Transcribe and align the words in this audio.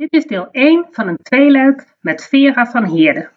Dit 0.00 0.12
is 0.12 0.26
deel 0.26 0.48
1 0.50 0.86
van 0.90 1.08
een 1.08 1.18
tweeluik 1.22 1.84
met 2.00 2.26
Vera 2.28 2.66
van 2.66 2.84
Heerden. 2.84 3.30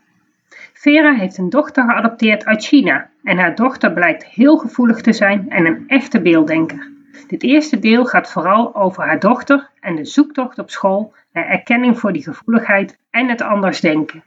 Vera 0.74 1.14
heeft 1.14 1.38
een 1.38 1.50
dochter 1.50 1.84
geadopteerd 1.84 2.46
uit 2.46 2.66
China 2.66 3.10
en 3.24 3.38
haar 3.38 3.56
dochter 3.56 3.94
blijkt 3.94 4.26
heel 4.26 4.58
gevoelig 4.58 5.02
te 5.02 5.14
zijn 5.14 5.50
en 5.50 5.66
een 5.66 5.84
echte 5.88 6.22
beelddenker. 6.22 6.92
Dit 7.28 7.44
eerste 7.44 7.80
deel 7.80 8.06
gaat 8.06 8.32
vooral 8.32 8.76
over 8.76 9.04
haar 9.04 9.20
dochter 9.20 9.70
en 9.80 9.96
de 9.96 10.06
zoektocht 10.06 10.60
op 10.60 10.70
school 10.70 11.14
naar 11.34 11.48
erkenning 11.48 12.00
voor 12.00 12.14
die 12.14 12.24
gevoeligheid 12.24 12.98
en 13.10 13.30
het 13.30 13.42
anders 13.42 13.80
denken. 13.80 14.24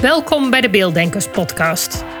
Welkom 0.00 0.50
bij 0.50 0.60
de 0.60 0.70
Beelddenkers 0.70 1.28
podcast. 1.28 2.20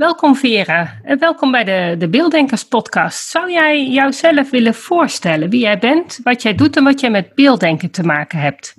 Welkom 0.00 0.34
Vera 0.34 0.88
en 1.02 1.18
welkom 1.18 1.50
bij 1.50 1.64
de, 1.64 1.94
de 1.98 2.08
Beelddenkers 2.08 2.64
podcast. 2.64 3.28
Zou 3.28 3.50
jij 3.50 3.86
jouzelf 3.86 4.50
willen 4.50 4.74
voorstellen 4.74 5.50
wie 5.50 5.60
jij 5.60 5.78
bent, 5.78 6.20
wat 6.22 6.42
jij 6.42 6.54
doet 6.54 6.76
en 6.76 6.84
wat 6.84 7.00
jij 7.00 7.10
met 7.10 7.34
beelddenken 7.34 7.90
te 7.90 8.02
maken 8.02 8.38
hebt? 8.38 8.74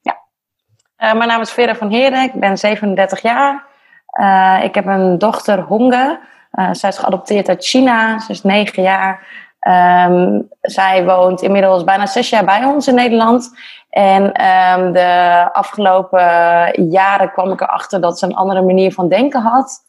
Ja, 0.00 0.16
uh, 0.98 1.12
mijn 1.12 1.28
naam 1.28 1.40
is 1.40 1.50
Vera 1.50 1.74
van 1.74 1.90
Heerden, 1.90 2.22
ik 2.22 2.32
ben 2.32 2.58
37 2.58 3.22
jaar. 3.22 3.64
Uh, 4.20 4.64
ik 4.64 4.74
heb 4.74 4.86
een 4.86 5.18
dochter 5.18 5.60
Honge, 5.60 6.20
uh, 6.52 6.68
zij 6.72 6.88
is 6.88 6.98
geadopteerd 6.98 7.48
uit 7.48 7.64
China, 7.64 8.18
ze 8.18 8.32
is 8.32 8.42
9 8.42 8.82
jaar. 8.82 9.26
Um, 10.08 10.48
zij 10.60 11.04
woont 11.04 11.42
inmiddels 11.42 11.84
bijna 11.84 12.06
6 12.06 12.28
jaar 12.30 12.44
bij 12.44 12.64
ons 12.64 12.88
in 12.88 12.94
Nederland. 12.94 13.58
En 13.90 14.22
um, 14.22 14.92
de 14.92 15.48
afgelopen 15.52 16.20
jaren 16.90 17.32
kwam 17.32 17.52
ik 17.52 17.60
erachter 17.60 18.00
dat 18.00 18.18
ze 18.18 18.26
een 18.26 18.34
andere 18.34 18.62
manier 18.62 18.92
van 18.92 19.08
denken 19.08 19.40
had. 19.40 19.84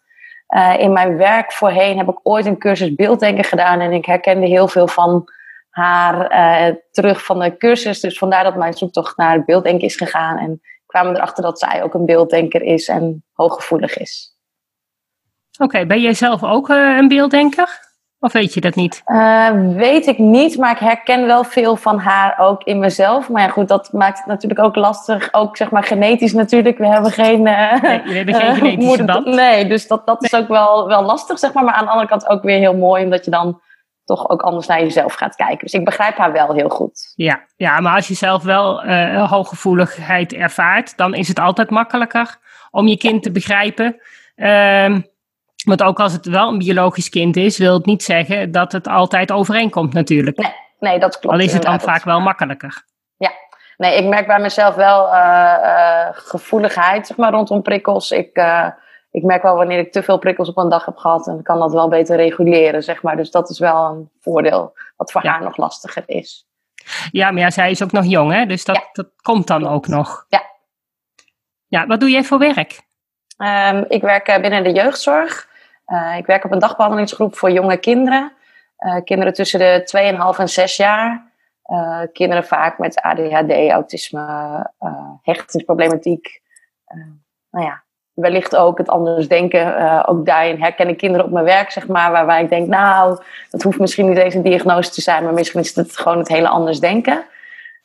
Uh, 0.56 0.80
in 0.80 0.94
mijn 0.94 1.18
werk 1.18 1.54
voorheen 1.54 1.98
heb 1.98 2.08
ik 2.08 2.20
ooit 2.24 2.46
een 2.46 2.58
cursus 2.58 2.96
beelddenken 2.96 3.44
gedaan 3.44 3.80
en 3.80 3.92
ik 3.92 4.06
herkende 4.06 4.48
heel 4.48 4.68
veel 4.68 4.88
van 4.88 5.30
haar 5.70 6.32
uh, 6.32 6.76
terug 6.92 7.26
van 7.26 7.40
de 7.40 7.58
cursus. 7.58 8.00
Dus 8.00 8.18
vandaar 8.18 8.44
dat 8.44 8.56
mijn 8.56 8.74
zoektocht 8.74 9.18
naar 9.18 9.46
beelddenken 9.46 9.88
is 9.88 9.96
gegaan. 9.96 10.38
En 10.38 10.62
kwamen 10.86 11.16
erachter 11.16 11.44
dat 11.44 11.60
zij 11.60 11.84
ook 11.84 11.94
een 11.94 12.06
beelddenker 12.06 12.62
is 12.62 12.88
en 12.88 13.24
hooggevoelig 13.34 13.98
is. 13.98 14.36
Oké, 15.60 15.86
ben 15.86 16.02
jij 16.02 16.14
zelf 16.14 16.44
ook 16.44 16.70
uh, 16.70 16.98
een 16.98 17.08
beelddenker? 17.08 17.87
Of 18.20 18.34
weet 18.34 18.54
je 18.54 18.62
dat 18.62 18.76
niet? 18.76 19.02
Uh, 19.06 19.50
weet 19.76 20.08
ik 20.08 20.18
niet, 20.18 20.58
maar 20.58 20.72
ik 20.72 20.78
herken 20.78 21.26
wel 21.26 21.44
veel 21.44 21.76
van 21.76 22.00
haar 22.00 22.40
ook 22.40 22.64
in 22.64 22.80
mezelf. 22.80 23.30
Maar 23.30 23.42
ja, 23.42 23.48
goed, 23.48 23.68
dat 23.68 23.94
maakt 23.94 24.18
het 24.18 24.28
natuurlijk 24.28 24.60
ook 24.60 24.76
lastig. 24.76 25.34
Ook 25.34 25.58
zeg 25.58 25.70
maar 25.70 25.84
genetisch 25.84 26.34
natuurlijk. 26.34 26.78
We 26.78 26.88
hebben 26.88 27.12
geen... 27.12 27.46
Uh, 27.46 27.82
nee, 27.82 28.02
we 28.04 28.14
hebben 28.14 28.36
geen 28.36 28.56
genetische 28.56 29.06
band. 29.06 29.26
Nee, 29.26 29.68
dus 29.68 29.88
dat, 29.88 30.06
dat 30.06 30.24
is 30.24 30.36
ook 30.36 30.48
wel, 30.48 30.88
wel 30.88 31.04
lastig, 31.04 31.40
zeg 31.40 31.54
maar. 31.54 31.64
Maar 31.64 31.74
aan 31.74 31.86
de 31.86 31.92
andere 31.92 32.08
kant 32.08 32.28
ook 32.28 32.44
weer 32.44 32.58
heel 32.58 32.76
mooi, 32.76 33.04
omdat 33.04 33.26
je 33.26 33.32
dan 33.32 33.62
toch 34.04 34.30
ook 34.30 34.42
anders 34.42 34.68
naar 34.68 34.80
jezelf 34.80 35.14
gaat 35.14 35.36
kijken. 35.36 35.60
Dus 35.60 35.74
ik 35.74 35.86
begrijp 35.86 36.18
haar 36.18 36.32
wel 36.32 36.54
heel 36.54 36.70
goed. 36.70 37.14
Ja, 37.16 37.46
ja 37.56 37.80
maar 37.80 37.96
als 37.96 38.08
je 38.08 38.14
zelf 38.14 38.44
wel 38.44 38.86
uh, 38.86 39.30
hooggevoeligheid 39.30 40.34
ervaart, 40.34 40.98
dan 40.98 41.14
is 41.14 41.28
het 41.28 41.40
altijd 41.40 41.70
makkelijker 41.70 42.38
om 42.72 42.88
je 42.88 42.98
kind 42.98 43.24
te 43.24 43.32
begrijpen. 43.32 44.02
Uh, 44.36 44.98
want 45.68 45.84
ook 45.84 46.00
als 46.00 46.14
het 46.14 46.26
wel 46.26 46.48
een 46.50 46.58
biologisch 46.58 47.10
kind 47.10 47.36
is, 47.36 47.58
wil 47.58 47.74
het 47.74 47.86
niet 47.86 48.04
zeggen 48.04 48.52
dat 48.52 48.72
het 48.72 48.88
altijd 48.88 49.32
overeenkomt 49.32 49.94
natuurlijk. 49.94 50.38
Nee, 50.38 50.54
nee 50.80 51.00
dat 51.00 51.20
klopt. 51.20 51.36
Al 51.36 51.42
is 51.42 51.54
het 51.54 51.62
dan 51.62 51.80
vaak 51.80 52.04
wel 52.04 52.20
makkelijker. 52.20 52.86
Ja, 53.18 53.32
nee, 53.78 53.98
ik 53.98 54.06
merk 54.06 54.28
bij 54.28 54.40
mezelf 54.40 54.76
wel 54.76 55.08
uh, 55.08 55.14
uh, 55.62 56.08
gevoeligheid 56.12 57.08
zeg 57.08 57.18
maar, 57.18 57.32
rondom 57.32 57.62
prikkels. 57.62 58.12
Ik, 58.12 58.38
uh, 58.38 58.68
ik 59.12 59.24
merk 59.24 59.42
wel 59.42 59.56
wanneer 59.56 59.80
ik 59.80 59.92
te 59.92 60.04
veel 60.04 60.18
prikkels 60.18 60.50
op 60.50 60.58
een 60.58 60.70
dag 60.70 60.86
heb 60.86 60.98
gehad 60.98 61.28
en 61.28 61.44
kan 61.44 61.60
dat 61.60 61.74
wel 61.74 61.88
beter 61.88 62.16
reguleren, 62.16 62.84
zeg 62.84 63.02
maar. 63.02 63.16
Dus 63.16 63.32
dat 63.32 63.50
is 63.50 63.60
wel 63.60 63.86
een 63.86 64.10
voordeel 64.20 64.78
wat 64.96 65.12
voor 65.12 65.24
ja. 65.24 65.32
haar 65.32 65.44
nog 65.44 65.58
lastiger 65.58 66.04
is. 66.06 66.48
Ja, 67.12 67.32
maar 67.32 67.42
ja, 67.42 67.50
zij 67.50 67.72
is 67.72 67.84
ook 67.84 67.92
nog 67.92 68.06
jong, 68.06 68.32
hè? 68.34 68.46
Dus 68.46 68.66
dat, 68.66 68.76
ja. 68.76 68.90
dat 68.92 69.08
komt 69.22 69.48
dan 69.48 69.68
ook 69.68 69.88
nog. 69.88 70.26
Ja. 70.28 70.42
Ja, 71.68 71.88
wat 71.88 72.00
doe 72.00 72.10
jij 72.10 72.24
voor 72.24 72.40
werk? 72.40 72.86
Um, 73.38 73.86
ik 73.88 74.02
werk 74.02 74.38
binnen 74.42 74.64
de 74.64 74.72
jeugdzorg. 74.72 75.48
Uh, 75.88 76.18
ik 76.18 76.26
werk 76.26 76.44
op 76.44 76.52
een 76.52 76.60
dagbehandelingsgroep 76.60 77.36
voor 77.36 77.52
jonge 77.52 77.78
kinderen. 77.78 78.32
Uh, 78.80 78.96
kinderen 79.04 79.34
tussen 79.34 79.60
de 79.60 80.34
2,5 80.36 80.40
en 80.40 80.50
6 80.50 80.76
jaar. 80.78 81.32
Uh, 81.66 82.02
kinderen 82.14 82.46
vaak 82.46 82.78
met 82.78 83.02
ADHD, 83.02 83.70
autisme, 83.70 84.72
hechtingsproblematiek. 85.22 86.42
nou 87.52 87.66
ja, 87.66 87.84
wellicht 88.14 88.56
ook 88.56 88.78
het 88.78 88.90
anders 88.90 89.28
denken. 89.28 90.06
ook 90.06 90.26
daarin 90.26 90.62
herken 90.62 90.88
ik 90.88 90.98
kinderen 90.98 91.26
op 91.26 91.32
mijn 91.32 91.46
werk, 91.46 91.72
zeg 91.72 91.88
maar, 91.88 92.12
waarbij 92.12 92.44
ik 92.44 92.50
denk, 92.50 92.68
nou, 92.68 93.22
dat 93.50 93.62
hoeft 93.62 93.80
misschien 93.80 94.10
niet 94.10 94.18
eens 94.18 94.34
een 94.34 94.44
diagnose 94.44 94.92
te 94.92 95.02
zijn, 95.02 95.24
maar 95.24 95.34
misschien 95.34 95.60
is 95.60 95.76
het 95.76 95.98
gewoon 95.98 96.18
het 96.18 96.28
hele 96.28 96.48
anders 96.48 96.80
denken. 96.80 97.26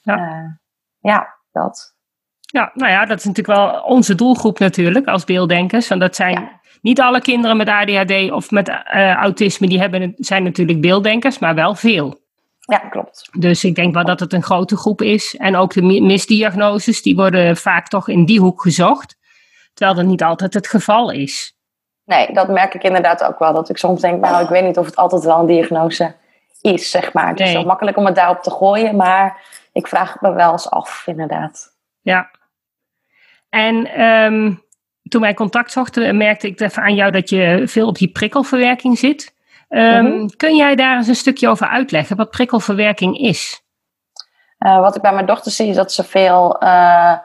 Ja, 0.00 0.58
ja 0.98 1.34
dat. 1.52 1.94
Ja, 2.40 2.70
nou 2.74 2.90
ja, 2.90 3.04
dat 3.04 3.18
is 3.18 3.24
natuurlijk 3.24 3.58
wel 3.58 3.82
onze 3.82 4.14
doelgroep 4.14 4.58
natuurlijk 4.58 5.06
als 5.06 5.24
beelddenkers. 5.24 5.88
Want 5.88 6.00
dat 6.00 6.16
zijn 6.16 6.32
ja. 6.32 6.60
Niet 6.82 7.00
alle 7.00 7.20
kinderen 7.20 7.56
met 7.56 7.68
ADHD 7.68 8.30
of 8.30 8.50
met 8.50 8.68
uh, 8.68 9.12
autisme, 9.12 9.68
die 9.68 9.80
hebben, 9.80 10.12
zijn 10.16 10.42
natuurlijk 10.42 10.80
beelddenkers, 10.80 11.38
maar 11.38 11.54
wel 11.54 11.74
veel. 11.74 12.20
Ja, 12.58 12.78
klopt. 12.78 13.28
Dus 13.38 13.64
ik 13.64 13.74
denk 13.74 13.94
wel 13.94 14.04
dat 14.04 14.20
het 14.20 14.32
een 14.32 14.42
grote 14.42 14.76
groep 14.76 15.02
is. 15.02 15.36
En 15.36 15.56
ook 15.56 15.72
de 15.72 15.82
misdiagnoses, 15.82 17.02
die 17.02 17.16
worden 17.16 17.56
vaak 17.56 17.88
toch 17.88 18.08
in 18.08 18.24
die 18.24 18.40
hoek 18.40 18.62
gezocht. 18.62 19.16
Terwijl 19.74 19.96
dat 19.96 20.06
niet 20.06 20.22
altijd 20.22 20.54
het 20.54 20.68
geval 20.68 21.10
is. 21.10 21.56
Nee, 22.04 22.32
dat 22.32 22.48
merk 22.48 22.74
ik 22.74 22.82
inderdaad 22.82 23.24
ook 23.24 23.38
wel. 23.38 23.52
Dat 23.52 23.68
ik 23.68 23.76
soms 23.76 24.00
denk, 24.00 24.20
nou, 24.20 24.42
ik 24.42 24.48
weet 24.48 24.64
niet 24.64 24.78
of 24.78 24.86
het 24.86 24.96
altijd 24.96 25.24
wel 25.24 25.38
een 25.38 25.46
diagnose 25.46 26.14
is, 26.60 26.90
zeg 26.90 27.12
maar. 27.12 27.28
Het 27.28 27.38
nee. 27.38 27.48
is 27.48 27.54
zo 27.54 27.64
makkelijk 27.64 27.96
om 27.96 28.06
het 28.06 28.14
daarop 28.14 28.42
te 28.42 28.50
gooien, 28.50 28.96
maar 28.96 29.42
ik 29.72 29.86
vraag 29.86 30.20
me 30.20 30.32
wel 30.32 30.52
eens 30.52 30.70
af, 30.70 31.02
inderdaad. 31.06 31.76
Ja, 32.00 32.30
en 33.52 34.02
um, 34.02 34.62
toen 35.12 35.20
wij 35.20 35.34
contact 35.34 35.72
zochten, 35.72 36.16
merkte 36.16 36.46
ik 36.46 36.60
even 36.60 36.82
aan 36.82 36.94
jou 36.94 37.10
dat 37.10 37.30
je 37.30 37.62
veel 37.64 37.86
op 37.86 37.96
die 37.96 38.12
prikkelverwerking 38.12 38.98
zit. 38.98 39.34
Um, 39.68 40.04
mm-hmm. 40.04 40.36
Kun 40.36 40.56
jij 40.56 40.74
daar 40.74 40.96
eens 40.96 41.08
een 41.08 41.14
stukje 41.14 41.48
over 41.48 41.66
uitleggen 41.66 42.16
wat 42.16 42.30
prikkelverwerking 42.30 43.18
is? 43.18 43.62
Uh, 44.58 44.80
wat 44.80 44.96
ik 44.96 45.02
bij 45.02 45.12
mijn 45.12 45.26
dochter 45.26 45.52
zie 45.52 45.68
is 45.68 45.76
dat 45.76 45.92
ze 45.92 46.04
veel 46.04 46.62
uh, 46.62 47.18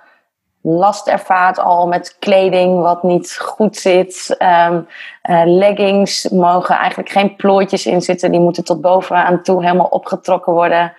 last 0.62 1.08
ervaart 1.08 1.60
al 1.60 1.88
met 1.88 2.16
kleding 2.20 2.82
wat 2.82 3.04
niet 3.04 3.38
goed 3.40 3.78
zit. 3.78 4.36
Um, 4.40 4.88
uh, 5.30 5.42
leggings 5.46 6.30
mogen 6.30 6.76
eigenlijk 6.76 7.10
geen 7.10 7.36
plooitjes 7.36 7.86
in 7.86 8.02
zitten. 8.02 8.32
Die 8.32 8.40
moeten 8.40 8.64
tot 8.64 8.82
bovenaan 8.82 9.42
toe 9.44 9.64
helemaal 9.64 9.86
opgetrokken 9.86 10.54
worden. 10.54 10.94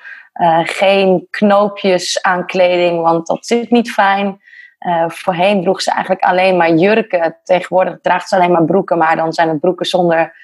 geen 0.62 1.26
knoopjes 1.30 2.22
aan 2.22 2.46
kleding, 2.46 3.02
want 3.02 3.26
dat 3.26 3.46
zit 3.46 3.70
niet 3.70 3.90
fijn. 3.90 4.40
Uh, 4.86 5.08
voorheen 5.08 5.62
droeg 5.62 5.82
ze 5.82 5.90
eigenlijk 5.90 6.22
alleen 6.24 6.56
maar 6.56 6.74
jurken. 6.74 7.36
Tegenwoordig 7.44 7.98
draagt 8.02 8.28
ze 8.28 8.36
alleen 8.36 8.52
maar 8.52 8.64
broeken, 8.64 8.98
maar 8.98 9.16
dan 9.16 9.32
zijn 9.32 9.48
het 9.48 9.60
broeken 9.60 9.86
zonder 9.86 10.34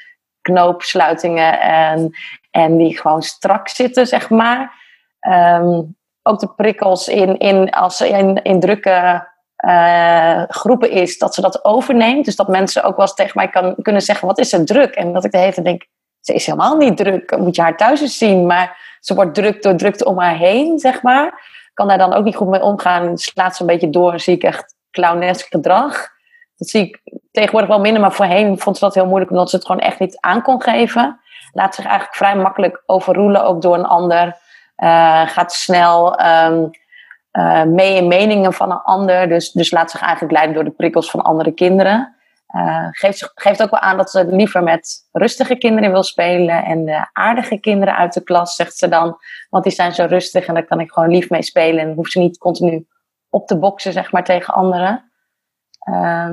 knoopsluitingen 0.41 1.61
en, 1.61 2.11
en 2.51 2.77
die 2.77 3.01
gewoon 3.01 3.23
strak 3.23 3.69
zitten, 3.69 4.07
zeg 4.07 4.31
maar. 4.31 4.73
Um, 5.21 5.97
ook 6.23 6.41
de 6.41 6.49
prikkels 6.57 7.09
in, 7.09 7.39
in, 7.39 7.71
als 7.71 7.97
ze 7.97 8.09
in, 8.43 8.61
drukke 8.61 9.29
uh, 9.65 10.43
groepen 10.49 10.91
is, 10.91 11.19
dat 11.19 11.35
ze 11.35 11.41
dat 11.41 11.65
overneemt. 11.65 12.25
Dus 12.25 12.37
dat 12.37 12.49
mensen 12.49 12.83
ook 12.83 12.97
wel 12.97 13.07
eens 13.07 13.15
tegen 13.15 13.33
mij 13.35 13.49
kan, 13.49 13.75
kunnen 13.83 14.03
zeggen: 14.03 14.29
Wat 14.29 14.39
is 14.39 14.53
er 14.53 14.65
druk? 14.65 14.95
En 14.95 15.13
dat 15.13 15.25
ik 15.25 15.33
de 15.33 15.39
hele 15.39 15.53
tijd 15.53 15.67
denk: 15.67 15.87
Ze 16.21 16.35
is 16.35 16.47
helemaal 16.47 16.77
niet 16.77 16.97
druk. 16.97 17.37
Moet 17.39 17.57
je 17.57 17.63
haar 17.63 17.77
thuis 17.77 18.01
eens 18.01 18.19
zien. 18.19 18.47
Maar 18.47 18.97
ze 19.01 19.15
wordt 19.15 19.35
druk 19.35 19.63
door 19.63 19.77
drukte 19.77 20.05
om 20.05 20.19
haar 20.19 20.37
heen, 20.37 20.79
zeg 20.79 21.03
maar 21.03 21.53
kan 21.75 21.89
daar 21.89 21.99
dan 21.99 22.13
ook 22.13 22.25
niet 22.25 22.37
goed 22.37 22.49
mee 22.49 22.63
omgaan. 22.63 23.19
Slaat 23.19 23.57
ze 23.57 23.61
een 23.61 23.69
beetje 23.69 23.91
door 23.91 24.13
en 24.13 24.21
zie 24.21 24.35
ik 24.35 24.43
echt 24.43 24.75
clownesk 24.91 25.47
gedrag. 25.51 26.09
Dat 26.57 26.69
zie 26.69 26.87
ik 26.87 27.01
tegenwoordig 27.31 27.71
wel 27.71 27.81
minder, 27.81 28.01
maar 28.01 28.13
voorheen 28.13 28.59
vond 28.59 28.77
ze 28.77 28.85
dat 28.85 28.95
heel 28.95 29.07
moeilijk 29.07 29.31
omdat 29.31 29.51
ze 29.51 29.57
het 29.57 29.67
gewoon 29.67 29.81
echt 29.81 29.99
niet 29.99 30.21
aan 30.21 30.43
kon 30.43 30.63
geven. 30.63 31.21
Laat 31.53 31.75
zich 31.75 31.85
eigenlijk 31.85 32.17
vrij 32.17 32.37
makkelijk 32.37 32.83
overroelen 32.87 33.45
ook 33.45 33.63
door 33.63 33.75
een 33.75 33.87
ander. 33.87 34.27
Uh, 34.77 35.29
gaat 35.29 35.53
snel 35.53 36.21
um, 36.27 36.71
uh, 37.33 37.63
mee 37.63 37.97
in 37.97 38.09
meningen 38.09 38.53
van 38.53 38.71
een 38.71 38.83
ander. 38.83 39.29
Dus, 39.29 39.53
dus 39.53 39.71
laat 39.71 39.91
zich 39.91 40.01
eigenlijk 40.01 40.33
leiden 40.33 40.55
door 40.55 40.65
de 40.65 40.71
prikkels 40.71 41.11
van 41.11 41.23
andere 41.23 41.53
kinderen. 41.53 42.14
Uh, 42.57 42.87
geeft, 42.91 43.33
geeft 43.35 43.63
ook 43.63 43.71
wel 43.71 43.81
aan 43.81 43.97
dat 43.97 44.11
ze 44.11 44.27
liever 44.27 44.63
met 44.63 45.09
rustige 45.13 45.57
kinderen 45.57 45.91
wil 45.91 46.03
spelen. 46.03 46.65
En 46.65 46.85
de 46.85 47.07
aardige 47.13 47.59
kinderen 47.59 47.97
uit 47.97 48.13
de 48.13 48.23
klas, 48.23 48.55
zegt 48.55 48.77
ze 48.77 48.89
dan. 48.89 49.17
Want 49.51 49.65
die 49.65 49.73
zijn 49.73 49.95
zo 49.95 50.05
rustig 50.05 50.47
en 50.47 50.55
daar 50.55 50.65
kan 50.65 50.81
ik 50.81 50.93
gewoon 50.93 51.11
lief 51.11 51.31
mee 51.31 51.43
spelen. 51.43 51.81
En 51.81 51.95
hoeft 51.95 52.13
ze 52.13 52.19
niet 52.19 52.39
continu 52.39 52.87
op 53.31 53.47
te 53.47 53.59
boksen, 53.59 53.93
zeg 53.93 54.13
maar, 54.13 54.25
tegen 54.25 54.55
anderen. 54.55 55.13
Uh, 55.89 56.31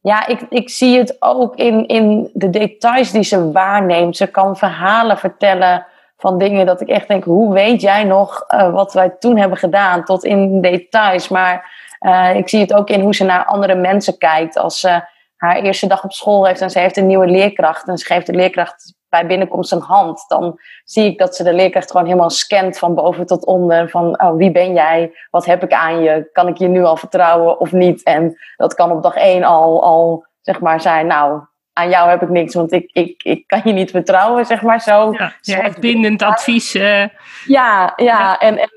ja, 0.00 0.26
ik, 0.26 0.40
ik 0.48 0.70
zie 0.70 0.98
het 0.98 1.16
ook 1.22 1.56
in, 1.56 1.86
in 1.86 2.30
de 2.32 2.50
details 2.50 3.10
die 3.10 3.22
ze 3.22 3.52
waarneemt. 3.52 4.16
Ze 4.16 4.26
kan 4.26 4.56
verhalen 4.56 5.18
vertellen 5.18 5.86
van 6.16 6.38
dingen 6.38 6.66
dat 6.66 6.80
ik 6.80 6.88
echt 6.88 7.08
denk, 7.08 7.24
hoe 7.24 7.52
weet 7.52 7.80
jij 7.80 8.04
nog 8.04 8.44
uh, 8.48 8.72
wat 8.72 8.92
wij 8.92 9.10
toen 9.18 9.36
hebben 9.38 9.58
gedaan? 9.58 10.04
Tot 10.04 10.24
in 10.24 10.60
details. 10.60 11.28
Maar 11.28 11.72
uh, 12.00 12.34
ik 12.34 12.48
zie 12.48 12.60
het 12.60 12.74
ook 12.74 12.88
in 12.88 13.00
hoe 13.00 13.14
ze 13.14 13.24
naar 13.24 13.44
andere 13.44 13.74
mensen 13.74 14.18
kijkt. 14.18 14.56
Als 14.56 14.80
ze 14.80 15.12
haar 15.36 15.56
eerste 15.56 15.86
dag 15.86 16.04
op 16.04 16.12
school 16.12 16.46
heeft 16.46 16.60
en 16.60 16.70
ze 16.70 16.78
heeft 16.78 16.96
een 16.96 17.06
nieuwe 17.06 17.26
leerkracht. 17.26 17.88
En 17.88 17.98
ze 17.98 18.06
geeft 18.06 18.26
de 18.26 18.32
leerkracht 18.32 18.94
bij 19.08 19.26
binnenkomst 19.26 19.72
een 19.72 19.80
hand. 19.80 20.24
Dan 20.28 20.58
zie 20.84 21.04
ik 21.04 21.18
dat 21.18 21.36
ze 21.36 21.42
de 21.42 21.54
leerkracht 21.54 21.90
gewoon 21.90 22.06
helemaal 22.06 22.30
scant 22.30 22.78
van 22.78 22.94
boven 22.94 23.26
tot 23.26 23.46
onder. 23.46 23.90
Van 23.90 24.22
oh, 24.22 24.36
wie 24.36 24.50
ben 24.50 24.72
jij? 24.72 25.16
Wat 25.30 25.44
heb 25.44 25.62
ik 25.62 25.72
aan 25.72 26.02
je? 26.02 26.28
Kan 26.32 26.48
ik 26.48 26.56
je 26.56 26.68
nu 26.68 26.82
al 26.82 26.96
vertrouwen 26.96 27.60
of 27.60 27.72
niet? 27.72 28.02
En 28.02 28.36
dat 28.56 28.74
kan 28.74 28.90
op 28.90 29.02
dag 29.02 29.14
één 29.14 29.44
al, 29.44 29.82
al 29.82 30.26
zeg 30.40 30.60
maar 30.60 30.80
zijn. 30.80 31.06
Nou, 31.06 31.40
aan 31.72 31.88
jou 31.88 32.08
heb 32.08 32.22
ik 32.22 32.28
niks, 32.28 32.54
want 32.54 32.72
ik, 32.72 32.90
ik, 32.92 33.22
ik 33.22 33.46
kan 33.46 33.60
je 33.64 33.72
niet 33.72 33.90
vertrouwen, 33.90 34.46
zeg 34.46 34.62
maar 34.62 34.80
zo. 34.80 35.12
Ja, 35.12 35.32
je 35.40 35.74
bindend 35.80 36.22
advies. 36.22 36.74
Uh... 36.74 37.04
Ja, 37.46 37.92
ja, 37.96 38.38
en, 38.38 38.58
en 38.58 38.68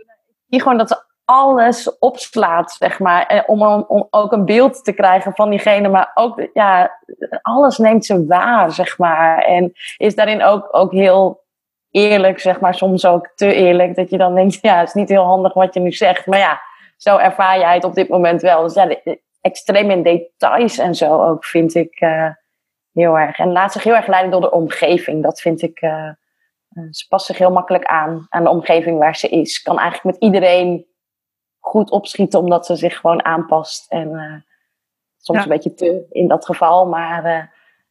zie 0.50 0.62
gewoon 0.62 0.78
dat 0.78 0.88
ze 0.88 1.06
alles 1.30 1.98
opslaat, 2.00 2.72
zeg 2.72 3.00
maar. 3.00 3.44
Om, 3.48 3.64
om 3.64 4.08
ook 4.10 4.32
een 4.32 4.46
beeld 4.46 4.84
te 4.84 4.94
krijgen 4.94 5.34
van 5.36 5.50
diegene, 5.50 5.90
maar 5.90 6.12
ook, 6.14 6.48
ja, 6.54 7.00
alles 7.42 7.78
neemt 7.78 8.06
ze 8.06 8.26
waar, 8.26 8.72
zeg 8.72 8.98
maar. 8.98 9.38
En 9.38 9.74
is 9.98 10.16
daarin 10.16 10.44
ook, 10.44 10.68
ook 10.72 10.92
heel 10.92 11.44
eerlijk, 11.92 12.40
zeg 12.40 12.60
maar, 12.60 12.74
soms 12.74 13.06
ook 13.06 13.32
te 13.36 13.54
eerlijk, 13.54 13.96
dat 13.96 14.10
je 14.10 14.18
dan 14.18 14.36
denkt, 14.36 14.62
ja, 14.62 14.80
het 14.80 14.88
is 14.88 14.94
niet 14.94 15.10
heel 15.10 15.24
handig 15.24 15.54
wat 15.54 15.74
je 15.74 15.80
nu 15.80 15.92
zegt. 15.92 16.26
Maar 16.26 16.40
ja, 16.40 16.62
zo 16.98 17.18
ervaar 17.18 17.60
jij 17.60 17.74
het 17.74 17.84
op 17.84 17.94
dit 17.94 18.10
moment 18.10 18.42
wel. 18.42 18.64
Dus 18.64 18.98
extreem 19.42 19.92
in 19.92 20.04
details 20.04 20.78
en 20.78 20.96
zo 20.96 21.24
ook, 21.24 21.46
vind 21.46 21.76
ik 21.76 22.02
uh, 22.02 22.30
heel 22.94 23.18
erg. 23.18 23.38
En 23.38 23.52
laat 23.52 23.72
zich 23.72 23.84
heel 23.84 23.96
erg 23.96 24.08
leiden 24.08 24.32
door 24.32 24.42
de 24.42 24.52
omgeving. 24.52 25.24
Dat 25.24 25.42
vind 25.42 25.62
ik, 25.62 25.82
uh, 25.82 26.10
ze 26.92 27.08
past 27.08 27.26
zich 27.26 27.38
heel 27.38 27.52
makkelijk 27.52 27.86
aan, 27.86 28.26
aan 28.30 28.44
de 28.44 28.50
omgeving 28.50 29.00
waar 29.00 29.16
ze 29.16 29.30
is. 29.30 29.62
Kan 29.62 29.80
eigenlijk 29.80 30.16
met 30.16 30.24
iedereen 30.24 30.87
goed 31.68 31.92
opschieten, 31.92 32.40
omdat 32.40 32.66
ze 32.66 32.76
zich 32.76 33.00
gewoon 33.00 33.26
aanpast. 33.26 33.92
En 33.92 34.10
uh, 34.10 34.34
soms 35.18 35.44
een 35.44 35.50
beetje 35.50 35.74
te 35.74 36.06
in 36.10 36.28
dat 36.28 36.46
geval. 36.46 36.86
Maar 36.86 37.26
uh, 37.26 37.44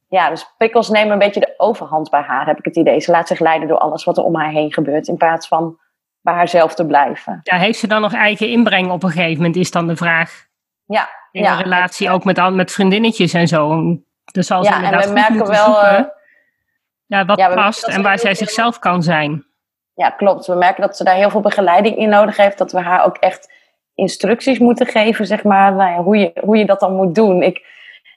ja, 0.08 0.30
dus 0.30 0.54
prikkels 0.56 0.88
nemen 0.88 1.12
een 1.12 1.18
beetje 1.18 1.40
de 1.40 1.54
overhand 1.56 2.10
bij 2.10 2.20
haar, 2.20 2.46
heb 2.46 2.58
ik 2.58 2.64
het 2.64 2.76
idee. 2.76 3.00
Ze 3.00 3.10
laat 3.10 3.28
zich 3.28 3.38
leiden 3.38 3.68
door 3.68 3.78
alles 3.78 4.04
wat 4.04 4.16
er 4.16 4.24
om 4.24 4.36
haar 4.36 4.50
heen 4.50 4.72
gebeurt, 4.72 5.08
in 5.08 5.16
plaats 5.16 5.48
van 5.48 5.78
bij 6.20 6.34
haarzelf 6.34 6.74
te 6.74 6.86
blijven. 6.86 7.40
Ja, 7.42 7.56
heeft 7.56 7.78
ze 7.78 7.86
dan 7.86 8.00
nog 8.00 8.12
eigen 8.12 8.48
inbreng 8.48 8.90
op 8.90 9.02
een 9.02 9.10
gegeven 9.10 9.36
moment, 9.36 9.56
is 9.56 9.70
dan 9.70 9.86
de 9.86 9.96
vraag. 9.96 10.46
Ja. 10.84 11.08
In 11.30 11.42
ja, 11.42 11.52
een 11.52 11.62
relatie 11.62 12.10
ook 12.10 12.24
met, 12.24 12.50
met 12.50 12.72
vriendinnetjes 12.72 13.32
en 13.32 13.48
zo. 13.48 13.82
Dus 14.32 14.50
als 14.50 14.68
ja, 14.68 14.92
en 14.92 15.08
we 15.08 15.12
merken 15.12 15.46
wel. 15.46 15.64
Zoeken, 15.64 15.98
uh, 15.98 16.04
ja, 17.06 17.24
wat 17.24 17.38
ja, 17.38 17.54
past 17.54 17.88
en 17.88 18.02
waar 18.02 18.18
zij 18.18 18.34
zichzelf 18.34 18.78
kan 18.78 19.02
zijn. 19.02 19.46
Ja, 19.94 20.10
klopt. 20.10 20.46
We 20.46 20.54
merken 20.54 20.82
dat 20.82 20.96
ze 20.96 21.04
daar 21.04 21.14
heel 21.14 21.30
veel 21.30 21.40
begeleiding 21.40 21.96
in 21.96 22.08
nodig 22.08 22.36
heeft. 22.36 22.58
Dat 22.58 22.72
we 22.72 22.80
haar 22.80 23.04
ook 23.04 23.16
echt 23.16 23.52
instructies 23.96 24.58
moeten 24.58 24.86
geven, 24.86 25.26
zeg 25.26 25.44
maar, 25.44 25.74
nou 25.74 25.90
ja, 25.90 26.02
hoe, 26.02 26.16
je, 26.16 26.32
hoe 26.40 26.56
je 26.56 26.66
dat 26.66 26.80
dan 26.80 26.96
moet 26.96 27.14
doen. 27.14 27.42
Ik, 27.42 27.56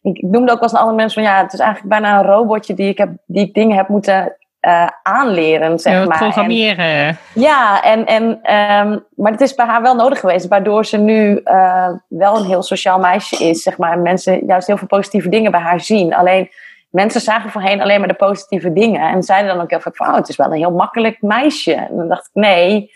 ik, 0.02 0.18
ik 0.18 0.30
noemde 0.30 0.52
ook 0.52 0.62
als 0.62 0.72
een 0.72 0.78
andere 0.78 0.98
mensen 0.98 1.24
van 1.24 1.32
ja, 1.32 1.42
het 1.42 1.54
is 1.54 1.60
eigenlijk 1.60 1.90
bijna 1.90 2.20
een 2.20 2.26
robotje 2.26 2.74
die 2.74 2.90
ik, 2.90 2.98
heb, 2.98 3.10
die 3.26 3.46
ik 3.46 3.54
dingen 3.54 3.78
heb 3.78 3.88
moeten 3.88 4.36
uh, 4.62 4.88
aanleren, 5.04 5.80
zeg 5.80 5.94
ja, 5.94 6.06
maar. 6.06 6.18
Programmeren. 6.18 6.86
En, 6.86 7.18
ja, 7.34 7.84
en, 7.84 8.06
en, 8.06 8.24
um, 8.24 9.06
maar 9.16 9.32
het 9.32 9.42
is 9.42 9.56
bij 9.56 9.66
haar 9.66 9.82
wel 9.82 9.96
nodig 9.96 10.20
geweest, 10.20 10.48
waardoor 10.48 10.86
ze 10.86 10.98
nu 10.98 11.42
uh, 11.44 11.90
wel 12.08 12.38
een 12.38 12.46
heel 12.46 12.64
sociaal 12.64 13.00
meisje 13.00 13.46
is, 13.46 13.64
zeg 13.64 13.78
maar. 13.78 13.92
En 13.92 14.02
mensen 14.02 14.46
juist 14.46 14.68
heel 14.68 14.78
veel 14.78 14.88
positieve 14.88 15.30
dingen 15.30 15.52
bij 15.52 15.60
haar 15.60 15.80
zien. 15.80 16.14
Alleen 16.14 16.50
mensen 16.90 17.22
zagen 17.22 17.50
voorheen 17.50 17.82
alleen 17.82 18.00
maar 18.00 18.08
de 18.08 18.14
positieve 18.14 18.74
dingen 18.74 19.02
en 19.02 19.24
zeiden 19.24 19.54
dan 19.54 19.64
ook 19.64 19.70
heel 19.70 19.80
vaak 19.80 19.96
van, 19.96 20.08
oh, 20.08 20.16
het 20.16 20.30
is 20.30 20.36
wel 20.36 20.48
een 20.48 20.58
heel 20.58 20.72
makkelijk 20.72 21.22
meisje. 21.22 21.74
En 21.74 21.96
dan 21.96 22.08
dacht 22.08 22.26
ik, 22.26 22.42
nee, 22.42 22.92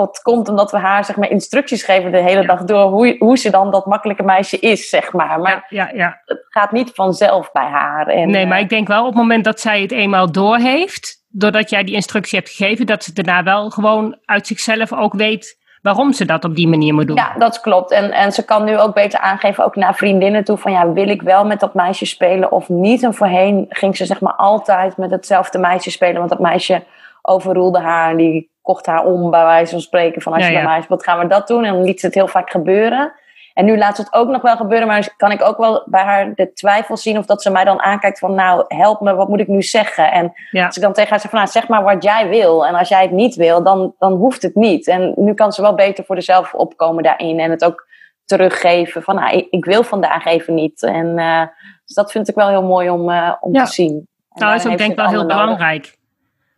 het 0.00 0.22
komt 0.22 0.48
omdat 0.48 0.70
we 0.70 0.78
haar 0.78 1.04
zeg 1.04 1.16
maar, 1.16 1.30
instructies 1.30 1.82
geven 1.82 2.12
de 2.12 2.18
hele 2.18 2.46
dag 2.46 2.64
door 2.64 2.90
hoe, 2.90 3.16
hoe 3.18 3.38
ze 3.38 3.50
dan 3.50 3.70
dat 3.70 3.86
makkelijke 3.86 4.22
meisje 4.22 4.58
is, 4.58 4.88
zeg 4.88 5.12
maar. 5.12 5.40
Maar 5.40 5.66
ja, 5.68 5.90
ja, 5.94 6.20
het 6.24 6.46
gaat 6.48 6.72
niet 6.72 6.90
vanzelf 6.94 7.52
bij 7.52 7.66
haar. 7.66 8.06
En, 8.06 8.30
nee, 8.30 8.46
maar 8.46 8.60
ik 8.60 8.68
denk 8.68 8.88
wel 8.88 9.00
op 9.00 9.06
het 9.06 9.14
moment 9.14 9.44
dat 9.44 9.60
zij 9.60 9.82
het 9.82 9.92
eenmaal 9.92 10.32
doorheeft, 10.32 11.24
doordat 11.28 11.70
jij 11.70 11.84
die 11.84 11.94
instructie 11.94 12.38
hebt 12.38 12.50
gegeven, 12.50 12.86
dat 12.86 13.04
ze 13.04 13.12
daarna 13.12 13.42
wel 13.42 13.70
gewoon 13.70 14.18
uit 14.24 14.46
zichzelf 14.46 14.92
ook 14.92 15.14
weet 15.14 15.62
waarom 15.84 16.12
ze 16.12 16.24
dat 16.24 16.44
op 16.44 16.54
die 16.54 16.68
manier 16.68 16.94
moet 16.94 17.06
doen. 17.06 17.16
Ja, 17.16 17.34
dat 17.38 17.60
klopt. 17.60 17.90
En, 17.90 18.10
en 18.10 18.32
ze 18.32 18.44
kan 18.44 18.64
nu 18.64 18.78
ook 18.78 18.94
beter 18.94 19.18
aangeven, 19.18 19.64
ook 19.64 19.76
naar 19.76 19.94
vriendinnen 19.94 20.44
toe, 20.44 20.56
van 20.56 20.72
ja, 20.72 20.92
wil 20.92 21.08
ik 21.08 21.22
wel 21.22 21.46
met 21.46 21.60
dat 21.60 21.74
meisje 21.74 22.06
spelen 22.06 22.52
of 22.52 22.68
niet? 22.68 23.02
En 23.02 23.14
voorheen 23.14 23.66
ging 23.68 23.96
ze 23.96 24.06
zeg 24.06 24.20
maar 24.20 24.34
altijd 24.34 24.96
met 24.96 25.10
hetzelfde 25.10 25.58
meisje 25.58 25.90
spelen, 25.90 26.18
want 26.18 26.30
dat 26.30 26.38
meisje 26.38 26.82
overroelde 27.22 27.78
haar 27.78 28.10
en 28.10 28.16
die 28.16 28.53
kocht 28.64 28.86
haar 28.86 29.04
om, 29.04 29.30
bij 29.30 29.44
wijze 29.44 29.70
van 29.70 29.80
spreken. 29.80 30.22
Van 30.22 30.32
als 30.32 30.46
je 30.46 30.52
ja, 30.52 30.62
bij 30.62 30.68
mij 30.68 30.82
speelt, 30.82 31.04
gaan 31.04 31.18
we 31.18 31.26
dat 31.26 31.48
doen. 31.48 31.64
En 31.64 31.72
dan 31.72 31.84
liet 31.84 32.00
ze 32.00 32.06
het 32.06 32.14
heel 32.14 32.28
vaak 32.28 32.50
gebeuren. 32.50 33.12
En 33.54 33.64
nu 33.64 33.78
laat 33.78 33.96
ze 33.96 34.02
het 34.02 34.12
ook 34.12 34.28
nog 34.28 34.42
wel 34.42 34.56
gebeuren, 34.56 34.86
maar 34.86 35.14
kan 35.16 35.30
ik 35.30 35.42
ook 35.42 35.56
wel 35.56 35.82
bij 35.86 36.02
haar 36.02 36.34
de 36.34 36.52
twijfel 36.52 36.96
zien 36.96 37.18
of 37.18 37.26
dat 37.26 37.42
ze 37.42 37.50
mij 37.50 37.64
dan 37.64 37.82
aankijkt 37.82 38.18
van, 38.18 38.34
nou, 38.34 38.64
help 38.68 39.00
me, 39.00 39.14
wat 39.14 39.28
moet 39.28 39.40
ik 39.40 39.48
nu 39.48 39.62
zeggen? 39.62 40.12
En 40.12 40.32
als 40.64 40.76
ik 40.76 40.82
dan 40.82 40.92
tegen 40.92 41.10
haar 41.10 41.20
zeg 41.20 41.30
van, 41.30 41.38
nou, 41.38 41.50
zeg 41.50 41.68
maar 41.68 41.82
wat 41.82 42.02
jij 42.02 42.28
wil. 42.28 42.66
En 42.66 42.74
als 42.74 42.88
jij 42.88 43.02
het 43.02 43.10
niet 43.10 43.34
wil, 43.34 43.62
dan, 43.62 43.94
dan 43.98 44.12
hoeft 44.12 44.42
het 44.42 44.54
niet. 44.54 44.88
En 44.88 45.12
nu 45.16 45.34
kan 45.34 45.52
ze 45.52 45.62
wel 45.62 45.74
beter 45.74 46.04
voor 46.04 46.16
zichzelf 46.16 46.54
opkomen 46.54 47.02
daarin 47.02 47.40
en 47.40 47.50
het 47.50 47.64
ook 47.64 47.86
teruggeven 48.24 49.02
van, 49.02 49.14
nou, 49.14 49.36
ik, 49.36 49.46
ik 49.50 49.64
wil 49.64 49.82
vandaag 49.82 50.24
even 50.24 50.54
niet. 50.54 50.82
En 50.82 51.18
uh, 51.18 51.42
dus 51.84 51.94
dat 51.94 52.12
vind 52.12 52.28
ik 52.28 52.34
wel 52.34 52.48
heel 52.48 52.62
mooi 52.62 52.90
om, 52.90 53.10
uh, 53.10 53.34
om 53.40 53.54
ja. 53.54 53.64
te 53.64 53.72
zien. 53.72 54.08
En 54.30 54.40
nou, 54.40 54.52
dat 54.52 54.64
is 54.64 54.72
ook 54.72 54.78
denk 54.78 54.90
ik 54.90 54.96
wel 54.96 55.08
heel 55.08 55.26
belangrijk. 55.26 55.96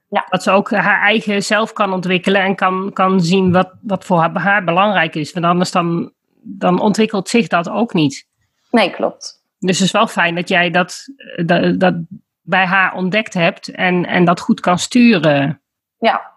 Ja. 0.08 0.26
Dat 0.28 0.42
ze 0.42 0.50
ook 0.50 0.70
haar 0.70 1.00
eigen 1.00 1.42
zelf 1.42 1.72
kan 1.72 1.92
ontwikkelen 1.92 2.40
en 2.42 2.54
kan, 2.54 2.90
kan 2.92 3.20
zien 3.20 3.52
wat, 3.52 3.72
wat 3.80 4.04
voor 4.04 4.18
haar, 4.18 4.38
haar 4.38 4.64
belangrijk 4.64 5.14
is. 5.14 5.32
Want 5.32 5.46
anders 5.46 5.70
dan, 5.70 6.12
dan 6.42 6.80
ontwikkelt 6.80 7.28
zich 7.28 7.48
dat 7.48 7.68
ook 7.68 7.94
niet. 7.94 8.28
Nee, 8.70 8.90
klopt. 8.90 9.44
Dus 9.58 9.78
het 9.78 9.86
is 9.86 9.92
wel 9.92 10.06
fijn 10.06 10.34
dat 10.34 10.48
jij 10.48 10.70
dat, 10.70 11.04
dat, 11.44 11.80
dat 11.80 11.94
bij 12.42 12.66
haar 12.66 12.94
ontdekt 12.94 13.34
hebt 13.34 13.68
en, 13.68 14.06
en 14.06 14.24
dat 14.24 14.40
goed 14.40 14.60
kan 14.60 14.78
sturen. 14.78 15.60
Ja. 15.98 16.34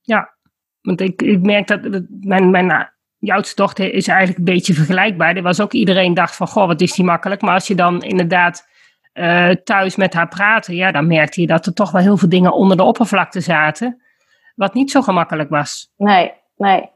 Ja, 0.00 0.34
want 0.80 1.00
ik, 1.00 1.22
ik 1.22 1.40
merk 1.40 1.66
dat 1.66 1.80
mijn, 2.08 2.50
mijn 2.50 2.92
oudste 3.20 3.54
dochter 3.54 3.92
is 3.92 4.08
eigenlijk 4.08 4.38
een 4.38 4.54
beetje 4.54 4.74
vergelijkbaar. 4.74 5.36
Er 5.36 5.42
was 5.42 5.60
ook 5.60 5.72
iedereen 5.72 6.14
dacht 6.14 6.36
van, 6.36 6.48
goh, 6.48 6.66
wat 6.66 6.80
is 6.80 6.92
die 6.92 7.04
makkelijk. 7.04 7.40
Maar 7.40 7.54
als 7.54 7.66
je 7.66 7.74
dan 7.74 8.02
inderdaad 8.02 8.68
uh, 9.16 9.50
thuis 9.50 9.96
met 9.96 10.14
haar 10.14 10.28
praten, 10.28 10.74
ja, 10.74 10.92
dan 10.92 11.06
merkte 11.06 11.40
je 11.40 11.46
dat 11.46 11.66
er 11.66 11.74
toch 11.74 11.90
wel 11.90 12.02
heel 12.02 12.16
veel 12.16 12.28
dingen 12.28 12.52
onder 12.52 12.76
de 12.76 12.82
oppervlakte 12.82 13.40
zaten. 13.40 14.02
Wat 14.54 14.74
niet 14.74 14.90
zo 14.90 15.02
gemakkelijk 15.02 15.50
was. 15.50 15.92
Nee, 15.96 16.32
nee. 16.56 16.90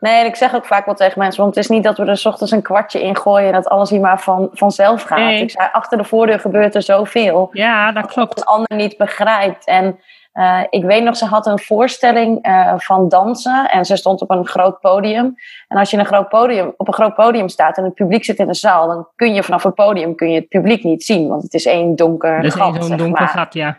Nee, 0.00 0.20
en 0.20 0.26
ik 0.26 0.36
zeg 0.36 0.54
ook 0.54 0.66
vaak 0.66 0.86
wel 0.86 0.94
tegen 0.94 1.18
mensen, 1.18 1.42
want 1.42 1.54
het 1.54 1.64
is 1.64 1.70
niet 1.70 1.82
dat 1.82 1.98
we 1.98 2.04
er 2.04 2.16
s 2.16 2.26
ochtends 2.26 2.52
een 2.52 2.62
kwartje 2.62 3.02
in 3.02 3.16
gooien 3.16 3.46
en 3.46 3.52
dat 3.52 3.68
alles 3.68 3.90
hier 3.90 4.00
maar 4.00 4.20
van, 4.20 4.48
vanzelf 4.52 5.02
gaat. 5.02 5.18
Nee. 5.18 5.42
Ik 5.42 5.50
zei, 5.50 5.68
achter 5.72 5.98
de 5.98 6.04
voordeur 6.04 6.40
gebeurt 6.40 6.74
er 6.74 6.82
zoveel. 6.82 7.48
Ja, 7.52 7.92
dat 7.92 8.06
klopt. 8.06 8.36
Dat 8.36 8.46
een 8.46 8.54
ander 8.54 8.76
niet 8.76 8.96
begrijpt. 8.96 9.66
En 9.66 9.98
uh, 10.34 10.60
ik 10.70 10.84
weet 10.84 11.04
nog, 11.04 11.16
ze 11.16 11.26
had 11.26 11.46
een 11.46 11.58
voorstelling 11.58 12.46
uh, 12.46 12.72
van 12.76 13.08
dansen 13.08 13.70
en 13.70 13.84
ze 13.84 13.96
stond 13.96 14.20
op 14.20 14.30
een 14.30 14.46
groot 14.46 14.80
podium. 14.80 15.34
En 15.68 15.78
als 15.78 15.90
je 15.90 15.96
een 15.96 16.06
groot 16.06 16.28
podium, 16.28 16.74
op 16.76 16.88
een 16.88 16.94
groot 16.94 17.14
podium 17.14 17.48
staat 17.48 17.76
en 17.76 17.84
het 17.84 17.94
publiek 17.94 18.24
zit 18.24 18.38
in 18.38 18.46
de 18.46 18.54
zaal, 18.54 18.86
dan 18.86 19.06
kun 19.16 19.34
je 19.34 19.42
vanaf 19.42 19.62
het 19.62 19.74
podium 19.74 20.14
kun 20.14 20.30
je 20.30 20.38
het 20.38 20.48
publiek 20.48 20.84
niet 20.84 21.04
zien, 21.04 21.28
want 21.28 21.42
het 21.42 21.54
is 21.54 21.66
één 21.66 21.96
donker 21.96 22.40
dus 22.40 22.54
gat. 22.54 22.84
Zo'n 22.84 22.96
donker 22.96 23.28
gat, 23.28 23.54
ja. 23.54 23.78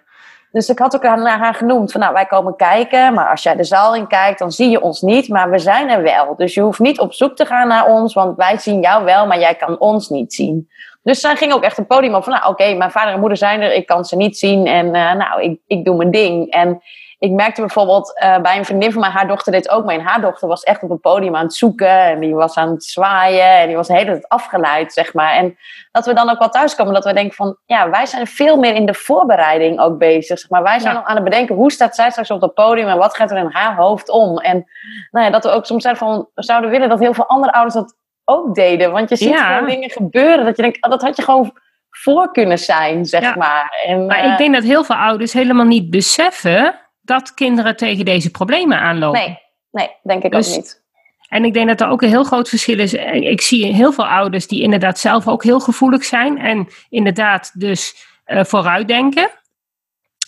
Dus 0.52 0.70
ik 0.70 0.80
had 0.80 0.96
ook 0.96 1.04
naar 1.04 1.40
haar 1.40 1.54
genoemd 1.54 1.92
van 1.92 2.02
nou 2.02 2.14
wij 2.14 2.26
komen 2.26 2.56
kijken, 2.56 3.14
maar 3.14 3.30
als 3.30 3.44
jij 3.44 3.56
de 3.56 3.64
zaal 3.64 3.96
in 3.96 4.08
kijkt 4.08 4.40
dan 4.40 4.52
zie 4.52 4.70
je 4.70 4.82
ons 4.82 5.02
niet, 5.02 5.30
maar 5.30 5.50
we 5.50 5.60
zijn 5.60 5.90
er 5.90 6.02
wel. 6.02 6.36
Dus 6.36 6.54
je 6.54 6.62
hoeft 6.62 6.80
niet 6.80 7.00
op 7.00 7.14
zoek 7.14 7.36
te 7.36 7.46
gaan 7.46 7.68
naar 7.68 7.86
ons, 7.86 8.14
want 8.14 8.38
wij 8.38 8.58
zien 8.58 8.82
jou 8.82 9.04
wel, 9.04 9.28
maar 9.28 9.40
jij 9.40 9.56
kan 9.56 9.80
ons 9.80 10.10
niet 10.10 10.34
zien. 10.34 10.70
Dus 11.04 11.20
zij 11.20 11.36
ging 11.36 11.54
ook 11.54 11.64
echt 11.64 11.78
een 11.78 11.88
podium 11.88 12.16
op 12.16 12.24
van, 12.24 12.34
nou 12.34 12.44
oké, 12.44 12.52
okay, 12.52 12.76
mijn 12.76 12.92
vader 12.92 13.14
en 13.14 13.20
moeder 13.20 13.38
zijn 13.38 13.62
er, 13.62 13.74
ik 13.74 13.86
kan 13.86 14.06
ze 14.06 14.16
niet 14.16 14.38
zien 14.38 14.68
en 14.68 14.86
uh, 14.86 15.14
nou, 15.14 15.42
ik, 15.42 15.60
ik 15.68 15.86
doe 15.86 15.96
mijn 15.96 16.12
ding. 16.12 16.52
En 16.52 16.82
ik 17.24 17.32
merkte 17.32 17.62
bijvoorbeeld 17.62 18.22
uh, 18.24 18.38
bij 18.40 18.58
een 18.58 18.66
vriendin 18.66 18.92
van 18.92 19.02
mij, 19.02 19.10
haar 19.10 19.28
dochter 19.28 19.52
deed 19.52 19.70
ook 19.70 19.86
mee. 19.86 19.98
En 19.98 20.06
haar 20.06 20.22
dochter 20.22 20.48
was 20.48 20.64
echt 20.64 20.84
op 20.84 20.90
het 20.90 21.02
podium 21.02 21.36
aan 21.36 21.44
het 21.44 21.54
zoeken. 21.54 22.00
En 22.00 22.20
die 22.20 22.36
was 22.36 22.56
aan 22.56 22.70
het 22.70 22.84
zwaaien. 22.84 23.58
En 23.60 23.68
die 23.68 23.76
was 23.76 23.88
de 23.88 23.94
hele 23.94 24.06
tijd 24.06 24.28
afgeleid, 24.28 24.94
zeg 24.94 25.14
maar. 25.14 25.34
En 25.34 25.58
dat 25.92 26.06
we 26.06 26.14
dan 26.14 26.30
ook 26.30 26.40
wel 26.40 26.50
thuiskomen, 26.50 26.94
dat 26.94 27.04
we 27.04 27.14
denken 27.14 27.36
van... 27.36 27.58
Ja, 27.66 27.90
wij 27.90 28.06
zijn 28.06 28.28
veel 28.28 28.58
meer 28.58 28.76
in 28.76 28.86
de 28.86 28.94
voorbereiding 28.94 29.80
ook 29.80 29.98
bezig. 29.98 30.40
Zeg 30.40 30.50
maar 30.50 30.64
wij 30.64 30.80
zijn 30.80 30.96
al 30.96 31.04
aan 31.04 31.16
het 31.16 31.24
bedenken, 31.24 31.56
hoe 31.56 31.72
staat 31.72 31.96
zij 31.96 32.10
straks 32.10 32.32
op 32.32 32.42
het 32.42 32.54
podium? 32.54 32.88
En 32.88 32.98
wat 32.98 33.16
gaat 33.16 33.32
er 33.32 33.38
in 33.38 33.52
haar 33.52 33.76
hoofd 33.76 34.10
om? 34.10 34.38
En 34.38 34.66
nou 35.12 35.26
ja, 35.26 35.32
dat 35.32 35.44
we 35.44 35.50
ook 35.50 35.66
soms 35.66 35.84
zijn 35.84 35.98
van, 35.98 36.28
we 36.34 36.44
zouden 36.44 36.70
willen 36.70 36.90
dat 36.90 37.00
heel 37.00 37.14
veel 37.14 37.28
andere 37.28 37.54
ouders 37.54 37.76
dat 37.76 37.96
ook 38.26 38.56
deden. 38.56 38.92
Want 38.92 39.10
je 39.10 39.16
ziet 39.16 39.40
gewoon 39.40 39.68
dingen 39.68 39.90
gebeuren 39.90 40.46
dat 40.46 40.56
je 40.56 40.62
denkt, 40.62 40.84
oh, 40.84 40.92
dat 40.92 41.02
had 41.02 41.16
je 41.16 41.24
gewoon 41.24 41.58
voor 41.90 42.32
kunnen 42.32 42.60
zijn, 42.60 43.06
zeg 43.06 43.36
maar. 43.36 43.84
En, 43.86 44.06
maar 44.06 44.26
ik 44.26 44.32
eh, 44.32 44.38
denk 44.38 44.54
dat 44.54 44.64
heel 44.64 44.84
veel 44.84 44.96
ouders 44.96 45.34
helemaal 45.34 45.66
niet 45.66 45.90
beseffen 45.90 46.80
dat 47.02 47.34
kinderen 47.34 47.76
tegen 47.76 48.06
deze 48.06 48.32
problemen 48.32 48.80
aanlopen. 48.80 49.20
Nee, 49.20 49.40
nee 49.72 49.90
denk 50.04 50.24
ik 50.24 50.34
ook 50.34 50.42
dus 50.42 50.56
niet. 50.56 50.82
En 51.28 51.46
ik 51.46 51.54
denk 51.54 51.68
dat 51.68 51.82
er 51.82 51.88
ook 51.88 52.02
een 52.02 52.10
heel 52.10 52.24
groot 52.24 52.50
verschil 52.50 52.80
is. 52.80 52.94
Ik 52.94 53.42
zie 53.42 53.74
heel 53.74 53.92
veel 53.92 54.08
ouders 54.08 54.48
die 54.48 54.62
inderdaad 54.62 55.00
zelf 55.00 55.28
ook 55.28 55.44
heel 55.44 55.60
gevoelig 55.60 56.04
zijn 56.04 56.38
en 56.38 56.68
inderdaad 56.90 57.52
dus 57.60 58.08
uh, 58.26 58.44
vooruitdenken. 58.44 59.30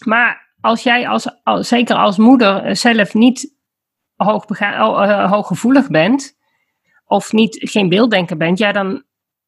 Maar 0.06 0.54
als 0.62 0.84
jij 0.84 1.08
als, 1.08 1.28
zeker 1.60 1.96
als 1.96 2.18
moeder 2.18 2.64
eh, 2.64 2.74
zelf 2.74 3.14
niet 3.14 3.54
uh, 4.18 5.32
hooggevoelig 5.32 5.88
bent 5.88 6.36
of 7.06 7.32
niet, 7.32 7.58
geen 7.60 7.90
beelddenker 7.90 8.38
bent, 8.38 8.58
ja, 8.58 8.72
dan, 8.72 9.04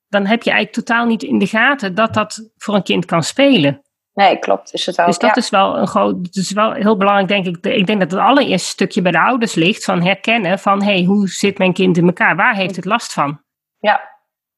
dan 0.08 0.26
heb 0.26 0.44
je 0.44 0.52
eigenlijk 0.52 0.86
totaal 0.86 1.06
niet 1.06 1.24
in 1.24 1.38
de 1.40 1.48
gaten 1.48 1.96
dat 1.96 2.14
dat 2.14 2.50
voor 2.58 2.76
een 2.76 2.84
kind 2.84 3.06
kan 3.06 3.24
spelen. 3.24 3.82
Nee, 4.14 4.38
klopt. 4.40 4.74
Is 4.74 4.86
het 4.86 5.00
ook, 5.00 5.06
dus 5.06 5.18
dat 5.18 5.38
is 5.38 5.50
wel 5.50 5.78
een 5.78 5.88
groot, 5.88 6.24
dat 6.24 6.36
is 6.36 6.52
wel 6.52 6.72
heel 6.72 6.98
belangrijk, 6.98 7.28
denk 7.28 7.46
ik. 7.46 7.66
Ik 7.66 7.88
denk 7.88 8.00
dat 8.00 8.12
het 8.12 8.20
allereerste 8.20 8.70
stukje 8.70 9.02
bij 9.02 9.12
de 9.12 9.20
ouders 9.20 9.54
ligt 9.54 9.84
van 9.84 10.02
herkennen 10.02 10.60
van 10.60 10.84
hey, 10.84 11.04
hoe 11.04 11.28
zit 11.28 11.58
mijn 11.58 11.74
kind 11.74 11.98
in 11.98 12.06
elkaar? 12.06 12.36
Waar 12.36 12.56
heeft 12.56 12.76
het 12.76 12.86
last 12.86 13.14
van? 13.14 13.42
Ja. 13.80 14.02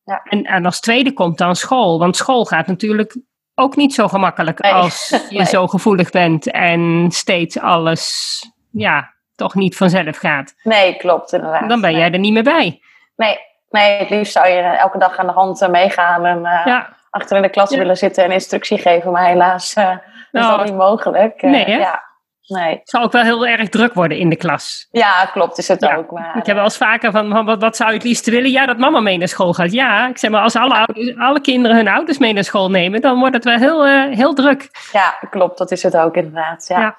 ja. 0.03 0.22
En, 0.24 0.44
en 0.44 0.65
als 0.65 0.79
tweede 0.79 1.13
komt 1.13 1.38
dan 1.38 1.56
school, 1.56 2.00
want 2.00 2.15
school 2.15 2.46
gaat 2.46 2.68
natuurlijk 2.68 3.18
ook 3.56 3.75
niet 3.75 3.94
zo 3.94 4.08
gemakkelijk 4.08 4.60
als 4.60 5.10
je 5.29 5.46
zo 5.46 5.68
gevoelig 5.68 6.10
bent 6.10 6.51
en 6.51 7.08
steeds 7.12 7.60
alles, 7.60 8.41
ja, 8.72 9.13
toch 9.36 9.56
niet 9.56 9.77
vanzelf 9.77 10.18
gaat. 10.18 10.56
Nee, 10.63 10.98
klopt 10.98 11.34
inderdaad. 11.34 11.70
Dan 11.70 11.82
ben 11.82 11.94
jij 11.94 12.12
er 12.12 12.20
niet 12.20 12.34
meer 12.34 12.44
bij. 12.44 12.82
Nee, 13.20 13.40
nee, 13.70 13.98
het 13.98 14.10
liefst 14.10 14.34
zou 14.34 14.48
je 14.48 14.62
elke 14.62 14.98
dag 14.98 15.18
aan 15.18 15.28
de 15.28 15.34
hand 15.34 15.62
eh, 15.62 15.70
meegaan 15.70 16.26
en 16.26 16.42
ja 16.42 16.98
achter 17.10 17.36
in 17.36 17.42
de 17.42 17.50
klas 17.50 17.76
willen 17.76 17.98
zitten 17.98 18.24
en 18.24 18.32
instructie 18.32 18.78
geven. 18.78 19.12
Maar 19.12 19.26
helaas 19.26 19.76
uh, 19.76 19.92
is 20.32 20.42
dat 20.42 20.64
niet 20.64 20.76
mogelijk. 20.76 21.42
Nee, 21.42 21.70
ja. 21.70 22.08
Nee. 22.48 22.72
Het 22.72 22.90
zal 22.90 23.04
ook 23.04 23.12
wel 23.12 23.24
heel 23.24 23.48
erg 23.48 23.70
druk 23.70 23.94
worden 23.94 24.18
in 24.18 24.30
de 24.30 24.36
klas. 24.36 24.88
Ja, 24.92 25.26
klopt, 25.26 25.58
is 25.58 25.68
het 25.68 25.86
ook. 25.86 26.12
Maar, 26.12 26.38
ik 26.38 26.46
heb 26.46 26.56
wel 26.56 26.64
eens 26.64 26.78
vaker 26.78 27.12
van, 27.12 27.46
wat, 27.46 27.62
wat 27.62 27.76
zou 27.76 27.90
je 27.90 27.96
het 27.96 28.06
liefst 28.06 28.30
willen? 28.30 28.52
Ja, 28.52 28.66
dat 28.66 28.78
mama 28.78 29.00
mee 29.00 29.18
naar 29.18 29.28
school 29.28 29.54
gaat. 29.54 29.72
Ja, 29.72 30.08
ik 30.08 30.18
zeg 30.18 30.32
maar, 30.32 30.42
als 30.42 30.56
alle, 30.56 30.74
ouders, 30.74 31.18
alle 31.18 31.42
kinderen 31.42 31.78
hun 31.78 31.88
ouders 31.88 32.18
mee 32.18 32.34
naar 32.34 32.44
school 32.44 32.70
nemen, 32.70 33.02
dan 33.02 33.20
wordt 33.20 33.36
het 33.36 33.44
wel 33.44 33.58
heel, 33.58 33.88
uh, 33.88 34.16
heel 34.16 34.34
druk. 34.34 34.70
Ja, 34.92 35.18
klopt, 35.30 35.58
dat 35.58 35.72
is 35.72 35.84
het 35.84 35.98
ook 35.98 36.16
inderdaad. 36.16 36.66
Ja. 36.68 36.98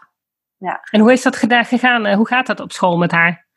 ja. 0.58 0.80
En 0.90 1.00
hoe 1.00 1.12
is 1.12 1.22
dat 1.22 1.36
gegaan? 1.36 2.12
Hoe 2.12 2.26
gaat 2.26 2.46
dat 2.46 2.60
op 2.60 2.72
school 2.72 2.96
met 2.96 3.10
haar? 3.12 3.48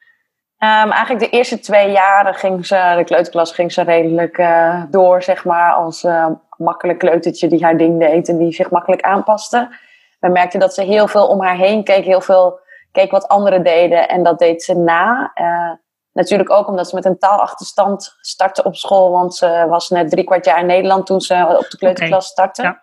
Um, 0.63 0.91
eigenlijk 0.91 1.20
de 1.20 1.29
eerste 1.29 1.60
twee 1.60 1.91
jaren 1.91 2.34
ging 2.34 2.65
ze, 2.65 2.93
de 2.98 3.03
kleuterklas 3.03 3.51
ging 3.51 3.72
ze 3.72 3.82
redelijk 3.82 4.38
uh, 4.38 4.84
door, 4.89 5.24
zeg 5.24 5.46
maar, 5.46 5.74
als 5.74 6.03
uh, 6.03 6.27
makkelijk 6.58 7.00
kleutertje 7.00 7.48
die 7.48 7.63
haar 7.63 7.77
ding 7.77 8.00
deed 8.00 8.27
en 8.27 8.38
die 8.38 8.53
zich 8.53 8.70
makkelijk 8.70 9.01
aanpaste. 9.01 9.77
We 10.20 10.29
merkten 10.29 10.60
dat 10.60 10.74
ze 10.74 10.82
heel 10.82 11.08
veel 11.08 11.27
om 11.27 11.41
haar 11.41 11.55
heen 11.55 11.84
keek, 11.84 12.05
heel 12.05 12.22
veel 12.22 12.60
keek 12.91 13.12
wat 13.12 13.27
anderen 13.27 13.63
deden 13.63 14.10
en 14.10 14.24
dat 14.24 14.39
deed 14.39 14.63
ze 14.63 14.75
na. 14.75 15.32
Uh, 15.36 15.72
natuurlijk 16.12 16.51
ook 16.51 16.67
omdat 16.67 16.89
ze 16.89 16.96
met 16.96 17.05
een 17.05 17.20
taalachterstand 17.20 18.15
startte 18.22 18.63
op 18.63 18.75
school, 18.75 19.12
want 19.12 19.36
ze 19.36 19.65
was 19.70 19.89
net 19.89 20.10
drie 20.10 20.24
kwart 20.24 20.46
jaar 20.46 20.60
in 20.60 20.65
Nederland 20.65 21.05
toen 21.05 21.22
ze 21.22 21.58
op 21.58 21.70
de 21.70 21.77
kleuterklas 21.77 22.27
startte. 22.27 22.62
Ja. 22.62 22.82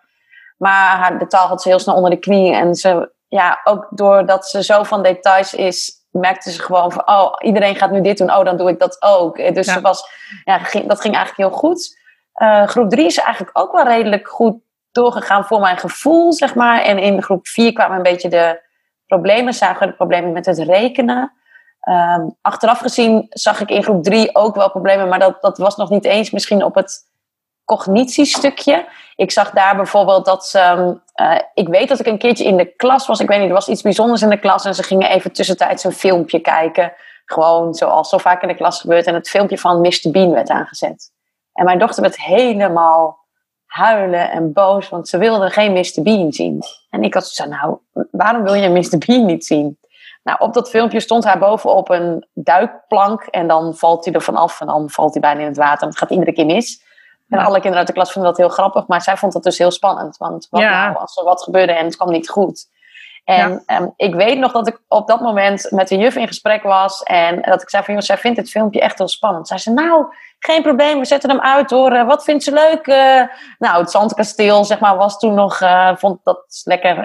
Maar 0.57 0.97
haar, 0.97 1.19
de 1.19 1.27
taal 1.27 1.47
had 1.47 1.61
ze 1.61 1.69
heel 1.69 1.79
snel 1.79 1.95
onder 1.95 2.09
de 2.11 2.19
knie 2.19 2.55
en 2.55 2.75
ze, 2.75 3.11
ja, 3.27 3.59
ook 3.63 3.87
doordat 3.89 4.45
ze 4.45 4.63
zo 4.63 4.83
van 4.83 5.03
details 5.03 5.53
is, 5.53 5.99
merkte 6.11 6.51
ze 6.51 6.61
gewoon 6.61 6.91
van, 6.91 7.07
oh, 7.07 7.33
iedereen 7.39 7.75
gaat 7.75 7.91
nu 7.91 8.01
dit 8.01 8.17
doen, 8.17 8.31
oh, 8.31 8.45
dan 8.45 8.57
doe 8.57 8.69
ik 8.69 8.79
dat 8.79 9.01
ook. 9.01 9.53
Dus 9.53 9.65
ja. 9.65 9.81
was, 9.81 10.03
ja, 10.43 10.57
ging, 10.57 10.87
dat 10.87 11.01
ging 11.01 11.15
eigenlijk 11.15 11.49
heel 11.49 11.59
goed. 11.59 11.99
Uh, 12.41 12.67
groep 12.67 12.89
drie 12.89 13.05
is 13.05 13.17
eigenlijk 13.17 13.57
ook 13.57 13.71
wel 13.71 13.85
redelijk 13.85 14.27
goed 14.27 14.55
doorgegaan 14.91 15.45
voor 15.45 15.59
mijn 15.59 15.77
gevoel, 15.77 16.33
zeg 16.33 16.55
maar. 16.55 16.81
En 16.81 16.97
in 16.97 17.23
groep 17.23 17.47
vier 17.47 17.73
kwamen 17.73 17.97
een 17.97 18.03
beetje 18.03 18.29
de 18.29 18.61
problemen, 19.07 19.53
zagen 19.53 19.79
we 19.79 19.85
de 19.85 19.95
problemen 19.95 20.31
met 20.31 20.45
het 20.45 20.59
rekenen. 20.59 21.33
Um, 21.89 22.35
achteraf 22.41 22.79
gezien 22.79 23.25
zag 23.29 23.59
ik 23.59 23.69
in 23.69 23.83
groep 23.83 24.03
drie 24.03 24.35
ook 24.35 24.55
wel 24.55 24.69
problemen, 24.69 25.07
maar 25.07 25.19
dat, 25.19 25.41
dat 25.41 25.57
was 25.57 25.75
nog 25.75 25.89
niet 25.89 26.05
eens 26.05 26.31
misschien 26.31 26.63
op 26.63 26.75
het 26.75 27.10
cognitiestukje. 27.75 28.85
Ik 29.15 29.31
zag 29.31 29.51
daar 29.51 29.75
bijvoorbeeld 29.75 30.25
dat 30.25 30.45
ze. 30.45 30.95
Uh, 31.21 31.39
ik 31.53 31.67
weet 31.67 31.89
dat 31.89 31.99
ik 31.99 32.05
een 32.05 32.17
keertje 32.17 32.45
in 32.45 32.57
de 32.57 32.65
klas 32.65 33.07
was. 33.07 33.19
Ik 33.19 33.27
weet 33.27 33.39
niet, 33.39 33.47
er 33.47 33.53
was 33.53 33.67
iets 33.67 33.81
bijzonders 33.81 34.21
in 34.21 34.29
de 34.29 34.39
klas. 34.39 34.65
En 34.65 34.75
ze 34.75 34.83
gingen 34.83 35.09
even 35.09 35.31
tussentijds 35.31 35.83
een 35.83 35.91
filmpje 35.91 36.39
kijken. 36.39 36.93
Gewoon 37.25 37.73
zoals 37.73 38.09
zo 38.09 38.17
vaak 38.17 38.41
in 38.41 38.47
de 38.47 38.55
klas 38.55 38.81
gebeurt. 38.81 39.05
En 39.05 39.13
het 39.13 39.29
filmpje 39.29 39.57
van 39.57 39.81
Mr. 39.81 40.11
Bean 40.11 40.31
werd 40.31 40.49
aangezet. 40.49 41.11
En 41.53 41.65
mijn 41.65 41.79
dochter 41.79 42.01
werd 42.01 42.21
helemaal 42.21 43.19
huilen 43.65 44.31
en 44.31 44.53
boos. 44.53 44.89
Want 44.89 45.07
ze 45.07 45.17
wilde 45.17 45.49
geen 45.49 45.73
Mr. 45.73 46.01
Bean 46.01 46.31
zien. 46.31 46.61
En 46.89 47.03
ik 47.03 47.13
had 47.13 47.27
zo 47.27 47.45
nou, 47.45 47.77
waarom 48.11 48.43
wil 48.43 48.53
je 48.53 48.69
Mr. 48.69 48.97
Bean 49.05 49.25
niet 49.25 49.45
zien? 49.45 49.79
Nou, 50.23 50.37
op 50.39 50.53
dat 50.53 50.69
filmpje 50.69 50.99
stond 50.99 51.23
hij 51.23 51.37
bovenop 51.39 51.89
een 51.89 52.27
duikplank. 52.33 53.23
En 53.23 53.47
dan 53.47 53.75
valt 53.75 54.05
hij 54.05 54.13
er 54.13 54.21
vanaf. 54.21 54.61
En 54.61 54.67
dan 54.67 54.89
valt 54.89 55.11
hij 55.11 55.21
bijna 55.21 55.39
in 55.39 55.45
het 55.45 55.57
water. 55.57 55.87
Het 55.87 55.97
gaat 55.97 56.09
iedere 56.09 56.33
keer 56.33 56.45
mis. 56.45 56.89
En 57.31 57.39
alle 57.39 57.53
kinderen 57.53 57.77
uit 57.77 57.87
de 57.87 57.93
klas 57.93 58.11
vonden 58.11 58.31
dat 58.31 58.39
heel 58.39 58.49
grappig, 58.49 58.87
maar 58.87 59.01
zij 59.01 59.17
vond 59.17 59.33
dat 59.33 59.43
dus 59.43 59.57
heel 59.57 59.71
spannend. 59.71 60.17
Want 60.17 60.47
wat 60.49 60.61
nou 60.61 60.95
als 60.95 61.17
er 61.17 61.23
wat 61.23 61.43
gebeurde 61.43 61.71
en 61.71 61.85
het 61.85 61.95
kwam 61.95 62.11
niet 62.11 62.29
goed? 62.29 62.69
En 63.23 63.63
ja. 63.67 63.79
um, 63.79 63.93
ik 63.95 64.15
weet 64.15 64.37
nog 64.37 64.51
dat 64.51 64.67
ik 64.67 64.79
op 64.87 65.07
dat 65.07 65.21
moment 65.21 65.71
met 65.71 65.87
de 65.87 65.97
juf 65.97 66.15
in 66.15 66.27
gesprek 66.27 66.63
was. 66.63 67.03
En 67.03 67.41
dat 67.41 67.61
ik 67.61 67.69
zei 67.69 67.83
van, 67.83 67.93
joh, 67.93 68.03
zij 68.03 68.17
vindt 68.17 68.37
het 68.37 68.49
filmpje 68.49 68.81
echt 68.81 68.97
heel 68.97 69.07
spannend. 69.07 69.47
Zij 69.47 69.57
zei, 69.57 69.75
nou, 69.75 70.05
geen 70.39 70.61
probleem, 70.61 70.99
we 70.99 71.05
zetten 71.05 71.29
hem 71.29 71.39
uit 71.39 71.69
hoor. 71.69 71.93
Uh, 71.93 72.07
wat 72.07 72.23
vindt 72.23 72.43
ze 72.43 72.51
leuk? 72.51 72.87
Uh, 72.87 73.21
nou, 73.57 73.81
het 73.81 73.91
Zandkasteel, 73.91 74.65
zeg 74.65 74.79
maar, 74.79 74.97
was 74.97 75.19
toen 75.19 75.33
nog, 75.33 75.61
uh, 75.61 75.95
vond 75.95 76.19
dat 76.23 76.61
lekker 76.63 76.95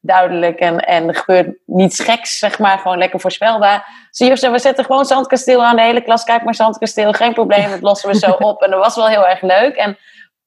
duidelijk 0.00 0.58
en, 0.58 0.78
en 0.78 1.08
er 1.08 1.14
gebeurt 1.14 1.56
niets 1.66 2.00
geks, 2.00 2.38
zeg 2.38 2.58
maar, 2.58 2.78
gewoon 2.78 2.98
lekker 2.98 3.20
voorspelbaar. 3.20 4.01
Zie 4.12 4.28
je, 4.28 4.50
we 4.50 4.58
zetten 4.58 4.84
gewoon 4.84 5.04
Zandkasteel 5.04 5.64
aan, 5.64 5.76
de 5.76 5.82
hele 5.82 6.02
klas 6.02 6.24
kijk 6.24 6.44
maar 6.44 6.54
Zandkasteel, 6.54 7.12
geen 7.12 7.32
probleem, 7.32 7.70
dat 7.70 7.80
lossen 7.80 8.08
we 8.08 8.18
zo 8.18 8.30
op. 8.50 8.62
En 8.62 8.70
dat 8.70 8.80
was 8.80 8.96
wel 8.96 9.08
heel 9.08 9.26
erg 9.26 9.40
leuk. 9.40 9.76
En 9.76 9.98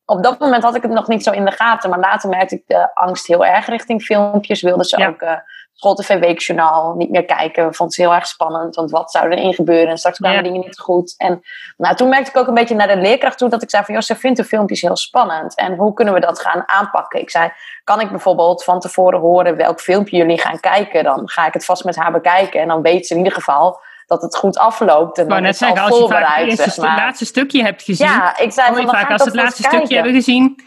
op 0.05 0.23
dat 0.23 0.39
moment 0.39 0.63
had 0.63 0.75
ik 0.75 0.81
het 0.81 0.91
nog 0.91 1.07
niet 1.07 1.23
zo 1.23 1.31
in 1.31 1.45
de 1.45 1.51
gaten, 1.51 1.89
maar 1.89 1.99
later 1.99 2.29
merkte 2.29 2.55
ik 2.55 2.63
de 2.67 2.93
angst 2.93 3.27
heel 3.27 3.45
erg 3.45 3.67
richting 3.67 4.01
filmpjes. 4.01 4.61
Wilde 4.61 4.85
ze 4.85 5.07
ook 5.07 5.21
uh, 5.21 5.37
School 5.75 6.19
Weekjournaal 6.19 6.93
niet 6.95 7.09
meer 7.09 7.25
kijken. 7.25 7.73
Vond 7.73 7.93
ze 7.93 8.01
heel 8.01 8.13
erg 8.13 8.27
spannend, 8.27 8.75
want 8.75 8.91
wat 8.91 9.11
zou 9.11 9.29
erin 9.29 9.53
gebeuren? 9.53 9.87
En 9.87 9.97
straks 9.97 10.17
kwamen 10.17 10.43
dingen 10.43 10.61
niet 10.61 10.79
goed. 10.79 11.13
En 11.17 11.41
nou, 11.77 11.95
toen 11.95 12.09
merkte 12.09 12.29
ik 12.29 12.37
ook 12.37 12.47
een 12.47 12.53
beetje 12.53 12.75
naar 12.75 12.87
de 12.87 12.97
leerkracht 12.97 13.37
toe 13.37 13.49
dat 13.49 13.61
ik 13.61 13.69
zei 13.69 13.83
van, 13.83 13.93
Jos, 13.93 14.05
ze 14.05 14.15
vindt 14.15 14.37
de 14.37 14.43
filmpjes 14.43 14.81
heel 14.81 14.95
spannend. 14.95 15.55
En 15.55 15.75
hoe 15.75 15.93
kunnen 15.93 16.13
we 16.13 16.19
dat 16.19 16.39
gaan 16.39 16.63
aanpakken? 16.65 17.19
Ik 17.19 17.29
zei, 17.29 17.51
kan 17.83 18.01
ik 18.01 18.09
bijvoorbeeld 18.09 18.63
van 18.63 18.79
tevoren 18.79 19.19
horen 19.19 19.55
welk 19.55 19.81
filmpje 19.81 20.17
jullie 20.17 20.39
gaan 20.39 20.59
kijken? 20.59 21.03
Dan 21.03 21.29
ga 21.29 21.47
ik 21.47 21.53
het 21.53 21.65
vast 21.65 21.83
met 21.83 21.95
haar 21.95 22.11
bekijken 22.11 22.61
en 22.61 22.67
dan 22.67 22.81
weet 22.81 23.07
ze 23.07 23.13
in 23.13 23.19
ieder 23.19 23.33
geval 23.33 23.79
dat 24.07 24.21
het 24.21 24.35
goed 24.35 24.57
afloopt. 24.57 25.17
En 25.17 25.27
maar 25.27 25.41
net 25.41 25.57
zeggen, 25.57 25.81
als 25.81 25.97
je 25.97 26.07
vaak 26.07 26.55
het 26.55 26.77
laatste 26.77 27.25
stukje 27.25 27.63
hebt 27.63 27.83
gezien. 27.83 28.07
Ja, 28.07 28.37
ik 28.37 28.51
zei 28.51 28.75
van, 28.75 28.89
vaak 28.89 29.11
als 29.11 29.25
het 29.25 29.35
laatste 29.35 29.63
stukje 29.63 29.95
hebben 29.95 30.13
gezien. 30.13 30.59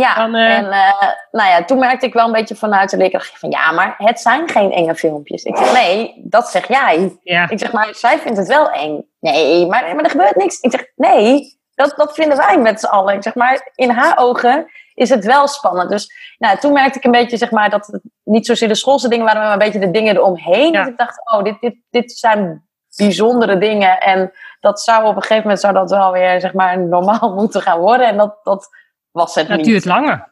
Ja, 0.00 0.14
dan, 0.14 0.34
uh... 0.34 0.56
en 0.56 0.64
uh, 0.64 1.02
nou 1.30 1.50
ja, 1.50 1.64
toen 1.64 1.78
merkte 1.78 2.06
ik 2.06 2.12
wel 2.12 2.26
een 2.26 2.32
beetje 2.32 2.56
vanuit 2.56 2.90
de 2.90 2.96
leerkracht 2.96 3.38
van 3.38 3.50
ja, 3.50 3.72
maar 3.72 3.94
het 3.98 4.20
zijn 4.20 4.48
geen 4.48 4.72
enge 4.72 4.94
filmpjes. 4.94 5.42
Ik 5.42 5.56
zeg 5.56 5.72
nee, 5.72 6.22
dat 6.24 6.48
zeg 6.48 6.68
jij. 6.68 7.18
Ja. 7.22 7.48
Ik 7.48 7.58
zeg 7.58 7.72
maar, 7.72 7.94
zij 7.94 8.18
vindt 8.18 8.38
het 8.38 8.48
wel 8.48 8.70
eng. 8.70 9.08
Nee, 9.20 9.66
maar, 9.66 9.94
maar 9.94 10.04
er 10.04 10.10
gebeurt 10.10 10.36
niks. 10.36 10.60
Ik 10.60 10.70
zeg 10.70 10.86
nee, 10.96 11.58
dat, 11.74 11.94
dat 11.96 12.14
vinden 12.14 12.36
wij 12.36 12.58
met 12.58 12.80
z'n 12.80 12.86
allen. 12.86 13.14
Ik 13.14 13.22
zeg 13.22 13.34
maar, 13.34 13.70
in 13.74 13.90
haar 13.90 14.18
ogen 14.18 14.66
is 14.94 15.08
het 15.08 15.24
wel 15.24 15.48
spannend. 15.48 15.90
Dus 15.90 16.34
nou, 16.38 16.58
toen 16.58 16.72
merkte 16.72 16.98
ik 16.98 17.04
een 17.04 17.10
beetje 17.10 17.36
zeg 17.36 17.50
maar, 17.50 17.70
dat 17.70 17.86
het 17.86 18.02
niet 18.24 18.46
zozeer 18.46 18.68
de 18.68 18.74
schoolse 18.74 19.08
dingen 19.08 19.24
waren, 19.24 19.42
maar 19.42 19.52
een 19.52 19.58
beetje 19.58 19.78
de 19.78 19.90
dingen 19.90 20.16
eromheen. 20.16 20.72
Ja. 20.72 20.78
Dat 20.78 20.88
ik 20.88 20.98
dacht, 20.98 21.30
oh, 21.30 21.42
dit, 21.42 21.60
dit, 21.60 21.76
dit 21.90 22.12
zijn 22.12 22.68
bijzondere 22.96 23.58
dingen. 23.58 24.00
En 24.00 24.32
dat 24.60 24.80
zou 24.80 25.06
op 25.06 25.16
een 25.16 25.22
gegeven 25.22 25.42
moment 25.42 25.60
zou 25.60 25.74
dat 25.74 25.90
wel 25.90 26.12
weer 26.12 26.40
zeg 26.40 26.52
maar, 26.52 26.78
normaal 26.78 27.34
moeten 27.40 27.62
gaan 27.62 27.78
worden. 27.78 28.06
En 28.06 28.16
dat, 28.16 28.38
dat 28.42 28.68
was 29.16 29.34
het 29.34 29.48
dat 29.48 29.56
niet. 29.56 29.66
duurt 29.66 29.84
langer. 29.84 30.28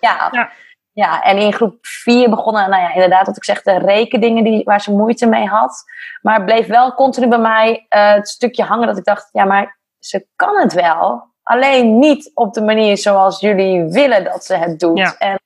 Ja, 0.00 0.28
ja. 0.32 0.50
ja. 0.92 1.22
en 1.22 1.38
in 1.38 1.52
groep 1.52 1.76
4 1.80 2.30
begonnen, 2.30 2.70
nou 2.70 2.82
ja, 2.82 2.92
inderdaad, 2.92 3.26
wat 3.26 3.36
ik 3.36 3.44
zeg, 3.44 3.62
de 3.62 3.78
rekendingen 3.78 4.44
die, 4.44 4.64
waar 4.64 4.80
ze 4.80 4.92
moeite 4.92 5.26
mee 5.26 5.46
had. 5.46 5.84
Maar 6.22 6.34
het 6.34 6.44
bleef 6.44 6.66
wel 6.66 6.94
continu 6.94 7.28
bij 7.28 7.38
mij 7.38 7.86
uh, 7.88 8.12
het 8.12 8.28
stukje 8.28 8.64
hangen 8.64 8.86
dat 8.86 8.98
ik 8.98 9.04
dacht, 9.04 9.28
ja, 9.32 9.44
maar 9.44 9.78
ze 9.98 10.26
kan 10.36 10.56
het 10.56 10.72
wel. 10.72 11.26
Alleen 11.42 11.98
niet 11.98 12.30
op 12.34 12.54
de 12.54 12.62
manier 12.62 12.98
zoals 12.98 13.40
jullie 13.40 13.84
willen 13.84 14.24
dat 14.24 14.44
ze 14.44 14.54
het 14.54 14.80
doet. 14.80 14.98
Ja. 14.98 15.14
En 15.18 15.40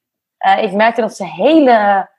uh, 0.46 0.62
ik 0.62 0.72
merkte 0.72 1.00
dat 1.00 1.16
ze 1.16 1.24
hele 1.24 2.10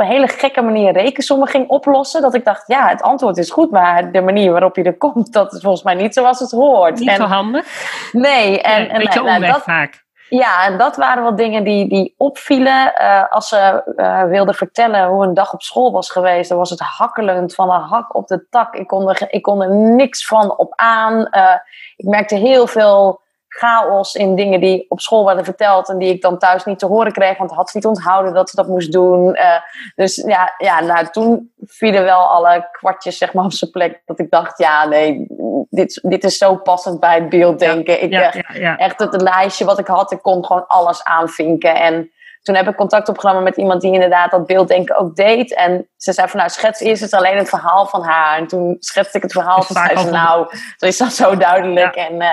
een 0.00 0.06
hele 0.06 0.28
gekke 0.28 0.62
manier 0.62 0.92
rekensommen 0.92 1.48
ging 1.48 1.68
oplossen. 1.68 2.22
Dat 2.22 2.34
ik 2.34 2.44
dacht, 2.44 2.66
ja, 2.66 2.88
het 2.88 3.02
antwoord 3.02 3.36
is 3.36 3.50
goed, 3.50 3.70
maar 3.70 4.12
de 4.12 4.20
manier 4.20 4.50
waarop 4.52 4.76
je 4.76 4.82
er 4.82 4.96
komt, 4.96 5.32
dat 5.32 5.52
is 5.52 5.60
volgens 5.60 5.82
mij 5.82 5.94
niet 5.94 6.14
zoals 6.14 6.38
het 6.38 6.50
hoort. 6.50 6.98
Niet 6.98 7.08
en, 7.08 7.16
zo 7.16 7.24
handig. 7.24 7.66
Nee, 8.12 8.62
en, 8.62 8.94
een 8.94 8.98
beetje 8.98 9.22
nou, 9.22 9.46
dat, 9.46 9.62
vaak. 9.62 10.04
Ja, 10.30 10.64
en 10.64 10.78
dat 10.78 10.96
waren 10.96 11.22
wel 11.22 11.36
dingen 11.36 11.64
die, 11.64 11.88
die 11.88 12.14
opvielen. 12.16 12.94
Eh, 12.94 13.30
als 13.30 13.48
ze 13.48 13.82
uh, 13.96 14.24
wilde 14.24 14.54
vertellen 14.54 15.06
hoe 15.06 15.24
een 15.24 15.34
dag 15.34 15.52
op 15.52 15.62
school 15.62 15.92
was 15.92 16.10
geweest, 16.10 16.48
dan 16.48 16.58
was 16.58 16.70
het 16.70 16.80
hakkelend 16.80 17.54
van 17.54 17.70
een 17.70 17.80
hak 17.80 18.14
op 18.14 18.26
de 18.26 18.46
tak. 18.50 18.74
Ik 18.74 18.86
kon 18.86 19.08
er, 19.08 19.26
ik 19.30 19.42
kon 19.42 19.62
er 19.62 19.74
niks 19.74 20.26
van 20.26 20.58
op 20.58 20.72
aan. 20.76 21.28
Uh, 21.30 21.54
ik 21.96 22.06
merkte 22.06 22.36
heel 22.36 22.66
veel 22.66 23.20
chaos 23.52 24.14
in 24.14 24.36
dingen 24.36 24.60
die 24.60 24.86
op 24.88 25.00
school 25.00 25.24
werden 25.24 25.44
verteld 25.44 25.88
en 25.88 25.98
die 25.98 26.14
ik 26.14 26.22
dan 26.22 26.38
thuis 26.38 26.64
niet 26.64 26.78
te 26.78 26.86
horen 26.86 27.12
kreeg, 27.12 27.38
want 27.38 27.50
had 27.50 27.70
ze 27.70 27.76
niet 27.76 27.86
onthouden 27.86 28.34
dat 28.34 28.50
ze 28.50 28.56
dat 28.56 28.68
moest 28.68 28.92
doen. 28.92 29.36
Uh, 29.36 29.56
dus 29.94 30.16
ja, 30.16 30.54
ja 30.58 30.80
nou, 30.80 31.06
toen 31.10 31.52
vielen 31.64 32.04
wel 32.04 32.20
alle 32.20 32.68
kwartjes 32.72 33.18
zeg 33.18 33.32
maar, 33.32 33.44
op 33.44 33.52
zijn 33.52 33.70
plek. 33.70 34.02
Dat 34.06 34.18
ik 34.18 34.30
dacht, 34.30 34.58
ja, 34.58 34.86
nee, 34.86 35.26
dit, 35.70 36.00
dit 36.02 36.24
is 36.24 36.38
zo 36.38 36.56
passend 36.56 37.00
bij 37.00 37.14
het 37.14 37.28
beelddenken. 37.28 37.94
Ja, 37.94 38.00
ik, 38.00 38.12
ja, 38.12 38.32
ja, 38.52 38.60
ja. 38.60 38.76
echt 38.76 38.98
het 38.98 39.22
lijstje 39.22 39.64
wat 39.64 39.78
ik 39.78 39.86
had, 39.86 40.12
ik 40.12 40.22
kon 40.22 40.44
gewoon 40.44 40.66
alles 40.66 41.04
aanvinken. 41.04 41.74
En 41.74 42.10
toen 42.42 42.54
heb 42.54 42.68
ik 42.68 42.76
contact 42.76 43.08
opgenomen 43.08 43.42
met 43.42 43.56
iemand 43.56 43.80
die 43.80 43.92
inderdaad 43.92 44.30
dat 44.30 44.46
beelddenken 44.46 44.96
ook 44.96 45.16
deed. 45.16 45.54
En 45.54 45.88
ze 45.96 46.12
zei 46.12 46.28
van 46.28 46.38
nou, 46.38 46.50
schets 46.50 46.80
eerst 46.80 47.02
eens 47.02 47.12
alleen 47.12 47.36
het 47.36 47.48
verhaal 47.48 47.86
van 47.86 48.02
haar. 48.02 48.38
En 48.38 48.46
toen 48.46 48.76
schetste 48.78 49.16
ik 49.16 49.22
het 49.22 49.32
verhaal. 49.32 49.62
Ze 49.62 49.94
al 49.94 50.04
nou, 50.04 50.46
zo 50.76 50.86
is 50.86 50.98
dat 50.98 51.12
zo 51.12 51.36
duidelijk. 51.36 51.94
En, 51.94 52.14
uh, 52.14 52.28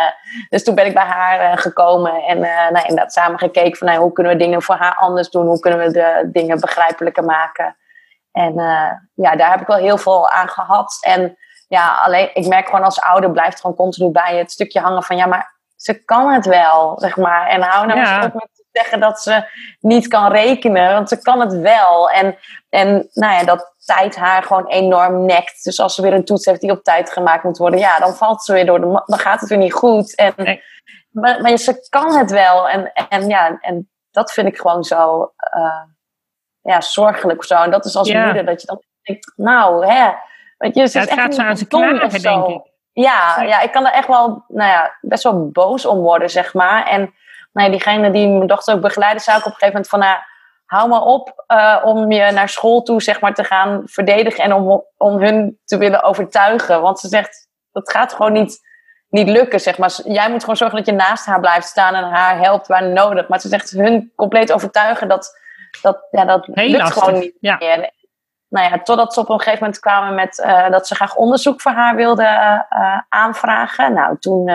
dus 0.49 0.63
toen 0.63 0.75
ben 0.75 0.85
ik 0.85 0.93
bij 0.93 1.05
haar 1.05 1.51
uh, 1.51 1.57
gekomen. 1.57 2.23
En 2.23 2.37
uh, 2.37 2.69
nou, 2.69 2.85
inderdaad 2.87 3.13
samen 3.13 3.39
gekeken 3.39 3.77
van 3.77 3.87
nou, 3.87 3.99
hoe 3.99 4.11
kunnen 4.11 4.33
we 4.33 4.39
dingen 4.39 4.61
voor 4.61 4.75
haar 4.75 4.95
anders 4.95 5.29
doen. 5.29 5.45
Hoe 5.45 5.59
kunnen 5.59 5.79
we 5.79 5.91
de 5.91 6.29
dingen 6.31 6.59
begrijpelijker 6.59 7.23
maken. 7.23 7.77
En 8.31 8.53
ja, 9.13 9.35
daar 9.35 9.51
heb 9.51 9.61
ik 9.61 9.67
wel 9.67 9.77
heel 9.77 9.97
veel 9.97 10.29
aan 10.29 10.49
gehad. 10.49 10.97
En 11.01 11.37
ja, 11.67 11.97
alleen 12.05 12.29
ik 12.33 12.47
merk 12.47 12.65
gewoon 12.65 12.83
als 12.83 13.01
ouder 13.01 13.31
blijft 13.31 13.61
gewoon 13.61 13.75
continu 13.75 14.11
bij 14.11 14.37
het 14.37 14.51
stukje 14.51 14.79
hangen 14.79 15.03
van 15.03 15.17
ja, 15.17 15.25
maar 15.25 15.55
ze 15.75 16.03
kan 16.03 16.33
het 16.33 16.45
wel, 16.45 16.99
zeg 16.99 17.17
maar. 17.17 17.47
En 17.47 17.61
hou 17.61 17.87
nou 17.87 17.99
Ja. 17.99 18.15
eens 18.15 18.25
op 18.25 18.33
met 18.33 18.56
zeggen 18.81 19.00
dat 19.00 19.22
ze 19.22 19.43
niet 19.79 20.07
kan 20.07 20.31
rekenen, 20.31 20.93
want 20.93 21.10
ze 21.10 21.22
kan 21.22 21.39
het 21.39 21.53
wel. 21.53 22.10
En, 22.10 22.38
en 22.69 23.10
nou 23.13 23.34
ja, 23.34 23.43
dat 23.43 23.75
tijd 23.86 24.15
haar 24.15 24.43
gewoon 24.43 24.67
enorm 24.67 25.25
nekt. 25.25 25.63
Dus 25.63 25.79
als 25.79 25.96
ze 25.96 26.01
weer 26.01 26.13
een 26.13 26.25
toets 26.25 26.46
heeft 26.46 26.62
die 26.62 26.72
op 26.72 26.84
tijd 26.84 27.12
gemaakt 27.12 27.43
moet 27.43 27.57
worden, 27.57 27.79
ja, 27.79 28.00
dan 28.00 28.13
valt 28.15 28.43
ze 28.43 28.53
weer 28.53 28.65
door 28.65 28.79
de 28.79 29.03
dan 29.05 29.19
gaat 29.19 29.39
het 29.39 29.50
weer 29.50 29.57
niet 29.57 29.74
goed. 29.74 30.15
En, 30.15 30.34
Nee. 30.36 30.63
maar, 31.12 31.41
maar 31.41 31.57
ze 31.57 31.88
kan 31.89 32.15
het 32.17 32.31
wel. 32.31 32.69
En, 32.69 32.91
en 33.10 33.29
ja, 33.29 33.57
en 33.62 33.89
dat 34.12 34.31
vind 34.31 34.48
ik 34.48 34.57
gewoon 34.57 34.84
zo 34.84 35.31
uh, 35.57 35.84
ja, 36.62 36.81
zorgelijk 36.81 37.39
of 37.39 37.46
zo. 37.46 37.55
En 37.62 37.72
dat 37.72 37.86
is 37.86 37.96
als 37.96 38.07
Ja. 38.07 38.25
moeder 38.25 38.46
dat 38.46 38.62
je 38.62 38.67
dan 38.67 38.81
denkt, 39.01 39.34
nou, 39.36 39.86
hè. 39.88 40.12
Weet 40.57 40.75
je, 40.75 40.88
ze 40.88 40.98
Ja, 40.98 41.03
is 41.03 41.10
het 41.10 41.19
echt 41.19 41.19
gaat 41.19 41.36
zo 41.36 41.41
niet 41.41 41.50
aan 41.51 41.57
zo. 42.19 42.48
denk 42.48 42.48
ik. 42.48 42.72
Ja, 42.91 43.41
ja, 43.41 43.60
ik 43.62 43.72
kan 43.72 43.86
er 43.86 43.91
echt 43.93 44.07
wel, 44.07 44.43
nou 44.48 44.69
ja, 44.69 44.98
best 45.01 45.24
wel 45.24 45.50
boos 45.51 45.86
om 45.86 45.98
worden, 46.00 46.29
zeg 46.29 46.53
maar. 46.53 46.86
En 46.88 47.13
ja, 47.63 47.69
diegene 47.69 48.11
die 48.11 48.27
mijn 48.27 48.47
dochter 48.47 48.73
ook 48.73 48.81
begeleidde, 48.81 49.23
zei 49.23 49.37
ook 49.37 49.45
op 49.45 49.51
een 49.51 49.57
gegeven 49.57 49.73
moment 49.73 49.89
van, 49.89 49.99
nou, 49.99 50.17
hou 50.65 50.89
maar 50.89 51.01
op 51.01 51.43
uh, 51.47 51.81
om 51.83 52.11
je 52.11 52.31
naar 52.31 52.49
school 52.49 52.81
toe, 52.81 53.01
zeg 53.01 53.21
maar, 53.21 53.33
te 53.33 53.43
gaan 53.43 53.81
verdedigen 53.85 54.43
en 54.43 54.53
om, 54.53 54.83
om 54.97 55.21
hun 55.21 55.59
te 55.65 55.77
willen 55.77 56.03
overtuigen. 56.03 56.81
Want 56.81 56.99
ze 56.99 57.07
zegt, 57.07 57.47
dat 57.71 57.91
gaat 57.91 58.13
gewoon 58.13 58.33
niet, 58.33 58.59
niet 59.09 59.29
lukken, 59.29 59.59
zeg 59.59 59.77
maar. 59.77 59.91
Jij 60.03 60.29
moet 60.29 60.41
gewoon 60.41 60.57
zorgen 60.57 60.77
dat 60.77 60.85
je 60.85 60.91
naast 60.91 61.25
haar 61.25 61.39
blijft 61.39 61.67
staan 61.67 61.95
en 61.95 62.03
haar 62.03 62.37
helpt 62.37 62.67
waar 62.67 62.83
nodig. 62.83 63.27
Maar 63.27 63.39
ze 63.39 63.47
zegt, 63.47 63.69
hun 63.69 64.11
compleet 64.15 64.51
overtuigen, 64.51 65.07
dat, 65.07 65.39
dat, 65.81 66.07
ja, 66.11 66.25
dat 66.25 66.45
Heel 66.45 66.69
lukt 66.69 66.81
lastig, 66.81 67.03
gewoon 67.03 67.19
niet 67.19 67.37
ja. 67.39 67.55
meer. 67.59 67.91
Nou 68.49 68.69
ja, 68.69 68.79
totdat 68.79 69.13
ze 69.13 69.19
op 69.19 69.29
een 69.29 69.39
gegeven 69.39 69.59
moment 69.59 69.79
kwamen 69.79 70.15
met 70.15 70.37
uh, 70.37 70.69
dat 70.69 70.87
ze 70.87 70.95
graag 70.95 71.15
onderzoek 71.15 71.61
voor 71.61 71.71
haar 71.71 71.95
wilden 71.95 72.65
uh, 72.69 73.01
aanvragen. 73.09 73.93
Nou, 73.93 74.17
toen 74.19 74.51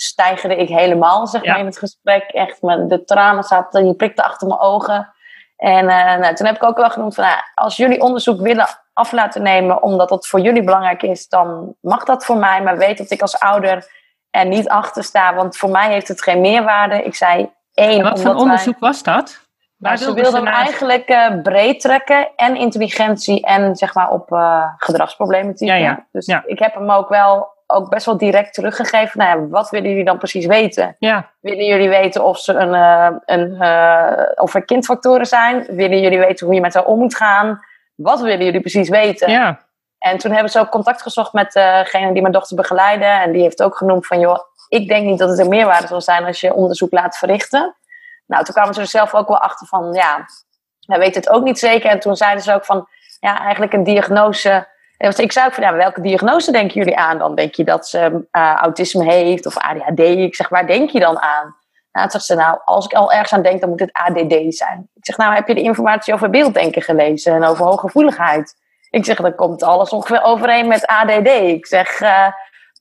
stijgerde 0.00 0.56
ik 0.56 0.68
helemaal, 0.68 1.26
zeg 1.26 1.44
Ja. 1.44 1.50
maar, 1.50 1.60
in 1.60 1.66
het 1.66 1.78
gesprek. 1.78 2.22
Echt, 2.30 2.62
met 2.62 2.88
de 2.88 3.04
tranen 3.04 3.44
zaten, 3.44 3.84
die 3.84 3.94
prikten 3.94 4.24
achter 4.24 4.46
mijn 4.46 4.60
ogen. 4.60 5.12
En 5.56 5.84
uh, 5.84 6.16
nou, 6.16 6.34
toen 6.34 6.46
heb 6.46 6.56
ik 6.56 6.62
ook 6.62 6.76
wel 6.76 6.90
genoemd 6.90 7.14
van, 7.14 7.24
nou, 7.24 7.38
als 7.54 7.76
jullie 7.76 8.00
onderzoek 8.00 8.40
willen 8.40 8.66
af 8.92 9.12
laten 9.12 9.42
nemen, 9.42 9.82
omdat 9.82 10.08
dat 10.08 10.26
voor 10.26 10.40
jullie 10.40 10.62
belangrijk 10.62 11.02
is, 11.02 11.28
dan 11.28 11.74
mag 11.80 12.04
dat 12.04 12.24
voor 12.24 12.36
mij. 12.36 12.62
Maar 12.62 12.78
weet 12.78 12.98
dat 12.98 13.10
ik 13.10 13.20
als 13.22 13.38
ouder 13.38 13.90
er 14.30 14.46
niet 14.46 14.68
achter 14.68 15.04
sta, 15.04 15.34
want 15.34 15.56
voor 15.56 15.70
mij 15.70 15.90
heeft 15.90 16.08
het 16.08 16.22
geen 16.22 16.40
meerwaarde. 16.40 17.02
Ik 17.02 17.14
zei 17.14 17.50
één, 17.74 18.02
Wat 18.02 18.20
voor 18.20 18.34
onderzoek 18.34 18.78
was 18.78 19.02
dat? 19.02 19.30
wij, 19.30 19.90
Waar 19.90 20.00
nou, 20.00 20.04
ze 20.04 20.22
wilden 20.22 20.44
hem 20.44 20.54
eigenlijk 20.54 21.08
uh, 21.08 21.42
breed 21.42 21.80
trekken 21.80 22.28
en 22.36 22.56
intelligentie 22.56 23.46
en 23.46 23.76
zeg 23.76 23.94
maar 23.94 24.10
op 24.10 24.30
uh, 24.32 24.64
gedragsproblematiek. 24.76 25.68
Ja, 25.68 25.74
ja, 25.74 26.06
Dus 26.12 26.26
ja. 26.26 26.42
ik 26.46 26.58
heb 26.58 26.74
hem 26.74 26.90
ook 26.90 27.08
wel 27.08 27.56
ook 27.70 27.88
best 27.88 28.06
wel 28.06 28.16
direct 28.16 28.54
teruggegeven. 28.54 29.18
Nou 29.18 29.40
ja, 29.40 29.46
wat 29.48 29.70
willen 29.70 29.88
jullie 29.88 30.04
dan 30.04 30.18
precies 30.18 30.46
weten? 30.46 30.96
Ja, 30.98 31.30
Willen 31.40 31.64
jullie 31.64 31.88
weten 31.88 32.24
of, 32.24 32.38
ze 32.38 32.52
een, 32.52 32.74
uh, 32.74 33.16
een, 33.24 33.56
uh, 33.60 34.22
of 34.34 34.54
er 34.54 34.64
kindfactoren 34.64 35.26
zijn? 35.26 35.66
Willen 35.68 36.00
jullie 36.00 36.18
weten 36.18 36.46
hoe 36.46 36.54
je 36.54 36.60
met 36.60 36.74
haar 36.74 36.84
om 36.84 36.98
moet 36.98 37.16
gaan? 37.16 37.60
Wat 37.94 38.20
willen 38.20 38.44
jullie 38.44 38.60
precies 38.60 38.88
weten? 38.88 39.30
ja. 39.30 39.66
En 39.98 40.18
toen 40.18 40.32
hebben 40.32 40.50
ze 40.50 40.58
ook 40.58 40.70
contact 40.70 41.02
gezocht 41.02 41.32
met 41.32 41.52
degene 41.52 42.12
die 42.12 42.20
mijn 42.20 42.32
dochter 42.32 42.56
begeleidde. 42.56 43.04
En 43.04 43.32
die 43.32 43.42
heeft 43.42 43.62
ook 43.62 43.76
genoemd 43.76 44.06
van, 44.06 44.20
joh, 44.20 44.38
ik 44.68 44.88
denk 44.88 45.04
niet 45.04 45.18
dat 45.18 45.28
het 45.28 45.38
een 45.38 45.48
meerwaarde 45.48 45.86
zal 45.86 46.00
zijn 46.00 46.24
als 46.24 46.40
je 46.40 46.54
onderzoek 46.54 46.92
laat 46.92 47.18
verrichten. 47.18 47.76
Nou, 48.26 48.44
toen 48.44 48.54
kwamen 48.54 48.74
ze 48.74 48.80
er 48.80 48.86
zelf 48.86 49.14
ook 49.14 49.28
wel 49.28 49.38
achter 49.38 49.66
van, 49.66 49.92
ja, 49.92 50.24
wij 50.86 50.98
weten 50.98 51.20
het 51.20 51.30
ook 51.30 51.44
niet 51.44 51.58
zeker. 51.58 51.90
En 51.90 52.00
toen 52.00 52.16
zeiden 52.16 52.42
ze 52.42 52.54
ook 52.54 52.64
van, 52.64 52.88
ja, 53.20 53.40
eigenlijk 53.40 53.72
een 53.72 53.84
diagnose... 53.84 54.76
Ik 54.98 55.32
zei 55.32 55.46
ook 55.46 55.54
van, 55.54 55.62
ja, 55.62 55.74
welke 55.74 56.00
diagnose 56.00 56.52
denken 56.52 56.74
jullie 56.74 56.96
aan 56.96 57.18
dan? 57.18 57.34
Denk 57.34 57.54
je 57.54 57.64
dat 57.64 57.88
ze 57.88 58.26
uh, 58.32 58.54
autisme 58.54 59.04
heeft 59.04 59.46
of 59.46 59.56
ADHD? 59.56 60.00
Ik 60.00 60.34
zeg, 60.34 60.48
waar 60.48 60.66
denk 60.66 60.90
je 60.90 61.00
dan 61.00 61.18
aan? 61.18 61.56
Nou, 61.92 62.10
zegt 62.10 62.24
ze, 62.24 62.34
nou, 62.34 62.58
als 62.64 62.84
ik 62.84 62.92
al 62.92 63.12
ergens 63.12 63.32
aan 63.32 63.42
denk, 63.42 63.60
dan 63.60 63.68
moet 63.68 63.80
het 63.80 63.92
ADD 63.92 64.54
zijn. 64.54 64.90
Ik 64.94 65.04
zeg, 65.04 65.16
nou, 65.16 65.34
heb 65.34 65.48
je 65.48 65.54
de 65.54 65.62
informatie 65.62 66.14
over 66.14 66.30
beelddenken 66.30 66.82
gelezen 66.82 67.34
en 67.34 67.44
over 67.44 67.64
hooggevoeligheid? 67.64 68.54
Ik 68.90 69.04
zeg, 69.04 69.16
dan 69.16 69.34
komt 69.34 69.62
alles 69.62 69.90
ongeveer 69.90 70.22
overeen 70.22 70.68
met 70.68 70.86
ADD. 70.86 71.28
Ik 71.28 71.66
zeg, 71.66 72.00
uh, 72.00 72.28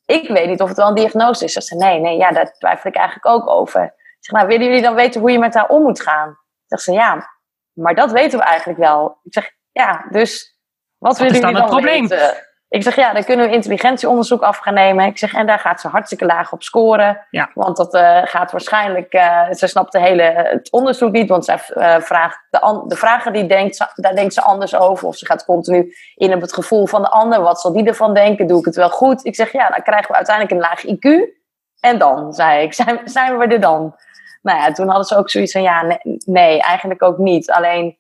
ik 0.06 0.28
weet 0.28 0.48
niet 0.48 0.62
of 0.62 0.68
het 0.68 0.78
wel 0.78 0.88
een 0.88 0.96
diagnose 0.96 1.44
is. 1.44 1.54
Ze 1.54 1.62
zegt, 1.62 1.82
nee, 1.82 2.00
nee, 2.00 2.18
ja, 2.18 2.32
daar 2.32 2.52
twijfel 2.52 2.90
ik 2.90 2.96
eigenlijk 2.96 3.26
ook 3.26 3.50
over. 3.50 3.84
Ik 3.84 3.94
zeg, 4.20 4.36
nou, 4.36 4.48
willen 4.48 4.66
jullie 4.66 4.82
dan 4.82 4.96
weten 4.96 5.22
hoe 5.22 5.32
je 5.32 5.40
met 5.40 5.54
haar 5.54 5.68
om 5.68 5.82
moet 5.82 6.02
gaan? 6.02 6.38
Zegt 6.66 6.82
ze, 6.82 6.92
ja, 6.92 7.30
maar 7.74 7.96
dat 7.96 8.12
weten 8.12 8.40
we 8.40 8.46
eigenlijk 8.46 8.80
wel. 8.80 9.20
Ik 9.24 9.34
zeg, 9.34 9.52
ja, 9.72 10.06
dus 10.10 10.57
wat 10.98 11.18
willen 11.18 11.42
dan 11.42 11.42
jullie 11.42 11.56
dan 11.56 11.72
het 11.72 11.82
probleem? 11.82 12.08
weten? 12.08 12.46
Ik 12.70 12.84
zeg, 12.84 12.96
ja, 12.96 13.14
dan 13.14 13.24
kunnen 13.24 13.48
we 13.48 13.54
intelligentieonderzoek 13.54 14.42
af 14.42 14.58
gaan 14.58 14.74
nemen. 14.74 15.06
Ik 15.06 15.18
zeg, 15.18 15.34
en 15.34 15.46
daar 15.46 15.60
gaat 15.60 15.82
ze 15.82 15.88
hartstikke 15.88 16.26
laag 16.26 16.52
op 16.52 16.64
scoren. 16.64 17.26
Ja. 17.30 17.50
Want 17.54 17.78
dat 17.78 17.94
uh, 17.94 18.22
gaat 18.24 18.52
waarschijnlijk... 18.52 19.14
Uh, 19.14 19.52
ze 19.52 19.68
snapt 19.68 19.92
de 19.92 20.00
hele, 20.00 20.22
het 20.24 20.72
onderzoek 20.72 21.12
niet, 21.12 21.30
want 21.30 21.46
zij 21.46 21.60
uh, 21.74 22.00
vraagt 22.00 22.46
de, 22.50 22.62
an, 22.62 22.88
de 22.88 22.96
vragen 22.96 23.34
die 23.34 23.46
denkt, 23.46 23.92
daar 23.96 24.16
denkt 24.16 24.34
ze 24.34 24.42
anders 24.42 24.76
over. 24.76 25.08
Of 25.08 25.16
ze 25.16 25.26
gaat 25.26 25.46
continu 25.46 25.94
in 26.16 26.34
op 26.34 26.42
het 26.42 26.54
gevoel 26.54 26.88
van 26.88 27.02
de 27.02 27.10
ander. 27.10 27.42
Wat 27.42 27.62
zal 27.62 27.74
die 27.74 27.86
ervan 27.86 28.14
denken? 28.14 28.48
Doe 28.48 28.60
ik 28.60 28.66
het 28.66 28.76
wel 28.76 28.90
goed? 28.90 29.26
Ik 29.26 29.36
zeg, 29.36 29.52
ja, 29.52 29.70
dan 29.70 29.84
krijgen 29.84 30.08
we 30.08 30.16
uiteindelijk 30.16 30.56
een 30.56 30.70
laag 30.70 30.86
IQ. 30.86 31.36
En 31.80 31.98
dan, 31.98 32.34
zei 32.34 32.64
ik, 32.64 32.74
zijn, 32.84 33.00
zijn 33.04 33.38
we 33.38 33.48
er 33.48 33.60
dan? 33.60 33.96
Nou 34.42 34.60
ja, 34.60 34.72
toen 34.72 34.88
hadden 34.88 35.06
ze 35.06 35.18
ook 35.18 35.30
zoiets 35.30 35.52
van, 35.52 35.62
ja, 35.62 35.82
nee, 35.82 36.00
nee 36.26 36.62
eigenlijk 36.62 37.04
ook 37.04 37.18
niet. 37.18 37.52
Alleen, 37.52 37.98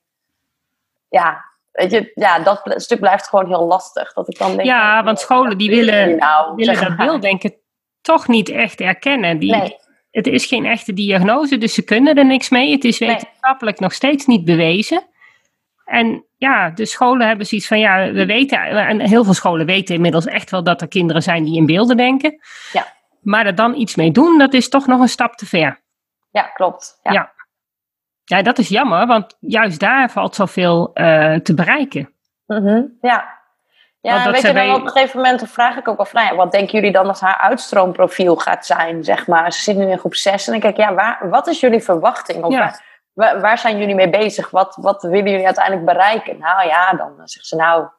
ja, 1.09 1.45
weet 1.77 1.91
je, 1.91 2.11
ja, 2.13 2.39
dat 2.39 2.61
stuk 2.75 2.99
blijft 2.99 3.27
gewoon 3.27 3.47
heel 3.47 3.65
lastig. 3.65 4.13
Dat 4.13 4.29
ik 4.29 4.37
dan 4.37 4.55
denk, 4.55 4.67
ja, 4.67 5.03
want 5.03 5.19
scholen 5.19 5.57
die 5.57 5.69
willen, 5.69 6.17
nou, 6.17 6.55
willen 6.55 6.75
dat 6.75 6.87
maar. 6.87 6.97
beelddenken 6.97 7.55
toch 8.01 8.27
niet 8.27 8.49
echt 8.49 8.79
erkennen. 8.81 9.39
Die, 9.39 9.55
Nee. 9.55 9.75
Het 10.11 10.27
is 10.27 10.45
geen 10.45 10.65
echte 10.65 10.93
diagnose, 10.93 11.57
dus 11.57 11.73
ze 11.73 11.83
kunnen 11.83 12.15
er 12.15 12.25
niks 12.25 12.49
mee. 12.49 12.71
Het 12.71 12.83
is 12.83 12.99
Nee. 12.99 13.09
wetenschappelijk 13.09 13.79
nog 13.79 13.93
steeds 13.93 14.25
niet 14.25 14.45
bewezen. 14.45 15.03
En 15.85 16.25
ja, 16.37 16.69
de 16.69 16.85
scholen 16.85 17.27
hebben 17.27 17.45
zoiets 17.45 17.67
van, 17.67 17.79
ja, 17.79 18.11
we 18.11 18.25
weten, 18.25 18.59
en 18.59 18.99
heel 18.99 19.23
veel 19.23 19.33
scholen 19.33 19.65
weten 19.65 19.95
inmiddels 19.95 20.25
echt 20.25 20.49
wel 20.51 20.63
dat 20.63 20.81
er 20.81 20.87
kinderen 20.87 21.21
zijn 21.23 21.43
die 21.43 21.55
in 21.57 21.65
beelden 21.65 21.97
denken. 21.97 22.39
Ja. 22.71 22.85
Maar 23.21 23.45
er 23.45 23.55
dan 23.55 23.75
iets 23.75 23.95
mee 23.95 24.11
doen, 24.11 24.37
dat 24.37 24.53
is 24.53 24.69
toch 24.69 24.87
nog 24.87 24.99
een 25.01 25.09
stap 25.09 25.33
te 25.35 25.45
ver. 25.45 25.81
Ja, 26.31 26.41
klopt. 26.41 26.99
Ja. 27.03 27.11
Ja. 27.11 27.33
Ja, 28.29 28.41
dat 28.41 28.57
is 28.57 28.69
jammer, 28.69 29.07
want 29.07 29.37
juist 29.39 29.79
daar 29.79 30.09
valt 30.09 30.35
zoveel 30.35 30.91
uh, 30.93 31.35
te 31.35 31.53
bereiken. 31.53 32.13
Mhm, 32.45 32.81
ja. 33.01 33.35
Ja, 34.01 34.31
weet 34.31 34.35
je, 34.41 34.41
dan 34.47 34.53
bij- 34.53 34.73
op 34.73 34.81
een 34.81 34.89
gegeven 34.89 35.17
moment 35.19 35.39
dan 35.39 35.47
vraag 35.47 35.77
ik 35.77 35.87
ook 35.87 35.97
wel 35.97 36.07
nou 36.11 36.25
ja, 36.27 36.35
wat 36.35 36.51
denken 36.51 36.73
jullie 36.73 36.91
dan 36.91 37.05
dat 37.05 37.19
haar 37.19 37.37
uitstroomprofiel 37.37 38.35
gaat 38.35 38.65
zijn, 38.65 39.03
zeg 39.03 39.27
maar. 39.27 39.51
Ze 39.53 39.61
zit 39.61 39.75
nu 39.75 39.89
in 39.89 39.97
groep 39.99 40.15
6 40.15 40.45
en 40.45 40.51
dan 40.51 40.61
kijk 40.61 40.77
ik, 40.77 40.79
ja, 40.79 40.93
waar, 40.93 41.29
wat 41.29 41.47
is 41.47 41.59
jullie 41.59 41.83
verwachting? 41.83 42.43
Of 42.43 42.53
Ja. 42.53 42.79
waar, 43.13 43.57
zijn 43.57 43.77
jullie 43.77 43.95
mee 43.95 44.09
bezig? 44.09 44.49
Wat, 44.49 44.77
wat 44.81 45.01
willen 45.01 45.31
jullie 45.31 45.45
uiteindelijk 45.45 45.85
bereiken? 45.85 46.37
Nou 46.39 46.67
ja, 46.67 46.91
dan 46.93 47.11
zegt 47.23 47.45
ze, 47.45 47.55
nou, 47.55 47.83
ik 47.83 47.89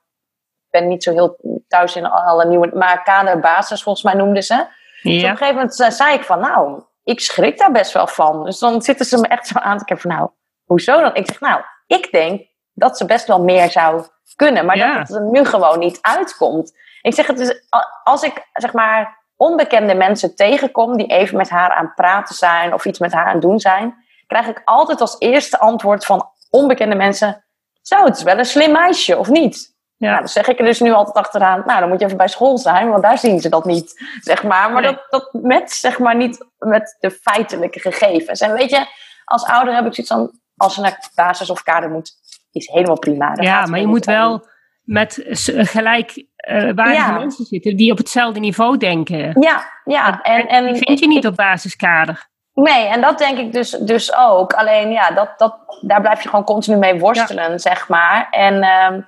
ben 0.71 0.89
niet 0.89 1.03
zo 1.03 1.13
heel 1.13 1.37
thuis 1.69 1.97
in 1.97 2.07
alle 2.07 2.45
nieuwe, 2.47 2.71
maar 2.75 3.03
kaderbasis 3.03 3.83
volgens 3.83 4.05
mij 4.05 4.15
noemden 4.15 4.43
ze. 4.43 4.55
Dus 5.03 5.23
op 5.23 5.29
een 5.31 5.37
gegeven 5.37 5.55
moment 5.55 5.75
zei 5.75 6.15
ik 6.15 6.23
van, 6.23 6.41
nou, 6.41 6.83
ik 7.09 7.21
schrik 7.21 7.59
daar 7.59 7.73
best 7.73 7.93
wel 7.93 8.07
van. 8.07 8.45
Dus 8.45 8.59
dan 8.59 8.83
zitten 8.83 9.07
ze 9.07 9.19
me 9.19 9.27
echt 9.27 9.47
zo 9.47 9.59
aan 9.59 9.79
te 9.79 9.85
kijken 9.85 10.09
van, 10.09 10.19
nou, 10.19 10.31
hoezo 10.65 11.01
dan? 11.01 11.15
Ik 11.15 11.27
zeg, 11.27 11.41
nou, 11.41 11.61
ik 11.87 12.13
denk 12.13 12.47
dat 12.73 12.97
ze 12.97 13.05
best 13.05 13.27
wel 13.27 13.43
meer 13.43 13.71
zou 13.71 14.07
kunnen. 14.37 14.67
Maar 14.67 14.77
dat 14.77 15.09
het 15.09 15.15
er 15.15 15.23
nu 15.23 15.45
gewoon 15.45 15.79
niet 15.79 15.99
uitkomt. 16.01 16.73
Ik 17.03 17.15
zeg 17.15 17.27
het 17.27 17.37
dus, 17.37 17.63
als 18.05 18.23
ik 18.23 18.49
zeg 18.53 18.73
maar 18.73 19.27
onbekende 19.37 19.95
mensen 19.95 20.37
tegenkom 20.37 20.97
die 20.97 21.07
even 21.07 21.37
met 21.37 21.51
haar 21.51 21.71
aan 21.71 21.85
het 21.85 21.95
praten 21.95 22.35
zijn 22.35 22.75
of 22.75 22.85
iets 22.85 22.99
met 22.99 23.13
haar 23.13 23.27
aan 23.27 23.33
het 23.33 23.43
doen 23.43 23.61
zijn, 23.61 23.95
krijg 24.27 24.47
ik 24.47 24.63
altijd 24.65 25.01
als 25.01 25.17
eerste 25.19 25.59
antwoord 25.59 26.05
van 26.05 26.31
onbekende 26.51 26.95
mensen: 26.95 27.45
Zo, 27.83 28.05
het 28.05 28.17
is 28.17 28.23
wel 28.23 28.39
een 28.39 28.45
slim 28.45 28.73
meisje, 28.73 29.19
of 29.19 29.29
niet? 29.29 29.77
Ja. 29.99 30.09
Nou, 30.09 30.19
dan 30.19 30.29
zeg 30.29 30.49
ik 30.49 30.59
er 30.59 30.65
dus 30.65 30.81
nu 30.81 30.93
altijd 30.93 31.17
achteraan, 31.17 31.63
nou 31.67 31.81
dan 31.81 31.89
moet 31.89 32.01
je 32.01 32.05
even 32.05 32.17
bij 32.17 32.29
school 32.29 32.59
zijn, 32.59 32.89
want 32.89 33.03
daar 33.03 33.19
zien 33.19 33.41
ze 33.41 33.49
dat 33.49 33.65
niet, 33.65 34.19
zeg 34.21 34.43
maar. 34.43 34.73
Maar 34.73 34.83
dat, 34.83 35.07
dat 35.11 35.29
met, 35.33 35.71
zeg 35.71 35.99
maar, 35.99 36.17
niet 36.17 36.47
met 36.59 36.97
de 37.01 37.11
feitelijke 37.11 37.81
gegevens. 37.81 38.41
En 38.41 38.53
weet 38.53 38.71
je, 38.71 38.87
als 39.25 39.45
ouder 39.45 39.75
heb 39.75 39.87
ik 39.87 39.95
zoiets 39.95 40.13
van, 40.13 40.31
als 40.57 40.75
ze 40.75 40.81
naar 40.81 41.11
basis 41.15 41.51
of 41.51 41.63
kader 41.63 41.91
moet, 41.91 42.13
is 42.53 42.67
helemaal 42.67 42.99
prima. 42.99 43.33
ja, 43.41 43.67
maar 43.67 43.81
je 43.81 43.87
moet 43.87 44.05
wel 44.05 44.47
met 44.83 45.25
gelijk 45.45 46.25
uh, 46.49 46.73
ja. 46.75 47.11
mensen 47.11 47.45
zitten 47.45 47.77
die 47.77 47.93
op 47.93 47.99
hetzelfde 47.99 48.41
niveau 48.41 48.77
denken. 48.77 49.41
Ja, 49.41 49.65
ja. 49.85 50.23
En, 50.23 50.49
en, 50.49 50.73
die 50.73 50.83
vind 50.83 50.99
je 50.99 51.07
niet 51.07 51.27
op 51.27 51.37
basiskader. 51.37 52.27
Nee, 52.55 52.87
en 52.87 53.01
dat 53.01 53.19
denk 53.19 53.39
ik 53.39 53.53
dus, 53.53 53.71
dus 53.71 54.17
ook. 54.17 54.53
Alleen 54.53 54.91
ja, 54.91 55.11
dat, 55.11 55.39
dat, 55.39 55.57
daar 55.81 56.01
blijf 56.01 56.23
je 56.23 56.29
gewoon 56.29 56.45
continu 56.45 56.77
mee 56.77 56.99
worstelen, 56.99 57.61
zeg 57.61 57.89
maar. 57.89 58.29
En 58.31 58.55
um, 58.65 59.07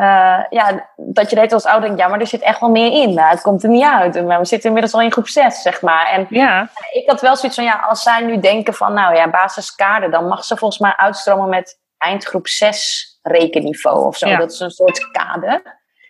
uh, 0.00 0.44
ja, 0.50 0.90
dat 0.96 1.30
je 1.30 1.36
deed 1.36 1.52
als 1.52 1.64
ouder 1.64 1.82
denkt, 1.82 2.02
ja, 2.02 2.08
maar 2.08 2.20
er 2.20 2.26
zit 2.26 2.40
echt 2.40 2.60
wel 2.60 2.70
meer 2.70 3.02
in. 3.02 3.14
Nou, 3.14 3.30
het 3.30 3.42
komt 3.42 3.62
er 3.62 3.68
niet 3.68 3.84
uit. 3.84 4.26
Maar 4.26 4.38
we 4.38 4.44
zitten 4.44 4.68
inmiddels 4.68 4.94
al 4.94 5.00
in 5.00 5.12
groep 5.12 5.28
6, 5.28 5.62
zeg 5.62 5.82
maar. 5.82 6.06
En 6.06 6.26
ja. 6.28 6.68
ik 6.92 7.08
had 7.08 7.20
wel 7.20 7.36
zoiets 7.36 7.56
van, 7.56 7.66
ja, 7.66 7.84
als 7.88 8.02
zij 8.02 8.22
nu 8.22 8.40
denken 8.40 8.74
van, 8.74 8.92
nou 8.92 9.14
ja, 9.14 9.30
basiskader, 9.30 10.10
dan 10.10 10.26
mag 10.28 10.44
ze 10.44 10.56
volgens 10.56 10.80
mij 10.80 10.94
uitstromen 10.96 11.48
met 11.48 11.78
eindgroep 11.98 12.46
6 12.46 13.18
rekenniveau 13.22 14.06
of 14.06 14.16
zo. 14.16 14.36
Dat 14.36 14.52
is 14.52 14.60
een 14.60 14.70
soort 14.70 15.10
kader. 15.10 15.62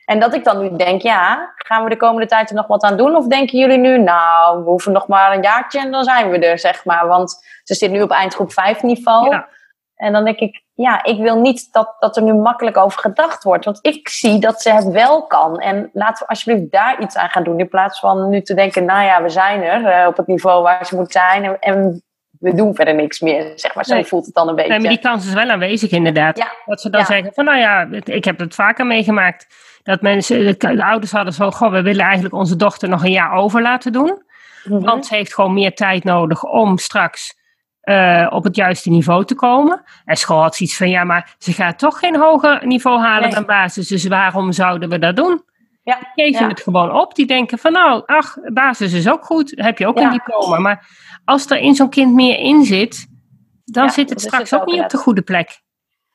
En 0.05 0.20
dat 0.20 0.35
ik 0.35 0.44
dan 0.44 0.61
nu 0.61 0.77
denk, 0.77 1.03
ja, 1.03 1.53
gaan 1.57 1.85
we 1.85 1.90
de 1.90 1.96
komende 1.96 2.27
tijd 2.27 2.49
er 2.49 2.57
nog 2.57 2.66
wat 2.66 2.83
aan 2.83 2.96
doen? 2.96 3.16
Of 3.16 3.27
denken 3.27 3.59
jullie 3.59 3.79
nu, 3.79 3.99
nou, 3.99 4.59
we 4.59 4.70
hoeven 4.70 4.92
nog 4.92 5.09
maar 5.09 5.33
een 5.33 5.42
jaartje 5.42 5.81
en 5.81 5.90
dan 5.90 6.05
zijn 6.05 6.31
we 6.31 6.38
er, 6.38 6.59
zeg 6.59 6.85
maar. 6.85 7.07
Want 7.07 7.44
ze 7.64 7.75
zit 7.75 7.90
nu 7.90 8.03
op 8.03 8.11
eindgroep 8.11 8.53
5 8.53 8.83
niveau. 8.83 9.31
Ja. 9.31 9.49
En 9.96 10.12
dan 10.12 10.24
denk 10.24 10.38
ik, 10.38 10.62
ja, 10.74 11.04
ik 11.04 11.18
wil 11.18 11.40
niet 11.40 11.72
dat, 11.72 11.96
dat 11.98 12.16
er 12.16 12.22
nu 12.22 12.35
makkelijk 12.35 12.76
over 12.76 13.00
gedacht 13.00 13.44
wordt. 13.44 13.64
Want 13.64 13.78
ik 13.82 14.09
zie 14.09 14.38
dat 14.38 14.62
ze 14.62 14.72
het 14.72 14.85
wel 14.85 15.26
kan. 15.26 15.61
En 15.61 15.90
laten 15.92 16.22
we 16.22 16.28
alsjeblieft 16.28 16.72
daar 16.72 17.00
iets 17.00 17.16
aan 17.16 17.28
gaan 17.28 17.44
doen. 17.44 17.59
In 17.59 17.68
plaats 17.68 18.00
van 18.00 18.28
nu 18.28 18.42
te 18.42 18.54
denken, 18.54 18.85
nou 18.85 19.04
ja, 19.04 19.22
we 19.22 19.28
zijn 19.28 19.62
er 19.62 20.00
uh, 20.00 20.06
op 20.06 20.16
het 20.16 20.26
niveau 20.26 20.62
waar 20.62 20.87
ze 20.87 20.96
moet 20.96 21.12
zijn. 21.12 21.44
En, 21.44 21.59
en, 21.61 22.00
we 22.38 22.54
doen 22.54 22.74
verder 22.74 22.94
niks 22.94 23.20
meer, 23.20 23.52
zeg 23.54 23.74
maar. 23.74 23.85
Zo 23.85 24.02
voelt 24.02 24.26
het 24.26 24.35
dan 24.35 24.48
een 24.48 24.54
beetje. 24.54 24.70
Nee, 24.70 24.80
maar 24.80 24.90
die 24.90 24.98
kans 24.98 25.26
is 25.26 25.32
wel 25.32 25.48
aanwezig 25.48 25.90
inderdaad. 25.90 26.38
Ja. 26.38 26.52
Dat 26.64 26.80
ze 26.80 26.90
dan 26.90 27.04
zeggen 27.04 27.32
van, 27.35 27.44
nou 27.44 27.59
ja, 27.59 27.88
ik 28.04 28.24
heb 28.24 28.38
het 28.38 28.54
vaker 28.54 28.87
meegemaakt. 28.87 29.46
Dat 29.82 30.00
mensen, 30.00 30.59
de, 30.59 30.85
ouders 30.85 31.12
hadden 31.12 31.32
zo, 31.32 31.50
goh, 31.50 31.70
we 31.70 31.82
willen 31.82 32.04
eigenlijk 32.04 32.35
onze 32.35 32.56
dochter 32.56 32.88
nog 32.88 33.04
een 33.04 33.11
jaar 33.11 33.32
over 33.32 33.62
laten 33.62 33.92
doen. 33.92 34.22
Mhm. 34.64 34.80
Want 34.80 35.06
ze 35.06 35.14
heeft 35.14 35.35
gewoon 35.35 35.54
meer 35.54 35.74
tijd 35.74 36.04
nodig 36.04 36.44
om 36.44 36.78
straks 36.78 37.35
uh, 37.87 38.27
op 38.31 38.44
het 38.44 38.57
juiste 38.57 38.90
niveau 38.90 39.25
te 39.25 39.35
komen. 39.35 39.83
En 40.05 40.16
school 40.16 40.40
had 40.40 40.57
zoiets 40.57 40.77
van, 40.77 40.88
ja, 40.88 41.05
maar 41.05 41.35
ze 41.38 41.53
gaat 41.53 41.79
toch 41.79 41.99
geen 41.99 42.16
hoger 42.16 42.66
niveau 42.66 43.01
halen 43.01 43.31
dan 43.31 43.44
basis. 43.44 43.88
Dus 43.88 44.07
waarom 44.07 44.53
zouden 44.53 44.88
we 44.88 44.99
dat 44.99 45.16
doen? 45.16 45.44
Ja, 45.83 45.99
geven 46.14 46.40
ja. 46.40 46.49
het 46.49 46.61
gewoon 46.61 46.92
op. 46.92 47.14
Die 47.14 47.27
denken 47.27 47.59
van, 47.59 47.72
nou, 47.72 48.03
ach, 48.07 48.37
basis 48.53 48.92
is 48.92 49.09
ook 49.09 49.25
goed. 49.25 49.53
Heb 49.57 49.79
je 49.79 49.87
ook 49.87 49.99
een 49.99 50.11
diploma. 50.11 50.59
Maar 50.59 50.87
als 51.25 51.51
er 51.51 51.57
in 51.57 51.75
zo'n 51.75 51.88
kind 51.88 52.14
meer 52.14 52.38
in 52.38 52.64
zit, 52.64 53.07
dan 53.64 53.90
zit 53.90 54.11
het 54.11 54.20
straks 54.20 54.55
ook, 54.55 54.66
niet 54.66 54.81
op 54.81 54.88
de 54.88 54.96
goede 54.96 55.22
plek. 55.22 55.61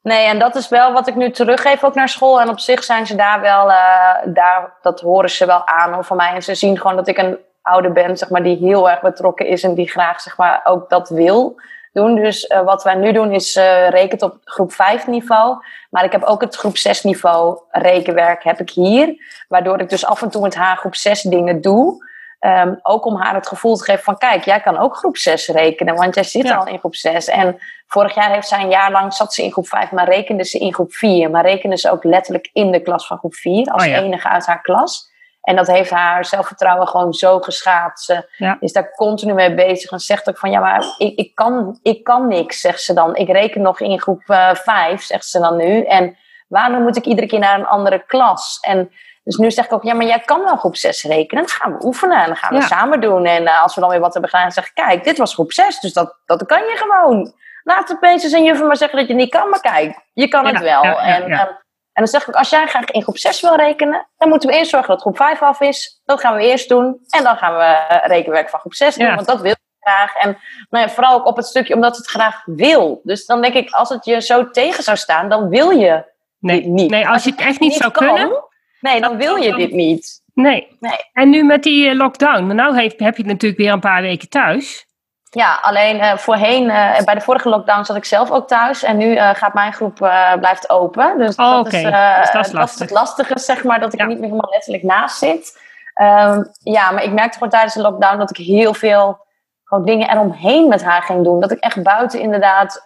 Nee, 0.02 0.26
en 0.26 0.40
dat 0.40 0.56
is 0.56 0.70
wel 0.70 0.94
wat 0.94 1.08
ik 1.08 1.16
nu 1.16 1.32
teruggeef 1.32 1.84
ook 1.84 1.96
naar 1.96 2.10
school. 2.10 2.42
En 2.42 2.50
op 2.50 2.60
zich 2.60 2.84
zijn 2.84 3.06
ze 3.06 3.16
daar 3.16 3.42
wel, 3.42 3.70
uh, 3.70 4.34
daar, 4.34 4.78
dat 4.82 5.02
horen 5.02 5.30
ze 5.30 5.46
wel 5.46 5.68
aan 5.68 6.06
voor 6.06 6.16
mij. 6.16 6.34
En 6.34 6.44
ze 6.44 6.56
zien 6.56 6.78
gewoon 6.78 6.96
dat 6.96 7.08
ik 7.08 7.18
een 7.18 7.38
ouder 7.62 7.92
ben, 7.92 8.18
zeg 8.18 8.30
maar, 8.30 8.44
die 8.44 8.58
heel 8.58 8.90
erg 8.90 9.02
betrokken 9.02 9.48
is 9.48 9.64
en 9.64 9.74
die 9.74 9.90
graag 9.90 10.22
zeg 10.22 10.38
maar, 10.38 10.62
ook 10.64 10.90
dat 10.90 11.10
wil 11.10 11.60
doen. 11.94 12.16
Dus 12.16 12.50
uh, 12.50 12.62
wat 12.62 12.84
wij 12.84 12.96
nu 12.96 13.12
doen 13.12 13.32
is 13.32 13.56
uh, 13.56 13.90
rekent 13.90 14.22
op 14.22 14.38
groep 14.44 14.74
5 14.74 15.08
niveau. 15.08 15.58
Maar 15.90 16.04
ik 16.04 16.12
heb 16.12 16.24
ook 16.24 16.42
het 16.42 16.56
groep 16.56 16.78
6 16.78 17.04
niveau 17.04 17.60
rekenwerk 17.70 18.44
heb 18.44 18.60
ik 18.60 18.70
hier. 18.70 19.16
Waardoor 19.48 19.80
ik 19.80 19.90
dus 19.90 20.06
af 20.06 20.22
en 20.22 20.30
toe 20.30 20.42
met 20.42 20.56
haar 20.56 20.78
groep 20.78 20.96
6 20.96 21.22
dingen 21.22 21.62
doe. 21.62 22.10
Um, 22.46 22.80
ook 22.82 23.06
om 23.06 23.16
haar 23.16 23.36
het 23.36 23.48
gevoel 23.48 23.76
te 23.76 23.84
geven 23.84 24.04
van 24.04 24.18
kijk, 24.18 24.44
jij 24.44 24.60
kan 24.60 24.78
ook 24.78 24.96
groep 24.96 25.18
6 25.18 25.48
rekenen, 25.48 25.96
want 25.96 26.16
jij 26.16 26.24
zit 26.24 26.52
al 26.52 26.68
in 26.68 26.80
groep 26.80 26.96
6. 26.96 27.28
En 27.28 27.60
vorig 27.88 28.16
jaar 28.16 28.32
heeft 28.32 28.48
zij 28.48 28.64
een 28.64 28.70
jaar 28.70 28.92
lang 28.92 29.14
zat 29.14 29.34
ze 29.34 29.44
in 29.44 29.52
groep 29.52 29.68
5, 29.68 29.92
maar 29.92 30.10
rekende 30.10 30.46
ze 30.46 30.60
in 30.60 30.74
groep 30.74 30.94
4. 30.94 31.30
Maar 31.30 31.46
rekende 31.46 31.78
ze 31.78 31.92
ook 31.92 32.04
letterlijk 32.04 32.50
in 32.54 32.72
de 32.72 32.82
klas 32.82 33.08
van 33.08 33.18
groep 33.18 33.34
4 33.34 33.72
als 33.72 33.86
oh 33.86 33.92
enige 33.92 34.30
uit 34.30 34.46
haar 34.46 34.62
klas. 34.62 35.11
En 35.42 35.56
dat 35.56 35.68
heeft 35.68 35.90
haar 35.90 36.26
zelfvertrouwen 36.26 36.88
gewoon 36.88 37.14
zo 37.14 37.40
geschaad. 37.40 38.00
Ze 38.00 38.28
is 38.60 38.74
daar 38.74 38.92
continu 38.92 39.34
mee 39.34 39.54
bezig 39.54 39.92
en 39.92 40.00
zegt 40.00 40.30
ook 40.30 40.38
van 40.38 40.52
ja, 40.52 40.60
maar 40.60 40.86
ik, 40.98 41.18
ik, 41.18 41.36
kan, 41.36 41.80
ik 41.82 42.04
kan 42.04 42.28
niks, 42.28 42.60
zegt 42.60 42.82
ze 42.82 42.94
dan. 42.94 43.16
Ik 43.16 43.30
reken 43.30 43.62
nog 43.62 43.80
in 43.80 44.02
groep 44.02 44.24
uh, 44.28 44.54
5, 44.54 45.02
zegt 45.02 45.26
ze 45.26 45.40
dan 45.40 45.58
nu. 45.58 45.84
En 45.84 46.18
waarom 46.48 46.82
moet 46.82 46.98
ik 46.98 47.06
iedere 47.06 47.28
keer 47.28 47.40
naar 47.40 47.60
een 47.60 47.66
andere 47.66 48.06
klas? 48.06 48.58
En 48.62 48.92
dus 49.24 49.36
nu 49.36 49.52
zeg 49.52 49.66
ik 49.66 49.74
ook, 49.74 49.84
ja, 49.84 49.94
maar 49.94 50.06
jij 50.06 50.20
kan 50.20 50.44
wel 50.44 50.56
groep 50.56 50.76
6 50.76 51.04
rekenen. 51.04 51.44
Dan 51.44 51.54
gaan 51.54 51.78
we 51.78 51.86
oefenen 51.86 52.20
en 52.20 52.26
dan 52.26 52.36
gaan 52.36 52.54
we 52.54 52.62
samen 52.62 53.02
doen. 53.02 53.26
En 53.26 53.44
uh, 53.44 53.64
als 53.64 53.76
we 53.76 53.82
dan 53.82 53.90
weer 53.90 54.00
wat 54.00 54.14
hebben 54.14 54.32
gedaan, 54.32 54.52
zeg 54.52 54.66
ik, 54.66 54.74
kijk, 54.74 55.04
dit 55.04 55.18
was 55.18 55.34
groep 55.34 55.52
6, 55.52 55.80
dus 55.80 55.94
dat, 55.94 56.18
dat 56.26 56.46
kan 56.46 56.60
je 56.60 56.78
gewoon. 56.78 57.34
Laat 57.64 57.88
de 57.88 57.98
peetjes 57.98 58.32
en 58.32 58.44
juffen 58.44 58.68
maar 58.68 58.78
zeggen 58.78 58.98
dat 58.98 59.08
je 59.08 59.14
het 59.14 59.22
niet 59.22 59.32
kan, 59.32 59.50
maar 59.50 59.60
kijk, 59.60 60.00
je 60.14 60.28
kan 60.28 60.46
het 60.46 60.60
wel. 60.60 60.84
en, 60.84 61.32
en, 61.32 61.62
en 61.94 62.04
dan 62.04 62.08
zeg 62.08 62.28
ik, 62.28 62.36
als 62.36 62.50
jij 62.50 62.68
graag 62.68 62.86
in 62.86 63.02
groep 63.02 63.18
6 63.18 63.42
wil 63.42 63.56
rekenen, 63.56 64.08
dan 64.18 64.30
moeten 64.30 64.50
we 64.50 64.56
eerst 64.56 64.70
zorgen 64.70 64.90
dat 64.90 65.02
groep 65.02 65.18
5 65.18 65.42
af 65.42 65.60
is. 65.60 66.02
Dat 66.06 66.20
gaan 66.20 66.36
we 66.36 66.44
eerst 66.44 66.70
doen. 66.70 67.00
En 67.10 67.24
dan 67.24 67.38
gaan 67.38 67.56
we 67.56 67.64
eh, 67.64 68.08
rekenwerk 68.08 68.50
van 68.50 68.60
groep 68.60 68.74
6 68.74 68.96
doen, 68.96 69.16
want 69.16 69.28
dat 69.28 69.42
wil 69.42 69.52
je 69.52 69.80
graag. 69.80 70.16
En 70.16 70.38
nou 70.70 70.86
ja, 70.86 70.92
vooral 70.92 71.20
ook 71.20 71.26
op 71.26 71.36
het 71.36 71.46
stukje 71.46 71.74
omdat 71.74 71.98
het 71.98 72.08
graag 72.08 72.42
wil. 72.46 73.02
Dus 73.04 73.26
dan 73.26 73.42
denk 73.42 73.54
ik, 73.54 73.70
als 73.70 73.90
het 73.90 74.06
je 74.06 74.22
zo 74.22 74.50
tegen 74.50 74.84
zou 74.84 74.98
staan, 74.98 75.30
dan 75.30 75.50
wil 75.50 75.70
je 75.70 76.06
nee, 76.40 76.68
niet. 76.68 76.90
Nee, 76.90 77.08
als, 77.08 77.24
je 77.24 77.32
het 77.32 77.40
echt 77.40 77.60
niet 77.60 77.74
zou 77.74 77.92
kunnen. 77.92 78.44
Nee, 78.80 79.02
dan 79.02 79.18
wil 79.18 79.36
je 79.36 79.56
dit 79.56 79.72
niet. 79.72 80.22
Nee. 80.34 80.78
nee. 80.80 81.00
En 81.14 81.30
nu 81.30 81.44
met 81.44 81.64
die 81.64 81.90
eh, 81.90 81.96
lockdown, 81.96 82.56
nou 82.56 82.82
heb, 82.82 83.00
heb 83.00 83.18
je 83.18 83.24
natuurlijk 83.24 83.62
weer 83.62 83.72
een 83.72 83.80
paar 83.80 84.02
weken 84.02 84.30
thuis. 84.30 84.86
Ja, 85.34 85.60
alleen 85.62 85.96
uh, 85.96 86.18
voorheen, 86.18 86.64
uh, 86.64 87.00
bij 87.06 87.14
de 87.14 87.22
vorige 87.22 87.50
lockdown 87.50 87.84
zat 87.84 87.96
ik 87.96 88.06
zelf 88.06 88.32
ook 88.32 88.48
thuis. 88.48 88.84
En 88.84 88.98
nu 88.98 89.16
uh, 89.16 89.30
gaat 89.34 89.54
mijn 89.54 89.74
groep 89.74 89.96
blijft 90.40 90.70
open. 90.70 91.18
Dus, 91.18 91.36
oh, 91.36 91.52
dat, 91.52 91.66
is, 91.66 91.72
dus 91.72 91.92
dat, 92.32 92.46
is 92.46 92.52
dat, 92.52 92.70
is, 92.70 92.80
het 92.80 92.92
lastige, 92.92 93.40
zeg 93.40 93.64
maar, 93.64 93.80
dat 93.80 93.94
ik 93.94 94.00
er 94.00 94.08
niet 94.08 94.20
meer 94.20 94.30
helemaal 94.30 94.52
letterlijk 94.52 94.84
naast 94.84 95.18
zit. 95.18 95.60
Um, 96.02 96.52
ja, 96.64 96.92
maar 96.92 97.04
ik 97.04 97.12
merkte 97.12 97.34
gewoon 97.34 97.50
tijdens 97.50 97.74
de 97.74 97.82
lockdown 97.82 98.18
dat 98.18 98.30
ik 98.30 98.46
heel 98.46 98.74
veel 98.74 99.26
gewoon 99.64 99.86
dingen 99.86 100.10
eromheen 100.10 100.68
met 100.68 100.84
haar 100.84 101.02
ging 101.02 101.24
doen. 101.24 101.40
Dat 101.40 101.52
ik 101.52 101.60
echt 101.60 101.84
buiten 101.84 102.20
inderdaad 102.20 102.82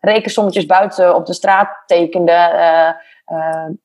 rekensommetjes 0.00 0.66
buiten 0.66 1.14
op 1.14 1.26
de 1.26 1.34
straat 1.34 1.82
tekende 1.86 2.50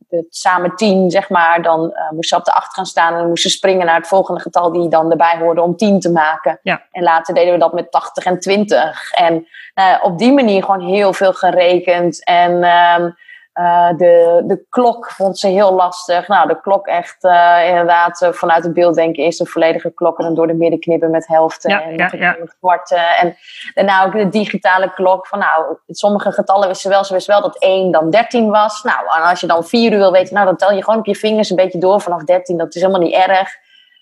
het 0.09 0.25
samen 0.29 0.75
tien, 0.75 1.11
zeg 1.11 1.29
maar, 1.29 1.61
dan 1.61 1.83
uh, 1.83 2.11
moest 2.11 2.29
ze 2.29 2.35
op 2.35 2.45
de 2.45 2.53
achter 2.53 2.73
gaan 2.73 2.85
staan 2.85 3.15
en 3.15 3.27
moest 3.27 3.43
ze 3.43 3.49
springen 3.49 3.85
naar 3.85 3.95
het 3.95 4.07
volgende 4.07 4.41
getal 4.41 4.71
die 4.71 4.89
dan 4.89 5.11
erbij 5.11 5.37
hoorde 5.39 5.61
om 5.61 5.75
tien 5.75 5.99
te 5.99 6.11
maken. 6.11 6.59
Ja. 6.63 6.81
En 6.91 7.03
later 7.03 7.33
deden 7.33 7.53
we 7.53 7.59
dat 7.59 7.73
met 7.73 7.91
80 7.91 8.25
en 8.25 8.39
20. 8.39 9.11
En 9.11 9.47
uh, 9.75 9.95
op 10.01 10.17
die 10.17 10.33
manier 10.33 10.63
gewoon 10.63 10.87
heel 10.87 11.13
veel 11.13 11.33
gerekend. 11.33 12.23
En 12.23 12.51
um, 12.51 13.15
uh, 13.59 13.89
de, 13.97 14.43
de 14.45 14.65
klok 14.69 15.11
vond 15.11 15.39
ze 15.39 15.47
heel 15.47 15.73
lastig. 15.73 16.27
Nou, 16.27 16.47
de 16.47 16.61
klok 16.61 16.87
echt 16.87 17.23
uh, 17.23 17.67
inderdaad 17.67 18.21
uh, 18.21 18.31
vanuit 18.31 18.63
het 18.63 18.73
beeld 18.73 18.95
denken 18.95 19.23
is 19.23 19.39
een 19.39 19.45
volledige 19.45 19.91
klok 19.93 20.17
en 20.17 20.23
dan 20.23 20.35
door 20.35 20.47
de 20.47 20.53
midden 20.53 20.79
knippen 20.79 21.11
met 21.11 21.27
helften 21.27 21.69
ja, 21.69 21.81
en 21.81 21.97
ja, 21.97 22.09
ja. 22.11 22.35
met 22.39 22.55
kwarten. 22.59 23.17
En 23.17 23.37
daarna 23.73 24.05
ook 24.05 24.11
de 24.11 24.29
digitale 24.29 24.93
klok. 24.93 25.27
Van 25.27 25.39
nou, 25.39 25.77
sommige 25.87 26.31
getallen 26.31 26.67
wist 26.67 26.81
ze 26.81 26.89
wel. 26.89 27.03
Ze 27.03 27.13
wist 27.13 27.27
wel 27.27 27.41
dat 27.41 27.59
1 27.59 27.91
dan 27.91 28.09
13 28.09 28.49
was. 28.49 28.83
Nou, 28.83 28.99
en 29.17 29.23
als 29.23 29.39
je 29.39 29.47
dan 29.47 29.63
4 29.63 29.91
uur 29.91 29.97
wil 29.97 30.11
weten, 30.11 30.33
nou 30.33 30.45
dan 30.45 30.57
tel 30.57 30.71
je 30.71 30.83
gewoon 30.83 30.99
op 30.99 31.05
je 31.05 31.15
vingers 31.15 31.49
een 31.49 31.55
beetje 31.55 31.79
door 31.79 32.01
vanaf 32.01 32.23
13. 32.23 32.57
Dat 32.57 32.75
is 32.75 32.81
helemaal 32.81 33.01
niet 33.01 33.15
erg. 33.15 33.49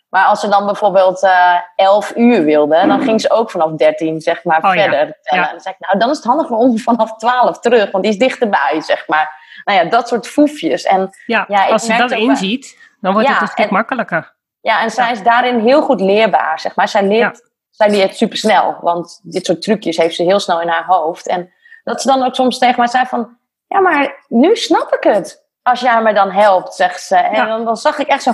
Maar 0.10 0.26
als 0.26 0.40
ze 0.40 0.50
dan 0.50 0.66
bijvoorbeeld 0.66 1.24
uh, 1.24 1.56
11 1.76 2.14
uur 2.16 2.44
wilde, 2.44 2.88
dan 2.88 3.02
ging 3.02 3.22
ze 3.22 3.32
ook 3.32 3.52
vanaf 3.52 3.72
13 3.72 4.22
zeg 4.22 4.44
maar 4.44 4.64
oh, 4.64 4.72
verder 4.72 5.08
ja. 5.08 5.14
tellen. 5.22 5.46
Ja. 5.46 5.52
Dan 5.52 5.60
zeg 5.60 5.74
ik, 5.74 5.80
nou 5.80 6.00
dan 6.00 6.10
is 6.10 6.16
het 6.16 6.26
handig 6.26 6.50
om 6.50 6.78
vanaf 6.78 7.16
12 7.16 7.60
terug, 7.60 7.92
want 7.92 8.04
die 8.04 8.14
is 8.14 8.20
dichterbij 8.20 8.82
zeg 8.82 9.08
maar 9.08 9.46
nou 9.68 9.84
ja, 9.84 9.90
dat 9.90 10.08
soort 10.08 10.28
foefjes. 10.28 10.84
En, 10.84 11.10
ja, 11.26 11.46
ja 11.48 11.68
als 11.68 11.86
je 11.88 11.98
dat 11.98 12.12
inziet, 12.12 12.78
dan 13.02 13.14
wordt 13.14 13.28
het 13.28 13.42
een 13.42 13.48
stuk 13.48 13.70
makkelijker. 13.70 14.36
Ja, 14.62 14.82
en 14.82 14.92
zij 14.92 15.12
is 15.12 15.24
daarin 15.24 15.60
heel 15.60 15.82
goed 15.82 16.02
leerbaar, 16.02 16.60
zeg 16.60 16.76
maar. 16.76 16.88
Zij 16.88 17.04
leert, 17.04 17.50
zij 17.70 17.90
leert 17.90 18.16
super 18.16 18.38
snel, 18.38 18.78
want 18.82 19.20
dit 19.24 19.46
soort 19.46 19.62
trucjes 19.62 19.98
heeft 19.98 20.16
ze 20.16 20.24
heel 20.24 20.40
snel 20.40 20.62
in 20.62 20.68
haar 20.68 20.86
hoofd. 20.86 21.28
En 21.28 21.54
dat 21.84 22.02
ze 22.02 22.08
dan 22.08 22.24
ook 22.24 22.36
soms 22.36 22.58
tegen 22.58 22.76
mij 22.78 22.88
zei 22.88 23.06
van, 23.06 23.38
ja, 23.68 23.80
maar 23.80 24.24
nu 24.28 24.56
snap 24.56 24.94
ik 24.94 25.04
het. 25.14 25.46
Als 25.62 25.80
jij 25.80 26.02
me 26.02 26.14
dan 26.14 26.32
helpt, 26.32 26.74
zegt 26.74 27.02
ze. 27.02 27.16
En 27.16 27.48
dan, 27.48 27.66
dan, 27.66 27.78
zag 27.78 27.98
ik 27.98 28.08
echt 28.08 28.24
zo, 28.24 28.30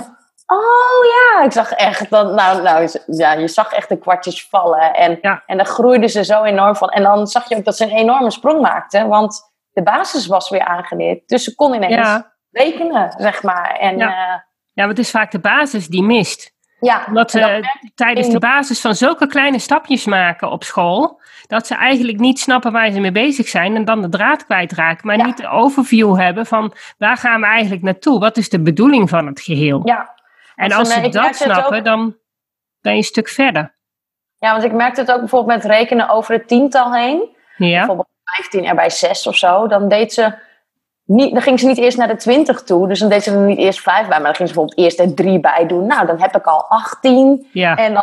oh 0.46 1.04
ja, 1.04 1.44
ik 1.44 1.52
zag 1.52 1.72
echt, 1.72 2.10
dan, 2.10 2.34
nou, 2.34 2.62
nou, 2.62 2.88
ja, 3.06 3.32
je 3.32 3.48
zag 3.48 3.72
echt 3.72 3.88
de 3.88 3.98
kwartjes 3.98 4.48
vallen. 4.48 4.94
En, 4.94 5.20
en 5.46 5.56
daar 5.56 5.66
groeide 5.66 6.08
ze 6.08 6.24
zo 6.24 6.42
enorm 6.42 6.76
van. 6.76 6.88
En 6.88 7.02
dan 7.02 7.26
zag 7.26 7.48
je 7.48 7.56
ook 7.56 7.64
dat 7.64 7.76
ze 7.76 7.84
een 7.84 7.96
enorme 7.96 8.30
sprong 8.30 8.60
maakte, 8.60 9.06
want 9.06 9.53
de 9.74 9.82
basis 9.82 10.26
was 10.26 10.50
weer 10.50 10.64
aangeleerd. 10.64 11.28
Dus 11.28 11.44
ze 11.44 11.54
kon 11.54 11.74
ineens 11.74 11.94
Ja. 11.94 12.32
rekenen, 12.50 13.14
zeg 13.18 13.42
maar. 13.42 13.76
En 13.76 13.98
Ja. 13.98 14.08
ja, 14.08 14.46
Ja, 14.72 14.84
want 14.84 14.96
het 14.96 15.06
is 15.06 15.10
vaak 15.12 15.30
de 15.30 15.38
basis 15.38 15.86
die 15.88 16.02
mist. 16.02 16.52
ja 16.80 17.04
Omdat 17.06 17.30
ze 17.30 17.68
tijdens 17.94 18.28
de 18.30 18.38
basis 18.38 18.80
van 18.80 18.94
zulke 18.94 19.26
kleine 19.26 19.58
stapjes 19.58 20.04
maken 20.04 20.50
op 20.50 20.64
school, 20.64 21.20
dat 21.46 21.66
ze 21.66 21.74
eigenlijk 21.74 22.18
niet 22.18 22.38
snappen 22.38 22.72
waar 22.72 22.90
ze 22.90 23.00
mee 23.00 23.12
bezig 23.12 23.48
zijn 23.48 23.76
en 23.76 23.84
dan 23.84 24.02
de 24.02 24.08
draad 24.08 24.44
kwijtraken, 24.44 25.06
maar 25.06 25.16
Ja. 25.16 25.24
niet 25.24 25.36
de 25.36 25.48
overview 25.48 26.16
hebben 26.18 26.46
van 26.46 26.72
waar 26.98 27.16
gaan 27.16 27.40
we 27.40 27.46
eigenlijk 27.46 27.82
naartoe? 27.82 28.18
Wat 28.20 28.36
is 28.36 28.48
de 28.48 28.60
bedoeling 28.62 29.08
van 29.08 29.26
het 29.26 29.40
geheel? 29.40 29.80
ja. 29.84 30.12
en 30.56 30.68
want 30.68 30.80
als 30.80 30.92
ze- 30.92 31.08
dat 31.08 31.36
snappen, 31.36 31.78
ook- 31.78 31.84
dan 31.84 32.16
ben 32.80 32.92
je 32.92 32.98
een 32.98 33.04
stuk 33.04 33.28
verder. 33.28 33.74
ja, 34.38 34.50
want 34.52 34.64
ik 34.64 34.72
merkte 34.72 35.00
het 35.00 35.12
ook 35.12 35.18
bijvoorbeeld 35.18 35.62
met 35.62 35.70
rekenen 35.72 36.08
over 36.08 36.34
het 36.34 36.48
tiental 36.48 36.94
heen. 36.94 37.36
Ja, 37.56 37.76
bijvoorbeeld 37.76 38.08
15 38.36 38.64
erbij 38.64 38.90
6 38.90 39.26
of 39.26 39.36
zo, 39.36 39.66
dan 39.66 39.88
deed 39.88 40.12
ze 40.12 40.34
niet, 41.04 41.32
dan 41.32 41.42
ging 41.42 41.60
ze 41.60 41.66
niet 41.66 41.78
eerst 41.78 41.96
naar 41.98 42.08
de 42.08 42.16
20 42.16 42.62
toe. 42.62 42.88
Dus 42.88 42.98
dan 42.98 43.08
deed 43.08 43.22
ze 43.22 43.30
er 43.30 43.36
niet 43.38 43.58
eerst 43.58 43.80
5 43.80 43.98
bij, 44.08 44.16
maar 44.16 44.26
dan 44.26 44.34
ging 44.34 44.48
ze 44.48 44.54
bijvoorbeeld 44.54 44.78
eerst 44.78 45.00
er 45.00 45.14
3 45.14 45.40
bij 45.40 45.66
doen. 45.66 45.86
Nou, 45.86 46.06
dan 46.06 46.20
heb 46.20 46.36
ik 46.36 46.46
al 46.46 46.64
18. 46.68 47.46
ja. 47.52 47.76
En 47.76 47.92
dan 47.92 48.02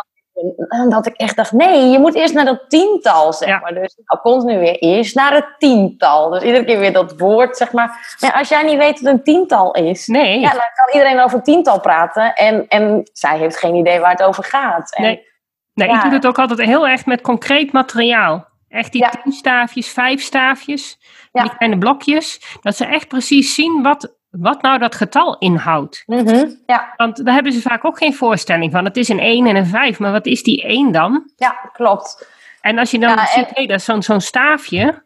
en 0.68 0.90
dat 0.90 1.06
ik 1.06 1.14
echt 1.16 1.36
dacht, 1.36 1.52
nee, 1.52 1.90
je 1.90 2.00
moet 2.00 2.16
eerst 2.16 2.34
naar 2.34 2.46
dat 2.46 2.70
tiental, 2.70 3.34
zeg 3.34 3.50
Ja. 3.50 3.60
maar. 3.60 3.74
Dus 3.74 3.98
nou, 4.06 4.22
continu 4.22 4.60
weer 4.60 4.76
eerst 4.76 5.16
naar 5.16 5.34
het 5.34 5.46
tiental. 5.58 6.30
Dus 6.30 6.42
iedere 6.44 6.66
keer 6.66 6.80
weer 6.80 6.94
dat 6.94 7.14
woord, 7.18 7.58
zeg 7.58 7.72
maar. 7.72 8.16
Maar 8.20 8.32
ja, 8.34 8.40
als 8.40 8.50
jij 8.50 8.64
niet 8.64 8.78
weet 8.78 9.02
wat 9.02 9.14
een 9.14 9.24
tiental 9.24 9.72
is, 9.74 10.08
Nee, 10.08 10.40
ja, 10.40 10.50
dan 10.50 10.60
kan 10.60 10.94
iedereen 10.94 11.20
over 11.24 11.42
tiental 11.44 11.80
praten. 11.80 12.34
En, 12.34 12.68
en 12.68 13.10
zij 13.14 13.38
heeft 13.38 13.58
geen 13.58 13.76
idee 13.76 14.00
waar 14.00 14.12
het 14.12 14.24
over 14.24 14.44
gaat. 14.44 14.96
En, 14.96 15.04
Nee. 15.04 15.28
nee 15.74 15.88
ja. 15.88 15.96
ik 15.96 16.02
doe 16.02 16.14
het 16.14 16.28
ook 16.28 16.40
altijd 16.40 16.62
heel 16.62 16.88
erg 16.88 17.06
met 17.06 17.22
concreet 17.22 17.72
materiaal. 17.72 18.48
Echt 18.72 18.92
die 18.92 19.02
Ja. 19.02 19.10
tien 19.10 19.32
staafjes, 19.32 19.90
vijf 19.94 20.22
staafjes, 20.22 20.98
Ja. 21.32 21.42
die 21.42 21.56
kleine 21.58 21.78
blokjes, 21.78 22.58
dat 22.62 22.76
ze 22.76 22.86
echt 22.86 23.08
precies 23.08 23.54
zien 23.56 23.82
wat, 23.84 24.16
wat 24.30 24.62
nou 24.62 24.78
dat 24.80 24.96
getal 24.96 25.38
inhoudt. 25.38 26.04
Mhm, 26.06 26.50
ja, 26.66 26.94
Want 26.98 27.26
daar 27.26 27.34
hebben 27.34 27.52
ze 27.52 27.62
vaak 27.62 27.86
ook 27.86 27.98
geen 27.98 28.14
voorstelling 28.16 28.72
van. 28.72 28.86
Het 28.86 28.98
is 28.98 29.10
een 29.10 29.20
1 29.20 29.46
en 29.48 29.56
een 29.56 29.66
5, 29.66 30.00
maar 30.00 30.12
wat 30.12 30.26
is 30.26 30.44
die 30.44 30.68
1 30.68 30.92
dan? 30.92 31.32
ja, 31.36 31.56
klopt. 31.74 32.30
En 32.62 32.78
als 32.80 32.92
je 32.92 33.00
dan 33.00 33.10
Ja, 33.10 33.18
en- 33.20 33.28
ziet, 33.28 33.50
hé, 33.54 33.66
dat 33.66 33.78
is 33.80 33.86
zo'n 33.86 34.04
zo'n 34.04 34.22
staafje. 34.22 35.04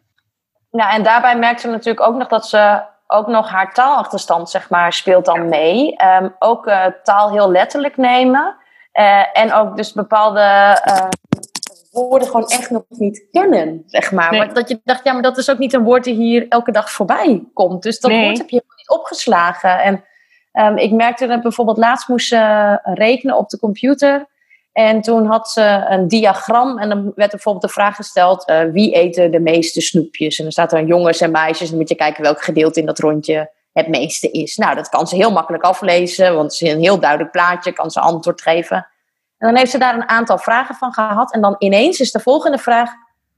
Ja, 0.72 0.92
en 0.92 1.04
daarbij 1.04 1.38
merkt 1.38 1.62
ze 1.62 1.68
natuurlijk 1.70 2.08
ook 2.08 2.16
nog 2.16 2.28
dat 2.28 2.48
ze 2.48 2.82
ook 3.08 3.28
nog 3.28 3.50
haar 3.50 3.74
taalachterstand, 3.74 4.50
zeg 4.50 4.70
maar, 4.70 4.94
speelt 4.94 5.26
dan 5.26 5.50
mee. 5.50 5.96
Ehm, 5.96 6.30
ook 6.40 6.68
eh, 6.68 6.86
taal 7.04 7.32
heel 7.32 7.52
letterlijk 7.52 7.98
nemen. 7.98 8.56
Eh, 8.92 9.38
en 9.38 9.54
ook 9.54 9.76
dus 9.76 9.94
bepaalde 9.94 10.42
eh, 10.84 11.08
woorden 11.96 12.28
gewoon 12.28 12.48
echt 12.48 12.70
nog 12.70 12.84
niet 12.90 13.28
kennen, 13.32 13.84
zeg 13.86 14.12
maar. 14.12 14.32
Nee. 14.32 14.40
Maar 14.40 14.54
Dat 14.54 14.70
je 14.70 14.82
dacht, 14.84 15.04
ja, 15.04 15.14
maar 15.14 15.22
dat 15.22 15.38
is 15.38 15.50
ook 15.50 15.58
niet 15.58 15.74
een 15.74 15.84
woord 15.84 16.04
die 16.04 16.14
hier 16.16 16.46
elke 16.50 16.72
dag 16.72 16.92
voorbij 16.92 17.44
komt. 17.54 17.84
Dus 17.84 18.00
dat 18.00 18.12
Nee. 18.12 18.26
woord 18.26 18.38
heb 18.38 18.50
je 18.50 18.56
helemaal 18.56 18.78
niet 18.78 18.90
opgeslagen. 18.90 19.82
En 19.82 20.04
ehm, 20.52 20.78
ik 20.78 20.92
merkte 20.92 21.28
dat 21.28 21.42
bijvoorbeeld 21.42 21.78
laatst 21.78 22.08
moest 22.08 22.28
ze 22.28 22.80
rekenen 22.84 23.38
op 23.38 23.50
de 23.50 23.60
computer. 23.60 24.26
En 24.74 25.02
toen 25.02 25.26
had 25.26 25.50
ze 25.50 25.86
een 25.90 26.08
diagram 26.08 26.78
en 26.80 26.90
dan 26.90 27.04
werd 27.04 27.16
er 27.16 27.30
bijvoorbeeld 27.30 27.66
de 27.66 27.70
vraag 27.80 27.96
gesteld: 27.96 28.46
eh, 28.46 28.64
wie 28.72 28.94
eten 28.94 29.32
de 29.32 29.40
meeste 29.40 29.82
snoepjes? 29.82 30.38
En 30.38 30.44
dan 30.44 30.52
staat 30.52 30.74
er 30.74 30.86
jongens 30.86 31.22
en 31.22 31.32
meisjes. 31.32 31.62
En 31.62 31.68
dan 31.68 31.78
moet 31.78 31.90
je 31.90 31.96
kijken 31.96 32.24
welk 32.24 32.42
gedeelte 32.44 32.80
in 32.80 32.86
dat 32.86 33.00
rondje 33.00 33.52
het 33.74 33.88
meeste 33.88 34.32
is. 34.32 34.56
Nou, 34.56 34.76
dat 34.76 34.90
kan 34.90 35.08
ze 35.08 35.16
heel 35.16 35.32
makkelijk 35.32 35.64
aflezen, 35.64 36.36
want 36.36 36.52
het 36.52 36.62
is 36.62 36.72
een 36.72 36.80
heel 36.80 37.00
duidelijk 37.00 37.32
plaatje, 37.32 37.72
kan 37.72 37.92
ze 37.92 38.00
antwoord 38.00 38.42
geven. 38.42 38.88
En 39.46 39.52
dan 39.52 39.60
heeft 39.60 39.72
ze 39.72 39.78
daar 39.78 39.96
een 39.96 40.10
aantal 40.10 40.38
vragen 40.38 40.76
van 40.76 40.94
gehad. 40.94 41.34
En 41.34 41.42
dan 41.42 41.56
ineens 41.58 42.00
is 42.00 42.12
de 42.12 42.20
volgende 42.20 42.58
vraag: 42.58 42.92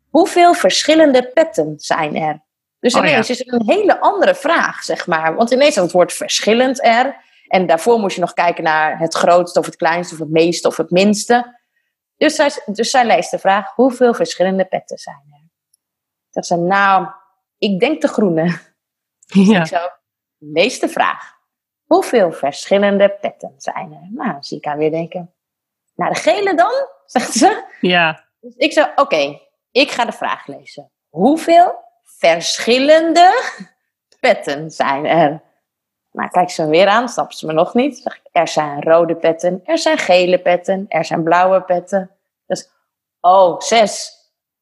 hoeveel 0.10 0.54
verschillende 0.54 1.32
petten 1.34 1.74
zijn 1.78 2.15
er? 2.15 2.43
Dus 2.80 2.96
Oh 2.96 3.04
ja. 3.04 3.10
ineens 3.10 3.30
is 3.30 3.39
het 3.39 3.54
een 3.54 3.65
hele 3.65 4.00
andere 4.00 4.36
vraag, 4.36 4.84
zeg 4.84 5.08
maar. 5.08 5.36
Want 5.36 5.52
ineens 5.52 5.72
staat 5.72 5.84
het 5.84 5.93
woord 5.93 6.13
verschillend 6.13 6.84
er. 6.84 7.26
En 7.48 7.67
daarvoor 7.67 8.00
moest 8.00 8.15
je 8.15 8.22
nog 8.22 8.34
kijken 8.34 8.63
naar 8.63 9.00
het 9.00 9.13
grootste 9.13 9.60
of 9.60 9.65
het 9.65 9.76
kleinste 9.76 10.13
of 10.13 10.20
het 10.20 10.30
meeste 10.30 10.67
of 10.67 10.78
het 10.78 10.89
minste. 10.89 11.60
Dus 12.17 12.36
zij, 12.36 12.52
dus 12.65 12.89
zij 12.89 13.06
leest 13.06 13.32
de 13.32 13.39
vraag, 13.39 13.74
hoeveel 13.76 14.13
verschillende 14.13 14.65
petten 14.65 14.98
zijn 14.98 15.24
er? 15.32 15.50
Dat 16.32 16.46
ze, 16.46 16.56
nou, 16.56 17.08
ik 17.58 17.80
denk 17.80 18.02
de 18.02 18.08
groene. 18.08 18.58
Ja. 19.28 19.60
Ik 19.60 19.67
zo, 19.67 19.78
lees 20.38 20.80
de 20.80 20.89
vraag. 20.89 21.36
Hoeveel 21.86 22.32
verschillende 22.32 23.10
petten 23.22 23.54
zijn 23.58 23.91
er? 23.91 24.26
Nou, 24.26 24.38
zie 24.39 24.58
ik 24.58 24.65
haar 24.65 24.78
weer 24.78 24.91
denken. 24.91 25.37
Nou, 25.98 26.14
de 26.14 26.20
gele 26.20 26.54
dan, 26.56 26.72
zegt 27.06 27.34
ze. 27.34 27.64
ja. 27.82 28.26
Dus 28.40 28.56
ik 28.56 28.74
zei, 28.74 28.92
oké, 28.96 29.40
ik 29.72 29.92
ga 29.92 30.06
de 30.06 30.12
vraag 30.12 30.48
lezen. 30.48 30.92
Hoeveel 31.10 31.76
verschillende 32.04 33.42
petten 34.20 34.72
zijn 34.72 35.06
er? 35.06 35.42
Nou, 36.12 36.30
kijk 36.30 36.50
ze 36.50 36.64
me 36.64 36.70
weer 36.70 36.88
aan, 36.88 37.10
snapt 37.10 37.38
ze 37.38 37.46
me 37.46 37.54
nog 37.54 37.74
niet. 37.74 37.98
Zeg 37.98 38.16
ik, 38.16 38.22
er 38.32 38.48
zijn 38.48 38.84
rode 38.84 39.16
petten, 39.16 39.62
er 39.66 39.78
zijn 39.78 39.98
gele 39.98 40.40
petten, 40.40 40.86
er 40.90 41.06
zijn 41.06 41.24
blauwe 41.24 41.62
petten. 41.62 42.12
Dus, 42.46 42.70
oh, 43.22 43.60
zes. 43.60 44.16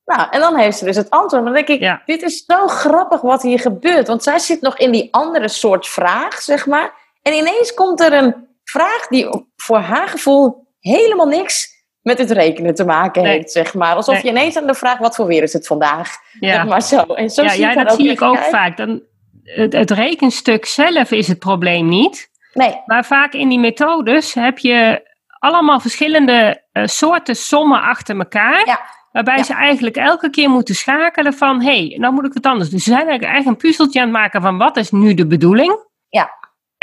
Nou, 0.06 0.28
en 0.32 0.40
dan 0.40 0.56
heeft 0.58 0.78
ze 0.78 0.86
dus 0.86 0.96
het 0.96 1.10
antwoord. 1.10 1.44
Maar 1.44 1.54
dan 1.54 1.66
denk 1.66 1.80
ik, 1.80 1.80
Ja. 1.80 2.02
dit 2.06 2.22
is 2.22 2.46
zo 2.46 2.68
grappig 2.68 3.22
wat 3.22 3.42
hier 3.42 3.60
gebeurt. 3.60 4.08
Want 4.08 4.24
zij 4.24 4.40
zit 4.40 4.62
nog 4.62 4.78
in 4.78 4.92
die 4.92 5.08
andere 5.14 5.48
soort 5.48 5.88
vraag, 5.88 6.42
zeg 6.42 6.66
maar. 6.66 6.94
En 7.22 7.34
ineens 7.34 7.74
komt 7.74 8.00
er 8.02 8.14
een 8.14 8.48
vraag 8.64 9.08
die 9.08 9.30
voor 9.56 9.78
haar 9.80 10.08
gevoel 10.08 10.65
helemaal 10.92 11.28
niks 11.28 11.74
met 12.02 12.18
het 12.18 12.32
rekenen 12.32 12.76
te 12.76 12.86
maken 12.86 13.24
Nee. 13.24 13.32
heeft, 13.32 13.52
zeg 13.52 13.74
maar. 13.74 13.96
Alsof 13.96 14.14
Nee. 14.14 14.24
je 14.24 14.30
ineens 14.30 14.58
aan 14.58 14.68
de 14.68 14.74
vraag, 14.74 14.98
wat 14.98 15.16
voor 15.16 15.26
weer 15.28 15.44
is 15.44 15.54
het 15.54 15.68
vandaag? 15.68 16.10
Ja. 16.40 16.54
Zeg 16.54 16.66
maar 16.66 16.82
zo. 16.82 17.02
En 17.14 17.30
zo 17.30 17.44
ja, 17.44 17.50
zie 17.50 17.60
ja, 17.62 17.84
dat 17.84 17.96
zie 17.96 18.10
ik 18.10 18.22
ook 18.22 18.34
kijken. 18.34 18.52
vaak. 18.52 18.78
Dan, 18.78 19.02
het, 19.44 19.74
het 19.74 19.92
rekenstuk 19.92 20.66
zelf 20.66 21.12
is 21.12 21.28
het 21.28 21.40
probleem 21.40 21.88
niet. 21.90 22.30
Nee, 22.54 22.82
Maar 22.86 23.06
vaak 23.06 23.34
in 23.34 23.50
die 23.50 23.60
methodes 23.60 24.34
heb 24.34 24.58
je 24.58 25.02
allemaal 25.40 25.80
verschillende 25.80 26.64
eh, 26.72 26.86
soorten 26.86 27.36
sommen 27.36 27.82
achter 27.82 28.18
elkaar. 28.18 28.66
Ja. 28.68 28.82
Waarbij 29.12 29.38
Ja. 29.38 29.44
ze 29.44 29.54
eigenlijk 29.54 29.96
elke 29.98 30.30
keer 30.30 30.50
moeten 30.50 30.76
schakelen 30.76 31.34
van... 31.34 31.62
hé, 31.62 31.88
hey, 31.88 31.98
nou 32.00 32.14
moet 32.14 32.26
ik 32.26 32.34
het 32.34 32.46
anders 32.46 32.70
doen. 32.70 32.80
Ze 32.80 32.90
zijn 32.90 33.08
eigenlijk 33.08 33.32
eigenlijk 33.32 33.62
een 33.62 33.68
puzzeltje 33.70 34.00
aan 34.00 34.06
het 34.08 34.16
maken 34.16 34.42
van... 34.42 34.58
wat 34.58 34.78
is 34.78 34.92
nu 34.92 35.14
de 35.14 35.28
bedoeling? 35.28 35.80
Ja. 36.10 36.30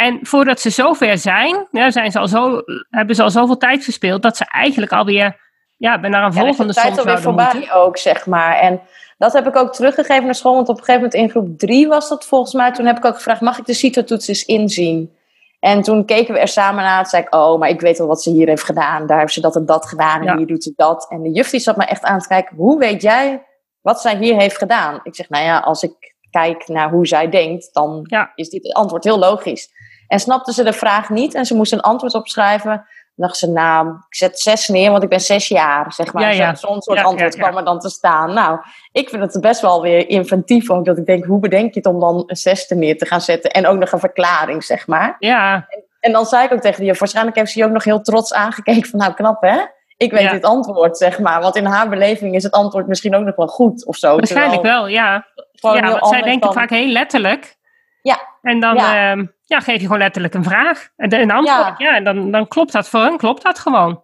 En 0.05 0.19
voordat 0.23 0.61
ze 0.61 0.71
zover 0.71 1.19
zijn, 1.19 1.67
ja, 1.71 1.91
zijn 1.91 2.11
ze 2.13 2.19
al 2.19 2.29
zo, 2.29 2.63
hebben 2.91 3.15
ze 3.17 3.23
al 3.23 3.31
zoveel 3.31 3.57
tijd 3.57 3.85
verspeeld... 3.85 4.23
dat 4.23 4.37
ze 4.37 4.45
eigenlijk 4.45 4.93
alweer 4.93 5.41
ja, 5.77 5.97
naar 5.97 6.25
een 6.25 6.33
Ja, 6.33 6.41
volgende 6.43 6.73
de 6.73 6.81
tijd 6.81 6.99
alweer 6.99 7.21
voorbij 7.21 7.51
moeten. 7.55 7.73
ook, 7.75 7.97
zeg 7.99 8.27
maar. 8.27 8.57
En 8.59 8.81
dat 9.19 9.33
heb 9.33 9.47
ik 9.47 9.57
ook 9.57 9.73
teruggegeven 9.73 10.25
naar 10.25 10.35
school. 10.35 10.55
Want 10.55 10.69
op 10.69 10.79
een 10.79 10.85
gegeven 10.85 11.03
moment 11.03 11.21
in 11.23 11.31
groep 11.31 11.59
drie 11.59 11.89
was 11.89 12.09
dat 12.09 12.25
volgens 12.27 12.53
mij. 12.53 12.73
Toen 12.73 12.87
heb 12.87 12.97
ik 12.97 13.05
ook 13.05 13.15
gevraagd, 13.15 13.41
mag 13.41 13.59
ik 13.59 13.65
de 13.67 13.75
CITO-toets 13.75 14.29
eens 14.29 14.45
inzien? 14.45 15.13
En 15.61 15.83
toen 15.83 16.05
keken 16.05 16.35
we 16.35 16.41
er 16.41 16.49
samen 16.49 16.85
naar. 16.85 17.01
Toen 17.01 17.11
zei 17.11 17.23
ik, 17.23 17.35
oh, 17.35 17.59
maar 17.59 17.69
ik 17.69 17.81
weet 17.81 17.99
wel 17.99 18.07
wat 18.07 18.23
ze 18.23 18.31
hier 18.31 18.49
heeft 18.49 18.65
gedaan. 18.65 19.07
Daar 19.07 19.19
heeft 19.19 19.33
ze 19.33 19.41
dat 19.41 19.57
en 19.57 19.67
dat 19.67 19.87
gedaan. 19.87 20.21
En 20.21 20.25
Ja. 20.27 20.37
hier 20.37 20.47
doet 20.47 20.63
ze 20.63 20.73
dat. 20.77 21.07
En 21.11 21.23
de 21.23 21.31
juf 21.31 21.51
die 21.51 21.61
zat 21.61 21.77
me 21.77 21.85
echt 21.85 22.03
aan 22.03 22.19
te 22.19 22.29
kijken. 22.29 22.57
Hoe 22.57 22.79
weet 22.79 23.03
jij 23.03 23.43
wat 23.81 24.01
zij 24.01 24.17
hier 24.17 24.37
heeft 24.37 24.59
gedaan? 24.59 25.01
Ik 25.03 25.15
zeg, 25.15 25.29
nou 25.29 25.45
ja, 25.45 25.59
als 25.59 25.83
ik 25.83 26.15
kijk 26.31 26.69
naar 26.69 26.91
hoe 26.91 27.07
zij 27.07 27.29
denkt... 27.29 27.69
dan 27.73 28.01
Ja. 28.09 28.33
is 28.35 28.49
dit 28.49 28.73
antwoord 28.73 29.05
heel 29.05 29.19
logisch. 29.19 29.69
En 30.13 30.21
snapte 30.21 30.53
ze 30.53 30.63
de 30.65 30.73
vraag 30.73 31.11
niet. 31.11 31.35
En 31.35 31.45
ze 31.47 31.55
moest 31.55 31.73
een 31.73 31.81
antwoord 31.81 32.15
opschrijven. 32.15 32.71
Dan 32.71 33.27
dacht 33.27 33.37
ze, 33.37 33.51
nou, 33.51 33.89
ik 33.89 34.15
zet 34.15 34.41
zes 34.41 34.69
neer, 34.69 34.91
want 34.91 35.03
ik 35.03 35.09
ben 35.09 35.21
zes 35.21 35.49
jaar, 35.49 35.93
zeg 35.93 36.13
maar. 36.13 36.23
Ja, 36.23 36.29
ja. 36.29 36.55
Zo- 36.55 36.67
Zo'n 36.67 36.83
soort 36.83 36.99
Ja, 36.99 37.05
antwoord 37.05 37.37
kwam 37.37 37.57
er 37.57 37.65
dan 37.65 37.79
te 37.79 37.89
staan. 37.89 38.33
Nou, 38.35 38.59
ik 38.93 39.09
vind 39.09 39.23
het 39.33 39.41
best 39.41 39.61
wel 39.61 39.83
weer 39.83 40.09
inventief 40.09 40.71
ook. 40.71 40.85
Dat 40.85 40.99
ik 40.99 41.07
denk, 41.07 41.25
hoe 41.25 41.39
bedenk 41.41 41.75
je 41.75 41.81
het 41.81 41.89
om 41.89 42.01
dan 42.01 42.23
een 42.27 42.37
zesde 42.37 42.75
neer 42.75 42.99
te 42.99 43.07
gaan 43.07 43.21
zetten? 43.21 43.51
En 43.51 43.67
ook 43.67 43.79
nog 43.79 43.93
een 43.93 43.99
verklaring, 43.99 44.65
zeg 44.65 44.87
maar. 44.87 45.17
Ja, 45.19 45.67
En 46.01 46.13
dan 46.13 46.25
zei 46.27 46.45
ik 46.45 46.53
ook 46.53 46.61
tegen 46.61 46.83
die 46.83 46.93
waarschijnlijk 46.99 47.37
heeft 47.37 47.51
ze 47.53 47.59
je 47.59 47.65
ook 47.65 47.71
nog 47.73 47.85
heel 47.85 48.01
trots 48.01 48.35
aangekeken 48.35 48.89
van, 48.91 48.99
nou 48.99 49.15
knap 49.15 49.43
hè? 49.43 49.59
Ik 49.97 50.11
weet 50.13 50.23
Ja. 50.23 50.31
dit 50.33 50.45
antwoord, 50.45 50.97
zeg 50.97 51.19
maar. 51.19 51.41
Want 51.41 51.57
in 51.57 51.65
haar 51.65 51.89
beleving 51.89 52.35
is 52.35 52.43
het 52.43 52.53
antwoord 52.53 52.87
misschien 52.87 53.15
ook 53.15 53.25
nog 53.25 53.37
wel 53.37 53.47
goed 53.49 53.87
of 53.87 53.97
zo. 53.97 54.17
waarschijnlijk 54.17 54.63
wel, 54.63 54.87
ja. 54.87 55.27
ja, 55.53 55.81
want 55.91 56.07
zij 56.09 56.23
denken 56.23 56.41
dan- 56.41 56.53
vaak 56.53 56.71
heel 56.71 56.89
letterlijk. 56.89 57.57
Ja. 58.03 58.21
En 58.43 58.61
dan 58.61 58.75
Ja. 58.75 59.13
ja. 59.13 59.27
ja, 59.45 59.61
geef 59.61 59.77
je 59.77 59.83
gewoon 59.83 59.99
letterlijk 59.99 60.35
een 60.35 60.45
vraag. 60.45 60.89
En 60.97 61.15
een 61.15 61.31
antwoord, 61.31 61.79
ja. 61.79 61.97
en 61.97 62.05
dan, 62.05 62.31
dan 62.31 62.49
klopt 62.49 62.73
dat 62.73 62.89
voor 62.89 63.01
hun, 63.01 63.17
klopt 63.17 63.43
dat 63.43 63.59
gewoon. 63.59 64.03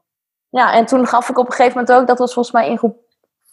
Ja, 0.51 0.73
en 0.73 0.87
toen 0.87 1.07
gaf 1.07 1.29
ik 1.29 1.39
op 1.39 1.47
een 1.47 1.53
gegeven 1.53 1.79
moment 1.79 1.97
ook, 1.97 2.07
dat 2.07 2.19
was 2.19 2.33
volgens 2.33 2.55
mij 2.55 2.69
in 2.69 2.79
groep 2.79 2.97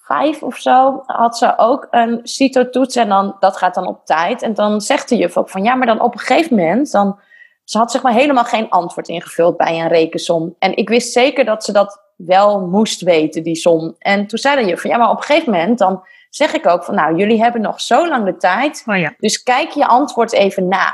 vijf 0.06 0.44
of 0.44 0.58
zo, 0.58 1.04
had 1.06 1.38
ze 1.38 1.58
ook 1.58 1.88
een 1.92 2.20
CITO-toets 2.24 2.96
en 2.96 3.10
dan, 3.10 3.36
dat 3.40 3.58
gaat 3.58 3.76
dan 3.76 3.88
op 3.88 4.06
tijd. 4.06 4.42
En 4.42 4.54
dan 4.54 4.82
zegt 4.82 5.10
de 5.10 5.16
juf 5.16 5.38
ook 5.38 5.50
van, 5.50 5.64
ja, 5.64 5.76
maar 5.76 5.88
dan 5.88 6.02
op 6.02 6.14
een 6.14 6.20
gegeven 6.20 6.56
moment, 6.56 6.92
dan, 6.92 7.20
ze 7.64 7.78
had 7.78 7.92
zeg 7.92 8.02
maar 8.02 8.14
helemaal 8.14 8.44
geen 8.44 8.70
antwoord 8.70 9.08
ingevuld 9.08 9.58
bij 9.58 9.80
een 9.80 9.88
rekensom. 9.88 10.56
En 10.60 10.78
ik 10.78 10.90
wist 10.90 11.12
zeker 11.12 11.46
dat 11.46 11.64
ze 11.64 11.72
dat 11.72 12.04
wel 12.16 12.68
moest 12.68 13.02
weten, 13.02 13.44
die 13.44 13.56
som. 13.56 13.96
En 14.00 14.28
toen 14.28 14.40
zei 14.40 14.56
de 14.56 14.70
juf 14.70 14.82
van, 14.82 14.90
ja, 14.90 14.98
maar 14.98 15.10
op 15.10 15.18
een 15.18 15.24
gegeven 15.24 15.52
moment, 15.52 15.78
dan 15.78 16.04
zeg 16.36 16.54
ik 16.54 16.68
ook 16.68 16.84
van, 16.84 16.96
nou, 16.96 17.16
jullie 17.16 17.42
hebben 17.42 17.62
nog 17.62 17.82
zo 17.82 18.08
lang 18.08 18.26
de 18.26 18.38
tijd, 18.38 18.84
Oh 18.86 18.98
ja, 18.98 19.14
dus 19.18 19.44
kijk 19.44 19.70
je 19.70 19.86
antwoord 19.86 20.34
even 20.34 20.68
na. 20.68 20.94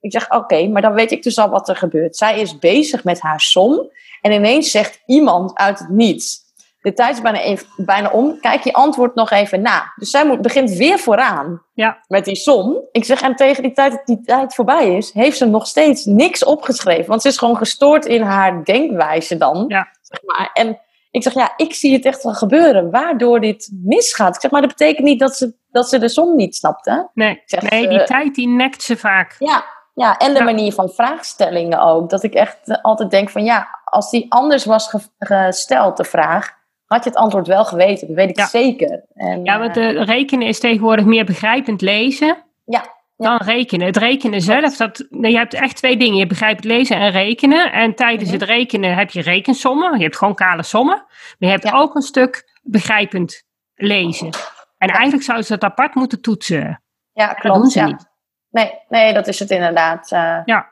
Ik 0.00 0.12
zeg, 0.12 0.30
oké, 0.30 0.68
maar 0.68 0.82
dan 0.82 0.92
weet 0.92 1.10
ik 1.10 1.22
dus 1.22 1.38
al 1.38 1.48
wat 1.48 1.68
er 1.68 1.76
gebeurt. 1.76 2.16
Zij 2.16 2.40
is 2.40 2.58
bezig 2.58 3.04
met 3.04 3.20
haar 3.20 3.40
som 3.40 3.90
en 4.20 4.32
ineens 4.32 4.70
zegt 4.70 5.02
iemand 5.06 5.54
uit 5.58 5.78
het 5.78 5.88
niets. 5.88 6.40
de 6.80 6.92
tijd 6.92 7.14
is 7.14 7.22
bijna, 7.22 7.40
even, 7.40 7.66
bijna 7.76 8.10
om. 8.10 8.40
Kijk 8.40 8.64
je 8.64 8.72
antwoord 8.72 9.14
nog 9.14 9.30
even 9.30 9.60
na. 9.62 9.92
Dus 9.96 10.10
zij 10.10 10.26
moet, 10.26 10.42
begint 10.42 10.70
weer 10.70 10.98
vooraan 10.98 11.62
Ja. 11.74 12.02
met 12.08 12.24
die 12.24 12.36
som. 12.36 12.80
Ik 12.92 13.04
zeg, 13.04 13.22
en 13.22 13.36
tegen 13.36 13.62
die 13.62 13.72
tijd 13.72 13.92
dat 13.92 14.06
die 14.06 14.20
tijd 14.20 14.54
voorbij 14.54 14.96
is, 14.96 15.12
heeft 15.12 15.36
ze 15.36 15.46
nog 15.46 15.66
steeds 15.66 16.04
niks 16.04 16.44
opgeschreven. 16.44 17.06
Want 17.06 17.22
ze 17.22 17.28
is 17.28 17.38
gewoon 17.38 17.56
gestoord 17.56 18.06
in 18.06 18.22
haar 18.22 18.64
denkwijze 18.64 19.36
dan. 19.36 19.64
Ja. 19.68 19.88
Zeg 20.00 20.20
maar. 20.24 20.50
En 20.52 20.78
ik 21.12 21.22
zeg, 21.22 21.34
ja, 21.34 21.52
ik 21.56 21.74
zie 21.74 21.92
het 21.92 22.04
echt 22.04 22.22
wel 22.22 22.32
gebeuren. 22.34 22.90
Waardoor 22.90 23.40
dit 23.40 23.70
misgaat. 23.82 24.34
Ik 24.34 24.40
zeg, 24.40 24.50
maar 24.50 24.60
dat 24.60 24.70
betekent 24.70 25.06
niet 25.06 25.20
dat 25.20 25.36
ze, 25.36 25.54
dat 25.70 25.88
ze 25.88 25.98
de 25.98 26.08
som 26.08 26.36
niet 26.36 26.54
snapt, 26.56 26.84
hè? 26.86 26.96
Nee, 27.14 27.42
zeg, 27.44 27.70
nee 27.70 27.88
die 27.88 28.00
eh, 28.00 28.06
tijd 28.06 28.34
die 28.34 28.48
nekt 28.48 28.82
ze 28.82 28.96
vaak. 28.96 29.36
Ja, 29.38 29.64
ja 29.94 30.16
en 30.16 30.32
de 30.32 30.38
Ja. 30.38 30.44
manier 30.44 30.72
van 30.72 30.88
vraagstellingen 30.88 31.80
ook. 31.80 32.10
Dat 32.10 32.22
ik 32.22 32.34
echt 32.34 32.82
altijd 32.82 33.10
denk 33.10 33.30
van 33.30 33.44
ja, 33.44 33.68
als 33.84 34.10
die 34.10 34.26
anders 34.28 34.64
was 34.64 34.88
ge- 34.88 35.08
gesteld, 35.18 35.96
de 35.96 36.04
vraag, 36.04 36.50
had 36.86 37.04
je 37.04 37.10
het 37.10 37.18
antwoord 37.18 37.46
wel 37.46 37.64
geweten. 37.64 38.06
Dat 38.06 38.16
weet 38.16 38.30
ik 38.30 38.36
Ja. 38.36 38.46
zeker. 38.46 39.04
En, 39.14 39.44
Ja, 39.44 39.58
want 39.58 39.74
de 39.74 40.04
rekenen 40.04 40.46
is 40.46 40.60
tegenwoordig 40.60 41.04
meer 41.04 41.24
begrijpend 41.24 41.80
lezen 41.80 42.36
Ja, 42.64 42.84
dan 43.22 43.36
rekenen. 43.36 43.86
Het 43.86 43.96
rekenen 43.96 44.40
zelf, 44.40 44.76
dat, 44.76 45.06
je 45.10 45.36
hebt 45.36 45.54
echt 45.54 45.76
twee 45.76 45.96
dingen. 45.96 46.16
Je 46.16 46.26
begrijpt 46.26 46.64
lezen 46.64 46.96
en 46.96 47.10
rekenen. 47.10 47.72
En 47.72 47.94
tijdens 47.94 48.30
Mhm. 48.30 48.38
het 48.40 48.48
rekenen 48.48 48.94
heb 48.94 49.10
je 49.10 49.22
rekensommen. 49.22 49.96
Je 49.98 50.02
hebt 50.04 50.16
gewoon 50.16 50.34
kale 50.34 50.62
sommen. 50.62 50.96
Maar 51.06 51.36
je 51.38 51.46
hebt 51.46 51.62
Ja. 51.64 51.72
ook 51.78 51.94
een 51.94 52.02
stuk 52.02 52.58
begrijpend 52.62 53.42
lezen. 53.74 54.30
En 54.78 54.88
eigenlijk 54.88 55.22
zouden 55.24 55.46
ze 55.46 55.52
dat 55.58 55.70
apart 55.70 55.94
moeten 55.94 56.20
toetsen. 56.20 56.82
ja 57.12 57.26
Dat 57.26 57.36
klopt. 57.38 57.58
doen 57.60 57.70
ze 57.70 57.78
ja. 57.78 57.86
niet. 57.86 58.10
Nee, 58.50 58.72
nee, 58.88 59.12
dat 59.14 59.26
is 59.26 59.38
het 59.38 59.50
inderdaad. 59.50 60.10
eh. 60.12 60.38
Ja. 60.44 60.68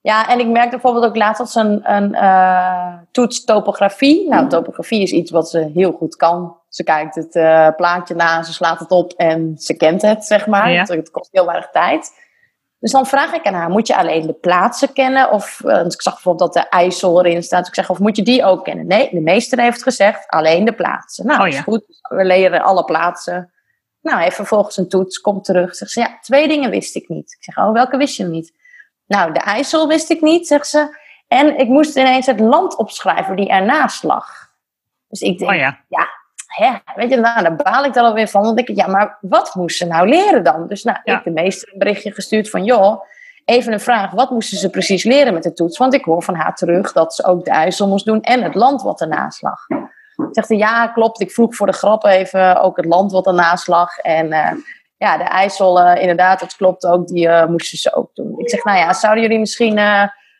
Ja, 0.00 0.28
en 0.28 0.38
ik 0.40 0.46
merkte 0.46 0.70
bijvoorbeeld 0.70 1.04
ook 1.04 1.16
laatst 1.16 1.38
dat 1.38 1.50
ze 1.50 1.60
een, 1.60 1.92
een 1.92 2.14
eh, 2.14 2.92
toets 3.10 3.44
topografie. 3.44 4.28
Nou, 4.28 4.48
topografie 4.48 5.02
is 5.02 5.12
iets 5.12 5.30
wat 5.30 5.50
ze 5.50 5.70
heel 5.74 5.92
goed 5.92 6.16
kan. 6.16 6.56
Ze 6.68 6.84
kijkt 6.84 7.14
het 7.14 7.34
eh, 7.34 7.68
plaatje 7.76 8.14
na, 8.14 8.42
ze 8.42 8.52
slaat 8.52 8.78
het 8.78 8.90
op 8.90 9.12
en 9.12 9.58
ze 9.58 9.76
kent 9.76 10.02
het, 10.02 10.24
zeg 10.24 10.46
maar. 10.46 10.70
Ja. 10.70 10.84
Het, 10.84 11.10
kost 11.10 11.28
heel 11.32 11.46
weinig 11.46 11.70
tijd. 11.70 12.26
Dus 12.78 12.92
dan 12.92 13.06
vraag 13.06 13.32
ik 13.32 13.46
aan 13.46 13.54
haar, 13.54 13.70
moet 13.70 13.86
je 13.86 13.96
alleen 13.96 14.26
de 14.26 14.32
plaatsen 14.32 14.92
kennen? 14.92 15.30
Of, 15.30 15.60
eh, 15.64 15.84
ik 15.84 16.02
zag 16.02 16.14
bijvoorbeeld 16.14 16.52
dat 16.52 16.62
de 16.62 16.68
IJssel 16.68 17.24
erin 17.24 17.42
staat. 17.42 17.58
Dus 17.58 17.68
ik 17.68 17.74
zeg, 17.74 17.90
of 17.90 17.98
moet 17.98 18.16
je 18.16 18.22
die 18.22 18.44
ook 18.44 18.64
kennen? 18.64 18.86
Nee, 18.86 19.08
de 19.10 19.20
meester 19.20 19.60
heeft 19.60 19.82
gezegd, 19.82 20.28
alleen 20.28 20.64
de 20.64 20.74
plaatsen. 20.74 21.26
Nou, 21.26 21.40
Oh 21.40 21.48
ja. 21.48 21.58
is 21.58 21.62
goed. 21.62 21.84
We 22.02 22.24
leren 22.24 22.62
alle 22.62 22.84
plaatsen. 22.84 23.52
Nou, 24.00 24.20
even 24.20 24.32
vervolgens 24.32 24.76
een 24.76 24.88
toets, 24.88 25.20
komt 25.20 25.44
terug. 25.44 25.74
Zegt 25.74 25.90
ze, 25.90 26.00
ja, 26.00 26.18
twee 26.20 26.48
dingen 26.48 26.70
wist 26.70 26.96
ik 26.96 27.08
niet. 27.08 27.32
Ik 27.38 27.44
zeg, 27.44 27.56
oh, 27.56 27.72
welke 27.72 27.96
wist 27.96 28.16
je 28.16 28.24
niet? 28.24 28.52
Nou, 29.06 29.32
de 29.32 29.40
IJssel 29.40 29.88
wist 29.88 30.10
ik 30.10 30.20
niet, 30.20 30.46
zegt 30.46 30.66
ze. 30.66 30.96
En 31.28 31.58
ik 31.58 31.68
moest 31.68 31.96
ineens 31.96 32.26
het 32.26 32.40
land 32.40 32.76
opschrijven 32.76 33.36
die 33.36 33.48
ernaast 33.48 34.02
lag. 34.02 34.48
Dus 35.08 35.20
ik 35.20 35.38
denk, 35.38 35.50
Oh 35.50 35.56
ja. 35.56 35.78
Hè, 36.58 36.70
weet 36.94 37.10
je, 37.10 37.16
nou, 37.16 37.42
daar 37.42 37.56
baal 37.56 37.84
ik 37.84 37.92
dan 37.94 38.04
alweer 38.04 38.28
van. 38.28 38.42
Dan 38.42 38.54
denk 38.54 38.68
ik, 38.68 38.76
ja, 38.76 38.86
maar 38.86 39.18
wat 39.20 39.54
moest 39.54 39.76
ze 39.76 39.86
nou 39.86 40.08
leren 40.08 40.44
dan? 40.44 40.66
Dus 40.66 40.82
nou, 40.82 40.98
Ja. 41.04 41.18
ik 41.18 41.24
de 41.24 41.30
meester 41.30 41.72
een 41.72 41.78
berichtje 41.78 42.12
gestuurd 42.12 42.50
van, 42.50 42.64
joh, 42.64 43.02
even 43.44 43.72
een 43.72 43.80
vraag. 43.80 44.10
Wat 44.10 44.30
moesten 44.30 44.58
ze 44.58 44.70
precies 44.70 45.04
leren 45.04 45.34
met 45.34 45.42
de 45.42 45.52
toets? 45.52 45.78
Want 45.78 45.94
ik 45.94 46.04
hoor 46.04 46.22
van 46.22 46.34
haar 46.34 46.54
terug 46.54 46.92
dat 46.92 47.14
ze 47.14 47.24
ook 47.24 47.44
de 47.44 47.50
IJssel 47.50 47.88
moest 47.88 48.04
doen 48.04 48.22
en 48.22 48.42
het 48.42 48.54
land 48.54 48.82
wat 48.82 49.00
ernaast 49.00 49.42
lag. 49.42 49.66
Zegt 50.32 50.48
hij, 50.48 50.56
ja, 50.56 50.86
klopt. 50.86 51.20
Ik 51.20 51.30
vroeg 51.30 51.56
voor 51.56 51.66
de 51.66 51.72
grap 51.72 52.04
even 52.04 52.60
ook 52.60 52.76
het 52.76 52.86
land 52.86 53.12
wat 53.12 53.26
ernaast 53.26 53.66
lag. 53.68 53.98
En 53.98 54.32
eh, 54.32 54.52
ja, 54.96 55.16
de 55.16 55.24
IJssel, 55.24 55.80
eh, 55.80 56.00
inderdaad, 56.00 56.40
dat 56.40 56.56
klopt 56.56 56.86
ook. 56.86 57.06
Die 57.06 57.28
eh, 57.28 57.46
moesten 57.48 57.78
ze 57.78 57.94
ook 57.94 58.10
doen. 58.14 58.38
Ik 58.38 58.50
zeg, 58.50 58.64
nou 58.64 58.78
ja, 58.78 58.92
zouden 58.92 59.22
jullie 59.22 59.38
misschien 59.38 59.74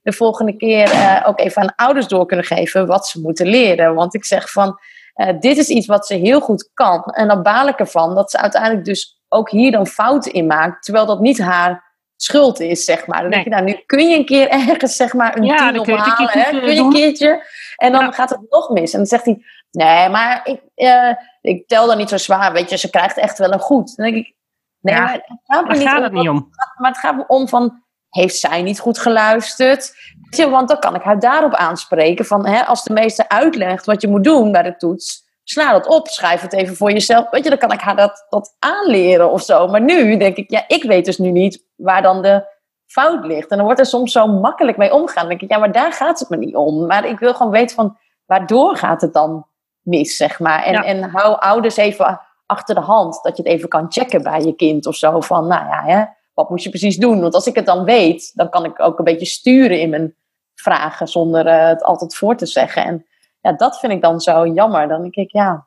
de 0.02 0.12
volgende 0.12 0.56
keer 0.56 1.22
ook 1.26 1.40
even 1.40 1.62
aan 1.62 1.74
ouders 1.76 2.06
door 2.08 2.26
kunnen 2.26 2.46
geven 2.46 2.86
wat 2.86 3.06
ze 3.06 3.20
moeten 3.20 3.46
leren? 3.46 3.94
Want 3.94 4.14
ik 4.14 4.24
zeg 4.24 4.50
van, 4.50 4.78
eh, 5.18 5.40
dit 5.40 5.56
is 5.56 5.68
iets 5.68 5.86
wat 5.86 6.06
ze 6.06 6.14
heel 6.14 6.40
goed 6.40 6.70
kan. 6.74 7.02
En 7.04 7.28
dan 7.28 7.42
baal 7.42 7.68
ik 7.68 7.78
ervan 7.78 8.14
dat 8.14 8.30
ze 8.30 8.38
uiteindelijk 8.38 8.84
dus 8.84 9.20
ook 9.28 9.50
hier 9.50 9.70
dan 9.72 9.86
fouten 9.86 10.32
in 10.32 10.46
maakt. 10.46 10.84
Terwijl 10.84 11.06
dat 11.06 11.20
niet 11.20 11.38
haar 11.38 11.86
schuld 12.16 12.60
is, 12.60 12.84
zeg 12.84 13.06
maar. 13.06 13.20
Dan 13.20 13.30
denk 13.30 13.44
je, 13.44 13.50
nou, 13.50 13.64
nu 13.64 13.82
kun 13.86 14.08
je 14.08 14.16
een 14.16 14.24
keer 14.24 14.48
ergens, 14.68 14.96
zeg 14.96 15.12
maar, 15.14 15.36
een 15.36 15.44
Ja, 15.44 15.56
tien 15.56 15.74
dan 15.74 15.84
kun 15.84 15.94
je 15.94 16.00
het 16.00 16.18
een 16.18 16.24
ophalen. 16.24 16.44
eh, 16.44 16.60
Kun 16.62 16.74
je 16.74 16.80
een 16.80 16.90
keertje. 16.92 17.44
En 17.76 17.92
dan 17.92 18.04
Ja. 18.04 18.10
gaat 18.10 18.30
het 18.30 18.40
nog 18.50 18.68
mis. 18.70 18.92
En 18.92 18.98
dan 18.98 19.06
zegt 19.06 19.24
hij, 19.24 19.42
nee, 19.70 20.08
maar 20.08 20.40
ik, 20.44 20.60
eh, 20.74 21.12
ik 21.40 21.68
tel 21.68 21.86
dan 21.86 21.96
niet 21.98 22.08
zo 22.08 22.16
zwaar. 22.16 22.52
Weet 22.52 22.70
je, 22.70 22.76
ze 22.78 22.90
krijgt 22.90 23.16
echt 23.16 23.38
wel 23.38 23.52
een 23.52 23.58
goed. 23.60 23.96
Dan 23.96 24.10
denk 24.10 24.26
ik, 24.26 24.34
nee, 24.80 24.94
Ja, 24.94 25.00
maar 25.00 25.12
het 25.12 25.22
gaat 25.44 25.62
me 25.62 25.68
Daar 25.68 25.78
niet 25.78 25.88
gaat 25.88 25.96
om 25.98 26.02
het 26.02 26.12
niet 26.12 26.28
om. 26.28 26.48
maar 26.76 26.90
het 26.90 27.00
gaat 27.00 27.16
me 27.16 27.24
om 27.26 27.48
van, 27.48 27.82
heeft 28.10 28.36
zij 28.36 28.62
niet 28.62 28.80
goed 28.80 28.98
geluisterd? 28.98 29.94
Je, 30.30 30.48
Want 30.50 30.68
dan 30.68 30.78
kan 30.78 30.94
ik 30.94 31.02
haar 31.02 31.18
daarop 31.20 31.54
aanspreken. 31.54 32.24
Van, 32.24 32.46
hè, 32.46 32.64
als 32.64 32.84
de 32.84 32.92
meester 32.92 33.28
uitlegt 33.28 33.86
wat 33.86 34.00
je 34.00 34.08
moet 34.08 34.24
doen 34.24 34.52
bij 34.52 34.62
de 34.62 34.76
toets, 34.76 35.26
sla 35.44 35.72
dat 35.72 35.86
op, 35.86 36.08
schrijf 36.08 36.40
het 36.40 36.52
even 36.52 36.76
voor 36.76 36.90
jezelf. 36.92 37.30
Weet 37.30 37.44
je, 37.44 37.50
dan 37.50 37.58
kan 37.58 37.72
ik 37.72 37.80
haar 37.80 37.96
dat, 37.96 38.26
dat 38.28 38.56
aanleren 38.58 39.30
of 39.30 39.42
zo. 39.42 39.66
Maar 39.66 39.80
nu 39.80 40.16
denk 40.16 40.36
ik, 40.36 40.50
ja, 40.50 40.64
ik 40.66 40.82
weet 40.82 41.04
dus 41.04 41.18
nu 41.18 41.30
niet 41.30 41.64
waar 41.76 42.02
dan 42.02 42.22
de 42.22 42.44
fout 42.86 43.24
ligt. 43.24 43.48
En 43.50 43.56
dan 43.56 43.66
wordt 43.66 43.80
er 43.80 43.86
soms 43.86 44.12
zo 44.12 44.26
makkelijk 44.26 44.76
mee 44.76 44.92
omgaan. 44.92 45.14
Dan 45.20 45.28
denk 45.28 45.40
ik, 45.40 45.50
ja, 45.50 45.58
maar 45.58 45.72
daar 45.72 45.92
gaat 45.92 46.18
het 46.18 46.28
me 46.28 46.36
niet 46.36 46.56
om. 46.56 46.86
Maar 46.86 47.04
ik 47.06 47.18
wil 47.18 47.34
gewoon 47.34 47.52
weten 47.52 47.76
van, 47.76 47.96
waardoor 48.26 48.76
gaat 48.76 49.00
het 49.00 49.12
dan 49.12 49.46
mis, 49.82 50.16
zeg 50.16 50.40
maar. 50.40 50.62
En, 50.62 50.72
Ja. 50.72 50.82
en 50.84 51.02
hou 51.10 51.38
ouders 51.40 51.76
even 51.76 52.20
achter 52.46 52.74
de 52.74 52.80
hand. 52.80 53.22
Dat 53.22 53.36
je 53.36 53.42
het 53.42 53.52
even 53.52 53.68
kan 53.68 53.86
checken 53.88 54.22
bij 54.22 54.40
je 54.40 54.54
kind 54.54 54.86
of 54.86 54.94
zo. 54.96 55.20
Van, 55.20 55.46
nou 55.46 55.66
ja, 55.66 55.82
hè, 55.84 56.04
wat 56.38 56.50
moet 56.50 56.62
je 56.62 56.68
precies 56.70 56.96
doen? 56.96 57.20
Want 57.20 57.34
als 57.34 57.46
ik 57.46 57.54
het 57.54 57.66
dan 57.66 57.84
weet, 57.84 58.30
dan 58.34 58.48
kan 58.50 58.64
ik 58.64 58.80
ook 58.80 58.98
een 58.98 59.04
beetje 59.04 59.26
sturen 59.26 59.80
in 59.80 59.90
mijn 59.90 60.14
vragen. 60.54 61.08
Zonder 61.08 61.46
eh, 61.46 61.66
het 61.66 61.82
altijd 61.82 62.16
voor 62.16 62.36
te 62.36 62.46
zeggen. 62.46 62.84
En 62.84 63.06
ja, 63.40 63.52
dat 63.52 63.78
vind 63.78 63.92
ik 63.92 64.02
dan 64.02 64.20
zo 64.20 64.46
jammer. 64.46 64.88
Dan 64.88 65.00
denk 65.02 65.14
ik, 65.14 65.32
ja... 65.32 65.66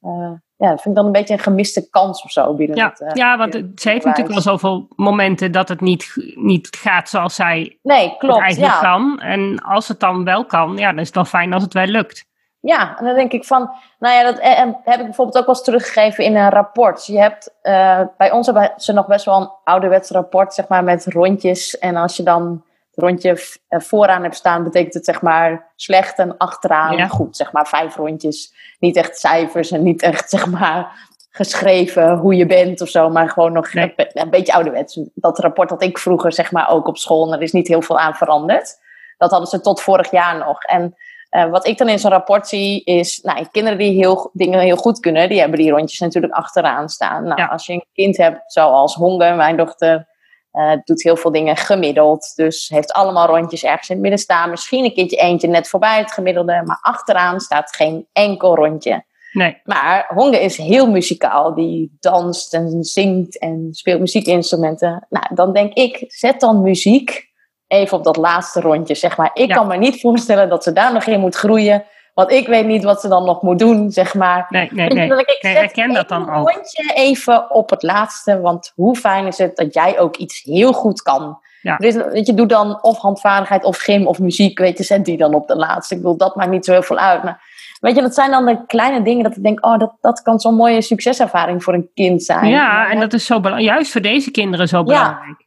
eh, 0.00 0.32
ja, 0.56 0.68
dat 0.70 0.82
vind 0.82 0.86
ik 0.86 0.94
dan 0.94 1.06
een 1.06 1.12
beetje 1.12 1.34
een 1.34 1.40
gemiste 1.40 1.90
kans 1.90 2.22
of 2.22 2.30
zo 2.30 2.54
binnen 2.54 2.76
Ja, 2.76 2.88
het, 2.88 3.00
eh, 3.00 3.14
ja 3.14 3.36
want 3.38 3.52
het- 3.52 3.80
ze 3.80 3.90
heeft 3.90 4.04
natuurlijk 4.04 4.34
wel 4.34 4.42
zoveel 4.42 4.88
momenten 4.96 5.52
dat 5.52 5.68
het 5.68 5.80
niet, 5.80 6.32
niet 6.34 6.68
gaat 6.80 7.08
zoals 7.08 7.34
zij 7.34 7.78
Nee, 7.82 8.08
het 8.08 8.18
klopt. 8.18 8.40
eigenlijk 8.40 8.72
Ja. 8.74 8.80
kan. 8.80 9.20
En 9.20 9.58
als 9.62 9.88
het 9.88 10.00
dan 10.00 10.24
wel 10.24 10.44
kan, 10.46 10.76
ja, 10.76 10.88
dan 10.90 10.98
is 10.98 11.06
het 11.06 11.14
wel 11.14 11.24
fijn 11.24 11.52
als 11.52 11.62
het 11.62 11.72
wel 11.72 11.86
lukt. 11.86 12.26
Ja, 12.60 12.98
en 12.98 13.04
dan 13.04 13.14
denk 13.14 13.32
ik 13.32 13.44
van, 13.44 13.70
nou 13.98 14.14
ja, 14.14 14.22
dat 14.22 14.38
eh, 14.38 14.60
eh, 14.60 14.68
heb 14.84 14.98
ik 14.98 15.04
bijvoorbeeld 15.04 15.38
ook 15.38 15.46
wel 15.46 15.54
eens 15.54 15.64
teruggegeven 15.64 16.24
in 16.24 16.36
een 16.36 16.50
rapport. 16.50 17.06
Je 17.06 17.18
hebt, 17.20 17.54
eh, 17.62 18.00
bij 18.16 18.30
ons 18.30 18.46
hebben 18.46 18.72
ze 18.76 18.92
nog 18.92 19.06
best 19.06 19.24
wel 19.24 19.40
een 19.40 19.50
ouderwets 19.64 20.10
rapport, 20.10 20.54
zeg 20.54 20.68
maar, 20.68 20.84
met 20.84 21.06
rondjes. 21.06 21.78
En 21.78 21.96
als 21.96 22.16
je 22.16 22.22
dan 22.22 22.64
het 22.90 23.04
rondje 23.04 23.36
vooraan 23.68 24.22
hebt 24.22 24.34
staan, 24.36 24.64
betekent 24.64 24.94
het 24.94 25.04
zeg 25.04 25.22
maar 25.22 25.72
slecht 25.76 26.18
en 26.18 26.36
achteraan 26.36 26.96
Ja. 26.96 27.06
goed. 27.06 27.36
Zeg 27.36 27.52
maar 27.52 27.66
vijf 27.66 27.96
rondjes. 27.96 28.54
Niet 28.78 28.96
echt 28.96 29.18
cijfers 29.18 29.70
en 29.70 29.82
niet 29.82 30.02
echt, 30.02 30.30
zeg 30.30 30.46
maar, 30.46 31.06
geschreven 31.30 32.16
hoe 32.16 32.34
je 32.34 32.46
bent 32.46 32.80
of 32.80 32.88
zo, 32.88 33.08
maar 33.10 33.30
gewoon 33.30 33.52
nog 33.52 33.72
Nee. 33.72 33.84
een, 33.84 33.92
be- 33.96 34.10
een 34.20 34.30
beetje 34.30 34.52
ouderwets. 34.52 35.00
Dat 35.14 35.38
rapport 35.38 35.70
had 35.70 35.82
ik 35.82 35.98
vroeger, 35.98 36.32
zeg 36.32 36.52
maar, 36.52 36.68
ook 36.70 36.86
op 36.86 36.96
school. 36.96 37.26
En 37.26 37.32
er 37.36 37.42
is 37.42 37.52
niet 37.52 37.68
heel 37.68 37.82
veel 37.82 37.98
aan 37.98 38.14
veranderd. 38.14 38.78
Dat 39.18 39.30
hadden 39.30 39.48
ze 39.48 39.60
tot 39.60 39.80
vorig 39.80 40.10
jaar 40.10 40.36
nog. 40.38 40.62
En 40.62 40.96
eh, 41.28 41.50
wat 41.50 41.66
ik 41.66 41.78
dan 41.78 41.88
in 41.88 41.98
zo'n 41.98 42.10
rapport 42.10 42.48
zie 42.48 42.84
is, 42.84 43.18
nou, 43.22 43.46
kinderen 43.50 43.78
die 43.78 43.92
heel, 43.92 44.30
dingen 44.32 44.60
heel 44.60 44.76
goed 44.76 45.00
kunnen, 45.00 45.28
die 45.28 45.40
hebben 45.40 45.58
die 45.58 45.70
rondjes 45.70 45.98
natuurlijk 46.00 46.34
achteraan 46.34 46.88
staan. 46.88 47.22
Nou, 47.24 47.40
Ja. 47.40 47.46
als 47.46 47.66
je 47.66 47.72
een 47.72 47.84
kind 47.92 48.16
hebt 48.16 48.52
zoals 48.52 48.94
Honger, 48.94 49.34
mijn 49.34 49.56
dochter, 49.56 50.08
eh, 50.50 50.72
doet 50.84 51.02
heel 51.02 51.16
veel 51.16 51.32
dingen 51.32 51.56
gemiddeld. 51.56 52.32
Dus 52.36 52.68
heeft 52.68 52.92
allemaal 52.92 53.26
rondjes 53.26 53.64
ergens 53.64 53.88
in 53.88 53.94
het 53.94 54.02
midden 54.02 54.20
staan. 54.20 54.50
Misschien 54.50 54.84
een 54.84 54.94
keertje 54.94 55.16
eentje 55.16 55.48
net 55.48 55.68
voorbij 55.68 55.98
het 55.98 56.12
gemiddelde, 56.12 56.62
maar 56.64 56.78
achteraan 56.80 57.40
staat 57.40 57.76
geen 57.76 58.06
enkel 58.12 58.54
rondje. 58.54 59.06
Nee, 59.32 59.60
Maar 59.64 60.06
Honge 60.14 60.40
is 60.40 60.56
heel 60.56 60.90
muzikaal. 60.90 61.54
Die 61.54 61.96
danst 62.00 62.54
en 62.54 62.84
zingt 62.84 63.38
en 63.38 63.68
speelt 63.70 64.00
muziekinstrumenten. 64.00 65.06
Nou, 65.08 65.26
dan 65.34 65.52
denk 65.52 65.72
ik, 65.74 66.04
zet 66.06 66.40
dan 66.40 66.62
muziek 66.62 67.27
even 67.68 67.98
op 67.98 68.04
dat 68.04 68.16
laatste 68.16 68.60
rondje, 68.60 68.94
zeg 68.94 69.16
maar. 69.16 69.30
Ik 69.34 69.48
Ja. 69.48 69.54
kan 69.54 69.66
me 69.66 69.76
niet 69.76 70.00
voorstellen 70.00 70.48
dat 70.48 70.62
ze 70.62 70.72
daar 70.72 70.92
nog 70.92 71.04
in 71.04 71.20
moet 71.20 71.34
groeien. 71.34 71.84
Want 72.14 72.30
ik 72.30 72.46
weet 72.46 72.66
niet 72.66 72.84
wat 72.84 73.00
ze 73.00 73.08
dan 73.08 73.24
nog 73.24 73.42
moet 73.42 73.58
doen, 73.58 73.90
zeg 73.90 74.14
maar. 74.14 74.46
nee, 74.48 74.68
nee, 74.72 74.88
nee. 74.88 75.04
ik, 75.06 75.38
Nee, 75.40 75.52
zet 75.52 75.54
herken 75.62 75.92
dat 75.94 76.08
dan 76.08 76.34
ook. 76.34 76.50
rondje 76.50 76.92
even 76.94 77.50
op 77.50 77.70
het 77.70 77.82
laatste. 77.82 78.40
Want 78.40 78.72
hoe 78.74 78.96
fijn 78.96 79.26
is 79.26 79.38
het 79.38 79.56
dat 79.56 79.74
jij 79.74 79.98
ook 79.98 80.16
iets 80.16 80.42
heel 80.42 80.72
goed 80.72 81.02
kan. 81.02 81.38
Ja. 81.62 81.76
Dus, 81.76 81.94
weet 81.94 82.26
je, 82.26 82.34
doe 82.34 82.46
dan 82.46 82.82
of 82.82 82.98
handvaardigheid 82.98 83.64
of 83.64 83.76
gym 83.78 84.06
of 84.06 84.18
muziek. 84.18 84.58
Weet 84.58 84.78
je, 84.78 84.84
zet 84.84 85.04
die 85.04 85.16
dan 85.16 85.34
op 85.34 85.48
de 85.48 85.56
laatste. 85.56 85.94
Ik 85.94 86.00
bedoel, 86.00 86.16
dat 86.16 86.36
maakt 86.36 86.50
niet 86.50 86.64
zo 86.64 86.72
heel 86.72 86.82
veel 86.82 86.98
uit. 86.98 87.22
Maar 87.22 87.40
weet 87.80 87.94
je, 87.94 88.00
dat 88.00 88.14
zijn 88.14 88.30
dan 88.30 88.44
de 88.46 88.66
kleine 88.66 89.02
dingen 89.02 89.22
dat 89.22 89.36
ik 89.36 89.42
denk... 89.42 89.64
oh, 89.66 89.78
dat, 89.78 89.92
dat 90.00 90.22
kan 90.22 90.38
zo'n 90.38 90.54
mooie 90.54 90.82
succeservaring 90.82 91.62
voor 91.64 91.74
een 91.74 91.90
kind 91.94 92.22
zijn. 92.22 92.48
Ja, 92.48 92.90
en 92.90 93.00
dat 93.00 93.12
is 93.12 93.26
zo 93.26 93.40
belangrijk. 93.40 93.72
Juist 93.74 93.92
voor 93.92 94.00
deze 94.00 94.30
kinderen 94.30 94.68
zo 94.68 94.82
belangrijk. 94.82 95.38
Ja, 95.38 95.46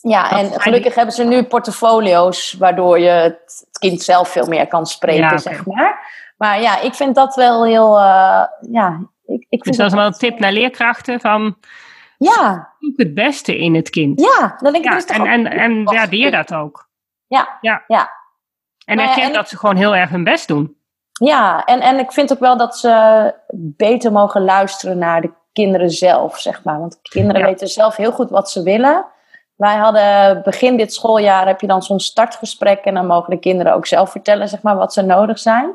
Dat 0.00 0.30
en 0.30 0.60
gelukkig 0.60 0.94
hebben 0.94 1.14
ze 1.14 1.24
nu 1.24 1.42
portfolio's... 1.42 2.52
waardoor 2.52 2.98
je 2.98 3.08
het, 3.08 3.66
kind 3.78 4.02
zelf 4.02 4.28
veel 4.28 4.46
meer 4.46 4.66
kan 4.66 4.86
spreken, 4.86 5.22
Ja, 5.22 5.38
zeg 5.38 5.66
maar. 5.66 6.14
Maar 6.36 6.60
ja, 6.60 6.80
ik 6.80 6.94
vind 6.94 7.14
dat 7.14 7.34
wel 7.34 7.64
heel... 7.64 7.98
eh, 7.98 8.42
ja, 8.70 9.00
ik, 9.24 9.46
ik 9.48 9.62
vind 9.62 9.64
Dus 9.64 9.76
dat 9.76 9.86
is 9.86 9.92
wel 9.94 10.06
een 10.06 10.12
tip 10.12 10.38
naar 10.38 10.52
leerkrachten 10.52 11.20
van 11.20 11.56
Ja, 12.18 12.72
zoek 12.78 12.96
het 12.96 13.14
beste 13.14 13.58
in 13.58 13.74
het 13.74 13.90
kind. 13.90 14.20
ja. 14.20 14.56
Dan 14.58 14.72
denk 14.72 14.84
ik, 14.84 14.90
Ja, 14.90 14.90
er 14.90 14.96
is 14.96 15.04
toch 15.04 15.16
en, 15.16 15.46
en, 15.46 15.46
en 15.58 15.84
waardeer 15.84 16.30
dat 16.30 16.54
ook. 16.54 16.88
Ja, 17.26 17.58
Ja. 17.60 17.84
ja. 17.86 18.10
En 18.84 18.96
Nou 18.96 19.08
ja, 19.08 19.14
erken 19.14 19.28
ik- 19.28 19.34
dat 19.34 19.48
ze 19.48 19.56
gewoon 19.58 19.76
heel 19.76 19.94
erg 19.96 20.10
hun 20.10 20.24
best 20.24 20.48
doen. 20.48 20.76
Ja, 21.12 21.64
en, 21.64 21.80
en 21.80 21.98
ik 21.98 22.12
vind 22.12 22.32
ook 22.32 22.38
wel 22.38 22.56
dat 22.56 22.76
ze 22.78 23.34
beter 23.54 24.12
mogen 24.12 24.44
luisteren 24.44 24.98
naar 24.98 25.20
de 25.20 25.30
kinderen 25.52 25.90
zelf, 25.90 26.38
zeg 26.38 26.64
maar. 26.64 26.78
Want 26.80 26.98
kinderen 27.02 27.42
weten 27.42 27.68
zelf 27.68 27.96
heel 27.96 28.12
goed 28.12 28.30
wat 28.30 28.50
ze 28.50 28.62
willen. 28.62 29.04
Wij 29.56 29.76
hadden 29.76 30.42
begin 30.42 30.76
dit 30.76 30.94
schooljaar 30.94 31.46
heb 31.46 31.60
je 31.60 31.66
dan 31.66 31.82
zo'n 31.82 32.00
startgesprek 32.00 32.84
en 32.84 32.94
dan 32.94 33.06
mogen 33.06 33.30
de 33.30 33.38
kinderen 33.38 33.74
ook 33.74 33.86
zelf 33.86 34.10
vertellen, 34.10 34.48
zeg 34.48 34.62
maar, 34.62 34.76
wat 34.76 34.92
ze 34.92 35.02
nodig 35.02 35.38
zijn. 35.38 35.74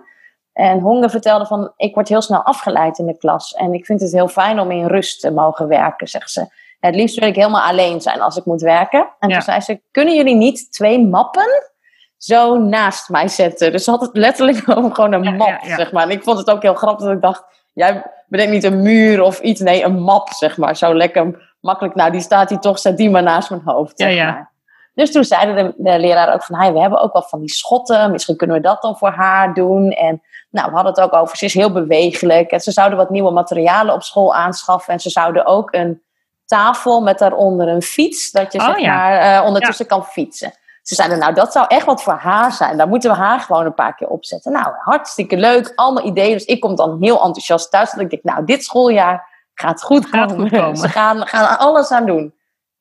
En 0.54 0.80
Honge 0.80 1.10
vertelde 1.10 1.46
van, 1.46 1.74
ik 1.78 1.94
word 1.94 2.08
heel 2.08 2.22
snel 2.22 2.42
afgeleid 2.42 2.98
in 2.98 3.06
de 3.06 3.18
klas 3.18 3.54
en 3.54 3.74
ik 3.74 3.86
vind 3.86 4.02
het 4.02 4.12
heel 4.12 4.28
fijn 4.28 4.60
om 4.60 4.72
in 4.72 4.86
rust 4.86 5.20
te 5.20 5.32
mogen 5.32 5.68
werken, 5.68 6.08
zegt 6.08 6.32
ze. 6.32 6.46
Het 6.80 6.96
liefst 6.96 7.20
wil 7.20 7.28
ik 7.28 7.36
helemaal 7.36 7.62
alleen 7.62 8.02
zijn 8.02 8.22
als 8.22 8.38
ik 8.38 8.46
moet 8.46 8.62
werken. 8.62 9.10
En 9.20 9.30
toen 9.30 9.42
zei 9.42 9.60
ze, 9.60 9.82
kunnen 9.92 10.16
jullie 10.16 10.36
niet 10.36 10.72
twee 10.72 11.08
mappen 11.08 11.70
zo 12.18 12.58
naast 12.58 13.10
mij 13.10 13.28
zetten? 13.28 13.72
Dus 13.72 13.84
ze 13.84 13.92
had 13.92 14.02
het 14.02 14.18
letterlijk 14.18 14.70
over 14.78 14.96
gewoon 14.96 15.14
een 15.14 15.36
map, 15.36 15.60
zeg 15.64 15.92
maar. 15.92 16.04
En 16.04 16.10
ik 16.10 16.24
vond 16.24 16.38
het 16.38 16.50
ook 16.50 16.62
heel 16.62 16.74
grappig 16.74 17.06
dat 17.06 17.16
ik 17.16 17.22
dacht, 17.22 17.44
jij 17.74 18.04
bedenkt 18.28 18.52
niet 18.52 18.64
een 18.64 18.82
muur 18.82 19.22
of 19.22 19.40
iets, 19.40 19.62
nee, 19.62 19.84
een 19.84 20.00
map, 20.00 20.30
zeg 20.30 20.58
maar. 20.58 20.76
Zo 20.76 20.96
lekker 20.96 21.51
makkelijk, 21.62 21.96
nou, 21.96 22.12
die 22.12 22.22
staat 22.22 22.50
hier 22.50 22.60
toch, 22.60 22.80
zet 22.80 22.98
die 22.98 23.10
maar 23.10 23.24
naast 23.24 23.50
mijn 23.50 23.62
hoofd, 23.66 23.94
zeg 23.96 24.14
ja, 24.14 24.32
maar. 24.32 24.52
Dus 24.94 25.12
toen 25.12 25.24
zeiden 25.24 25.56
de, 25.56 25.74
de 25.78 26.00
leraar 26.00 26.34
ook 26.34 26.44
van, 26.44 26.60
hey, 26.60 26.74
we 26.74 26.80
hebben 26.80 27.02
ook 27.02 27.14
wel 27.14 27.22
van 27.22 27.40
die 27.40 27.50
schotten, 27.50 28.12
misschien 28.12 28.36
kunnen 28.36 28.56
we 28.56 28.62
dat 28.62 28.82
dan 28.82 28.98
voor 28.98 29.10
haar 29.10 29.54
doen. 29.54 29.92
En 29.92 30.22
nou, 30.50 30.70
we 30.70 30.76
hadden 30.76 30.94
het 30.94 31.02
ook 31.02 31.14
over, 31.14 31.38
ze 31.38 31.46
is 31.46 31.54
heel 31.54 31.72
bewegelijk. 31.72 32.52
En 32.52 32.60
ze 32.60 32.72
zouden 32.72 32.98
wat 32.98 33.10
nieuwe 33.10 33.32
materialen 33.32 33.94
op 33.94 34.04
school 34.04 34.36
aanschaffen. 34.36 34.94
En 34.94 35.00
ze 35.00 35.10
zouden 35.10 35.46
ook 35.46 35.74
een 35.74 36.02
tafel 36.46 37.02
met 37.02 37.20
daaronder 37.20 37.68
een 37.68 37.82
fiets, 37.82 38.32
dat 38.32 38.54
je 38.54 38.60
oh, 38.60 38.66
zeg 38.66 38.86
maar 38.86 39.42
uh, 39.42 39.46
ondertussen 39.46 39.88
kan 39.88 40.06
fietsen. 40.06 40.54
Ze 40.82 40.96
zeiden, 40.96 41.20
nou, 41.20 41.34
dat 41.34 41.52
zou 41.52 41.66
echt 41.68 41.86
wat 41.86 42.04
voor 42.04 42.14
haar 42.14 42.52
zijn. 42.52 42.78
Daar 42.78 42.88
moeten 42.88 43.12
we 43.12 43.18
haar 43.18 43.40
gewoon 43.40 43.66
een 43.66 43.74
paar 43.74 43.96
keer 43.96 44.08
opzetten. 44.08 44.52
Nou, 44.52 44.68
hartstikke 44.78 45.38
leuk, 45.38 45.72
allemaal 45.76 46.06
ideeën. 46.06 46.34
Dus 46.34 46.46
ik 46.46 46.60
kom 46.60 46.76
dan 46.76 46.98
heel 47.02 47.24
enthousiast 47.24 47.72
thuis. 47.72 47.92
Dat 47.92 48.00
ik 48.00 48.10
denk, 48.10 48.24
nou, 48.24 48.46
dit 48.46 48.64
schooljaar 48.64 49.30
gaat 49.62 49.84
goed 49.84 50.06
gaat 50.06 50.30
komen. 50.30 50.50
Goed 50.50 50.60
komen. 50.60 50.78
Ze 50.78 50.90
gaan, 50.90 51.28
gaan 51.28 51.58
alles 51.58 51.92
aan 51.92 52.06
doen. 52.06 52.34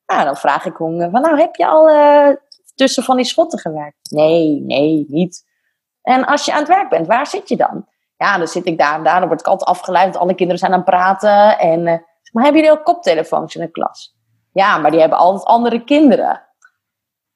Nou, 0.05 0.25
dan 0.25 0.35
vraag 0.37 0.65
ik 0.65 0.75
Honge, 0.75 1.09
van 1.09 1.21
nou, 1.21 1.39
heb 1.39 1.55
je 1.55 1.67
al 1.67 1.89
uh, 1.89 2.35
tussen 2.75 3.03
van 3.03 3.15
die 3.15 3.25
schotten 3.25 3.59
gewerkt? 3.59 4.11
Nee, 4.11 4.61
nee, 4.61 5.05
niet. 5.07 5.49
En 6.01 6.25
als 6.25 6.45
je 6.45 6.51
aan 6.51 6.59
het 6.59 6.67
werk 6.67 6.89
bent, 6.89 7.07
waar 7.07 7.27
zit 7.27 7.49
je 7.49 7.57
dan? 7.57 7.87
Ja, 8.17 8.37
dan 8.37 8.47
zit 8.47 8.65
ik 8.65 8.77
daar 8.77 8.95
en 8.95 9.03
daar. 9.03 9.19
Dan 9.19 9.27
word 9.27 9.39
ik 9.39 9.47
altijd 9.47 9.69
afgeleid, 9.69 10.17
alle 10.17 10.35
kinderen 10.35 10.59
zijn 10.59 10.71
aan 10.71 10.77
het 10.77 10.89
praten. 10.89 11.59
En, 11.59 11.79
uh, 11.79 11.97
maar 12.31 12.43
hebben 12.43 12.61
jullie 12.61 12.77
ook 12.77 12.85
koptelefoons 12.85 13.55
in 13.55 13.61
de 13.61 13.71
klas? 13.71 14.15
Ja, 14.53 14.77
maar 14.77 14.91
die 14.91 14.99
hebben 14.99 15.17
altijd 15.17 15.45
andere 15.45 15.83
kinderen. 15.83 16.41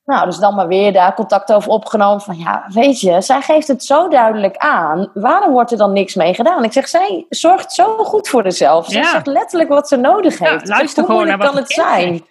Nou, 0.05 0.25
dus 0.25 0.37
dan 0.37 0.55
maar 0.55 0.67
weer 0.67 0.93
daar 0.93 1.13
contact 1.13 1.53
over 1.53 1.71
opgenomen. 1.71 2.21
Van 2.21 2.37
ja, 2.37 2.65
weet 2.67 2.99
je, 2.99 3.21
zij 3.21 3.41
geeft 3.41 3.67
het 3.67 3.83
zo 3.83 4.07
duidelijk 4.07 4.57
aan. 4.57 5.11
Waarom 5.13 5.51
wordt 5.51 5.71
er 5.71 5.77
dan 5.77 5.93
niks 5.93 6.15
mee 6.15 6.33
gedaan? 6.33 6.63
Ik 6.63 6.73
zeg, 6.73 6.87
zij 6.87 7.25
zorgt 7.29 7.71
zo 7.71 7.97
goed 7.97 8.27
voor 8.27 8.41
zichzelf. 8.43 8.85
Ze 8.85 9.03
zegt 9.03 9.27
letterlijk 9.27 9.69
wat 9.69 9.87
ze 9.87 9.95
nodig 9.95 10.39
heeft. 10.39 10.67
Ja, 10.67 10.75
luister 10.75 11.03
hoe 11.03 11.13
moeilijk 11.13 11.39
kan 11.39 11.55
het 11.55 11.71
zijn? 11.71 12.25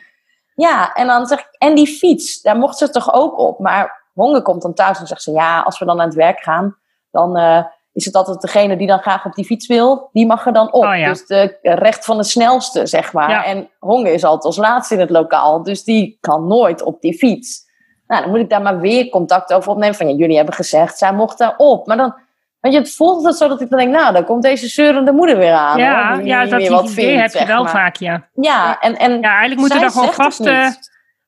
Ja, 0.55 0.93
en 0.93 1.07
dan 1.07 1.27
zeg 1.27 1.39
ik, 1.39 1.49
en 1.59 1.75
die 1.75 1.87
fiets, 1.87 2.43
daar 2.43 2.57
mocht 2.57 2.79
ze 2.79 2.91
toch 2.91 3.13
ook 3.13 3.39
op. 3.39 3.59
Maar 3.59 4.05
Honge 4.15 4.43
komt 4.43 4.63
dan 4.63 4.75
thuis 4.75 4.99
en 4.99 5.07
zegt 5.07 5.23
ze, 5.23 5.33
ja, 5.33 5.61
als 5.61 5.79
we 5.79 5.85
dan 5.85 6.01
aan 6.01 6.07
het 6.07 6.17
werk 6.17 6.43
gaan, 6.43 6.77
dan 7.11 7.39
uh, 7.39 7.65
is 7.95 8.05
het 8.05 8.15
altijd 8.15 8.41
degene 8.41 8.77
die 8.77 8.87
dan 8.87 8.99
graag 8.99 9.25
op 9.25 9.35
die 9.35 9.45
fiets 9.45 9.67
wil, 9.67 10.09
die 10.13 10.27
mag 10.27 10.47
er 10.47 10.53
dan 10.53 10.73
op. 10.73 10.85
Oh, 10.85 10.97
ja. 10.97 11.09
Dus 11.09 11.27
de 11.27 11.59
recht 11.63 12.05
van 12.05 12.17
de 12.17 12.25
snelste, 12.25 12.87
zeg 12.87 13.13
maar. 13.13 13.31
Ja. 13.31 13.45
En 13.45 13.69
Honge 13.79 14.13
is 14.13 14.25
altijd 14.25 14.45
als 14.45 14.57
laatste 14.57 14.95
in 14.95 15.01
het 15.01 15.11
lokaal, 15.11 15.63
dus 15.63 15.85
die 15.85 16.19
kan 16.21 16.47
nooit 16.47 16.83
op 16.83 17.01
die 17.01 17.15
fiets. 17.15 17.63
Nou, 18.07 18.23
dan 18.23 18.31
moet 18.31 18.41
ik 18.41 18.51
daar 18.51 18.63
maar 18.63 18.81
weer 18.81 19.09
contact 19.09 19.53
over 19.53 19.71
opnemen. 19.71 19.95
Van 19.95 20.09
ja, 20.09 20.15
jullie 20.15 20.37
hebben 20.37 20.55
gezegd, 20.55 20.99
zij 20.99 21.13
mocht 21.13 21.39
daar 21.39 21.55
op. 21.57 21.87
Maar 21.87 21.97
dan, 21.97 22.15
want 22.61 22.75
je, 22.75 22.81
het 22.81 22.95
voelt 22.95 23.25
het 23.25 23.37
zo 23.37 23.49
dat 23.49 23.61
ik 23.61 23.71
dan 23.71 23.79
denk, 23.79 23.93
nou, 23.93 24.13
dan 24.13 24.25
komt 24.25 24.43
deze 24.43 24.69
zeurende 24.69 25.13
moeder 25.13 25.37
weer 25.37 25.53
aan. 25.53 25.79
Ja, 25.79 26.09
hoor, 26.09 26.17
die 26.17 26.27
ja 26.27 26.41
niet 26.43 26.51
dat 26.51 26.59
meer 26.59 26.69
die 26.69 26.77
wat 26.77 26.91
idee 26.91 27.05
vindt, 27.05 27.33
heb 27.33 27.43
je 27.43 27.49
wel 27.49 27.63
maar. 27.63 27.73
vaak, 27.73 27.97
ja. 27.97 28.29
Ja, 28.35 28.81
en, 28.81 28.97
en 28.97 29.13
Ja, 29.21 29.29
eigenlijk 29.29 29.61
moeten 29.61 29.83
er 29.83 29.91
gewoon 29.91 30.13
vaste, 30.13 30.77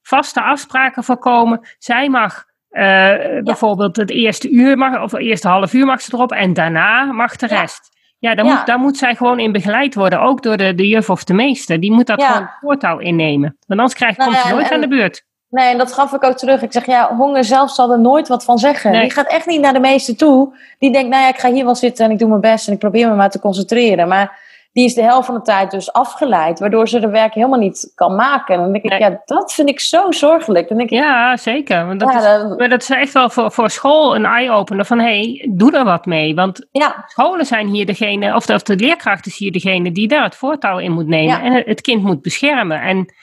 vaste 0.03 0.43
afspraken 0.43 1.05
voor 1.05 1.19
komen. 1.19 1.61
Zij 1.79 2.09
mag 2.09 2.46
eh, 2.77 3.43
bijvoorbeeld 3.43 3.97
het 3.97 4.11
eerste 4.11 4.51
uur, 4.51 4.79
mag, 4.79 5.03
of 5.03 5.13
het 5.13 5.21
eerste 5.21 5.49
half 5.49 5.73
uur 5.73 5.87
mag 5.87 6.01
ze 6.01 6.11
erop 6.15 6.33
en 6.33 6.53
daarna 6.53 7.05
mag 7.05 7.37
de 7.37 7.47
rest. 7.47 7.95
Ja, 8.19 8.35
daar. 8.35 8.45
Moet, 8.45 8.67
daar 8.67 8.79
moet 8.79 8.97
zij 8.97 9.15
gewoon 9.15 9.39
in 9.39 9.53
begeleid 9.53 9.95
worden, 9.95 10.21
ook 10.21 10.43
door 10.43 10.57
de, 10.57 10.75
de 10.75 10.89
juf 10.89 11.11
of 11.11 11.25
de 11.25 11.35
meester. 11.35 11.81
Die 11.81 11.93
moet 11.93 12.07
dat 12.07 12.23
gewoon 12.23 12.51
voortouw 12.61 12.99
innemen. 12.99 13.57
Want 13.67 13.81
anders 13.81 13.95
krijgt, 13.99 14.19
Nou 14.19 14.31
komt 14.31 14.43
ze 14.43 14.53
nooit 14.53 14.67
en- 14.69 14.75
aan 14.75 14.81
de 14.81 14.89
beurt. 14.89 15.25
Nee, 15.49 15.73
en 15.73 15.79
dat 15.79 15.93
gaf 15.93 16.13
ik 16.13 16.25
ook 16.25 16.37
terug. 16.37 16.63
Ik 16.63 16.73
zeg, 16.73 16.87
ja, 16.87 17.15
Honger 17.17 17.45
zelf 17.45 17.71
zal 17.71 17.93
er 17.93 18.01
nooit 18.01 18.29
wat 18.29 18.45
van 18.45 18.59
zeggen. 18.59 18.91
Nee. 18.91 19.01
Die 19.01 19.11
gaat 19.13 19.27
echt 19.31 19.47
niet 19.47 19.61
naar 19.61 19.73
de 19.73 19.81
meeste 19.81 20.15
toe. 20.15 20.57
Die 20.79 20.93
denkt, 20.93 21.09
nou 21.09 21.23
ja, 21.23 21.29
ik 21.29 21.39
ga 21.39 21.53
hier 21.53 21.65
wel 21.65 21.75
zitten 21.75 22.05
en 22.05 22.11
ik 22.11 22.19
doe 22.19 22.29
mijn 22.29 22.41
best 22.41 22.67
en 22.67 22.73
ik 22.73 22.79
probeer 22.79 23.09
me 23.09 23.15
maar 23.15 23.31
te 23.31 23.41
concentreren. 23.41 24.09
Maar 24.09 24.39
die 24.77 24.85
is 24.85 24.95
de 24.95 25.03
helft 25.03 25.27
van 25.27 25.35
de 25.35 25.43
tijd 25.43 25.71
dus 25.71 25.93
afgeleid, 25.93 26.59
waardoor 26.59 26.89
ze 26.89 27.01
de 27.01 27.09
werk 27.09 27.35
helemaal 27.35 27.59
niet 27.59 27.93
kan 27.95 28.15
maken. 28.15 28.55
En 28.55 28.61
dan 28.61 28.73
denk 28.73 28.85
ik, 28.85 28.91
Nee. 28.91 29.01
ja, 29.01 29.23
dat 29.25 29.53
vind 29.53 29.69
ik 29.69 29.81
zo 29.81 30.11
zorgelijk. 30.13 30.69
Dan 30.69 30.77
denk 30.79 30.91
ik, 30.91 30.99
Ja, 30.99 31.37
zeker. 31.37 31.87
Want 31.87 32.01
dat, 32.01 32.13
ja, 32.13 32.19
is, 32.19 32.25
dan- 32.25 32.57
maar 32.57 32.69
dat 32.69 32.83
is 32.83 32.91
echt 32.91 33.13
wel 33.13 33.31
voor, 33.31 33.53
voor 33.53 33.71
school 33.71 34.15
een 34.15 34.25
eye-opener 34.25 34.85
van 34.85 34.99
hé, 34.99 35.05
hey, 35.21 35.49
doe 35.53 35.73
er 35.77 35.85
wat 35.85 36.07
mee. 36.07 36.35
Want 36.35 36.67
ja, 36.71 37.05
scholen 37.07 37.47
zijn 37.47 37.67
hier 37.69 37.87
degene, 37.87 38.35
of 38.35 38.47
de, 38.47 38.55
of 38.55 38.63
de 38.63 38.77
leerkracht 38.77 39.27
is 39.27 39.39
hier 39.39 39.53
degene 39.53 39.93
die 39.93 40.09
daar 40.09 40.25
het 40.25 40.37
voortouw 40.37 40.79
in 40.79 40.93
moet 40.93 41.07
nemen 41.07 41.37
Ja. 41.37 41.43
en 41.43 41.53
het, 41.67 41.81
kind 41.81 42.03
moet 42.03 42.23
beschermen. 42.23 42.81
En 42.81 43.15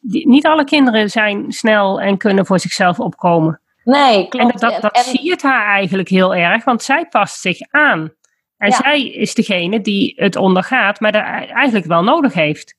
die- 0.00 0.28
niet 0.28 0.46
alle 0.46 0.64
kinderen 0.64 1.10
zijn 1.10 1.52
snel 1.52 2.00
en 2.00 2.16
kunnen 2.16 2.46
voor 2.46 2.58
zichzelf 2.58 2.98
opkomen. 3.00 3.60
nee, 3.84 4.22
En 4.22 4.28
klopt. 4.28 4.60
dat, 4.60 4.80
dat 4.80 4.92
En- 4.96 5.02
zie 5.02 5.24
je 5.24 5.30
het 5.30 5.42
haar 5.42 5.66
eigenlijk 5.74 6.08
heel 6.08 6.34
erg, 6.34 6.64
want 6.64 6.82
zij 6.82 7.06
past 7.10 7.40
zich 7.40 7.58
aan. 7.70 8.12
En 8.60 8.68
Ja. 8.70 8.76
zij 8.76 9.02
is 9.08 9.34
degene 9.34 9.80
die 9.80 10.12
het 10.16 10.36
ondergaat, 10.36 11.00
maar 11.00 11.12
dat 11.12 11.22
eigenlijk 11.22 11.86
wel 11.86 12.02
nodig 12.02 12.32
heeft. 12.34 12.74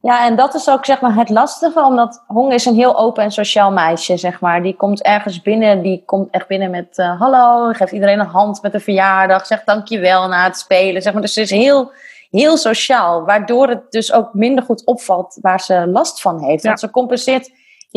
Ja, 0.00 0.26
en 0.26 0.36
dat 0.36 0.54
is 0.54 0.68
ook 0.70 0.84
zeg 0.84 1.00
maar 1.00 1.14
het 1.14 1.28
lastige, 1.28 1.84
omdat 1.84 2.24
Hong 2.26 2.52
is 2.52 2.64
een 2.64 2.74
heel 2.74 2.98
open 2.98 3.22
en 3.22 3.30
sociaal 3.30 3.72
meisje, 3.72 4.16
zeg 4.16 4.40
maar. 4.40 4.62
Die 4.62 4.76
komt 4.76 5.02
ergens 5.02 5.42
binnen, 5.42 5.82
die 5.82 6.02
komt 6.06 6.30
echt 6.30 6.46
binnen 6.46 6.70
met 6.70 6.98
eh, 6.98 7.20
hallo, 7.20 7.72
geeft 7.72 7.92
iedereen 7.92 8.20
een 8.20 8.26
hand 8.26 8.62
met 8.62 8.74
een 8.74 8.80
verjaardag, 8.80 9.46
zegt 9.46 9.66
dankjewel 9.66 10.28
na 10.28 10.44
het 10.44 10.58
spelen, 10.58 11.02
zeg 11.02 11.12
maar. 11.12 11.22
Dus 11.22 11.32
ze 11.32 11.40
is 11.40 11.50
heel, 11.50 11.92
heel 12.30 12.56
sociaal, 12.56 13.24
waardoor 13.24 13.68
het 13.68 13.90
dus 13.90 14.12
ook 14.12 14.34
minder 14.34 14.64
goed 14.64 14.86
opvalt 14.86 15.38
waar 15.40 15.60
ze 15.60 15.86
last 15.86 16.20
van 16.20 16.42
heeft. 16.42 16.62
Ja. 16.62 16.68
Want 16.68 16.80
ze 16.80 16.90
compenseert 16.90 17.50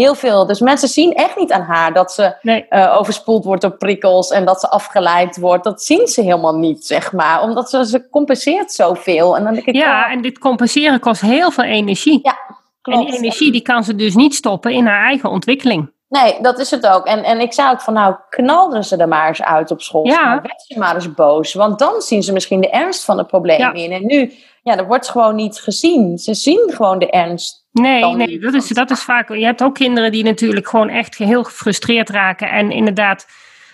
heel 0.04 0.16
veel. 0.16 0.46
Dus 0.46 0.60
mensen 0.60 0.88
zien 0.88 1.14
echt 1.14 1.38
niet 1.38 1.52
aan 1.52 1.62
haar 1.62 1.94
dat 1.94 2.12
ze 2.12 2.36
Nee. 2.42 2.66
eh, 2.70 2.96
overspoeld 3.00 3.44
wordt 3.46 3.62
door 3.62 3.78
prikkels 3.78 4.30
en 4.32 4.46
dat 4.46 4.60
ze 4.60 4.70
afgeleid 4.70 5.38
wordt. 5.40 5.64
Dat 5.64 5.82
zien 5.84 6.08
ze 6.08 6.22
helemaal 6.22 6.56
niet, 6.58 6.86
zeg 6.86 7.12
maar. 7.14 7.42
Omdat 7.42 7.70
ze, 7.70 7.86
ze 7.86 8.10
compenseert 8.10 8.72
zoveel. 8.72 9.38
En 9.38 9.44
dan 9.44 9.54
denk 9.54 9.66
ik, 9.66 9.76
Ja, 9.76 10.06
oh, 10.06 10.12
en 10.12 10.22
dit 10.22 10.40
compenseren 10.40 11.00
kost 11.00 11.22
heel 11.22 11.52
veel 11.52 11.64
energie. 11.64 12.20
Ja, 12.24 12.38
en 12.48 12.56
klopt. 12.82 13.08
die 13.10 13.18
energie 13.18 13.52
die 13.52 13.62
kan 13.62 13.84
ze 13.84 13.96
dus 13.96 14.16
niet 14.16 14.36
stoppen 14.36 14.72
in 14.72 14.86
haar 14.86 15.06
eigen 15.06 15.30
ontwikkeling. 15.30 15.96
Nee, 16.10 16.42
dat 16.42 16.60
is 16.60 16.72
het 16.72 16.88
ook. 16.88 17.06
En, 17.06 17.24
en 17.24 17.40
ik 17.40 17.54
zei 17.54 17.72
ook 17.72 17.82
van, 17.82 17.94
nou, 17.94 18.16
knalden 18.30 18.84
ze 18.84 18.98
er 18.98 19.08
maar 19.08 19.28
eens 19.28 19.42
uit 19.44 19.72
op 19.72 19.82
school. 19.82 20.06
Ja. 20.06 20.40
Werd 20.42 20.62
ze 20.68 20.80
maar 20.80 20.96
eens 20.96 21.14
boos. 21.14 21.54
Want 21.54 21.80
dan 21.80 22.02
zien 22.02 22.24
ze 22.24 22.34
misschien 22.34 22.62
de 22.62 22.70
ernst 22.70 23.06
van 23.06 23.18
het 23.18 23.28
probleem 23.28 23.60
Ja. 23.60 23.74
in. 23.74 23.92
En 23.92 24.06
nu, 24.06 24.34
ja, 24.64 24.76
dat 24.76 24.86
wordt 24.86 25.10
gewoon 25.10 25.36
niet 25.36 25.60
gezien. 25.60 26.18
Ze 26.18 26.34
zien 26.34 26.72
gewoon 26.74 27.00
de 27.00 27.10
ernst. 27.10 27.66
Nee, 27.82 28.16
nee 28.16 28.40
dat, 28.40 28.54
is, 28.54 28.68
dat 28.68 28.92
is 28.92 29.04
vaak. 29.04 29.30
Je 29.30 29.46
hebt 29.46 29.64
ook 29.64 29.76
kinderen 29.76 30.12
die 30.12 30.24
natuurlijk 30.24 30.68
gewoon 30.68 30.90
echt 30.90 31.18
heel 31.18 31.44
gefrustreerd 31.44 32.10
raken. 32.10 32.50
En 32.50 32.72
inderdaad, 32.72 33.28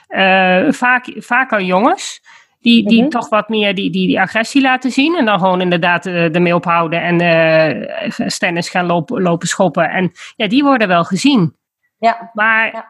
eh, 0.07 0.65
vaak, 0.71 1.11
vaak 1.17 1.51
al 1.53 1.61
jongens. 1.61 2.21
Die, 2.59 2.87
die 2.87 2.99
Mhm. 3.01 3.09
toch 3.09 3.29
wat 3.29 3.49
meer 3.49 3.75
die, 3.75 3.89
die, 3.91 4.07
die 4.07 4.19
agressie 4.21 4.61
laten 4.61 4.91
zien. 4.91 5.15
En 5.17 5.25
dan 5.25 5.39
gewoon 5.39 5.61
inderdaad 5.61 6.05
eh, 6.05 6.35
ermee 6.35 6.55
ophouden. 6.55 7.01
En 7.01 7.19
eh 7.21 8.09
stennis 8.27 8.69
gaan 8.69 8.85
lopen, 8.85 9.21
lopen 9.21 9.47
schoppen. 9.47 9.89
En 9.89 10.11
ja, 10.35 10.47
die 10.47 10.63
worden 10.63 10.87
wel 10.87 11.03
gezien. 11.03 11.55
Ja, 11.97 12.29
Maar 12.33 12.71
Ja. 12.73 12.85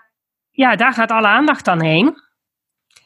ja, 0.51 0.75
daar 0.75 0.93
gaat 0.93 1.11
alle 1.11 1.27
aandacht 1.27 1.65
dan 1.65 1.81
heen. 1.81 2.15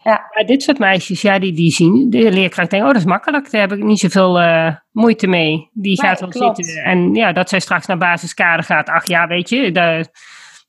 Ja. 0.08 0.28
Maar 0.34 0.46
dit 0.46 0.64
soort 0.64 0.80
meisjes, 0.80 1.22
ja, 1.22 1.40
die, 1.40 1.54
die 1.54 1.72
zien, 1.72 2.10
de 2.10 2.32
leerkracht 2.32 2.70
denkt, 2.70 2.86
oh, 2.86 2.92
dat 2.92 3.02
is 3.02 3.08
makkelijk, 3.08 3.52
daar 3.52 3.62
heb 3.62 3.72
ik 3.72 3.84
niet 3.84 4.00
zoveel 4.00 4.40
eh, 4.40 4.76
moeite 4.92 5.28
mee. 5.28 5.70
Die 5.74 6.02
Nee, 6.02 6.10
gaat 6.10 6.20
wel 6.20 6.30
klopt. 6.30 6.66
zitten. 6.66 6.84
En 6.84 7.14
ja, 7.16 7.32
dat 7.32 7.50
zij 7.50 7.60
straks 7.60 7.86
naar 7.86 7.98
basiskader 7.98 8.64
gaat, 8.66 8.90
ach 8.90 9.08
ja, 9.08 9.28
weet 9.28 9.50
je, 9.50 9.72
dat, 9.72 10.10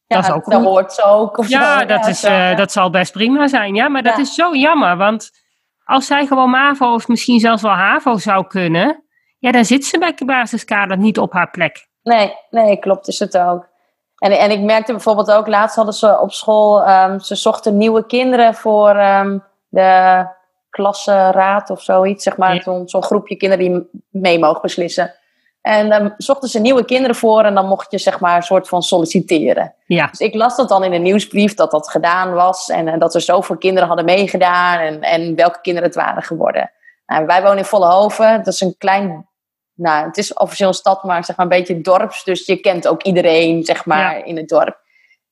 ja 0.07 0.17
dat 0.17 0.25
is 0.25 0.31
ook 0.31 0.45
dat 0.51 0.65
hoort 0.65 0.93
ze 0.93 1.05
ook. 1.05 1.39
Of 1.39 1.49
Ja, 1.49 1.79
zo. 1.79 1.87
dat, 1.87 2.07
is, 2.07 2.21
zo, 2.21 2.27
eh, 2.29 2.57
dat 2.57 2.73
zal 2.73 2.91
best 2.91 3.13
prima 3.13 3.47
zijn. 3.49 3.75
Ja, 3.75 3.89
maar 3.89 4.03
dat 4.03 4.19
is 4.19 4.35
zo 4.35 4.55
jammer, 4.57 4.97
want 4.97 5.31
als 5.85 6.07
zij 6.07 6.27
gewoon 6.27 6.51
MAVO 6.51 6.95
of 6.95 7.09
misschien 7.09 7.41
zelfs 7.41 7.63
wel 7.63 7.73
HAVO 7.73 8.17
zou 8.17 8.47
kunnen, 8.47 9.05
ja, 9.39 9.51
dan 9.53 9.65
zit 9.65 9.85
ze 9.85 9.99
bij 9.99 10.13
de 10.15 10.25
basiskader 10.25 10.97
niet 10.99 11.19
op 11.19 11.33
haar 11.33 11.51
plek. 11.51 11.89
Nee, 12.03 12.33
nee, 12.51 12.79
klopt, 12.79 13.09
is 13.09 13.19
het 13.19 13.39
ook. 13.39 13.69
En, 14.19 14.39
en 14.39 14.51
ik 14.51 14.61
merkte 14.61 14.93
bijvoorbeeld 14.93 15.33
ook, 15.33 15.47
laatst 15.47 15.77
hadden 15.77 15.95
ze 15.95 16.21
op 16.21 16.33
school, 16.33 16.83
ehm, 16.83 17.19
ze 17.19 17.35
zochten 17.35 17.77
nieuwe 17.77 18.07
kinderen 18.07 18.55
voor 18.55 18.91
ehm, 18.91 19.39
de 19.69 20.27
klassenraad 20.71 21.71
of 21.71 21.83
zoiets, 21.83 22.25
zeg 22.25 22.37
maar. 22.37 22.55
Ja. 22.55 22.63
Zo'n 22.63 22.89
zo'n 22.89 23.03
groepje 23.03 23.37
kinderen 23.37 23.65
die 23.65 24.03
mee 24.11 24.39
mogen 24.39 24.63
beslissen. 24.63 25.15
En 25.61 25.89
dan 25.89 26.15
zochten 26.17 26.49
ze 26.49 26.61
nieuwe 26.61 26.85
kinderen 26.85 27.17
voor 27.17 27.45
en 27.45 27.55
dan 27.55 27.67
mocht 27.67 27.91
je 27.91 27.99
zeg 27.99 28.21
maar 28.21 28.37
een 28.37 28.43
soort 28.43 28.69
van 28.69 28.83
solliciteren. 28.83 29.75
Ja. 29.87 30.07
Dus 30.07 30.21
ik 30.21 30.35
las 30.35 30.57
dat 30.57 30.69
dan 30.69 30.85
in 30.85 30.93
een 30.93 31.03
nieuwsbrief 31.03 31.55
dat 31.55 31.71
dat 31.71 31.91
gedaan 31.91 32.33
was 32.33 32.69
en, 32.69 32.99
dat 32.99 33.15
er 33.15 33.21
zoveel 33.21 33.57
kinderen 33.57 33.89
hadden 33.89 34.07
meegedaan 34.07 34.79
en, 34.79 35.03
en 35.03 35.35
welke 35.35 35.61
kinderen 35.61 35.89
het 35.89 35.99
waren 35.99 36.23
geworden. 36.23 36.71
Nou, 37.07 37.27
wij 37.27 37.43
wonen 37.43 37.59
in 37.59 37.65
Vollenhoven, 37.65 38.37
dat 38.37 38.55
is 38.55 38.61
een 38.61 38.75
klein, 38.79 39.28
nou 39.79 40.07
het 40.07 40.17
is 40.17 40.33
officieel 40.33 40.69
een 40.69 40.75
stad, 40.75 41.05
maar 41.05 41.25
zeg 41.25 41.37
maar 41.37 41.47
een 41.47 41.59
beetje 41.59 41.81
dorps, 41.81 42.25
dus 42.25 42.47
je 42.47 42.57
kent 42.57 42.89
ook 42.89 43.03
iedereen 43.03 43.65
zeg 43.65 43.87
maar 43.87 44.27
in 44.27 44.37
het 44.37 44.49
dorp. 44.49 44.81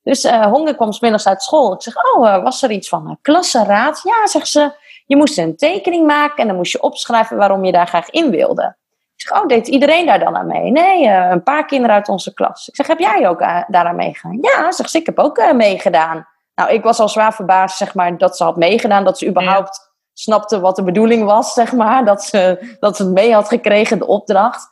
Dus 0.03 0.25
uh, 0.25 0.45
Honge 0.45 0.75
kwam 0.75 0.91
smiddags 0.91 1.27
uit 1.27 1.43
school. 1.43 1.73
Ik 1.73 1.81
zeg, 1.81 1.93
oh, 1.95 2.25
uh, 2.25 2.43
was 2.43 2.63
er 2.63 2.71
iets 2.71 2.89
van 2.89 3.09
een 3.09 3.17
klassenraad? 3.21 4.01
Ja, 4.03 4.27
zegt 4.27 4.47
ze, 4.47 4.71
je 5.05 5.15
moest 5.15 5.37
een 5.37 5.55
tekening 5.55 6.05
maken 6.05 6.37
en 6.37 6.47
dan 6.47 6.55
moest 6.55 6.71
je 6.71 6.81
opschrijven 6.81 7.37
waarom 7.37 7.65
je 7.65 7.71
daar 7.71 7.87
graag 7.87 8.09
in 8.09 8.29
wilde. 8.29 8.75
Ik 9.15 9.27
zeg, 9.27 9.41
oh, 9.41 9.47
deed 9.47 9.67
iedereen 9.67 10.05
daar 10.05 10.19
dan 10.19 10.35
aan 10.35 10.47
mee? 10.47 10.71
Nee, 10.71 11.05
uh, 11.05 11.29
een 11.29 11.43
paar 11.43 11.65
kinderen 11.65 11.95
uit 11.95 12.09
onze 12.09 12.33
klas. 12.33 12.67
Ik 12.67 12.75
zeg, 12.75 12.87
heb 12.87 12.99
jij 12.99 13.29
ook 13.29 13.39
daaraan 13.67 13.95
meegegaan? 13.95 14.37
Ja, 14.41 14.71
zegt 14.71 14.89
ze, 14.89 14.97
ik 14.97 15.05
heb 15.05 15.19
ook 15.19 15.53
meegedaan. 15.53 16.27
Nou, 16.55 16.71
ik 16.71 16.83
was 16.83 16.99
al 16.99 17.09
zwaar 17.09 17.33
verbaasd, 17.33 17.77
zeg 17.77 17.93
maar, 17.93 18.17
dat 18.17 18.37
ze 18.37 18.43
had 18.43 18.55
meegedaan. 18.55 19.03
Dat 19.03 19.17
ze 19.17 19.27
überhaupt 19.27 19.79
ja. 19.81 19.86
Snapte 20.19 20.59
wat 20.59 20.75
de 20.75 20.83
bedoeling 20.83 21.23
was, 21.23 21.53
zeg 21.53 21.71
maar. 21.73 22.05
Dat 22.05 22.23
ze, 22.23 22.75
dat 22.79 22.95
ze 22.95 23.03
het 23.03 23.11
mee 23.11 23.33
had 23.33 23.47
gekregen, 23.47 23.99
de 23.99 24.07
opdracht. 24.07 24.69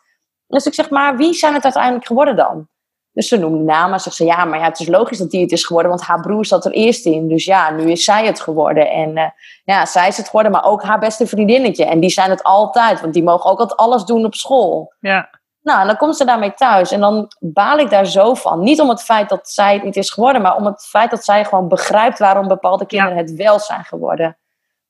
Dus 0.47 0.65
ik 0.65 0.73
zeg, 0.73 0.89
maar 0.89 1.17
wie 1.17 1.33
zijn 1.33 1.53
het 1.53 1.63
uiteindelijk 1.63 2.05
geworden 2.05 2.35
dan? 2.35 2.67
Dus 3.11 3.27
ze 3.27 3.37
noemde 3.37 3.63
namen. 3.63 3.99
Zegt 3.99 4.15
ze, 4.15 4.25
ja, 4.25 4.45
maar 4.45 4.59
ja, 4.59 4.65
het 4.65 4.79
is 4.79 4.87
logisch 4.87 5.17
dat 5.17 5.29
die 5.29 5.41
het 5.41 5.51
is 5.51 5.65
geworden, 5.65 5.91
want 5.91 6.03
haar 6.03 6.19
broer 6.19 6.45
zat 6.45 6.65
er 6.65 6.71
eerst 6.71 7.05
in. 7.05 7.27
Dus 7.27 7.45
ja, 7.45 7.71
nu 7.71 7.91
is 7.91 8.03
zij 8.03 8.25
het 8.25 8.41
geworden. 8.41 8.89
En 8.89 9.17
uh, 9.17 9.29
ja, 9.63 9.85
zij 9.85 10.07
is 10.07 10.17
het 10.17 10.25
geworden, 10.25 10.51
maar 10.51 10.65
ook 10.65 10.83
haar 10.83 10.99
beste 10.99 11.27
vriendinnetje. 11.27 11.85
En 11.85 11.99
die 11.99 12.09
zijn 12.09 12.29
het 12.29 12.43
altijd, 12.43 13.01
want 13.01 13.13
die 13.13 13.23
mogen 13.23 13.51
ook 13.51 13.59
altijd 13.59 13.79
alles 13.79 14.03
doen 14.03 14.25
op 14.25 14.35
school. 14.35 14.93
Ja. 14.99 15.29
Nou, 15.61 15.81
en 15.81 15.87
dan 15.87 15.97
komt 15.97 16.17
ze 16.17 16.25
daarmee 16.25 16.53
thuis. 16.53 16.91
En 16.91 16.99
dan 16.99 17.31
baal 17.39 17.77
ik 17.77 17.89
daar 17.89 18.05
zo 18.05 18.33
van. 18.33 18.59
Niet 18.59 18.81
om 18.81 18.89
het 18.89 19.03
feit 19.03 19.29
dat 19.29 19.49
zij 19.49 19.73
het 19.73 19.83
niet 19.83 19.95
is 19.95 20.09
geworden, 20.09 20.41
maar 20.41 20.55
om 20.55 20.65
het 20.65 20.85
feit 20.85 21.09
dat 21.09 21.25
zij 21.25 21.45
gewoon 21.45 21.67
begrijpt 21.67 22.19
waarom 22.19 22.47
bepaalde 22.47 22.85
kinderen 22.85 23.15
ja. 23.15 23.21
het 23.21 23.35
wel 23.35 23.59
zijn 23.59 23.83
geworden. 23.83 24.37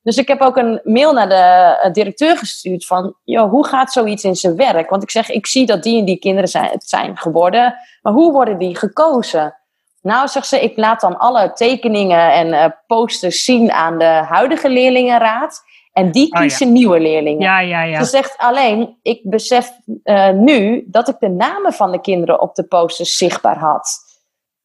Dus 0.06 0.18
ik 0.18 0.28
heb 0.28 0.42
ook 0.42 0.58
een 0.58 0.80
mail 0.84 1.14
naar 1.14 1.30
de 1.30 1.90
directeur 1.92 2.38
gestuurd 2.38 2.86
van, 2.86 3.16
joh, 3.24 3.50
hoe 3.50 3.68
gaat 3.68 3.92
zoiets 3.92 4.24
in 4.24 4.36
zijn 4.36 4.56
werk? 4.56 4.90
Want 4.90 5.04
ik 5.04 5.12
zeg, 5.12 5.30
ik 5.30 5.48
zie 5.48 5.66
dat 5.66 5.84
die 5.84 6.00
en 6.00 6.06
die 6.06 6.20
kinderen 6.20 6.50
zijn, 6.50 6.70
het 6.72 6.90
zijn 6.90 7.18
geworden, 7.18 7.76
maar 8.02 8.14
hoe 8.14 8.32
worden 8.32 8.58
die 8.58 8.76
gekozen? 8.76 9.56
Nou, 10.02 10.28
zegt 10.28 10.48
ze, 10.48 10.62
ik 10.62 10.78
laat 10.78 11.02
dan 11.02 11.18
alle 11.18 11.54
tekeningen 11.54 12.34
en 12.34 12.48
uh, 12.48 12.66
posters 12.88 13.44
zien 13.44 13.72
aan 13.72 13.98
de 13.98 14.06
huidige 14.06 14.70
leerlingenraad. 14.70 15.64
En 15.94 16.12
die 16.12 16.30
kiezen 16.30 16.68
oh, 16.68 16.74
ja. 16.74 16.78
nieuwe 16.80 17.00
leerlingen. 17.00 17.42
Ja, 17.42 17.60
ja, 17.60 17.84
ja. 17.84 18.04
Ze 18.04 18.10
zegt 18.10 18.38
alleen, 18.38 18.98
ik 19.02 19.20
besef 19.24 19.72
uh, 20.04 20.30
nu 20.30 20.84
dat 20.88 21.08
ik 21.08 21.16
de 21.20 21.30
namen 21.30 21.74
van 21.74 21.92
de 21.92 22.02
kinderen 22.02 22.42
op 22.42 22.56
de 22.56 22.64
posters 22.64 23.18
zichtbaar 23.18 23.58
had. 23.58 24.05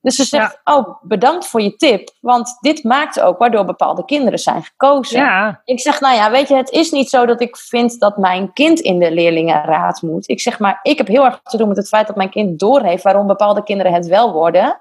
Dus 0.03 0.17
ze 0.17 0.25
zegt, 0.25 0.61
ja. 0.65 0.77
oh, 0.77 0.97
bedankt 1.03 1.47
voor 1.47 1.61
je 1.61 1.77
tip. 1.77 2.11
Want 2.21 2.57
dit 2.61 2.85
maakt 2.85 3.21
ook 3.21 3.39
waardoor 3.39 3.65
bepaalde 3.65 4.05
kinderen 4.05 4.39
zijn 4.39 4.63
gekozen. 4.63 5.21
Ja. 5.21 5.61
Ik 5.65 5.81
zeg, 5.81 6.01
nou 6.01 6.15
ja, 6.15 6.31
weet 6.31 6.49
je, 6.49 6.55
het 6.55 6.71
is 6.71 6.91
niet 6.91 7.09
zo 7.09 7.27
dat 7.27 7.41
ik 7.41 7.57
vind 7.57 8.01
dat 8.01 8.17
mijn 8.17 8.53
kind 8.53 8.81
in 8.81 8.99
de 8.99 9.11
leerlingenraad 9.11 10.03
moet. 10.03 10.29
Ik 10.29 10.41
zeg 10.41 10.59
maar, 10.59 10.81
ik 10.83 10.99
heb 10.99 11.07
heel 11.07 11.25
erg 11.25 11.41
te 11.43 11.57
doen 11.57 11.69
met 11.69 11.77
het 11.77 11.89
feit 11.89 12.07
dat 12.07 12.17
mijn 12.17 12.31
kind 12.31 12.59
doorheeft 12.59 13.03
waarom 13.03 13.27
bepaalde 13.27 13.63
kinderen 13.63 13.93
het 13.93 14.07
wel 14.07 14.33
worden 14.33 14.81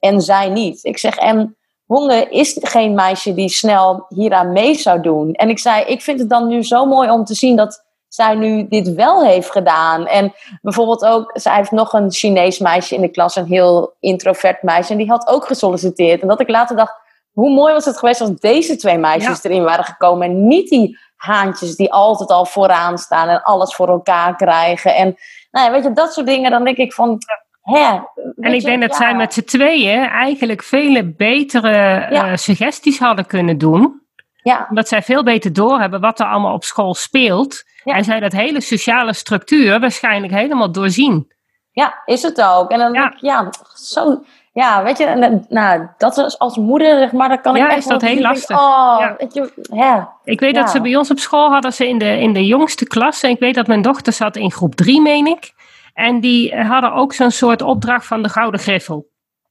en 0.00 0.20
zij 0.20 0.48
niet. 0.48 0.84
Ik 0.84 0.98
zeg, 0.98 1.16
en 1.16 1.56
Honge 1.86 2.28
is 2.28 2.58
geen 2.60 2.94
meisje 2.94 3.34
die 3.34 3.48
snel 3.48 4.04
hieraan 4.08 4.52
mee 4.52 4.74
zou 4.74 5.00
doen. 5.00 5.32
En 5.32 5.48
ik 5.48 5.58
zei, 5.58 5.84
ik 5.84 6.02
vind 6.02 6.20
het 6.20 6.28
dan 6.28 6.48
nu 6.48 6.64
zo 6.64 6.86
mooi 6.86 7.10
om 7.10 7.24
te 7.24 7.34
zien 7.34 7.56
dat 7.56 7.84
zij 8.14 8.34
nu 8.34 8.66
dit 8.68 8.94
wel 8.94 9.24
heeft 9.24 9.50
gedaan. 9.50 10.06
En 10.06 10.32
bijvoorbeeld 10.62 11.04
ook, 11.04 11.30
zij 11.34 11.54
heeft 11.54 11.70
nog 11.70 11.92
een 11.92 12.12
Chinees 12.12 12.58
meisje 12.58 12.94
in 12.94 13.00
de 13.00 13.08
klas, 13.08 13.36
een 13.36 13.46
heel 13.46 13.94
introvert 14.00 14.62
meisje, 14.62 14.92
en 14.92 14.98
die 14.98 15.08
had 15.08 15.28
ook 15.28 15.46
gesolliciteerd. 15.46 16.20
En 16.22 16.28
dat 16.28 16.40
ik 16.40 16.48
later 16.48 16.76
dacht, 16.76 16.94
hoe 17.32 17.50
mooi 17.50 17.72
was 17.72 17.84
het 17.84 17.98
geweest 17.98 18.20
als 18.20 18.30
deze 18.30 18.76
twee 18.76 18.98
meisjes 18.98 19.42
ja. 19.42 19.50
erin 19.50 19.64
waren 19.64 19.84
gekomen 19.84 20.28
en 20.28 20.46
niet 20.46 20.68
die 20.68 20.98
haantjes 21.16 21.76
die 21.76 21.92
altijd 21.92 22.30
al 22.30 22.44
vooraan 22.44 22.98
staan 22.98 23.28
en 23.28 23.42
alles 23.42 23.74
voor 23.74 23.88
elkaar 23.88 24.36
krijgen. 24.36 24.94
En 24.94 25.16
nou 25.50 25.66
ja, 25.66 25.72
weet 25.72 25.84
je, 25.84 25.92
dat 25.92 26.12
soort 26.12 26.26
dingen, 26.26 26.50
dan 26.50 26.64
denk 26.64 26.76
ik 26.76 26.92
van, 26.92 27.18
hè. 27.62 27.98
En 28.36 28.52
ik 28.54 28.64
denk 28.64 28.80
dat 28.80 28.90
ja. 28.90 28.96
zij 28.96 29.14
met 29.14 29.34
z'n 29.34 29.44
tweeën 29.44 30.02
eigenlijk 30.08 30.62
vele 30.62 31.04
betere 31.04 32.08
uh, 32.10 32.36
suggesties 32.36 32.98
hadden 32.98 33.26
kunnen 33.26 33.58
doen. 33.58 33.99
Ja. 34.42 34.66
Omdat 34.68 34.88
zij 34.88 35.02
veel 35.02 35.22
beter 35.22 35.52
doorhebben 35.52 36.00
wat 36.00 36.20
er 36.20 36.26
allemaal 36.26 36.54
op 36.54 36.64
school 36.64 36.94
speelt. 36.94 37.62
Ja. 37.84 37.94
En 37.94 38.04
zij 38.04 38.20
dat 38.20 38.32
hele 38.32 38.60
sociale 38.60 39.12
structuur 39.12 39.80
waarschijnlijk 39.80 40.32
helemaal 40.32 40.72
doorzien. 40.72 41.32
Ja, 41.72 42.02
is 42.04 42.22
het 42.22 42.42
ook. 42.42 42.70
En 42.70 42.78
dan 42.78 42.92
ja. 42.92 43.00
denk 43.00 43.12
ik, 43.12 43.20
ja, 43.20 43.50
zo... 43.74 44.24
Ja, 44.52 44.82
weet 44.82 44.98
je, 44.98 45.40
nou, 45.48 45.86
dat 45.98 46.18
is 46.18 46.38
als 46.38 46.56
moeder, 46.56 46.98
zeg 46.98 47.12
maar, 47.12 47.28
dan 47.28 47.40
kan 47.40 47.56
ik 47.56 47.62
ja, 47.62 47.68
echt 47.68 47.78
is 47.78 47.86
dat 47.86 48.00
heel 48.00 48.10
denk, 48.10 48.26
lastig. 48.26 48.56
oh, 48.58 48.96
Ja. 49.00 49.14
weet 49.18 49.34
je, 49.34 49.52
ja. 49.72 50.12
Ik 50.24 50.40
weet 50.40 50.54
Ja. 50.54 50.60
dat 50.60 50.70
ze 50.70 50.80
bij 50.80 50.96
ons 50.96 51.10
op 51.10 51.18
school 51.18 51.50
hadden 51.50 51.72
ze 51.72 51.88
in 51.88 51.98
de, 51.98 52.18
in 52.18 52.32
de 52.32 52.46
jongste 52.46 52.86
klas. 52.86 53.22
En 53.22 53.30
ik 53.30 53.38
weet 53.38 53.54
dat 53.54 53.66
mijn 53.66 53.82
dochter 53.82 54.12
zat 54.12 54.36
in 54.36 54.52
groep 54.52 54.74
drie, 54.74 55.00
meen 55.00 55.26
ik. 55.26 55.52
En 55.94 56.20
die 56.20 56.56
hadden 56.56 56.92
ook 56.92 57.12
zo'n 57.12 57.30
soort 57.30 57.62
opdracht 57.62 58.06
van 58.06 58.22
de 58.22 58.28
Gouden 58.28 58.60
Griffel. 58.60 59.08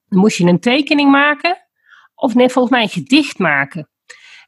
Dan 0.07 0.19
moest 0.19 0.37
je 0.37 0.45
een 0.45 0.59
tekening 0.59 1.11
maken. 1.11 1.57
Of 2.15 2.35
nee, 2.35 2.49
volgens 2.49 2.73
mij 2.73 2.83
een 2.83 2.89
gedicht 2.89 3.39
maken. 3.39 3.88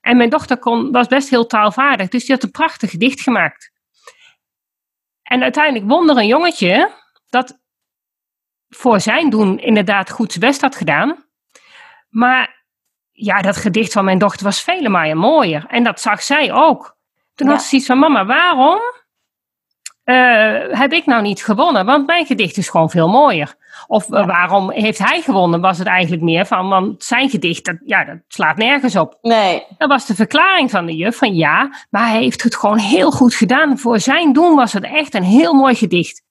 En 0.02 0.18
mijn 0.18 0.30
dochter 0.30 0.58
kon, 0.58 0.92
was 0.92 1.08
best 1.08 1.30
heel 1.30 1.48
taalvaardig. 1.48 2.08
Dus 2.10 2.26
die 2.26 2.36
had 2.36 2.44
een 2.44 2.52
prachtig 2.52 2.90
gedicht 2.90 3.22
gemaakt. 3.22 3.72
En 5.24 5.44
uiteindelijk 5.44 5.86
won 5.86 6.10
er 6.10 6.18
een 6.18 6.28
jongetje 6.28 6.92
dat 7.30 7.60
voor 8.70 9.00
zijn 9.00 9.30
doen 9.30 9.60
inderdaad 9.60 10.10
goed 10.10 10.32
zijn 10.32 10.46
best 10.46 10.62
had 10.62 10.76
gedaan. 10.76 11.26
Maar 12.10 12.66
ja, 13.12 13.42
dat 13.42 13.58
gedicht 13.58 13.92
van 13.94 14.06
mijn 14.06 14.18
dochter 14.18 14.46
was 14.46 14.62
vele 14.64 14.90
malen 14.90 15.18
mooier. 15.18 15.66
En 15.68 15.84
dat 15.84 16.02
zag 16.02 16.22
zij 16.24 16.54
ook. 16.54 16.98
Toen 17.36 17.48
Ja. 17.48 17.54
had 17.54 17.64
ze 17.64 17.76
iets 17.76 17.86
van, 17.86 18.00
mama, 18.00 18.26
waarom 18.26 18.80
eh, 20.12 20.80
heb 20.80 20.94
ik 20.94 21.06
nou 21.06 21.22
niet 21.22 21.44
gewonnen? 21.44 21.86
Want 21.86 22.06
mijn 22.06 22.26
gedicht 22.26 22.58
is 22.58 22.70
gewoon 22.70 22.90
veel 22.90 23.10
mooier. 23.10 23.56
Of 23.88 24.12
eh, 24.12 24.26
waarom 24.26 24.72
heeft 24.72 24.98
hij 24.98 25.22
gewonnen, 25.22 25.62
was 25.62 25.78
het 25.78 25.88
eigenlijk 25.88 26.22
meer 26.24 26.46
van, 26.46 26.70
want 26.70 27.04
zijn 27.04 27.30
gedicht, 27.30 27.66
dat, 27.66 27.76
ja, 27.86 28.04
dat 28.04 28.18
slaat 28.28 28.58
nergens 28.58 28.96
op. 28.96 29.18
Nee, 29.22 29.66
Dat 29.78 29.90
was 29.90 30.06
de 30.06 30.16
verklaring 30.16 30.72
van 30.72 30.86
de 30.86 30.96
juf 30.96 31.18
van 31.18 31.36
ja, 31.36 31.70
maar 31.90 32.08
hij 32.10 32.22
heeft 32.22 32.44
het 32.44 32.56
gewoon 32.56 32.78
heel 32.78 33.12
goed 33.12 33.34
gedaan. 33.34 33.78
Voor 33.78 34.00
zijn 34.00 34.34
doen 34.34 34.56
was 34.56 34.74
het 34.74 34.84
echt 34.84 35.14
een 35.14 35.24
heel 35.24 35.54
mooi 35.54 35.76
gedicht. 35.76 36.24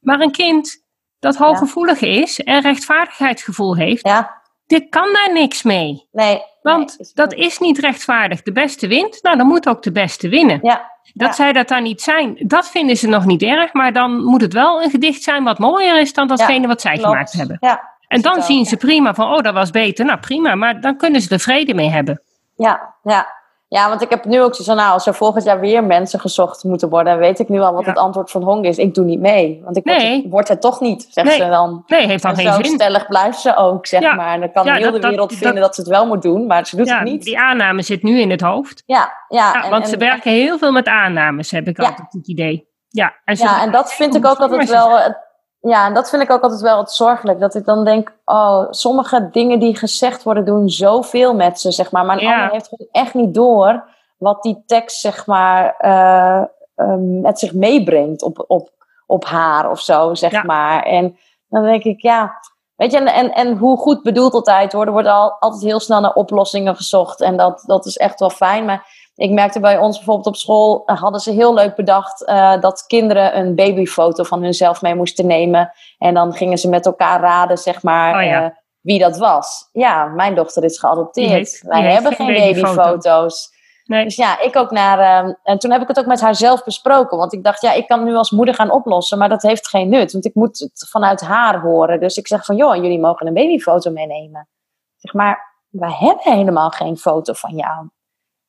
Maar 0.00 0.20
een 0.20 0.32
kind 0.32 0.82
dat 1.18 1.36
hooggevoelig 1.36 2.00
is 2.00 2.40
en 2.40 2.60
rechtvaardigheidsgevoel 2.60 3.76
heeft, 3.76 4.06
ja, 4.06 4.42
dit 4.66 4.88
kan 4.88 5.12
daar 5.12 5.32
niks 5.32 5.62
mee. 5.62 6.08
nee. 6.12 6.42
Want 6.62 6.98
nee, 6.98 7.10
dat 7.14 7.32
is 7.32 7.58
niet 7.58 7.78
rechtvaardig. 7.78 8.42
De 8.42 8.52
beste 8.52 8.86
wint, 8.86 9.22
nou 9.22 9.36
dan 9.36 9.46
moet 9.46 9.68
ook 9.68 9.82
de 9.82 9.92
beste 9.92 10.28
winnen. 10.28 10.58
Ja, 10.62 10.92
Dat 11.16 11.28
ja. 11.28 11.34
zij 11.34 11.52
dat 11.52 11.68
dan 11.68 11.82
niet 11.82 12.02
zijn, 12.02 12.36
dat 12.38 12.70
vinden 12.70 12.96
ze 12.96 13.08
nog 13.08 13.24
niet 13.24 13.42
erg. 13.42 13.72
Maar 13.72 13.92
dan 13.92 14.24
moet 14.24 14.40
het 14.40 14.52
wel 14.52 14.82
een 14.82 14.90
gedicht 14.90 15.22
zijn 15.22 15.44
wat 15.44 15.58
mooier 15.58 16.00
is 16.00 16.12
dan 16.12 16.26
datgene 16.28 16.66
wat 16.66 16.80
zij 16.80 16.92
klopt. 16.92 17.08
gemaakt 17.08 17.32
hebben. 17.32 17.56
Ja, 17.60 17.92
En 18.08 18.20
dan 18.20 18.42
zien 18.42 18.64
ze 18.64 18.76
prima 18.76 19.14
van, 19.14 19.32
oh 19.32 19.40
dat 19.42 19.54
was 19.54 19.70
beter. 19.70 20.04
Nou 20.04 20.18
prima, 20.18 20.54
maar 20.54 20.80
dan 20.80 20.96
kunnen 20.96 21.20
ze 21.20 21.34
er 21.34 21.40
vrede 21.40 21.74
mee 21.74 21.90
hebben. 21.90 22.22
Ja, 22.56 22.94
ja. 23.02 23.26
Ja, 23.74 23.88
want 23.88 24.02
ik 24.02 24.10
heb 24.10 24.24
nu 24.24 24.42
ook 24.42 24.54
zo 24.54 24.64
van, 24.64 24.76
nou, 24.76 24.92
als 24.92 25.06
er 25.06 25.14
volgend 25.14 25.44
jaar 25.44 25.60
weer 25.60 25.84
mensen 25.84 26.20
gezocht 26.20 26.64
moeten 26.64 26.88
worden, 26.88 27.18
weet 27.18 27.38
ik 27.38 27.48
nu 27.48 27.60
al 27.60 27.72
wat 27.72 27.82
Ja. 27.84 27.88
het 27.88 27.98
antwoord 27.98 28.30
van 28.30 28.42
Hong 28.42 28.64
is. 28.64 28.78
Ik 28.78 28.94
doe 28.94 29.04
niet 29.04 29.20
mee, 29.20 29.60
want 29.64 29.76
ik 29.76 29.84
word, 29.84 29.96
Nee. 29.96 30.22
het, 30.22 30.30
word 30.30 30.48
het 30.48 30.60
toch 30.60 30.80
niet, 30.80 31.06
zegt 31.10 31.26
Nee. 31.26 31.36
ze 31.36 31.48
dan. 31.48 31.82
Nee, 31.86 32.06
heeft 32.06 32.22
dan 32.22 32.30
En 32.32 32.36
geen 32.36 32.52
zo 32.52 32.62
zin. 32.62 32.74
stellig 32.74 33.06
blijft 33.06 33.38
ze 33.40 33.56
ook, 33.56 33.86
zeg 33.86 34.00
Ja. 34.00 34.14
maar. 34.14 34.32
En 34.34 34.40
dan 34.40 34.52
kan 34.52 34.64
Ja, 34.64 34.74
heel 34.74 34.92
dat- 34.92 35.02
de 35.02 35.08
wereld 35.08 35.28
dat- 35.30 35.38
vinden 35.38 35.60
dat 35.62 35.74
ze 35.74 35.80
het 35.80 35.90
wel 35.90 36.06
moet 36.06 36.22
doen, 36.22 36.46
maar 36.46 36.66
ze 36.66 36.76
doet 36.76 36.90
het 36.90 37.02
niet. 37.02 37.22
die 37.22 37.38
aanname 37.38 37.82
zit 37.82 38.02
nu 38.02 38.20
in 38.20 38.30
het 38.30 38.40
hoofd. 38.40 38.82
Ja, 38.86 39.12
ja. 39.28 39.64
En, 39.64 39.70
want 39.70 39.82
en- 39.82 39.88
ze 39.90 39.96
werken 39.96 40.30
heel 40.32 40.58
veel 40.58 40.72
met 40.72 40.86
aannames, 40.86 41.50
heb 41.50 41.66
ik 41.68 41.78
altijd 41.78 42.12
het 42.12 42.28
idee. 42.28 42.68
Ja, 42.88 43.12
en, 43.24 43.36
Ja, 43.36 43.62
en 43.62 43.70
dat 43.70 43.92
vind 43.94 44.14
ik 44.14 44.26
ook 44.26 44.38
altijd 44.38 44.70
wel. 44.70 44.98
het- 44.98 45.23
Ja, 45.66 45.86
en 45.86 45.94
dat 45.94 46.08
vind 46.10 46.22
ik 46.22 46.30
ook 46.30 46.42
altijd 46.42 46.60
wel 46.60 46.78
het 46.78 46.90
zorgelijk. 46.92 47.40
Dat 47.40 47.54
ik 47.54 47.64
dan 47.64 47.84
denk, 47.84 48.16
oh, 48.24 48.66
sommige 48.70 49.28
dingen 49.32 49.58
die 49.58 49.76
gezegd 49.76 50.22
worden, 50.22 50.44
doen 50.44 50.68
zoveel 50.68 51.34
met 51.34 51.60
ze, 51.60 51.72
zeg 51.72 51.90
maar. 51.90 52.04
Maar 52.04 52.16
een 52.16 52.22
Ja. 52.22 52.34
ander 52.34 52.52
heeft 52.52 52.68
gewoon 52.68 52.88
echt 52.92 53.14
niet 53.14 53.34
door 53.34 53.84
wat 54.18 54.42
die 54.42 54.62
tekst, 54.66 55.00
zeg 55.00 55.26
maar, 55.26 55.74
eh, 55.78 56.42
eh, 56.74 56.94
met 56.98 57.38
zich 57.38 57.52
meebrengt 57.52 58.22
op, 58.22 58.44
op, 58.46 58.70
op 59.06 59.24
haar 59.24 59.70
of 59.70 59.80
zo, 59.80 60.14
zeg 60.14 60.32
Ja. 60.32 60.42
maar. 60.42 60.82
En 60.82 61.18
dan 61.48 61.62
denk 61.62 61.82
ik, 61.84 62.00
ja. 62.02 62.32
Weet 62.76 62.92
je, 62.92 62.98
en, 62.98 63.06
en, 63.06 63.32
en 63.32 63.56
hoe 63.56 63.76
goed 63.78 64.02
bedoeld 64.02 64.34
altijd 64.34 64.72
hoor. 64.72 64.86
Er 64.86 64.92
wordt 64.92 65.08
al, 65.08 65.30
altijd 65.40 65.62
heel 65.62 65.80
snel 65.80 66.00
naar 66.00 66.12
oplossingen 66.14 66.76
gezocht. 66.76 67.20
En 67.20 67.36
dat, 67.36 67.62
dat 67.66 67.86
is 67.86 67.96
echt 67.96 68.20
wel 68.20 68.30
fijn. 68.30 68.64
Maar 68.64 68.86
ik 69.14 69.30
merkte 69.30 69.60
bij 69.60 69.78
ons 69.78 69.96
bijvoorbeeld 69.96 70.26
op 70.26 70.36
school, 70.36 70.82
eh, 70.86 71.00
hadden 71.00 71.20
ze 71.20 71.30
heel 71.30 71.54
leuk 71.54 71.74
bedacht 71.74 72.24
eh, 72.24 72.60
dat 72.60 72.84
kinderen 72.86 73.38
een 73.38 73.54
babyfoto 73.54 74.24
van 74.24 74.42
hunzelf 74.42 74.82
mee 74.82 74.94
moesten 74.94 75.26
nemen. 75.26 75.72
En 75.98 76.14
dan 76.14 76.32
gingen 76.32 76.58
ze 76.58 76.68
met 76.68 76.86
elkaar 76.86 77.20
raden, 77.20 77.58
zeg 77.58 77.82
maar, 77.82 78.16
Oh 78.16 78.22
ja. 78.22 78.44
eh, 78.44 78.50
wie 78.80 78.98
dat 78.98 79.18
was. 79.18 79.68
Ja, 79.72 80.04
mijn 80.04 80.34
dochter 80.34 80.64
is 80.64 80.78
geadopteerd. 80.78 81.26
Die 81.28 81.36
heeft- 81.36 81.60
die 81.60 81.70
Wij 81.70 81.92
hebben 81.92 82.12
geen 82.12 82.26
geen 82.26 82.40
babyfoto. 82.54 82.74
babyfoto's. 82.74 83.52
Nee. 83.84 84.04
Dus 84.04 84.16
ja, 84.16 84.40
ik 84.40 84.56
ook 84.56 84.70
naar. 84.70 85.24
Uh, 85.26 85.34
en 85.42 85.58
toen 85.58 85.70
heb 85.70 85.82
ik 85.82 85.88
het 85.88 85.98
ook 85.98 86.06
met 86.06 86.20
haar 86.20 86.34
zelf 86.34 86.64
besproken. 86.64 87.18
Want 87.18 87.32
ik 87.32 87.44
dacht, 87.44 87.60
ja, 87.60 87.72
ik 87.72 87.86
kan 87.86 88.04
nu 88.04 88.14
als 88.14 88.30
moeder 88.30 88.54
gaan 88.54 88.70
oplossen, 88.70 89.18
maar 89.18 89.28
dat 89.28 89.42
heeft 89.42 89.68
geen 89.68 89.88
nut. 89.88 90.12
Want 90.12 90.24
ik 90.24 90.34
moet 90.34 90.58
het 90.58 90.88
vanuit 90.90 91.20
haar 91.20 91.60
horen. 91.60 92.00
Dus 92.00 92.16
ik 92.16 92.26
zeg 92.26 92.44
van, 92.44 92.56
joh, 92.56 92.74
jullie 92.76 93.00
mogen 93.00 93.26
een 93.26 93.34
babyfoto 93.34 93.90
meenemen. 93.90 94.48
zeg 94.96 95.12
maar, 95.14 95.54
we 95.68 95.92
hebben 95.94 96.32
helemaal 96.32 96.70
geen 96.70 96.96
foto 96.96 97.32
van 97.32 97.54
jou. 97.54 97.88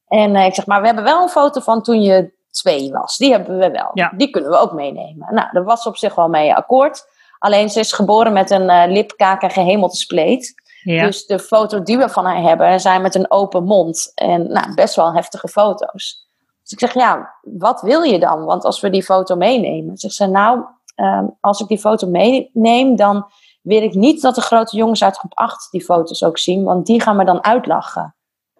En 0.07 0.35
uh, 0.35 0.45
ik 0.45 0.53
zeg 0.53 0.65
maar, 0.65 0.79
we 0.79 0.85
hebben 0.85 1.03
wel 1.03 1.21
een 1.21 1.29
foto 1.29 1.61
van 1.61 1.81
toen 1.81 2.01
je 2.01 2.33
twee 2.49 2.91
was. 2.91 3.17
Die 3.17 3.31
hebben 3.31 3.57
we 3.57 3.71
wel. 3.71 3.89
Ja. 3.93 4.13
Die 4.17 4.29
kunnen 4.29 4.51
we 4.51 4.57
ook 4.57 4.73
meenemen. 4.73 5.33
Nou, 5.33 5.47
daar 5.51 5.63
was 5.63 5.85
op 5.85 5.97
zich 5.97 6.15
wel 6.15 6.27
mee 6.27 6.55
akkoord. 6.55 7.07
Alleen 7.39 7.69
ze 7.69 7.79
is 7.79 7.93
geboren 7.93 8.33
met 8.33 8.51
een 8.51 8.69
uh, 8.69 8.83
lipkaak 8.87 9.41
en 9.41 9.49
gehemelte 9.49 9.97
spleet. 9.97 10.63
Dus 10.83 11.25
de 11.25 11.39
foto 11.39 11.83
die 11.83 11.97
we 11.97 12.09
van 12.09 12.25
haar 12.25 12.41
hebben, 12.41 12.79
zijn 12.79 13.01
met 13.01 13.15
een 13.15 13.31
open 13.31 13.63
mond. 13.63 14.11
En 14.15 14.51
nou, 14.51 14.73
best 14.73 14.95
wel 14.95 15.13
heftige 15.13 15.47
foto's. 15.47 16.27
Dus 16.61 16.71
ik 16.71 16.79
zeg, 16.79 16.93
ja, 16.93 17.35
wat 17.41 17.81
wil 17.81 18.01
je 18.01 18.19
dan? 18.19 18.45
Want 18.45 18.65
als 18.65 18.79
we 18.79 18.89
die 18.89 19.03
foto 19.03 19.35
meenemen. 19.35 19.97
Zegt 19.97 20.13
ze, 20.13 20.27
nou, 20.27 20.63
ehm, 20.95 21.25
als 21.39 21.59
ik 21.59 21.67
die 21.67 21.79
foto 21.79 22.07
meeneem, 22.07 22.95
dan 22.95 23.25
wil 23.61 23.81
ik 23.81 23.93
niet 23.93 24.21
dat 24.21 24.35
de 24.35 24.41
grote 24.41 24.75
jongens 24.77 25.03
uit 25.03 25.17
groep 25.17 25.37
8 25.37 25.71
die 25.71 25.83
foto's 25.83 26.23
ook 26.23 26.37
zien. 26.37 26.63
Want 26.63 26.85
die 26.85 27.01
gaan 27.01 27.15
me 27.15 27.25
dan 27.25 27.43
uitlachen. 27.43 28.14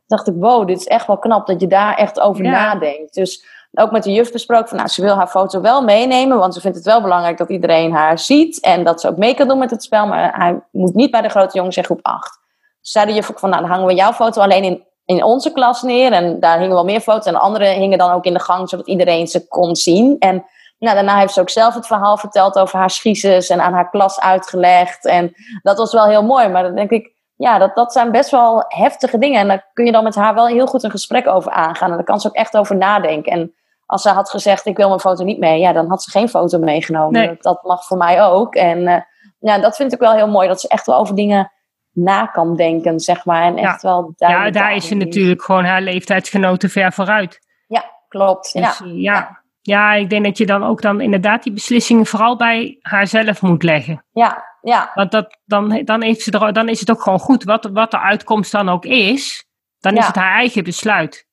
Dacht 0.08 0.28
ik, 0.28 0.34
wow, 0.38 0.68
dit 0.68 0.78
is 0.80 0.88
echt 0.88 1.08
wel 1.08 1.18
knap 1.18 1.48
dat 1.48 1.62
je 1.62 1.68
daar 1.68 1.96
echt 1.96 2.20
over 2.20 2.44
nadenkt. 2.44 3.14
Dus 3.14 3.46
ook 3.74 3.92
met 3.92 4.04
de 4.04 4.12
juf 4.12 4.32
besproken 4.32 4.68
van, 4.68 4.78
nou, 4.78 4.90
ze 4.90 5.02
wil 5.02 5.16
haar 5.16 5.28
foto 5.28 5.62
wel 5.62 5.84
meenemen, 5.84 6.38
want 6.38 6.54
ze 6.54 6.62
vindt 6.62 6.78
het 6.78 6.86
wel 6.86 7.02
belangrijk 7.02 7.38
dat 7.38 7.50
iedereen 7.50 7.94
haar 7.94 8.20
ziet 8.20 8.60
en 8.60 8.84
dat 8.84 9.02
ze 9.02 9.08
ook 9.08 9.18
mee 9.18 9.36
kan 9.36 9.48
doen 9.48 9.58
met 9.58 9.72
het 9.72 9.84
spel, 9.84 10.08
maar 10.08 10.38
hij 10.38 10.60
moet 10.72 10.96
niet 10.96 11.12
bij 11.12 11.22
de 11.22 11.30
grote 11.30 11.58
jongens 11.58 11.78
in 11.78 11.84
groep 11.84 12.00
8. 12.02 12.40
Dus 12.82 12.92
zei 12.92 13.06
de 13.06 13.14
juf 13.14 13.32
ook 13.32 13.40
van, 13.40 13.50
nou, 13.50 13.62
dan 13.62 13.72
hangen 13.72 13.88
we 13.88 13.94
jouw 13.94 14.14
foto 14.14 14.42
alleen 14.42 14.64
in, 14.64 14.84
in 15.06 15.24
onze 15.24 15.52
klas 15.52 15.82
neer 15.82 16.12
en 16.12 16.40
daar 16.40 16.58
hingen 16.60 16.74
wel 16.74 16.84
meer 16.84 17.02
foto's 17.02 17.26
en 17.26 17.34
de 17.34 17.40
andere 17.40 17.66
hingen 17.66 17.98
dan 17.98 18.12
ook 18.12 18.26
in 18.26 18.34
de 18.34 18.40
gang, 18.40 18.70
zodat 18.70 18.88
iedereen 18.88 19.28
ze 19.28 19.48
kon 19.48 19.76
zien. 19.76 20.16
En 20.20 20.46
nou, 20.80 20.96
daarna 20.96 21.18
heeft 21.18 21.34
ze 21.34 21.42
ook 21.42 21.50
zelf 21.50 21.74
het 21.74 21.88
verhaal 21.88 22.18
verteld 22.18 22.60
over 22.60 22.80
haar 22.80 22.90
schiezes 22.90 23.50
en 23.50 23.62
aan 23.62 23.74
haar 23.74 23.90
klas 23.90 24.20
uitgelegd 24.20 25.06
en 25.06 25.34
dat 25.62 25.78
was 25.78 25.94
wel 25.94 26.06
heel 26.06 26.24
mooi, 26.24 26.48
maar 26.48 26.64
dan 26.64 26.76
denk 26.76 26.90
ik, 26.90 27.15
ja, 27.36 27.58
dat, 27.58 27.76
dat 27.76 27.94
zijn 27.94 28.12
best 28.12 28.30
wel 28.30 28.66
heftige 28.68 29.18
dingen. 29.18 29.40
En 29.40 29.48
daar 29.48 29.70
kun 29.74 29.86
je 29.86 29.92
dan 29.92 30.04
met 30.04 30.16
haar 30.16 30.34
wel 30.34 30.48
heel 30.48 30.68
goed 30.68 30.84
een 30.84 30.92
gesprek 30.92 31.28
over 31.28 31.52
aangaan. 31.52 31.90
En 31.90 31.96
daar 31.96 32.06
kan 32.06 32.20
ze 32.20 32.28
ook 32.28 32.36
echt 32.36 32.58
over 32.58 32.76
nadenken. 32.76 33.32
En 33.32 33.54
als 33.86 34.02
ze 34.02 34.10
had 34.10 34.30
gezegd, 34.30 34.66
ik 34.66 34.78
wil 34.78 34.88
mijn 34.88 35.00
foto 35.00 35.24
niet 35.24 35.40
mee, 35.40 35.60
ja, 35.60 35.74
dan 35.74 35.90
had 35.90 36.04
ze 36.04 36.12
geen 36.12 36.30
foto 36.30 36.60
meegenomen. 36.60 37.38
Dat 37.40 37.64
mag 37.64 37.86
voor 37.86 37.98
mij 37.98 38.24
ook. 38.24 38.56
En 38.56 38.80
uh, 38.82 38.98
ja, 39.40 39.60
dat 39.60 39.76
vind 39.76 39.94
ik 39.94 40.00
wel 40.00 40.14
heel 40.14 40.30
mooi, 40.30 40.48
dat 40.48 40.62
ze 40.62 40.68
echt 40.68 40.86
wel 40.86 40.98
over 40.98 41.16
dingen 41.16 41.52
na 41.92 42.26
kan 42.26 42.56
denken, 42.56 43.00
zeg 43.00 43.26
maar. 43.26 43.44
En 43.44 43.58
echt 43.58 43.82
wel 43.82 44.14
Ja, 44.16 44.50
daar 44.50 44.76
is 44.76 44.88
ze 44.88 44.96
natuurlijk 44.96 45.42
gewoon 45.42 45.66
haar 45.66 45.82
leeftijdsgenoten 45.82 46.70
ver 46.70 46.94
vooruit. 46.94 47.40
Ja, 47.68 47.84
klopt. 48.08 48.54
Dus, 48.54 48.80
ja. 48.80 48.86
ja. 48.94 49.44
Ja. 49.62 49.94
ik 49.94 50.10
denk 50.10 50.26
dat 50.26 50.38
je 50.38 50.46
dan 50.46 50.64
ook 50.64 50.82
dan 50.82 51.02
inderdaad 51.02 51.44
die 51.44 51.54
beslissingen 51.54 52.06
vooral 52.06 52.38
bij 52.38 52.78
haarzelf 52.82 53.42
moet 53.42 53.64
leggen. 53.64 54.06
Ja, 54.12 54.55
ja. 54.66 54.92
Want 54.94 55.12
dat, 55.12 55.38
dan, 55.46 55.82
dan, 55.84 56.02
heeft 56.02 56.22
ze 56.22 56.32
er, 56.32 56.54
dan 56.54 56.70
is 56.70 56.80
het 56.80 56.92
ook 56.92 57.02
gewoon 57.02 57.20
goed, 57.20 57.44
wat, 57.44 57.70
wat 57.74 57.92
de 57.92 58.00
uitkomst 58.00 58.52
dan 58.52 58.70
ook 58.70 58.86
is, 58.86 59.46
dan 59.80 59.98
is 59.98 60.08
het 60.08 60.16
haar 60.16 60.36
eigen 60.36 60.64
besluit. 60.64 61.28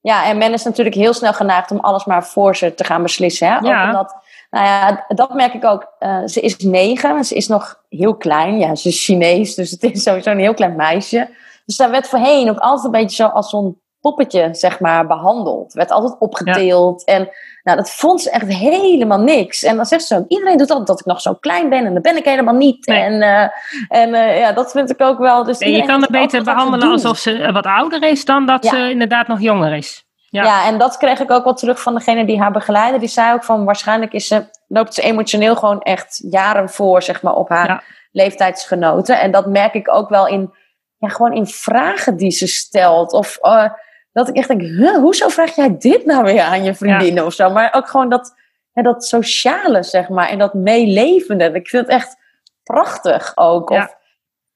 Ja, 0.00 0.24
en 0.24 0.38
men 0.38 0.52
is 0.52 0.64
natuurlijk 0.64 0.96
heel 0.96 1.14
snel 1.14 1.32
geneigd 1.32 1.70
om 1.70 1.78
alles 1.78 2.04
maar 2.04 2.26
voor 2.26 2.56
ze 2.56 2.74
te 2.74 2.84
gaan 2.84 3.02
beslissen. 3.02 3.48
Hè? 3.48 3.58
Ja. 3.58 3.86
omdat, 3.86 4.16
nou 4.50 4.66
ja, 4.66 5.04
dat 5.08 5.34
merk 5.34 5.54
ik 5.54 5.64
ook. 5.64 5.92
Uh, 6.00 6.26
ze 6.26 6.40
is 6.40 6.56
negen, 6.56 7.24
ze 7.24 7.34
is 7.34 7.48
nog 7.48 7.82
heel 7.88 8.16
klein. 8.16 8.58
Ja, 8.58 8.74
ze 8.74 8.88
is 8.88 9.04
Chinees, 9.04 9.54
dus 9.54 9.70
het 9.70 9.82
is 9.82 10.02
sowieso 10.02 10.30
een 10.30 10.38
heel 10.38 10.54
klein 10.54 10.76
meisje. 10.76 11.30
Dus 11.64 11.76
daar 11.76 11.90
werd 11.90 12.08
voorheen 12.08 12.50
ook 12.50 12.58
altijd 12.58 12.84
een 12.84 13.00
beetje 13.00 13.16
zo 13.16 13.26
als 13.26 13.50
zo'n 13.50 13.82
poppetje, 14.04 14.48
zeg 14.52 14.80
maar, 14.80 15.06
behandeld. 15.06 15.72
Werd 15.72 15.90
altijd 15.90 16.16
opgeteeld. 16.18 17.04
En 17.04 17.28
nou, 17.62 17.76
dat 17.76 17.90
vond 17.90 18.22
ze 18.22 18.30
echt 18.30 18.46
helemaal 18.46 19.20
niks. 19.20 19.62
En 19.62 19.76
dan 19.76 19.86
zegt 19.86 20.04
ze 20.04 20.16
ook, 20.16 20.28
iedereen 20.28 20.56
doet 20.56 20.70
altijd 20.70 20.86
dat 20.86 21.00
ik 21.00 21.06
nog 21.06 21.20
zo 21.20 21.34
klein 21.34 21.68
ben. 21.68 21.86
En 21.86 21.94
dat 21.94 22.02
ben 22.02 22.16
ik 22.16 22.24
helemaal 22.24 22.54
niet. 22.54 22.86
En, 22.86 23.12
uh, 23.12 23.48
en 23.88 24.08
uh, 24.08 24.38
ja, 24.38 24.52
dat 24.52 24.70
vind 24.70 24.90
ik 24.90 25.00
ook 25.00 25.18
wel. 25.18 25.44
Dus 25.44 25.58
je 25.58 25.86
kan 25.86 26.00
het 26.00 26.10
beter 26.10 26.44
behandelen 26.44 26.90
alsof 26.90 27.18
ze 27.18 27.52
wat 27.52 27.66
ouder 27.66 28.02
is 28.02 28.24
dan 28.24 28.46
dat 28.46 28.66
ze 28.66 28.90
inderdaad 28.90 29.26
nog 29.26 29.40
jonger 29.40 29.72
is. 29.76 30.04
Ja. 30.28 30.42
ja, 30.42 30.66
en 30.66 30.78
dat 30.78 30.96
kreeg 30.96 31.20
ik 31.20 31.30
ook 31.30 31.44
wel 31.44 31.54
terug 31.54 31.82
van 31.82 31.94
degene 31.94 32.24
die 32.24 32.40
haar 32.40 32.52
begeleidde. 32.52 32.98
Die 32.98 33.08
zei 33.08 33.32
ook 33.32 33.44
van 33.44 33.64
waarschijnlijk 33.64 34.12
is 34.12 34.26
ze, 34.26 34.44
loopt 34.68 34.94
ze 34.94 35.02
emotioneel 35.02 35.56
gewoon 35.56 35.80
echt 35.80 36.20
jaren 36.30 36.68
voor, 36.68 37.02
zeg 37.02 37.22
maar, 37.22 37.34
op 37.34 37.48
haar 37.48 37.84
leeftijdsgenoten. 38.12 39.20
En 39.20 39.30
dat 39.30 39.46
merk 39.46 39.74
ik 39.74 39.94
ook 39.94 40.08
wel 40.08 40.26
in, 40.26 40.54
ja, 40.98 41.08
gewoon 41.08 41.32
in 41.32 41.46
vragen 41.46 42.16
die 42.16 42.30
ze 42.30 42.46
stelt. 42.46 43.12
Of 43.12 43.38
uh, 43.42 43.68
dat 44.14 44.28
ik 44.28 44.36
echt 44.36 44.48
denk, 44.48 44.60
huh, 44.60 44.96
hoezo 44.96 45.28
vraag 45.28 45.54
jij 45.54 45.76
dit 45.78 46.04
nou 46.04 46.24
weer 46.24 46.42
aan 46.42 46.64
je 46.64 46.74
vriendinnen 46.74 47.26
of 47.26 47.32
zo? 47.32 47.50
Maar 47.50 47.72
ook 47.74 47.88
gewoon 47.88 48.08
dat, 48.08 48.34
ja, 48.72 48.82
dat 48.82 49.04
sociale, 49.04 49.82
zeg 49.82 50.08
maar, 50.08 50.28
en 50.28 50.38
dat 50.38 50.54
meelevende. 50.54 51.44
Ik 51.44 51.68
vind 51.68 51.86
het 51.86 51.94
echt 51.94 52.16
prachtig 52.62 53.32
ook. 53.34 53.70
Of, 53.70 53.96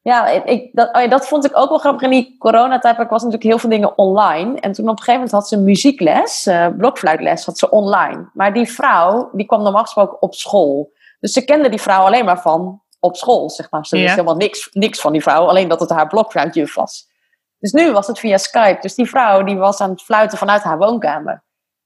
ja, 0.01 0.27
ik, 0.27 0.71
dat, 0.73 0.95
oh 0.95 1.01
ja, 1.03 1.09
dat 1.09 1.29
vond 1.29 1.45
ik 1.45 1.57
ook 1.57 1.69
wel 1.69 1.79
grappig. 1.79 2.03
In 2.03 2.11
die 2.11 2.37
coronatijd 2.39 2.97
was 2.97 3.09
natuurlijk 3.09 3.43
heel 3.43 3.59
veel 3.59 3.71
dingen 3.71 3.99
online. 3.99 4.61
En 4.61 4.73
toen 4.73 4.85
op 4.85 4.91
een 4.91 4.99
gegeven 4.99 5.15
moment 5.15 5.31
had 5.31 5.49
ze 5.49 5.59
muziekles, 5.59 6.47
uh, 6.47 6.67
blokfluitles, 6.77 7.45
had 7.45 7.59
ze 7.59 7.71
online. 7.71 8.31
Maar 8.33 8.53
die 8.53 8.69
vrouw, 8.69 9.31
die 9.33 9.47
kwam 9.47 9.63
normaal 9.63 9.83
gesproken 9.83 10.23
op 10.23 10.35
school. 10.35 10.93
Dus 11.21 11.33
ze 11.33 11.45
kende 11.45 11.69
die 11.69 11.81
vrouw 11.81 12.05
alleen 12.05 12.25
maar 12.25 12.41
van 12.41 12.83
op 13.01 13.17
school, 13.17 13.51
zeg 13.51 13.71
maar. 13.71 13.87
Ze 13.87 13.97
wist 13.97 14.11
helemaal 14.11 14.37
niks, 14.37 14.69
niks 14.73 15.01
van 15.01 15.13
die 15.13 15.23
vrouw, 15.23 15.49
alleen 15.49 15.69
dat 15.69 15.81
het 15.81 15.91
haar 15.91 16.07
blokfluitjuf 16.07 16.75
was. 16.75 17.08
Dus 17.59 17.73
nu 17.73 17.93
was 17.93 18.07
het 18.07 18.19
via 18.19 18.37
Skype. 18.37 18.81
Dus 18.81 18.95
die 18.95 19.09
vrouw 19.09 19.43
die 19.43 19.57
was 19.57 19.81
aan 19.81 19.91
het 19.91 20.03
fluiten 20.03 20.39
vanuit 20.39 20.63
haar 20.63 20.79
woonkamer. 20.79 21.45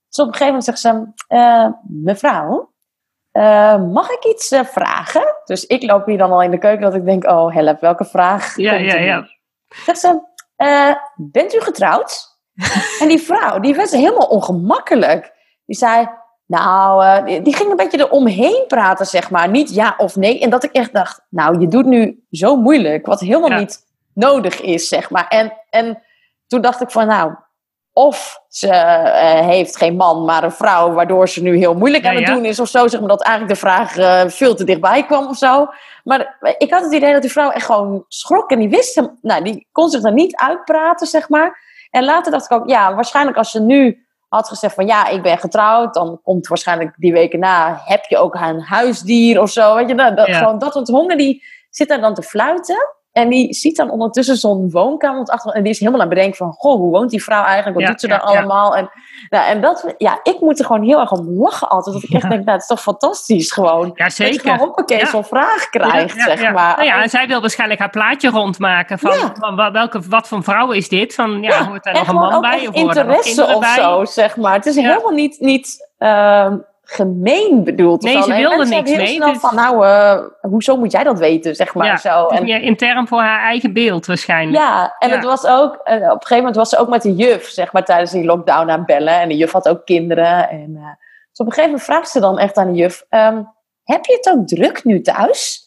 Dus 0.09 0.19
op 0.19 0.27
een 0.27 0.33
gegeven 0.33 0.45
moment 0.45 0.63
zegt 0.63 0.79
ze, 0.79 1.11
uh, 1.35 1.67
mevrouw, 1.87 2.73
uh, 3.31 3.83
mag 3.91 4.09
ik 4.09 4.25
iets 4.25 4.51
uh, 4.51 4.63
vragen? 4.63 5.35
Dus 5.45 5.65
ik 5.65 5.83
loop 5.83 6.05
hier 6.05 6.17
dan 6.17 6.31
al 6.31 6.41
in 6.41 6.51
de 6.51 6.57
keuken 6.57 6.81
dat 6.81 6.95
ik 6.95 7.05
denk, 7.05 7.25
oh 7.25 7.53
help, 7.53 7.79
welke 7.79 8.05
vraag 8.05 8.57
Ja, 8.57 8.73
ja, 8.73 8.95
ja. 8.95 9.27
Zegt 9.67 9.99
ze, 9.99 10.21
bent 11.15 11.53
u 11.53 11.59
getrouwd? 11.59 12.31
en 13.01 13.07
die 13.07 13.21
vrouw, 13.21 13.59
die 13.59 13.75
werd 13.75 13.91
helemaal 13.91 14.27
ongemakkelijk. 14.27 15.33
Die 15.65 15.77
zei, 15.77 16.07
nou, 16.45 17.25
die, 17.25 17.41
die 17.41 17.55
ging 17.55 17.69
een 17.69 17.75
beetje 17.75 17.99
eromheen 17.99 18.63
praten, 18.67 19.05
zeg 19.05 19.29
maar. 19.29 19.49
Niet 19.49 19.73
ja 19.73 19.93
of 19.97 20.15
nee. 20.15 20.39
En 20.39 20.49
dat 20.49 20.63
ik 20.63 20.71
echt 20.71 20.93
dacht, 20.93 21.25
nou, 21.29 21.59
je 21.59 21.67
doet 21.67 21.85
nu 21.85 22.25
zo 22.29 22.55
moeilijk, 22.55 23.05
wat 23.05 23.19
helemaal 23.19 23.59
niet 23.59 23.92
nodig 24.13 24.61
is, 24.61 24.87
zeg 24.87 25.09
maar. 25.09 25.27
En, 25.27 25.53
en 25.69 26.03
toen 26.47 26.61
dacht 26.61 26.81
ik 26.81 26.91
van, 26.91 27.07
nou, 27.07 27.33
of 27.93 28.41
ze 28.47 28.67
uh, 28.67 29.47
heeft 29.47 29.77
geen 29.77 29.95
man, 29.95 30.25
maar 30.25 30.43
een 30.43 30.51
vrouw, 30.51 30.91
waardoor 30.91 31.29
ze 31.29 31.41
nu 31.41 31.57
heel 31.57 31.73
moeilijk 31.73 32.05
aan 32.05 32.15
het 32.15 32.25
doen 32.25 32.45
is 32.45 32.59
of 32.59 32.67
zo. 32.67 32.87
Zeg 32.87 32.99
maar 32.99 33.09
dat 33.09 33.23
eigenlijk 33.23 33.53
de 33.53 33.67
vraag 33.67 33.97
uh, 33.97 34.21
veel 34.27 34.55
te 34.55 34.63
dichtbij 34.63 35.05
kwam 35.05 35.27
of 35.27 35.37
zo. 35.37 35.67
Maar 36.03 36.37
ik 36.57 36.71
had 36.71 36.83
het 36.83 36.93
idee 36.93 37.13
dat 37.13 37.21
die 37.21 37.31
vrouw 37.31 37.49
echt 37.49 37.65
gewoon 37.65 38.05
schrok 38.07 38.51
en 38.51 38.59
die 38.59 38.69
wist 38.69 38.95
hem, 38.95 39.17
nou, 39.21 39.43
die 39.43 39.67
kon 39.71 39.89
zich 39.89 40.03
er 40.03 40.13
niet 40.13 40.35
uitpraten, 40.35 41.07
zeg 41.07 41.29
maar. 41.29 41.61
En 41.89 42.03
later 42.03 42.31
dacht 42.31 42.51
ik 42.51 42.51
ook, 42.51 42.69
ja, 42.69 42.95
waarschijnlijk 42.95 43.37
als 43.37 43.51
ze 43.51 43.61
nu 43.61 44.05
had 44.27 44.47
gezegd 44.47 44.73
van 44.73 44.85
ja, 44.85 45.07
ik 45.07 45.21
ben 45.21 45.37
getrouwd, 45.37 45.93
dan 45.93 46.19
komt 46.23 46.47
waarschijnlijk 46.47 46.93
die 46.97 47.13
weken 47.13 47.39
na, 47.39 47.81
heb 47.85 48.05
je 48.05 48.17
ook 48.17 48.35
een 48.35 48.61
huisdier 48.61 49.41
of 49.41 49.49
zo. 49.49 49.75
Weet 49.75 49.89
je, 49.89 49.95
dat, 49.95 50.17
dat, 50.17 50.29
gewoon 50.29 50.59
dat 50.59 50.73
soort 50.73 50.87
honger 50.87 51.17
die 51.17 51.43
zit 51.69 51.87
daar 51.87 52.01
dan 52.01 52.13
te 52.13 52.21
fluiten. 52.21 52.95
En 53.13 53.29
die 53.29 53.53
ziet 53.53 53.77
dan 53.77 53.89
ondertussen 53.89 54.37
zo'n 54.37 54.69
woonkamer 54.71 55.25
achter. 55.25 55.51
En 55.51 55.63
die 55.63 55.71
is 55.71 55.79
helemaal 55.79 56.01
aan 56.01 56.07
het 56.07 56.15
bedenken 56.15 56.37
van... 56.37 56.51
Goh, 56.51 56.79
hoe 56.79 56.91
woont 56.91 57.09
die 57.09 57.23
vrouw 57.23 57.43
eigenlijk? 57.43 57.79
Wat 57.79 57.89
doet 57.89 57.99
ze 57.99 58.07
daar 58.07 58.21
allemaal? 58.21 58.75
En, 58.75 58.89
nou, 59.29 59.45
en 59.45 59.61
dat... 59.61 59.93
Ja, 59.97 60.19
ik 60.23 60.39
moet 60.39 60.59
er 60.59 60.65
gewoon 60.65 60.83
heel 60.83 60.99
erg 60.99 61.11
om 61.11 61.29
lachen 61.29 61.69
altijd. 61.69 61.95
Dat 61.95 62.03
ik 62.03 62.09
echt 62.09 62.29
denk, 62.29 62.45
nou, 62.45 62.51
het 62.51 62.61
is 62.61 62.67
toch 62.67 62.81
fantastisch 62.81 63.51
gewoon. 63.51 63.91
Ja, 63.95 64.09
zeker. 64.09 64.33
Dat 64.33 64.43
je 64.43 64.49
gewoon 64.49 64.67
hoppakee 64.67 65.05
zo'n 65.05 65.23
vraag 65.23 65.69
krijgt, 65.69 66.21
zeg 66.21 66.51
maar. 66.51 66.75
Nou 66.75 66.87
ja, 66.87 67.01
en 67.01 67.09
zij 67.09 67.27
wil 67.27 67.41
waarschijnlijk 67.41 67.79
haar 67.79 67.89
plaatje 67.89 68.29
rondmaken. 68.29 68.99
Van, 68.99 69.35
van 69.39 69.71
welke, 69.71 70.01
wat 70.09 70.27
voor 70.27 70.43
vrouw 70.43 70.71
is 70.71 70.89
dit? 70.89 71.15
Van, 71.15 71.41
ja, 71.41 71.67
hoort 71.67 71.83
daar 71.83 71.93
nog 71.93 72.07
een 72.07 72.15
man 72.15 72.41
bij? 72.41 72.67
Of 72.67 72.75
interesse 72.75 73.55
of 73.55 73.65
zo, 73.65 74.05
zeg 74.05 74.35
maar. 74.35 74.53
Het 74.53 74.65
is 74.65 74.75
helemaal 74.75 75.11
niet... 75.11 75.39
niet 75.39 75.91
uh, 75.99 76.53
gemeen 76.83 77.63
bedoeld. 77.63 78.01
Nee, 78.01 78.21
ze 78.21 78.33
wilde 78.33 78.65
niks 78.65 78.89
heel 78.89 78.97
mee. 78.97 79.15
Snel 79.15 79.31
dus... 79.31 79.39
van, 79.39 79.55
nou, 79.55 79.85
uh, 79.85 80.19
hoezo 80.41 80.77
moet 80.77 80.91
jij 80.91 81.03
dat 81.03 81.19
weten, 81.19 81.55
zeg 81.55 81.73
maar. 81.73 81.85
Ja, 81.85 81.97
zo. 81.97 82.27
En, 82.27 82.47
ja, 82.47 82.57
intern 82.57 83.07
voor 83.07 83.19
haar 83.19 83.41
eigen 83.41 83.73
beeld 83.73 84.05
waarschijnlijk. 84.05 84.57
Ja, 84.57 84.95
en 84.99 85.09
het 85.09 85.23
was 85.23 85.45
ook, 85.45 85.73
uh, 85.73 85.95
op 85.95 86.01
een 86.01 86.09
gegeven 86.09 86.37
moment 86.37 86.55
was 86.55 86.69
ze 86.69 86.77
ook 86.77 86.89
met 86.89 87.01
de 87.01 87.15
juf, 87.15 87.47
zeg 87.47 87.73
maar, 87.73 87.83
tijdens 87.83 88.11
die 88.11 88.25
lockdown 88.25 88.69
aan 88.69 88.85
bellen. 88.85 89.19
En 89.19 89.27
de 89.27 89.37
juf 89.37 89.51
had 89.51 89.69
ook 89.69 89.85
kinderen. 89.85 90.49
En 90.49 90.69
uh, 90.69 90.85
dus 91.29 91.39
op 91.39 91.45
een 91.45 91.53
gegeven 91.53 91.63
moment 91.63 91.83
vraagt 91.83 92.09
ze 92.09 92.19
dan 92.19 92.39
echt 92.39 92.57
aan 92.57 92.71
de 92.71 92.79
juf, 92.79 93.05
um, 93.09 93.51
heb 93.83 94.05
je 94.05 94.13
het 94.13 94.29
ook 94.29 94.47
druk 94.47 94.83
nu 94.83 95.01
thuis? 95.01 95.62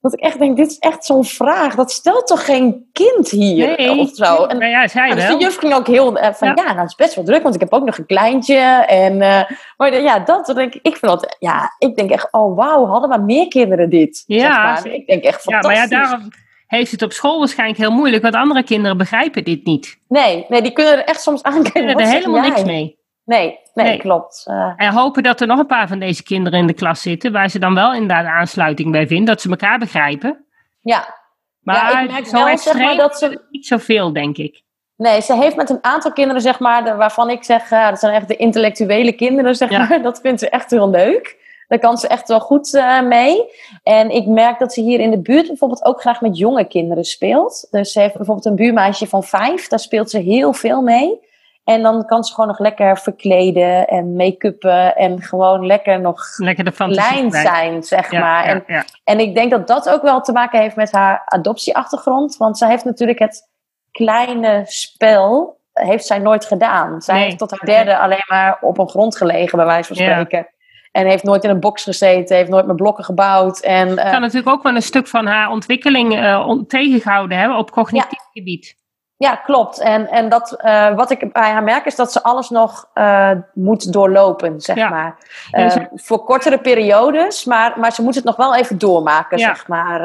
Dat 0.00 0.12
ik 0.12 0.20
echt 0.20 0.38
denk, 0.38 0.56
dit 0.56 0.70
is 0.70 0.78
echt 0.78 1.04
zo'n 1.04 1.24
vraag. 1.24 1.74
Dat 1.74 1.90
stelt 1.90 2.26
toch 2.26 2.44
geen 2.44 2.88
kind 2.92 3.30
hier 3.30 3.76
nee, 3.76 3.98
of 3.98 4.10
zo? 4.14 4.44
En, 4.44 4.58
nou 4.58 4.70
ja, 4.70 4.88
zij 4.88 5.14
dus 5.14 5.26
wel. 5.26 5.38
de 5.38 5.44
juf 5.44 5.56
ging 5.56 5.74
ook 5.74 5.86
heel 5.86 6.18
uh, 6.18 6.32
van, 6.32 6.48
ja. 6.48 6.54
ja, 6.56 6.64
nou, 6.64 6.78
het 6.78 6.88
is 6.88 6.94
best 6.94 7.14
wel 7.14 7.24
druk, 7.24 7.42
want 7.42 7.54
ik 7.54 7.60
heb 7.60 7.72
ook 7.72 7.84
nog 7.84 7.98
een 7.98 8.06
kleintje. 8.06 8.56
En, 8.86 9.12
uh, 9.12 9.42
maar 9.76 10.02
ja, 10.02 10.18
dat 10.18 10.46
denk 10.46 10.74
ik, 10.74 10.82
ik 10.82 10.96
vind 10.96 11.12
dat, 11.12 11.36
ja, 11.38 11.74
ik 11.78 11.96
denk 11.96 12.10
echt, 12.10 12.32
oh 12.32 12.56
wauw, 12.56 12.86
hadden 12.86 13.08
maar 13.08 13.22
meer 13.22 13.48
kinderen 13.48 13.90
dit. 13.90 14.24
Ja. 14.26 14.40
Zeg 14.76 14.84
maar. 14.84 14.94
Ik 14.94 15.06
denk 15.06 15.24
echt 15.24 15.42
fantastisch. 15.42 15.78
Ja, 15.78 15.86
maar 15.86 16.00
ja, 16.00 16.08
daarom, 16.08 16.30
heeft 16.66 16.90
het 16.90 17.02
op 17.02 17.12
school 17.12 17.38
waarschijnlijk 17.38 17.78
heel 17.78 17.92
moeilijk, 17.92 18.22
want 18.22 18.34
andere 18.34 18.62
kinderen 18.62 18.96
begrijpen 18.96 19.44
dit 19.44 19.64
niet. 19.64 19.98
Nee, 20.08 20.46
nee 20.48 20.62
die 20.62 20.72
kunnen 20.72 20.92
er 20.92 21.04
echt 21.04 21.20
soms 21.20 21.42
aankijken. 21.42 21.72
Die 21.72 21.94
kunnen 21.94 22.04
er 22.04 22.12
helemaal 22.12 22.40
niks 22.40 22.64
mee. 22.64 22.98
Nee, 23.24 23.58
nee, 23.84 23.98
klopt. 23.98 24.44
Uh, 24.48 24.72
en 24.76 24.92
hopen 24.92 25.22
dat 25.22 25.40
er 25.40 25.46
nog 25.46 25.58
een 25.58 25.66
paar 25.66 25.88
van 25.88 25.98
deze 25.98 26.22
kinderen 26.22 26.58
in 26.58 26.66
de 26.66 26.72
klas 26.72 27.02
zitten, 27.02 27.32
waar 27.32 27.48
ze 27.48 27.58
dan 27.58 27.74
wel 27.74 27.94
inderdaad 27.94 28.26
aansluiting 28.26 28.92
bij 28.92 29.06
vinden, 29.06 29.26
dat 29.26 29.40
ze 29.40 29.50
elkaar 29.50 29.78
begrijpen. 29.78 30.44
Ja. 30.80 31.16
Maar 31.60 31.92
ja, 31.92 32.00
ik 32.00 32.10
merk 32.10 32.26
zo 32.26 32.44
wel, 32.44 32.58
zeg 32.58 32.78
maar, 32.78 32.96
dat 32.96 33.18
ze... 33.18 33.46
niet 33.50 33.66
zoveel, 33.66 34.12
denk 34.12 34.36
ik. 34.36 34.62
Nee, 34.96 35.20
ze 35.20 35.36
heeft 35.36 35.56
met 35.56 35.70
een 35.70 35.84
aantal 35.84 36.12
kinderen, 36.12 36.42
zeg 36.42 36.58
maar, 36.58 36.96
waarvan 36.96 37.30
ik 37.30 37.44
zeg, 37.44 37.70
uh, 37.70 37.88
dat 37.88 37.98
zijn 37.98 38.14
echt 38.14 38.28
de 38.28 38.36
intellectuele 38.36 39.12
kinderen, 39.12 39.54
zeg 39.54 39.70
maar. 39.70 40.02
Dat 40.02 40.20
vindt 40.20 40.40
ze 40.40 40.48
echt 40.48 40.70
heel 40.70 40.90
leuk. 40.90 41.36
Daar 41.68 41.78
kan 41.78 41.98
ze 41.98 42.08
echt 42.08 42.28
wel 42.28 42.40
goed 42.40 42.74
uh, 42.74 43.02
mee. 43.02 43.44
En 43.82 44.10
ik 44.10 44.26
merk 44.26 44.58
dat 44.58 44.72
ze 44.72 44.80
hier 44.80 45.00
in 45.00 45.10
de 45.10 45.20
buurt 45.20 45.46
bijvoorbeeld 45.46 45.84
ook 45.84 46.00
graag 46.00 46.20
met 46.20 46.38
jonge 46.38 46.64
kinderen 46.64 47.04
speelt. 47.04 47.66
Dus 47.70 47.92
ze 47.92 48.00
heeft 48.00 48.16
bijvoorbeeld 48.16 48.46
een 48.46 48.54
buurmeisje 48.54 49.06
van 49.06 49.24
vijf, 49.24 49.68
daar 49.68 49.78
speelt 49.78 50.10
ze 50.10 50.18
heel 50.18 50.52
veel 50.52 50.82
mee. 50.82 51.20
En 51.68 51.82
dan 51.82 52.06
kan 52.06 52.24
ze 52.24 52.34
gewoon 52.34 52.48
nog 52.48 52.58
lekker 52.58 52.98
verkleden 52.98 53.86
en 53.86 54.16
make-uppen 54.16 54.96
en 54.96 55.22
gewoon 55.22 55.66
lekker 55.66 56.00
nog 56.00 56.20
lekker 56.36 56.64
de 56.64 56.72
klein 56.72 57.30
zijn, 57.30 57.82
zeg 57.82 58.12
maar. 58.12 58.44
en, 58.44 58.84
en 59.04 59.20
ik 59.20 59.34
denk 59.34 59.50
dat 59.50 59.66
dat 59.66 59.88
ook 59.88 60.02
wel 60.02 60.20
te 60.20 60.32
maken 60.32 60.60
heeft 60.60 60.76
met 60.76 60.92
haar 60.92 61.22
adoptieachtergrond. 61.24 62.36
Want 62.36 62.58
zij 62.58 62.68
heeft 62.68 62.84
natuurlijk 62.84 63.18
het 63.18 63.48
kleine 63.92 64.62
spel, 64.64 65.60
heeft 65.72 66.06
zij 66.06 66.18
nooit 66.18 66.44
gedaan. 66.44 67.00
Zij 67.02 67.20
heeft 67.20 67.38
tot 67.38 67.50
haar 67.50 67.64
derde 67.64 67.98
alleen 67.98 68.24
maar 68.28 68.58
op 68.60 68.78
een 68.78 68.88
grond 68.88 69.16
gelegen, 69.16 69.56
bij 69.56 69.66
wijze 69.66 69.94
van 69.94 69.96
spreken. 69.96 70.48
En 70.92 71.06
heeft 71.06 71.24
nooit 71.24 71.44
in 71.44 71.50
een 71.50 71.60
box 71.60 71.82
gezeten, 71.82 72.36
heeft 72.36 72.50
nooit 72.50 72.66
met 72.66 72.76
blokken 72.76 73.04
gebouwd. 73.04 73.60
En, 73.60 73.88
uh, 73.88 74.10
kan 74.10 74.20
natuurlijk 74.20 74.48
ook 74.48 74.62
wel 74.62 74.74
een 74.74 74.82
stuk 74.82 75.06
van 75.06 75.26
haar 75.26 75.50
ontwikkeling 75.50 76.12
uh, 76.14 76.50
tegengehouden 76.66 77.38
hebben 77.38 77.58
op 77.58 77.70
cognitief 77.70 78.22
gebied. 78.32 78.77
Ja, 79.18 79.34
klopt. 79.36 79.80
En, 79.80 80.08
en 80.08 80.28
dat, 80.28 80.58
uh, 80.64 80.94
wat 80.94 81.10
ik 81.10 81.32
bij 81.32 81.50
haar 81.50 81.62
merk 81.62 81.84
is 81.84 81.96
dat 81.96 82.12
ze 82.12 82.22
alles 82.22 82.50
nog 82.50 82.88
uh, 82.94 83.30
moet 83.54 83.92
doorlopen, 83.92 84.60
zeg 84.60 84.76
ja. 84.76 84.88
maar. 84.88 85.16
Uh, 85.52 85.76
voor 85.94 86.24
kortere 86.24 86.58
periodes, 86.58 87.44
maar, 87.44 87.78
maar 87.78 87.92
ze 87.92 88.02
moet 88.02 88.14
het 88.14 88.24
nog 88.24 88.36
wel 88.36 88.54
even 88.54 88.78
doormaken, 88.78 89.38
ja. 89.38 89.46
zeg 89.46 89.66
maar. 89.66 90.00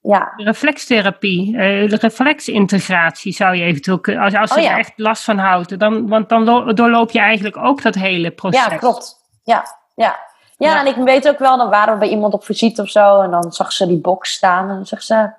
ja. 0.00 0.32
Reflextherapie, 0.36 1.58
reflexintegratie 1.86 3.32
zou 3.32 3.56
je 3.56 3.64
eventueel 3.64 3.98
kunnen, 3.98 4.22
als, 4.22 4.34
als 4.34 4.50
ze 4.50 4.60
oh, 4.60 4.70
er 4.70 4.78
echt 4.78 4.92
last 4.96 5.24
van 5.24 5.38
houdt, 5.38 5.78
dan, 5.78 6.08
want 6.08 6.28
dan 6.28 6.74
doorloop 6.74 7.10
je 7.10 7.20
eigenlijk 7.20 7.56
ook 7.56 7.82
dat 7.82 7.94
hele 7.94 8.30
proces. 8.30 8.64
Ja, 8.64 8.76
klopt. 8.76 9.14
Ja, 9.42 9.64
ja. 9.94 10.16
Ja, 10.58 10.70
ja. 10.70 10.80
en 10.80 10.86
ik 10.86 10.96
weet 10.96 11.28
ook 11.28 11.38
wel, 11.38 11.56
dan 11.56 11.70
waren 11.70 11.92
we 11.92 11.98
bij 11.98 12.08
iemand 12.08 12.34
op 12.34 12.44
visite 12.44 12.82
of 12.82 12.88
zo, 12.88 13.20
en 13.20 13.30
dan 13.30 13.52
zag 13.52 13.72
ze 13.72 13.86
die 13.86 14.00
box 14.00 14.32
staan 14.32 14.68
en 14.68 14.74
dan 14.74 14.86
zegt 14.86 15.04
ze 15.04 15.30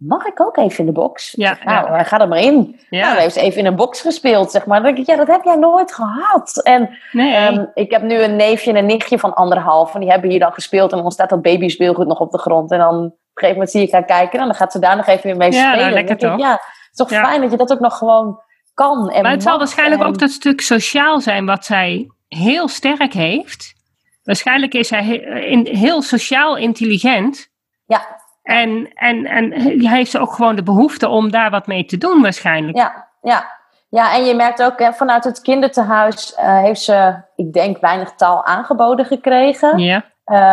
mag 0.00 0.24
ik 0.24 0.40
ook 0.40 0.56
even 0.56 0.78
in 0.78 0.86
de 0.86 0.92
box? 0.92 1.32
Ja, 1.36 1.58
nou, 1.64 1.86
ja. 1.86 2.02
ga 2.02 2.20
er 2.20 2.28
maar 2.28 2.38
in. 2.38 2.80
Ja. 2.90 3.06
Nou, 3.08 3.20
heeft 3.20 3.34
ze 3.34 3.40
even 3.40 3.58
in 3.58 3.66
een 3.66 3.76
box 3.76 4.00
gespeeld, 4.00 4.50
zeg 4.50 4.66
maar. 4.66 4.82
Dan 4.82 4.94
denk 4.94 4.98
ik, 4.98 5.14
ja, 5.14 5.16
dat 5.16 5.26
heb 5.26 5.44
jij 5.44 5.56
nooit 5.56 5.94
gehad. 5.94 6.60
En 6.62 6.98
nee. 7.12 7.46
um, 7.46 7.70
ik 7.74 7.90
heb 7.90 8.02
nu 8.02 8.22
een 8.22 8.36
neefje 8.36 8.70
en 8.70 8.76
een 8.76 8.86
nichtje 8.86 9.18
van 9.18 9.34
anderhalf. 9.34 9.94
En 9.94 10.00
die 10.00 10.10
hebben 10.10 10.30
hier 10.30 10.38
dan 10.38 10.52
gespeeld. 10.52 10.92
En 10.92 11.02
dan 11.02 11.10
staat 11.10 11.30
dat 11.30 11.42
babyspeelgoed 11.42 12.06
nog 12.06 12.20
op 12.20 12.30
de 12.30 12.38
grond. 12.38 12.70
En 12.70 12.78
dan 12.78 12.96
op 12.96 13.02
een 13.02 13.12
gegeven 13.34 13.54
moment 13.54 13.70
zie 13.70 13.82
ik 13.82 13.92
haar 13.92 14.04
kijken. 14.04 14.38
En 14.40 14.46
dan 14.46 14.54
gaat 14.54 14.72
ze 14.72 14.78
daar 14.78 14.96
nog 14.96 15.06
even 15.06 15.26
weer 15.26 15.36
mee 15.36 15.52
ja, 15.52 15.58
spelen. 15.58 15.78
Nou, 15.78 15.92
lekker 15.92 16.16
toch? 16.16 16.32
Ik, 16.32 16.40
ja, 16.40 16.50
het 16.50 16.90
is 16.90 16.96
toch 16.96 17.08
fijn 17.08 17.40
dat 17.40 17.50
je 17.50 17.56
dat 17.56 17.72
ook 17.72 17.80
nog 17.80 17.98
gewoon 17.98 18.40
kan. 18.74 19.10
En 19.10 19.22
maar 19.22 19.32
het 19.32 19.42
zal 19.42 19.58
waarschijnlijk 19.58 20.04
ook 20.04 20.18
dat 20.18 20.30
stuk 20.30 20.60
sociaal 20.60 21.20
zijn 21.20 21.46
wat 21.46 21.64
zij 21.64 22.10
heel 22.28 22.68
sterk 22.68 23.12
heeft. 23.12 23.74
Waarschijnlijk 24.22 24.74
is 24.74 24.90
hij 24.90 25.02
heel 25.64 26.02
sociaal 26.02 26.56
intelligent. 26.56 27.48
Ja. 27.86 28.19
En, 28.50 28.90
en, 28.94 29.26
en 29.26 29.52
hij 29.86 29.96
heeft 29.96 30.18
ook 30.18 30.32
gewoon 30.32 30.56
de 30.56 30.62
behoefte 30.62 31.08
om 31.08 31.30
daar 31.30 31.50
wat 31.50 31.66
mee 31.66 31.84
te 31.84 31.98
doen 31.98 32.22
waarschijnlijk. 32.22 32.76
Ja, 32.76 33.08
ja. 33.22 33.44
ja 33.88 34.14
en 34.14 34.24
je 34.24 34.34
merkt 34.34 34.62
ook 34.62 34.78
hè, 34.78 34.92
vanuit 34.92 35.24
het 35.24 35.40
kinderthuis 35.40 36.34
uh, 36.38 36.58
heeft 36.58 36.80
ze, 36.80 37.22
ik 37.36 37.52
denk, 37.52 37.80
weinig 37.80 38.12
taal 38.14 38.44
aangeboden 38.44 39.04
gekregen. 39.04 39.78
Ja. 39.78 40.04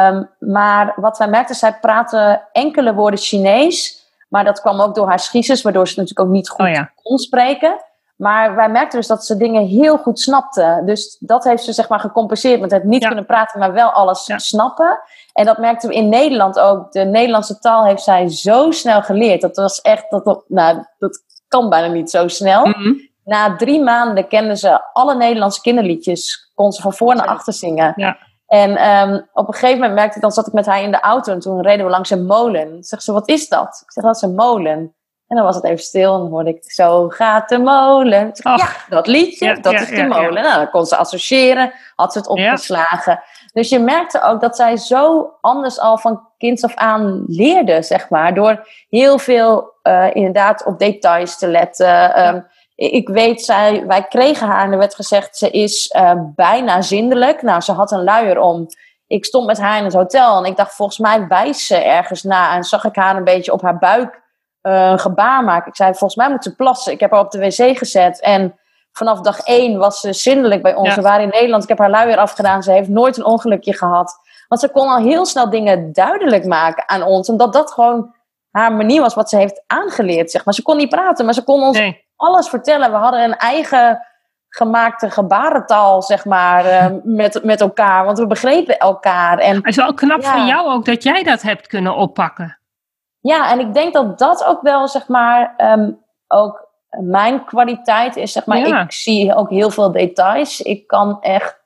Um, 0.09 0.29
maar 0.39 0.93
wat 0.95 1.17
wij 1.17 1.27
merkten, 1.27 1.55
zij 1.55 1.77
praten 1.81 2.41
enkele 2.51 2.93
woorden 2.93 3.19
Chinees. 3.19 4.05
Maar 4.29 4.43
dat 4.43 4.61
kwam 4.61 4.81
ook 4.81 4.95
door 4.95 5.07
haar 5.07 5.19
schiezers, 5.19 5.61
waardoor 5.61 5.87
ze 5.87 5.99
natuurlijk 5.99 6.27
ook 6.27 6.35
niet 6.35 6.49
goed 6.49 6.65
oh 6.65 6.71
ja. 6.71 6.91
kon 7.03 7.17
spreken. 7.17 7.75
Maar 8.18 8.55
wij 8.55 8.70
merkten 8.70 8.99
dus 8.99 9.07
dat 9.07 9.26
ze 9.26 9.38
dingen 9.38 9.65
heel 9.65 9.97
goed 9.97 10.20
snapte. 10.20 10.82
Dus 10.86 11.18
dat 11.20 11.43
heeft 11.43 11.63
ze 11.63 11.74
zeg 11.74 11.89
maar 11.89 11.99
gecompenseerd 11.99 12.61
met 12.61 12.72
het 12.72 12.84
niet 12.84 13.01
Ja. 13.01 13.07
kunnen 13.07 13.26
praten, 13.26 13.59
maar 13.59 13.74
wel 13.74 13.89
alles 13.91 14.26
Ja. 14.26 14.38
snappen. 14.38 14.99
En 15.34 15.45
dat 15.45 15.57
merkten 15.57 15.89
we 15.89 15.95
in 15.95 16.09
Nederland 16.09 16.59
ook. 16.59 16.91
De 16.91 17.03
Nederlandse 17.05 17.59
taal 17.59 17.86
heeft 17.86 18.03
zij 18.03 18.28
zo 18.30 18.72
snel 18.72 19.01
geleerd. 19.01 19.41
Dat 19.41 19.55
was 19.55 19.82
echt, 19.82 20.05
dat, 20.09 20.43
nou, 20.47 20.84
dat 20.99 21.20
kan 21.47 21.70
bijna 21.70 21.93
niet 21.93 22.09
zo 22.09 22.28
snel. 22.28 22.65
Mhm. 22.65 22.93
Na 23.24 23.55
drie 23.55 23.82
maanden 23.84 24.28
kende 24.28 24.57
ze 24.57 24.82
alle 24.93 25.15
Nederlandse 25.15 25.61
kinderliedjes. 25.61 26.51
Kon 26.55 26.72
ze 26.72 26.82
van 26.82 26.93
voor 26.93 27.15
naar 27.15 27.28
achter 27.28 27.53
zingen. 27.53 27.93
Ja. 27.95 28.18
En 28.47 28.76
ehm, 28.76 29.22
op 29.34 29.47
een 29.47 29.53
gegeven 29.53 29.76
moment 29.80 29.93
merkte 29.93 30.15
ik, 30.15 30.22
dan 30.22 30.32
zat 30.32 30.47
ik 30.47 30.53
met 30.53 30.65
haar 30.65 30.82
in 30.82 30.91
de 30.91 30.99
auto 30.99 31.32
en 31.34 31.39
toen 31.39 31.61
reden 31.61 31.86
we 31.86 31.91
langs 31.91 32.09
een 32.09 32.26
molen. 32.26 32.84
Zegt 32.84 33.03
ze, 33.03 33.11
wat 33.11 33.28
is 33.30 33.47
dat? 33.49 33.82
Ik 33.86 33.91
zeg, 33.91 34.03
dat 34.03 34.15
is 34.15 34.22
een 34.22 34.36
molen. 34.36 34.95
En 35.28 35.36
dan 35.36 35.45
was 35.45 35.55
het 35.55 35.63
even 35.63 35.84
stil 35.84 36.13
en 36.13 36.19
dan 36.19 36.30
hoorde 36.30 36.49
ik, 36.49 36.71
zo 36.71 37.09
gaat 37.09 37.49
de 37.49 37.57
molen. 37.57 38.32
Ja, 38.34 38.69
dat 38.89 39.07
liedje, 39.07 39.45
Ja, 39.45 39.53
dat 39.53 39.71
ja, 39.71 39.80
is 39.80 39.89
de 39.89 40.03
molen. 40.03 40.43
Nou, 40.43 40.55
dan 40.55 40.69
kon 40.69 40.86
ze 40.86 40.95
associëren, 40.95 41.73
had 41.95 42.11
ze 42.11 42.17
het 42.17 42.28
opgeslagen. 42.28 43.21
Dus 43.53 43.69
je 43.69 43.80
merkte 43.80 44.21
ook 44.21 44.41
dat 44.41 44.55
zij 44.55 44.78
zo 44.78 45.34
anders 45.41 45.80
al 45.80 45.97
van 45.97 46.28
kinds 46.38 46.63
af 46.63 46.75
aan 46.75 47.23
leerde, 47.28 47.82
zeg 47.82 48.09
maar. 48.09 48.34
Door 48.34 48.67
heel 48.89 49.19
veel 49.19 49.73
eh, 49.82 50.15
inderdaad 50.15 50.65
op 50.65 50.80
details 50.80 51.38
te 51.38 51.47
letten. 51.47 52.13
Ehm, 52.13 52.41
ik 52.75 53.09
weet, 53.09 53.41
zij, 53.41 53.84
wij 53.88 54.03
kregen 54.03 54.47
haar 54.47 54.65
en 54.65 54.71
er 54.71 54.78
werd 54.78 54.95
gezegd, 54.95 55.38
ze 55.38 55.49
is 55.49 55.88
eh, 55.88 56.13
bijna 56.36 56.82
zindelijk. 56.82 57.41
Nou, 57.41 57.61
ze 57.61 57.71
had 57.71 57.91
een 57.91 58.03
luier 58.03 58.39
om. 58.39 58.67
Ik 59.07 59.25
stond 59.25 59.45
met 59.45 59.59
haar 59.59 59.78
in 59.78 59.84
het 59.84 59.93
hotel 59.93 60.38
en 60.38 60.45
ik 60.45 60.57
dacht, 60.57 60.75
volgens 60.75 60.97
mij 60.97 61.28
wijst 61.28 61.61
ze 61.65 61.75
ergens 61.75 62.23
na. 62.23 62.55
En 62.55 62.63
zag 62.63 62.84
ik 62.84 62.95
haar 62.95 63.15
een 63.15 63.23
beetje 63.23 63.53
op 63.53 63.61
haar 63.61 63.78
buik 63.78 64.25
eh, 64.68 64.89
een 64.89 64.99
gebaar 64.99 65.43
maken. 65.43 65.68
Ik 65.68 65.76
zei, 65.76 65.89
volgens 65.89 66.15
mij 66.15 66.30
moet 66.30 66.43
ze 66.43 66.55
plassen. 66.55 66.93
Ik 66.93 66.99
heb 66.99 67.11
haar 67.11 67.20
op 67.20 67.32
de 67.32 67.39
wc 67.39 67.78
gezet 67.78 68.22
en 68.22 68.59
vanaf 68.91 69.22
dag 69.22 69.39
één 69.39 69.78
was 69.78 69.99
ze 69.99 70.13
zindelijk 70.13 70.61
bij 70.61 70.76
ons. 70.76 70.88
Ja. 70.89 70.95
We 70.95 71.01
waren 71.01 71.24
in 71.24 71.30
Nederland, 71.30 71.63
ik 71.63 71.70
heb 71.70 71.78
haar 71.78 71.89
luier 71.89 72.18
afgedaan. 72.18 72.63
Ze 72.63 72.72
heeft 72.72 72.89
nooit 72.89 73.18
een 73.18 73.26
ongelukje 73.26 73.74
gehad. 73.74 74.15
Want 74.47 74.61
ze 74.61 74.70
kon 74.70 74.88
al 74.88 74.97
heel 74.97 75.26
snel 75.26 75.49
dingen 75.49 75.93
duidelijk 75.93 76.45
maken 76.45 76.89
aan 76.89 77.03
ons. 77.03 77.30
Omdat 77.30 77.53
dat 77.53 77.72
gewoon 77.72 78.15
haar 78.51 78.74
manier 78.74 79.01
was 79.01 79.13
wat 79.13 79.30
ze 79.30 79.38
heeft 79.38 79.63
aangeleerd. 79.68 80.32
Zeg 80.32 80.45
maar. 80.45 80.53
Ze 80.53 80.61
kon 80.61 80.78
niet 80.78 80.89
praten, 80.89 81.26
maar 81.26 81.34
ze 81.34 81.43
kon 81.43 81.61
ons 81.61 81.78
Nee. 81.78 82.05
alles 82.15 82.49
vertellen. 82.49 82.91
We 82.91 82.97
hadden 82.97 83.24
een 83.24 83.38
eigen 83.38 84.07
gemaakte 84.49 85.09
gebarentaal, 85.09 86.01
zeg 86.01 86.26
maar, 86.26 86.65
eh, 86.65 86.86
met, 87.03 87.43
met 87.43 87.61
elkaar. 87.61 88.05
Want 88.05 88.18
we 88.18 88.28
begrepen 88.28 88.78
elkaar. 88.78 89.38
En 89.38 89.55
Het 89.55 89.65
is 89.65 89.76
wel 89.76 89.93
knap 89.93 90.22
Ja. 90.22 90.32
van 90.32 90.45
jou 90.45 90.68
ook 90.70 90.86
dat 90.86 91.03
jij 91.03 91.24
dat 91.24 91.41
hebt 91.41 91.68
kunnen 91.68 91.95
oppakken. 91.95 92.59
Ja, 93.20 93.51
en 93.51 93.59
ik 93.59 93.74
denk 93.74 93.93
dat 93.93 94.20
dat 94.20 94.45
ook 94.45 94.61
wel, 94.61 94.88
zeg 94.88 95.07
maar, 95.07 95.53
ehm, 95.57 95.91
ook 96.28 96.68
mijn 97.01 97.45
kwaliteit 97.45 98.15
is. 98.15 98.32
Zeg 98.32 98.45
maar, 98.45 98.57
Ja. 98.57 98.82
ik 98.82 98.91
zie 98.91 99.36
ook 99.36 99.49
heel 99.49 99.70
veel 99.70 99.91
details. 99.91 100.61
Ik 100.61 100.88
kan 100.88 101.22
echt 101.22 101.57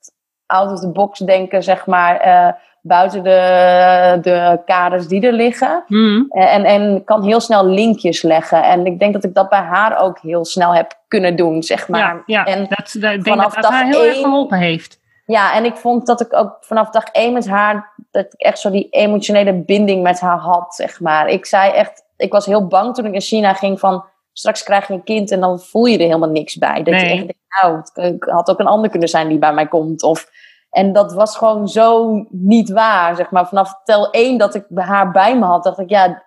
out 0.46 0.72
of 0.72 0.80
the 0.80 0.92
box 0.92 1.20
denken, 1.20 1.64
zeg 1.64 1.86
maar, 1.86 2.18
eh, 2.20 2.48
buiten 2.82 3.24
de, 3.24 4.18
de 4.22 4.60
kaders 4.66 5.08
die 5.08 5.28
er 5.28 5.34
liggen. 5.34 5.84
Mhm. 5.88 6.24
En, 6.30 6.64
en 6.64 7.04
kan 7.04 7.24
heel 7.24 7.40
snel 7.40 7.66
linkjes 7.66 8.22
leggen. 8.22 8.64
En 8.64 8.86
ik 8.86 9.00
denk 9.00 9.14
dat 9.14 9.24
ik 9.24 9.34
dat 9.34 9.50
bij 9.50 9.60
haar 9.60 9.98
ook 10.02 10.20
heel 10.20 10.46
snel 10.46 10.74
heb 10.76 10.94
kunnen 11.08 11.36
doen, 11.36 11.64
zeg 11.64 11.88
maar. 11.88 12.00
Ja, 12.00 12.22
ja. 12.26 12.46
En 12.46 12.60
dat, 12.60 12.96
dat, 13.00 13.12
ik 13.12 13.24
denk 13.24 13.26
vanaf 13.26 13.54
dat 13.54 13.64
dat 13.64 13.72
haar 13.72 13.86
heel 13.86 14.04
erg 14.04 14.14
één- 14.14 14.24
geholpen 14.24 14.58
heeft. 14.58 15.00
Ja, 15.32 15.54
en 15.54 15.66
ik 15.66 15.76
vond 15.76 16.06
dat 16.06 16.22
ik 16.22 16.34
ook 16.34 16.58
vanaf 16.60 16.90
dag 16.90 17.04
één 17.04 17.34
met 17.34 17.48
haar, 17.48 17.94
dat 18.12 18.26
ik 18.26 18.34
echt 18.34 18.60
zo 18.60 18.70
die 18.70 18.90
emotionele 18.90 19.54
binding 19.54 20.04
met 20.04 20.20
haar 20.20 20.38
had, 20.38 20.76
zeg 20.76 21.00
maar. 21.00 21.28
Ik 21.28 21.46
zei 21.46 21.72
echt, 21.72 22.06
ik 22.18 22.32
was 22.32 22.46
heel 22.46 22.68
bang 22.68 22.96
toen 22.96 23.06
ik 23.06 23.12
naar 23.12 23.22
China 23.22 23.54
ging 23.54 23.80
van, 23.80 24.06
straks 24.34 24.64
krijg 24.64 24.88
je 24.88 24.94
een 24.94 25.04
kind 25.04 25.32
en 25.32 25.40
dan 25.40 25.60
voel 25.60 25.86
je 25.86 25.98
er 25.98 26.04
helemaal 26.04 26.30
niks 26.30 26.56
bij. 26.56 26.84
Dat 26.84 26.94
Nee. 26.94 27.04
je 27.04 27.10
echt 27.10 27.20
denkt, 27.20 27.38
nou, 27.62 27.78
het 28.12 28.30
had 28.30 28.50
ook 28.50 28.60
een 28.60 28.68
ander 28.68 28.90
kunnen 28.90 29.10
zijn 29.10 29.28
die 29.28 29.40
bij 29.40 29.54
mij 29.54 29.68
komt. 29.68 30.04
Of, 30.04 30.30
en 30.70 30.94
dat 30.94 31.14
was 31.14 31.38
gewoon 31.38 31.68
zo 31.70 32.12
niet 32.30 32.70
waar, 32.70 33.16
zeg 33.16 33.32
maar. 33.32 33.48
Vanaf 33.48 33.74
tel 33.84 34.10
één 34.10 34.38
dat 34.38 34.56
ik 34.56 34.66
haar 34.76 35.12
bij 35.12 35.38
me 35.38 35.46
had, 35.46 35.64
dacht 35.64 35.80
ik, 35.80 35.90
ja, 35.90 36.24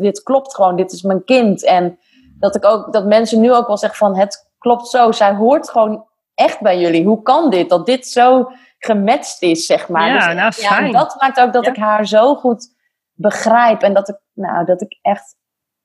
dit 0.00 0.22
klopt 0.22 0.54
gewoon, 0.54 0.76
dit 0.76 0.92
is 0.92 1.02
mijn 1.02 1.24
kind. 1.24 1.64
En 1.64 1.98
dat 2.38 2.56
ik 2.56 2.64
ook, 2.64 2.92
dat 2.92 3.06
mensen 3.06 3.40
nu 3.40 3.54
ook 3.54 3.66
wel 3.66 3.76
zeggen 3.78 3.98
van, 3.98 4.16
het 4.16 4.50
klopt 4.58 4.88
zo, 4.88 5.12
zij 5.12 5.34
hoort 5.34 5.70
gewoon 5.70 6.06
echt 6.38 6.60
bij 6.60 6.78
jullie. 6.78 7.04
Hoe 7.04 7.22
kan 7.22 7.50
dit? 7.50 7.68
Dat 7.68 7.86
dit 7.86 8.06
zo 8.06 8.50
gematcht 8.78 9.42
is, 9.42 9.66
zeg 9.66 9.88
maar. 9.88 10.06
Ja, 10.06 10.14
Dus, 10.26 10.34
nou, 10.34 10.52
fijn. 10.52 10.92
dat 10.92 11.16
maakt 11.20 11.40
ook 11.40 11.52
dat 11.52 11.64
Ja. 11.64 11.70
ik 11.70 11.76
haar 11.76 12.06
zo 12.06 12.34
goed 12.34 12.74
begrijp. 13.12 13.82
En 13.82 13.94
dat 13.94 14.08
ik, 14.08 14.16
nou, 14.32 14.64
dat 14.64 14.80
ik 14.80 14.98
echt 15.02 15.36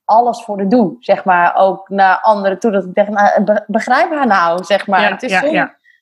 alles 0.06 0.44
voor 0.44 0.58
haar 0.58 0.70
doe, 0.70 0.96
zeg 1.00 1.24
maar. 1.24 1.56
Ook 1.56 1.90
naar 1.90 2.20
anderen 2.22 2.60
toe. 2.60 2.72
Dat 2.72 2.84
ik 2.86 2.94
denk, 2.94 3.08
nou, 3.10 3.44
be- 3.44 3.64
begrijp 3.68 4.12
haar 4.12 4.28
nou, 4.28 4.64
zeg 4.64 4.88
maar. 4.88 5.02
Ja, 5.02 5.10
het 5.12 5.24
is 5.24 5.32
ja, 5.32 5.40
zo- 5.40 5.48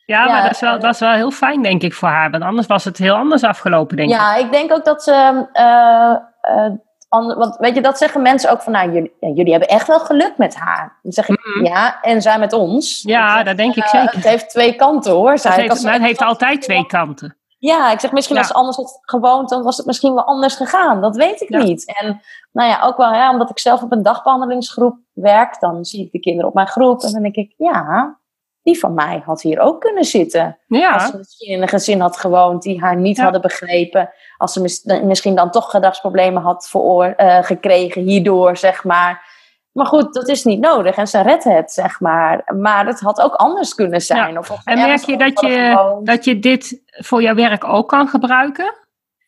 ja. 0.06 0.26
Maar 0.26 0.42
dat 0.42 0.52
is, 0.52 0.60
wel, 0.60 0.76
eh, 0.76 0.80
dat 0.82 0.94
is 0.94 1.00
wel 1.00 1.12
heel 1.12 1.32
fijn, 1.32 1.62
denk 1.62 1.82
ik, 1.82 1.94
voor 1.94 2.10
haar. 2.10 2.30
Want 2.32 2.44
anders 2.44 2.68
was 2.68 2.84
het 2.84 2.98
heel 2.98 3.16
anders 3.16 3.44
afgelopen, 3.44 3.98
denk 3.98 4.10
ik. 4.10 4.16
Ja, 4.16 4.36
ik 4.36 4.52
denk 4.52 4.72
ook 4.72 4.86
dat 4.86 5.04
ze. 5.04 5.48
eh, 5.54 6.66
want 7.12 7.56
weet 7.58 7.76
je, 7.76 7.82
dat 7.82 7.98
zeggen 7.98 8.22
mensen 8.22 8.52
ook 8.52 8.62
van, 8.62 8.74
nou, 8.74 8.92
jullie, 8.92 9.12
ja, 9.20 9.28
jullie 9.30 9.52
hebben 9.52 9.70
echt 9.70 9.88
wel 9.88 10.00
geluk 10.00 10.34
met 10.38 10.56
haar. 10.56 11.00
Dan 11.02 11.12
zeg 11.12 11.30
ik, 11.30 11.40
Mhm. 11.56 11.66
ja, 11.66 12.02
en 12.02 12.22
zij 12.22 12.40
met 12.40 12.54
ons. 12.54 13.02
Ja, 13.02 13.44
dat 13.44 13.58
denk 13.58 13.76
ik 13.76 13.84
eh, 13.84 13.90
zeker. 13.90 14.16
Het 14.16 14.24
heeft 14.28 14.50
twee 14.50 14.76
kanten 14.76 15.12
hoor. 15.12 15.32
Het 15.32 15.46
ik. 15.46 15.52
heeft, 15.52 15.84
maar 15.84 15.94
het 15.94 16.02
heeft 16.02 16.22
altijd 16.22 16.62
twee 16.62 16.86
kanten. 16.86 17.36
Ja, 17.58 17.92
ik 17.92 18.00
zeg 18.00 18.12
misschien 18.12 18.36
Ja. 18.36 18.42
als 18.42 18.50
ze 18.52 18.58
anders 18.58 18.78
had 18.78 19.00
gewoond, 19.02 19.50
dan 19.50 19.64
was 19.64 19.78
het 19.78 19.86
misschien 19.86 20.14
wel 20.14 20.24
anders 20.26 20.56
gegaan. 20.56 21.02
Dat 21.02 21.16
weet 21.16 21.42
ik 21.42 21.50
Ja. 21.50 21.58
niet. 21.58 21.94
En 22.00 22.22
nou 22.52 22.70
ja, 22.70 22.82
ook 22.82 22.98
wel, 22.98 23.14
ja, 23.14 23.32
omdat 23.32 23.50
ik 23.50 23.60
zelf 23.60 23.82
op 23.84 23.92
een 23.92 24.04
dagbehandelingsgroep 24.04 24.98
werk, 25.14 25.60
dan 25.60 25.86
zie 25.86 26.06
ik 26.06 26.12
de 26.12 26.20
kinderen 26.20 26.50
op 26.50 26.56
mijn 26.56 26.68
groep 26.68 27.02
en 27.02 27.12
dan 27.12 27.22
denk 27.22 27.36
ik, 27.36 27.54
ja, 27.58 28.20
die 28.64 28.80
van 28.80 28.94
mij 28.94 29.22
had 29.26 29.42
hier 29.42 29.60
ook 29.60 29.82
kunnen 29.82 30.04
zitten. 30.04 30.58
Als 30.94 31.06
ze 31.08 31.18
misschien 31.18 31.54
in 31.54 31.62
een 31.62 31.68
gezin 31.68 32.00
had 32.02 32.18
gewoond 32.18 32.62
die 32.62 32.82
haar 32.82 32.96
niet 32.96 33.16
Ja. 33.18 33.24
hadden 33.24 33.42
begrepen. 33.42 34.10
Als 34.38 34.54
ze 34.54 34.62
mis- 34.62 34.84
misschien 34.84 35.36
dan 35.36 35.52
toch 35.52 35.70
gedragsproblemen 35.70 36.42
had 36.42 36.68
veroor- 36.70 37.14
eh, 37.18 37.44
gekregen 37.44 38.02
hierdoor, 38.02 38.58
zeg 38.58 38.84
maar. 38.84 39.30
Maar 39.72 39.86
goed, 39.86 40.14
dat 40.14 40.28
is 40.28 40.44
niet 40.44 40.60
nodig 40.60 40.96
en 40.96 41.08
ze 41.08 41.22
redt 41.22 41.44
het, 41.44 41.72
zeg 41.72 42.00
maar. 42.00 42.54
Maar 42.58 42.86
het 42.86 43.00
had 43.00 43.22
ook 43.22 43.34
anders 43.34 43.76
kunnen 43.76 44.02
zijn. 44.02 44.38
Of, 44.38 44.52
of 44.52 44.62
en 44.66 44.78
merk 44.78 45.02
je 45.06 45.18
dat 45.18 45.40
je, 45.40 45.74
gewoond. 45.76 46.06
dat 46.06 46.26
je 46.26 46.40
dit 46.40 46.82
voor 46.86 47.22
jouw 47.22 47.36
werk 47.36 47.64
ook 47.64 47.88
kan 47.90 48.08
gebruiken? 48.08 48.74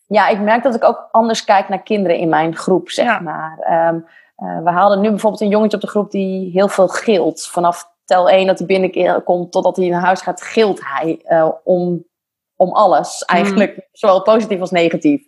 Ja, 0.07 0.27
ik 0.27 0.39
merk 0.39 0.63
dat 0.63 0.75
ik 0.75 0.83
ook 0.83 1.07
anders 1.11 1.43
kijk 1.43 1.69
naar 1.69 1.81
kinderen 1.83 2.17
in 2.17 2.29
mijn 2.29 2.55
groep, 2.55 2.89
zeg 2.89 3.19
maar. 3.19 3.57
Ehm, 3.59 3.99
eh, 4.35 4.63
we 4.63 4.69
haalden 4.69 5.01
nu 5.01 5.09
bijvoorbeeld 5.09 5.41
een 5.41 5.47
jongetje 5.49 5.75
op 5.77 5.83
de 5.83 5.89
groep 5.89 6.11
die 6.11 6.51
heel 6.51 6.67
veel 6.67 6.87
gilt. 6.87 7.47
Vanaf 7.47 7.91
tel 8.05 8.29
1 8.29 8.47
dat 8.47 8.57
hij 8.57 8.67
binnenkomt 8.67 9.51
totdat 9.51 9.75
hij 9.77 9.89
naar 9.89 10.01
huis 10.01 10.21
gaat, 10.21 10.41
gilt 10.41 10.79
hij 10.83 11.21
eh, 11.23 11.49
om, 11.63 12.05
om 12.55 12.71
alles. 12.71 13.23
Eigenlijk, 13.25 13.87
zowel 13.91 14.21
positief 14.21 14.59
als 14.59 14.71
negatief. 14.71 15.21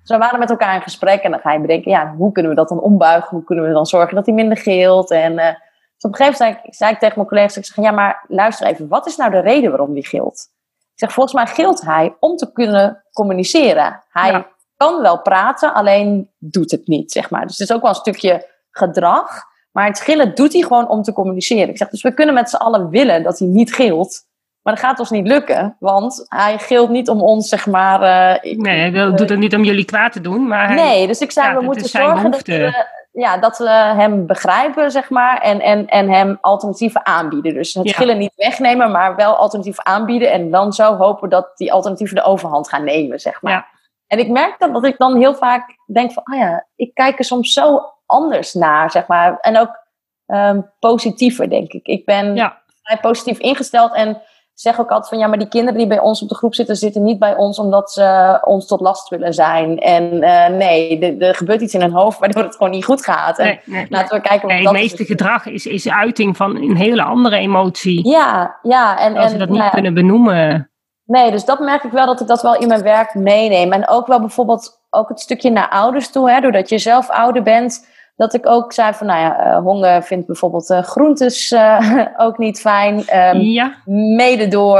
Dus 0.00 0.16
we 0.16 0.18
waren 0.18 0.38
met 0.38 0.50
elkaar 0.50 0.74
in 0.74 0.82
gesprek 0.82 1.22
en 1.22 1.30
dan 1.30 1.40
ga 1.40 1.52
je 1.52 1.60
bedenken, 1.60 1.90
ja, 1.90 2.14
hoe 2.16 2.32
kunnen 2.32 2.50
we 2.52 2.56
dat 2.58 2.68
dan 2.68 2.80
ombuigen? 2.80 3.30
Hoe 3.36 3.44
kunnen 3.44 3.64
we 3.64 3.72
dan 3.72 3.86
zorgen 3.86 4.14
dat 4.14 4.26
hij 4.26 4.34
minder 4.34 4.56
gilt? 4.56 5.10
En 5.10 5.38
eh, 5.38 5.54
dus 5.94 6.10
op 6.10 6.10
een 6.10 6.16
gegeven 6.16 6.44
moment 6.44 6.58
zei 6.58 6.68
ik, 6.68 6.74
zei 6.74 6.92
ik 6.92 6.98
tegen 6.98 7.14
mijn 7.16 7.28
collega's, 7.28 7.56
ik 7.56 7.64
zeg, 7.64 7.84
ja, 7.84 7.90
maar 7.90 8.24
luister 8.28 8.66
even, 8.66 8.88
wat 8.88 9.06
is 9.06 9.16
nou 9.16 9.30
de 9.30 9.40
reden 9.40 9.70
waarom 9.70 9.92
hij 9.92 10.02
gilt? 10.02 10.48
Ik 10.92 11.04
zeg, 11.04 11.12
volgens 11.12 11.34
mij 11.34 11.46
gilt 11.46 11.80
hij 11.80 12.16
om 12.20 12.36
te 12.36 12.52
kunnen 12.52 13.04
communiceren. 13.12 14.04
Hij 14.08 14.30
Ja. 14.30 14.46
kan 14.76 15.02
wel 15.02 15.20
praten, 15.22 15.74
alleen 15.74 16.30
doet 16.38 16.70
het 16.70 16.86
niet, 16.86 17.12
zeg 17.12 17.30
maar. 17.30 17.46
Dus 17.46 17.58
het 17.58 17.68
is 17.68 17.74
ook 17.76 17.82
wel 17.82 17.90
een 17.90 17.96
stukje 17.96 18.46
gedrag. 18.70 19.42
Maar 19.78 19.86
het 19.86 20.00
gillen 20.00 20.34
doet 20.34 20.52
hij 20.52 20.62
gewoon 20.62 20.88
om 20.88 21.02
te 21.02 21.12
communiceren. 21.12 21.68
Ik 21.68 21.76
zeg, 21.76 21.88
dus 21.88 22.02
we 22.02 22.14
kunnen 22.14 22.34
met 22.34 22.50
z'n 22.50 22.56
allen 22.56 22.88
willen 22.88 23.22
dat 23.22 23.38
hij 23.38 23.48
niet 23.48 23.74
gilt. 23.74 24.26
Maar 24.62 24.74
dat 24.74 24.82
gaat 24.84 24.98
ons 24.98 25.10
niet 25.10 25.26
lukken, 25.26 25.76
want 25.78 26.24
hij 26.28 26.58
gilt 26.58 26.88
niet 26.90 27.08
om 27.08 27.22
ons, 27.22 27.48
zeg 27.48 27.66
maar... 27.66 28.02
eh, 28.02 28.56
Nee, 28.56 28.78
hij 28.78 28.92
wil- 28.92 29.16
doet 29.16 29.28
het 29.28 29.38
niet 29.38 29.54
om 29.54 29.64
jullie 29.64 29.84
kwaad 29.84 30.12
te 30.12 30.20
doen, 30.20 30.46
maar 30.46 30.66
hij, 30.66 30.74
Nee, 30.76 31.06
dus 31.06 31.20
ik 31.20 31.30
zei, 31.30 31.46
Ja, 31.46 31.52
we 31.52 31.58
dat 31.58 31.66
moeten 31.68 31.88
zorgen 31.88 32.30
dat 32.30 32.42
we, 32.46 32.86
ja, 33.12 33.38
dat 33.38 33.58
we 33.58 33.68
hem 33.70 34.26
begrijpen, 34.26 34.90
zeg 34.90 35.10
maar, 35.10 35.40
en, 35.40 35.60
en, 35.60 35.86
en 35.86 36.10
hem 36.10 36.38
alternatieven 36.40 37.06
aanbieden. 37.06 37.54
Dus 37.54 37.74
het 37.74 37.84
Ja. 37.86 37.92
schillen 37.92 38.18
niet 38.18 38.32
wegnemen, 38.36 38.90
maar 38.90 39.16
wel 39.16 39.36
alternatieven 39.36 39.86
aanbieden. 39.86 40.30
En 40.30 40.50
dan 40.50 40.72
zo 40.72 40.96
hopen 40.96 41.28
dat 41.28 41.50
die 41.56 41.72
alternatieven 41.72 42.16
de 42.16 42.22
overhand 42.22 42.68
gaan 42.68 42.84
nemen, 42.84 43.20
zeg 43.20 43.42
maar. 43.42 43.52
Ja. 43.52 43.66
En 44.06 44.18
ik 44.18 44.28
merk 44.28 44.54
dan 44.58 44.72
dat 44.72 44.84
ik 44.84 44.98
dan 44.98 45.16
heel 45.16 45.34
vaak 45.34 45.70
denk 45.92 46.12
van, 46.12 46.22
oh 46.32 46.38
ja, 46.38 46.66
ik 46.76 46.94
kijk 46.94 47.18
er 47.18 47.24
soms 47.24 47.52
zo 47.52 47.80
anders 48.08 48.54
naar, 48.54 48.90
zeg 48.90 49.06
maar. 49.06 49.38
En 49.40 49.58
ook 49.58 49.86
ehm, 50.26 50.60
positiever, 50.78 51.50
denk 51.50 51.72
ik. 51.72 51.86
Ik 51.86 52.04
ben 52.04 52.34
Ja. 52.34 52.58
vrij 52.82 52.98
positief 53.00 53.38
ingesteld 53.38 53.94
en 53.94 54.22
zeg 54.54 54.80
ook 54.80 54.88
altijd 54.90 55.08
van 55.08 55.18
ja, 55.18 55.26
maar 55.26 55.38
die 55.38 55.48
kinderen 55.48 55.78
die 55.78 55.86
bij 55.88 55.98
ons 56.00 56.22
op 56.22 56.28
de 56.28 56.34
groep 56.34 56.54
zitten, 56.54 56.76
zitten 56.76 57.02
niet 57.02 57.18
bij 57.18 57.36
ons 57.36 57.58
omdat 57.58 57.90
ze 57.92 58.38
ons 58.44 58.66
tot 58.66 58.80
last 58.80 59.08
willen 59.08 59.34
zijn. 59.34 59.78
En 59.78 60.22
eh, 60.22 60.48
nee, 60.56 61.16
er- 61.18 61.34
gebeurt 61.34 61.60
iets 61.60 61.74
in 61.74 61.80
hun 61.80 61.92
hoofd 61.92 62.18
waardoor 62.18 62.42
het 62.42 62.56
gewoon 62.56 62.72
niet 62.72 62.84
goed 62.84 63.04
gaat. 63.04 63.38
En 63.38 63.60
nee, 63.64 63.86
laten 63.88 64.16
we 64.16 64.22
kijken 64.28 64.48
Nee, 64.48 64.56
wat 64.56 64.72
het 64.72 64.72
dat 64.74 64.82
meeste 64.82 65.02
is. 65.02 65.08
gedrag 65.08 65.46
is, 65.46 65.66
is 65.66 65.88
uiting 65.88 66.36
van 66.36 66.56
een 66.56 66.76
hele 66.76 67.02
andere 67.02 67.36
emotie. 67.36 68.08
Ja, 68.08 68.58
ja. 68.62 68.98
En, 68.98 69.16
Als 69.16 69.32
we 69.32 69.38
dat 69.38 69.48
niet 69.48 69.56
nou 69.56 69.68
ja, 69.68 69.74
kunnen 69.74 69.94
benoemen. 69.94 70.70
Nee, 71.04 71.30
dus 71.30 71.44
dat 71.44 71.60
merk 71.60 71.82
ik 71.84 71.92
wel 71.92 72.06
dat 72.06 72.20
ik 72.20 72.26
dat 72.26 72.42
wel 72.42 72.56
in 72.56 72.68
mijn 72.68 72.82
werk 72.82 73.14
meeneem. 73.14 73.72
En 73.72 73.88
ook 73.88 74.06
wel 74.06 74.20
bijvoorbeeld 74.20 74.80
ook 74.90 75.08
het 75.08 75.20
stukje 75.20 75.50
naar 75.50 75.68
ouders 75.68 76.10
toe, 76.10 76.30
hè, 76.30 76.40
doordat 76.40 76.68
je 76.68 76.78
zelf 76.78 77.10
ouder 77.10 77.42
bent. 77.42 77.86
Dat 78.18 78.34
ik 78.34 78.46
ook 78.46 78.72
zei 78.72 78.92
van, 78.92 79.06
nou 79.06 79.20
ja, 79.20 79.38
eh, 79.38 79.62
honger 79.62 80.02
vindt 80.02 80.26
bijvoorbeeld 80.26 80.70
eh, 80.70 80.82
groentes 80.82 81.50
eh, 81.50 82.06
ook 82.26 82.38
niet 82.38 82.60
fijn. 82.60 83.06
Ehm, 83.06 83.36
ja, 83.36 83.74
Mede 83.84 84.48
door 84.48 84.78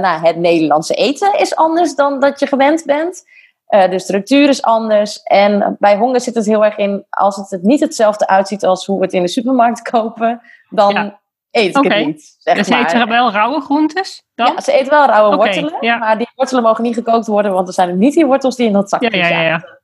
nou, 0.00 0.26
het 0.26 0.36
Nederlandse 0.36 0.94
eten 0.94 1.38
is 1.38 1.56
anders 1.56 1.94
dan 1.94 2.20
dat 2.20 2.40
je 2.40 2.46
gewend 2.46 2.84
bent. 2.84 3.24
De 3.66 3.98
structuur 3.98 4.48
is 4.48 4.62
anders. 4.62 5.22
En 5.22 5.76
bij 5.78 5.96
honger 5.96 6.20
zit 6.20 6.34
het 6.34 6.46
heel 6.46 6.64
erg 6.64 6.76
in, 6.76 7.04
als 7.10 7.36
het 7.36 7.52
er 7.52 7.58
niet 7.62 7.80
hetzelfde 7.80 8.26
uitziet 8.26 8.64
als 8.64 8.86
hoe 8.86 8.98
we 8.98 9.04
het 9.04 9.12
in 9.12 9.22
de 9.22 9.28
supermarkt 9.28 9.82
kopen, 9.90 10.40
dan 10.68 10.92
Ja. 10.92 11.20
eet 11.50 11.76
ik 11.76 11.92
het 11.92 12.06
niet. 12.06 12.36
Zeg 12.38 12.56
dus 12.56 12.68
maar. 12.68 12.94
er 12.94 13.08
wel 13.08 13.30
rauwe 13.30 13.60
groentes 13.60 14.22
dan? 14.34 14.52
Ja, 14.52 14.60
ze 14.60 14.72
eten 14.72 14.90
wel 14.90 15.06
rauwe 15.06 15.36
wortelen, 15.36 15.76
ja. 15.80 15.96
maar 15.96 16.18
die 16.18 16.30
wortelen 16.34 16.62
mogen 16.62 16.84
niet 16.84 16.94
gekookt 16.94 17.26
worden, 17.26 17.52
want 17.52 17.68
er 17.68 17.74
zijn 17.74 17.98
niet 17.98 18.14
die 18.14 18.26
wortels 18.26 18.56
die 18.56 18.66
in 18.66 18.72
dat 18.72 18.88
zakje 18.88 19.16
ja, 19.16 19.28
ja, 19.28 19.28
ja. 19.28 19.40
ja. 19.40 19.58
zaten. 19.58 19.79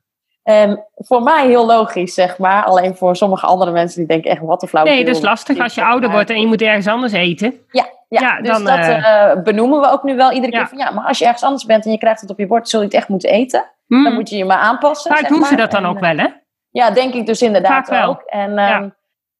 Ehm, 0.47 0.75
voor 0.95 1.23
mij 1.23 1.47
heel 1.47 1.65
logisch, 1.65 2.13
zeg 2.13 2.37
maar. 2.37 2.63
Alleen 2.63 2.95
voor 2.95 3.15
sommige 3.15 3.45
andere 3.45 3.71
mensen 3.71 3.97
die 3.99 4.07
denken 4.07 4.31
echt, 4.31 4.41
wat 4.41 4.61
een 4.61 4.67
flauw. 4.67 4.83
Nee, 4.83 5.05
dat 5.05 5.15
is 5.15 5.21
lastig 5.21 5.59
als 5.59 5.75
je 5.75 5.83
ouder 5.83 6.09
wordt 6.11 6.29
en 6.29 6.39
je 6.39 6.47
moet 6.47 6.61
ergens 6.61 6.87
anders 6.87 7.11
eten. 7.13 7.53
Ja, 7.71 7.85
ja, 8.07 8.19
Ja, 8.19 8.37
dus 8.41 8.47
dan, 8.51 8.63
dat 8.63 8.77
eh, 8.77 9.31
eh, 9.31 9.43
benoemen 9.43 9.79
we 9.81 9.91
ook 9.91 10.03
nu 10.03 10.15
wel 10.15 10.31
iedere 10.31 10.51
Ja. 10.51 10.57
keer. 10.57 10.67
Van, 10.67 10.77
ja, 10.77 10.91
maar 10.91 11.05
als 11.05 11.17
je 11.17 11.25
ergens 11.25 11.43
anders 11.43 11.65
bent 11.65 11.85
en 11.85 11.91
je 11.91 11.97
krijgt 11.97 12.21
het 12.21 12.29
op 12.29 12.39
je 12.39 12.47
bord, 12.47 12.69
zul 12.69 12.79
je 12.79 12.85
het 12.85 12.95
echt 12.95 13.07
moeten 13.07 13.29
eten. 13.29 13.65
Dan 13.87 14.13
moet 14.13 14.29
je 14.29 14.37
je 14.37 14.45
maar 14.45 14.57
aanpassen. 14.57 15.15
Vaak 15.15 15.27
doen 15.27 15.43
ze 15.43 15.55
dat 15.55 15.71
dan 15.71 15.83
En, 15.83 15.89
ook 15.89 15.95
eh, 15.95 16.01
wel, 16.01 16.17
hè? 16.17 16.27
Ja, 16.69 16.91
denk 16.91 17.13
ik 17.13 17.25
dus 17.25 17.41
inderdaad 17.41 17.87
Vaak 17.87 17.99
wel. 18.01 18.09
ook. 18.09 18.21
En 18.25 18.57
ehm, 18.57 18.89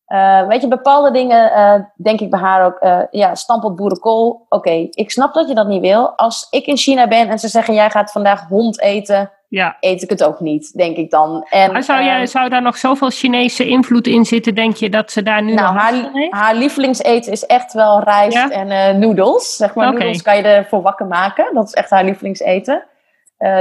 eh, 0.08 0.48
weet 0.48 0.62
je, 0.62 0.68
bepaalde 0.68 1.12
dingen, 1.12 1.52
eh, 1.52 1.74
denk 1.96 2.20
ik 2.20 2.30
bij 2.30 2.40
haar 2.40 2.66
ook, 2.66 2.78
eh 2.80 3.00
ja, 3.12 3.36
stampot 3.36 3.76
boerenkool. 3.76 4.46
Oké, 4.50 4.88
ik 4.92 5.12
snap 5.12 5.34
dat 5.34 5.48
je 5.48 5.56
dat 5.56 5.68
niet 5.68 5.82
wil. 5.82 6.10
Als 6.18 6.48
ik 6.50 6.66
in 6.66 6.78
China 6.78 7.08
ben 7.08 7.30
en 7.30 7.40
ze 7.40 7.48
zeggen, 7.48 7.74
jij 7.74 7.90
gaat 7.90 8.12
vandaag 8.12 8.48
hond 8.48 8.82
eten, 8.82 9.32
Ja. 9.50 9.78
eet 9.80 10.02
ik 10.02 10.10
het 10.10 10.24
ook 10.24 10.40
niet, 10.40 10.74
denk 10.78 10.98
ik 10.98 11.10
dan. 11.12 11.46
En, 11.50 11.72
Maar 11.72 11.84
zou, 11.84 12.00
ehm, 12.08 12.20
je, 12.20 12.26
zou 12.26 12.50
daar 12.50 12.62
nog 12.62 12.78
zoveel 12.78 13.10
Chinese 13.10 13.68
invloed 13.68 14.08
in 14.08 14.26
zitten, 14.26 14.56
denk 14.56 14.76
je, 14.76 14.90
dat 14.90 15.12
ze 15.12 15.24
daar 15.24 15.44
nu 15.44 15.54
nou, 15.54 15.74
nog 15.74 15.84
haar, 15.84 16.10
heeft? 16.14 16.34
haar 16.34 16.56
lievelingseten 16.56 17.32
is 17.32 17.46
echt 17.46 17.74
wel 17.74 18.04
rijst 18.04 18.38
Ja? 18.38 18.50
en 18.50 19.00
noedels. 19.00 19.56
Zeg 19.56 19.76
maar, 19.76 19.92
noedels 19.92 20.22
kan 20.22 20.38
je 20.38 20.44
ervoor 20.44 20.82
wakker 20.82 21.06
maken. 21.06 21.54
Dat 21.54 21.68
is 21.68 21.74
echt 21.74 21.90
haar 21.90 22.04
lievelingseten. 22.04 22.84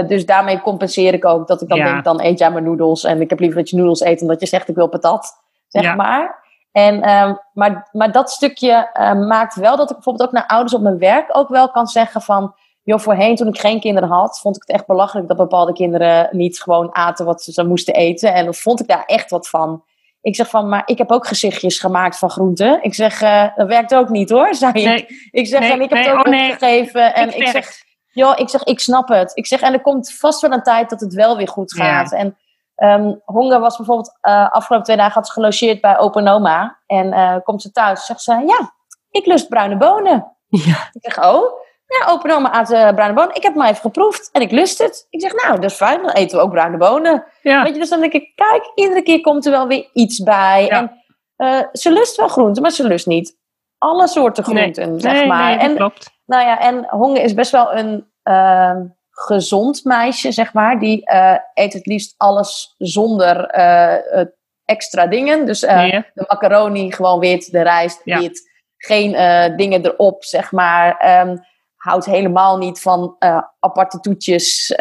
Dus 0.06 0.26
daarmee 0.26 0.60
compenseer 0.60 1.14
ik 1.14 1.24
ook 1.24 1.46
dat 1.46 1.62
ik 1.62 1.68
dan 1.68 1.78
Ja. 1.78 1.84
denk, 1.84 2.04
dan 2.04 2.20
eet 2.20 2.38
jij 2.38 2.50
maar 2.50 2.62
noedels. 2.62 3.04
En 3.04 3.20
ik 3.20 3.30
heb 3.30 3.40
liever 3.40 3.58
dat 3.58 3.70
je 3.70 3.76
noedels 3.76 4.00
eet 4.00 4.18
dan 4.18 4.28
dat 4.28 4.40
je 4.40 4.46
zegt, 4.46 4.68
ik 4.68 4.74
wil 4.74 4.88
patat. 4.88 5.44
Zeg 5.76 5.90
Ja. 5.90 5.94
maar. 5.94 6.44
En, 6.72 7.02
ehm, 7.02 7.34
maar, 7.52 7.88
maar 7.92 8.12
dat 8.12 8.30
stukje 8.30 8.90
eh, 8.92 9.12
maakt 9.12 9.54
wel 9.54 9.76
dat 9.76 9.88
ik 9.90 9.94
bijvoorbeeld 9.94 10.28
ook 10.28 10.34
naar 10.34 10.46
ouders 10.46 10.74
op 10.74 10.80
mijn 10.80 10.98
werk 10.98 11.36
ook 11.36 11.48
wel 11.48 11.70
kan 11.70 11.86
zeggen 11.86 12.20
van... 12.22 12.54
Joh, 12.82 12.98
voorheen 12.98 13.36
toen 13.36 13.48
ik 13.48 13.58
geen 13.58 13.80
kinderen 13.80 14.08
had, 14.08 14.38
vond 14.40 14.56
ik 14.56 14.62
het 14.66 14.76
echt 14.76 14.86
belachelijk 14.86 15.28
dat 15.28 15.36
bepaalde 15.36 15.72
kinderen 15.72 16.28
niet 16.30 16.60
gewoon 16.60 16.94
aten 16.94 17.24
wat 17.24 17.42
ze, 17.42 17.64
moesten 17.66 17.94
eten. 17.94 18.34
En 18.34 18.44
dan 18.44 18.54
vond 18.54 18.80
ik 18.80 18.86
daar 18.88 19.04
echt 19.06 19.30
wat 19.30 19.48
van. 19.48 19.84
Ik 20.20 20.36
zeg 20.36 20.48
van, 20.48 20.68
maar 20.68 20.82
ik 20.84 20.98
heb 20.98 21.10
ook 21.10 21.26
gezichtjes 21.26 21.78
gemaakt 21.78 22.18
van 22.18 22.30
groenten. 22.30 22.82
Ik 22.82 22.94
zeg, 22.94 23.22
eh, 23.22 23.44
dat 23.56 23.68
werkt 23.68 23.94
ook 23.94 24.08
niet 24.08 24.30
hoor, 24.30 24.54
zei 24.64 24.72
ik. 24.72 24.84
Nee, 24.84 25.06
Ik 25.30 25.46
zeg, 25.46 25.60
Nee, 25.60 25.70
en 25.72 25.80
ik 25.80 25.88
heb 25.90 25.98
nee, 25.98 26.08
het 26.08 26.18
ook 26.18 26.24
oh 26.26 26.30
nee, 26.32 26.52
opgegeven. 26.52 27.14
En 27.14 27.36
ik 27.36 27.46
zeg, 27.48 27.70
joh, 28.10 28.38
ik 28.38 28.48
zeg, 28.48 28.62
ik 28.64 28.80
snap 28.80 29.08
het. 29.08 29.30
Ik 29.34 29.46
zeg, 29.46 29.60
en 29.60 29.72
er 29.72 29.80
komt 29.80 30.12
vast 30.12 30.40
wel 30.40 30.52
een 30.52 30.62
tijd 30.62 30.90
dat 30.90 31.00
het 31.00 31.14
wel 31.14 31.36
weer 31.36 31.48
goed 31.48 31.74
Ja. 31.76 31.84
gaat. 31.84 32.12
En 32.12 32.36
ehm 32.76 33.14
Honger 33.24 33.60
was 33.60 33.76
bijvoorbeeld 33.76 34.18
uh, 34.22 34.50
afgelopen 34.50 34.86
twee 34.86 34.96
dagen 34.96 35.12
had 35.12 35.26
ze 35.26 35.32
gelogeerd 35.32 35.80
bij 35.80 35.98
Open 35.98 36.28
Oma. 36.28 36.78
En 36.86 37.06
uh, 37.06 37.36
komt 37.42 37.62
ze 37.62 37.70
thuis, 37.70 38.06
zegt 38.06 38.20
ze, 38.20 38.32
ja, 38.32 38.74
ik 39.10 39.26
lust 39.26 39.48
bruine 39.48 39.76
bonen. 39.76 40.26
Ja. 40.48 40.88
Ik 40.92 41.12
zeg, 41.12 41.24
oh, 41.24 41.42
ja, 41.86 42.12
Open 42.12 42.30
Oma 42.30 42.50
aat 42.50 42.70
uh, 42.70 42.88
bruine 42.88 43.14
bonen. 43.14 43.34
Ik 43.34 43.42
heb 43.42 43.54
maar 43.54 43.68
even 43.68 43.80
geproefd 43.80 44.30
en 44.32 44.40
ik 44.40 44.50
lust 44.50 44.78
het. 44.78 45.06
Ik 45.10 45.20
zeg, 45.20 45.32
nou, 45.32 45.60
dat 45.60 45.70
is 45.70 45.76
fijn, 45.76 46.02
dan 46.02 46.10
eten 46.10 46.38
we 46.38 46.44
ook 46.44 46.50
bruine 46.50 46.76
bonen. 46.76 47.24
Ja. 47.42 47.62
Weet 47.62 47.74
je, 47.74 47.80
dus 47.80 47.88
dan 47.88 48.00
denk 48.00 48.12
ik, 48.12 48.32
kijk, 48.34 48.70
iedere 48.74 49.02
keer 49.02 49.20
komt 49.20 49.44
er 49.44 49.50
wel 49.50 49.66
weer 49.66 49.90
iets 49.92 50.22
bij. 50.22 50.64
Ja. 50.64 50.92
En 51.36 51.68
ze 51.72 51.92
lust 51.92 52.16
wel 52.16 52.28
groenten, 52.28 52.62
maar 52.62 52.70
ze 52.70 52.86
lust 52.86 53.06
niet 53.06 53.36
alle 53.78 54.08
soorten 54.08 54.44
groenten, 54.44 54.90
nee. 54.90 55.00
zeg 55.00 55.12
nee, 55.12 55.26
maar. 55.26 55.56
Nee, 55.56 55.58
en, 55.58 55.76
klopt. 55.76 56.10
Nou 56.26 56.44
ja, 56.44 56.60
en 56.60 56.84
Honge 56.88 57.20
is 57.20 57.34
best 57.34 57.50
wel 57.50 57.74
een 57.74 58.12
uh, 58.24 58.76
gezond 59.18 59.84
meisje, 59.84 60.32
zeg 60.32 60.52
maar. 60.52 60.78
Die 60.78 61.10
uh, 61.12 61.36
eet 61.54 61.72
het 61.72 61.86
liefst 61.86 62.14
alles 62.16 62.74
zonder 62.78 63.54
uh, 63.58 64.24
extra 64.64 65.06
dingen. 65.06 65.46
Dus 65.46 65.60
de 65.60 66.24
macaroni 66.28 66.92
gewoon 66.92 67.18
wit, 67.18 67.50
de 67.52 67.62
rijst 67.62 68.00
Ja. 68.04 68.18
wit. 68.18 68.54
Geen 68.76 69.10
dingen 69.56 69.84
erop, 69.84 70.24
zeg 70.24 70.52
maar. 70.52 71.20
Um, 71.28 71.38
houdt 71.76 72.04
helemaal 72.04 72.56
niet 72.58 72.80
van 72.80 73.16
aparte 73.60 74.00
toetjes 74.00 74.74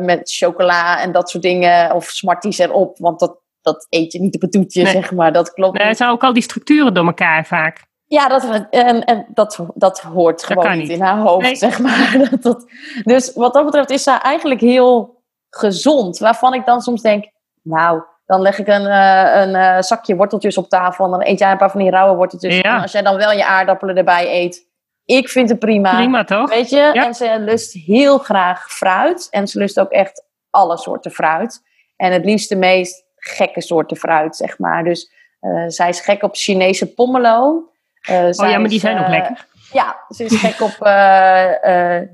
met 0.00 0.20
chocola 0.22 1.00
en 1.02 1.12
dat 1.12 1.30
soort 1.30 1.42
dingen. 1.42 1.94
Of 1.94 2.04
smarties 2.04 2.58
erop, 2.58 2.98
want 2.98 3.20
dat, 3.20 3.40
dat 3.62 3.86
eet 3.88 4.12
je 4.12 4.20
niet 4.20 4.34
op 4.34 4.42
een 4.42 4.50
toetje, 4.50 4.82
Nee. 4.82 4.92
zeg 4.92 5.12
maar. 5.12 5.32
Dat 5.32 5.52
klopt 5.52 5.78
Nee, 5.78 5.86
niet. 5.88 5.96
zijn 5.96 6.10
ook 6.10 6.22
al 6.22 6.32
die 6.32 6.42
structuren 6.42 6.94
door 6.94 7.06
elkaar 7.06 7.46
vaak. 7.46 7.88
Ja, 8.10 8.28
dat, 8.28 8.66
en, 8.70 9.04
en 9.04 9.26
dat, 9.28 9.58
dat 9.74 10.00
hoort 10.00 10.44
gewoon 10.44 10.78
niet 10.78 10.88
in 10.88 11.00
haar 11.00 11.18
hoofd, 11.18 11.42
Nee. 11.42 11.56
zeg 11.56 11.78
maar. 11.78 12.16
Dat, 12.30 12.42
dat, 12.42 12.70
dus 13.04 13.32
wat 13.34 13.54
dat 13.54 13.64
betreft 13.64 13.90
is 13.90 14.02
zij 14.02 14.18
eigenlijk 14.18 14.60
heel 14.60 15.22
gezond. 15.50 16.18
Waarvan 16.18 16.54
ik 16.54 16.66
dan 16.66 16.80
soms 16.80 17.02
denk, 17.02 17.30
nou, 17.62 18.02
dan 18.26 18.40
leg 18.40 18.58
ik 18.58 18.66
een, 18.66 18.86
uh, 18.86 19.30
een 19.34 19.54
uh, 19.54 19.80
zakje 19.80 20.16
worteltjes 20.16 20.58
op 20.58 20.68
tafel. 20.68 21.04
En 21.04 21.10
dan 21.10 21.22
eet 21.24 21.38
jij 21.38 21.50
een 21.50 21.56
paar 21.56 21.70
van 21.70 21.80
die 21.80 21.90
rauwe 21.90 22.16
worteltjes. 22.16 22.56
Ja. 22.56 22.74
En 22.76 22.82
als 22.82 22.92
jij 22.92 23.02
dan 23.02 23.16
wel 23.16 23.32
je 23.32 23.46
aardappelen 23.46 23.96
erbij 23.96 24.42
eet. 24.42 24.68
Ik 25.04 25.28
vind 25.28 25.48
het 25.48 25.58
prima. 25.58 25.94
Prima 25.94 26.24
toch? 26.24 26.50
Weet 26.50 26.70
je? 26.70 26.80
En 26.80 27.14
ze 27.14 27.36
lust 27.38 27.72
heel 27.72 28.18
graag 28.18 28.72
fruit. 28.72 29.28
En 29.30 29.48
ze 29.48 29.58
lust 29.58 29.80
ook 29.80 29.90
echt 29.90 30.24
alle 30.50 30.76
soorten 30.76 31.10
fruit. 31.10 31.62
En 31.96 32.12
het 32.12 32.24
liefst 32.24 32.48
de 32.48 32.56
meest 32.56 33.04
gekke 33.16 33.60
soorten 33.60 33.96
fruit, 33.96 34.36
zeg 34.36 34.58
maar. 34.58 34.84
Dus 34.84 35.12
uh, 35.40 35.64
zij 35.66 35.88
is 35.88 36.00
gek 36.00 36.22
op 36.22 36.36
Chinese 36.36 36.94
pomelo. 36.94 37.68
Oh 38.08 38.48
ja, 38.50 38.58
maar 38.58 38.68
die 38.68 38.80
zijn 38.80 38.98
ook 39.00 39.08
lekker. 39.08 39.46
Ja, 39.72 39.96
ze 40.08 40.24
is 40.24 40.36
gek 40.40 40.60
op 40.60 40.76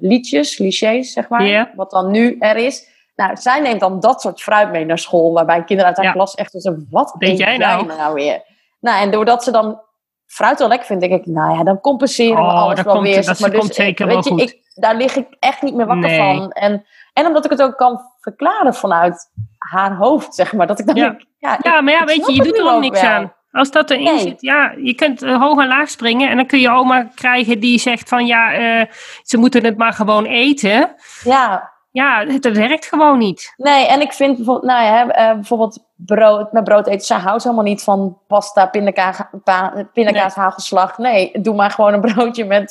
liedjes, 0.01 0.57
clichés, 0.57 1.13
zeg 1.13 1.29
maar. 1.29 1.45
Yeah. 1.45 1.67
Wat 1.75 1.91
dan 1.91 2.11
nu 2.11 2.37
er 2.39 2.57
is. 2.57 2.95
Nou, 3.17 3.37
zij 3.37 3.61
neemt 3.61 3.81
dan 3.81 4.01
dat 4.01 4.21
soort 4.21 4.43
fruit 4.43 4.71
mee 4.71 4.85
naar 4.85 4.99
school, 4.99 5.33
waarbij 5.33 5.65
kinderen 5.65 5.87
uit 5.87 5.97
haar 5.97 6.07
Ja. 6.07 6.13
klas 6.13 6.35
echt 6.35 6.53
zo, 6.57 6.77
wat 6.91 7.15
Denk 7.19 7.33
eet 7.33 7.39
jij 7.39 7.57
nou? 7.57 7.87
nou 7.87 8.15
weer? 8.15 8.43
Nou, 8.81 9.03
en 9.03 9.11
doordat 9.11 9.45
ze 9.45 9.51
dan 9.51 9.81
fruit 10.27 10.59
wel 10.59 10.69
lekker 10.69 10.87
vindt, 10.87 11.03
denk 11.09 11.21
ik, 11.21 11.27
nou 11.27 11.57
ja, 11.59 11.65
dan 11.65 11.81
compenseren 11.81 12.37
we 12.37 12.43
Oh, 12.43 12.55
alles 12.63 12.77
dat 12.77 12.85
wel 12.85 12.95
komt- 12.95 13.07
weer. 13.07 13.25
dat 13.25 13.39
maar. 13.41 13.51
komt 13.51 13.67
Dus, 13.67 13.77
zeker 13.77 14.07
weet 14.07 14.15
wel 14.15 14.25
je, 14.25 14.31
goed. 14.31 14.41
Ik, 14.51 14.61
daar 14.75 14.95
lig 14.97 15.17
ik 15.17 15.27
echt 15.39 15.63
niet 15.63 15.75
meer 15.75 15.87
wakker 15.87 16.09
Nee. 16.11 16.19
van. 16.37 16.51
En, 16.51 16.87
en 17.13 17.27
omdat 17.27 17.45
ik 17.45 17.51
het 17.51 17.63
ook 17.63 17.77
kan 17.77 18.01
verklaren 18.21 18.75
vanuit 18.75 19.31
haar 19.59 19.97
hoofd, 19.97 20.35
zeg 20.35 20.53
maar. 20.53 20.67
Dat 20.67 20.79
ik 20.79 20.87
dan 20.87 20.95
Ja. 20.97 21.09
denk, 21.09 21.21
ja, 21.39 21.59
Ja, 21.63 21.77
ik- 21.77 21.83
maar 21.85 21.93
ja, 21.95 22.05
weet 22.05 22.27
je, 22.27 22.33
je 22.33 22.43
doet 22.43 22.59
er 22.59 22.65
ook 22.65 22.71
ook 22.75 22.81
niks 22.81 23.01
wel. 23.01 23.11
aan. 23.11 23.35
Als 23.57 23.71
dat 23.71 23.91
erin 23.91 24.05
Nee. 24.05 24.19
zit, 24.19 24.41
ja, 24.41 24.73
je 24.83 24.95
kunt 24.95 25.23
eh, 25.23 25.41
hoog 25.41 25.61
en 25.61 25.69
laag 25.69 25.89
springen. 25.89 26.31
En 26.31 26.37
dan 26.37 26.47
kun 26.47 26.61
je 26.61 26.71
oma 26.71 27.09
krijgen 27.15 27.61
die 27.61 27.79
zegt 27.79 28.09
van, 28.09 28.27
ja, 28.27 28.53
eh, 28.53 28.87
ze 29.23 29.39
moeten 29.39 29.65
het 29.65 29.77
maar 29.77 29.93
gewoon 29.93 30.25
eten. 30.25 30.95
Ja, 31.25 31.75
Ja, 31.91 32.25
het, 32.27 32.45
het 32.45 32.57
werkt 32.57 32.87
gewoon 32.87 33.19
niet. 33.19 33.55
Nee, 33.57 33.87
en 33.87 34.01
ik 34.01 34.13
vind 34.13 34.37
bijvoorbeeld, 34.37 34.73
nou 34.73 34.85
ja, 34.85 35.09
eh, 35.09 35.35
bijvoorbeeld 35.35 35.85
brood, 35.97 36.53
met 36.53 36.65
brood 36.65 36.87
eten. 36.87 37.07
Zij 37.07 37.17
houdt 37.19 37.43
helemaal 37.43 37.65
niet 37.65 37.83
van 37.83 38.19
pasta, 38.29 38.67
pindakaas, 38.67 39.21
pa, 39.45 39.89
pindakaas 39.93 40.35
hagelslag. 40.35 40.99
Nee, 40.99 41.31
doe 41.41 41.55
maar 41.55 41.71
gewoon 41.71 41.93
een 41.93 42.01
broodje 42.01 42.45
met, 42.45 42.71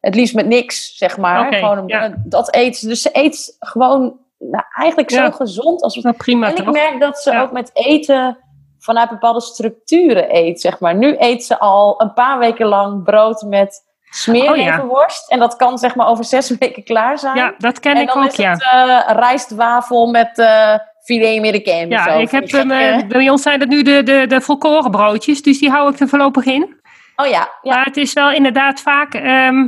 het 0.00 0.14
liefst 0.14 0.34
met 0.34 0.46
niks, 0.46 0.96
zeg 0.96 1.16
maar. 1.16 1.46
Oké, 1.46 1.56
gewoon 1.56 1.78
een, 1.78 1.86
ja. 1.88 2.14
dat 2.24 2.54
eet 2.54 2.76
ze. 2.76 2.86
Dus 2.88 3.02
ze 3.02 3.08
eet 3.12 3.56
gewoon, 3.58 4.16
nou, 4.38 4.64
eigenlijk 4.76 5.10
Ja. 5.10 5.24
zo 5.24 5.30
gezond 5.36 5.82
als 5.82 5.94
Nou, 5.96 6.16
prima 6.16 6.46
En 6.46 6.56
ik 6.56 6.64
toch? 6.64 6.72
merk 6.74 7.00
dat 7.00 7.18
ze 7.18 7.30
Ja. 7.32 7.40
ook 7.42 7.52
met 7.52 7.70
eten 7.74 8.38
vanuit 8.84 9.08
bepaalde 9.10 9.40
structuren 9.40 10.36
eet, 10.36 10.60
zeg 10.60 10.80
maar. 10.80 10.94
Nu 10.94 11.16
eet 11.18 11.44
ze 11.44 11.58
al 11.58 12.00
een 12.00 12.12
paar 12.12 12.38
weken 12.38 12.66
lang 12.66 13.02
brood 13.04 13.42
met 13.42 13.82
smeerleverworst. 14.10 15.30
En 15.30 15.38
dat 15.38 15.56
kan 15.56 15.78
zeg 15.78 15.94
maar 15.94 16.06
over 16.06 16.24
zes 16.34 16.56
weken 16.58 16.84
klaar 16.84 17.18
zijn. 17.18 17.36
Ja, 17.36 17.54
dat 17.58 17.80
ken 17.80 17.94
en 17.94 18.00
ik 18.02 18.08
dan 18.08 18.24
ook, 18.24 18.30
ja. 18.30 18.50
het 18.50 18.62
eh, 18.62 19.16
rijstwafel 19.16 20.06
met 20.06 20.38
eh 20.38 20.74
filet 21.04 21.38
americain. 21.38 21.88
Ja, 21.88 22.04
zo. 22.12 22.18
ik 22.18 22.30
heb, 22.30 22.48
gekke- 22.50 22.74
eh, 22.74 23.06
bij 23.08 23.30
ons 23.30 23.42
zijn 23.42 23.58
dat 23.58 23.68
nu 23.68 23.82
de, 23.82 24.02
de, 24.02 24.26
de 24.26 24.40
volkoren 24.40 24.90
broodjes, 24.90 25.42
dus 25.42 25.58
die 25.58 25.70
hou 25.70 25.92
ik 25.92 26.00
er 26.00 26.08
voorlopig 26.08 26.44
in. 26.44 26.82
Oh 27.16 27.26
ja, 27.26 27.48
ja. 27.62 27.74
Maar 27.74 27.84
het 27.84 27.96
is 27.96 28.12
wel 28.12 28.32
inderdaad 28.32 28.80
vaak... 28.80 29.14
ehm, 29.14 29.66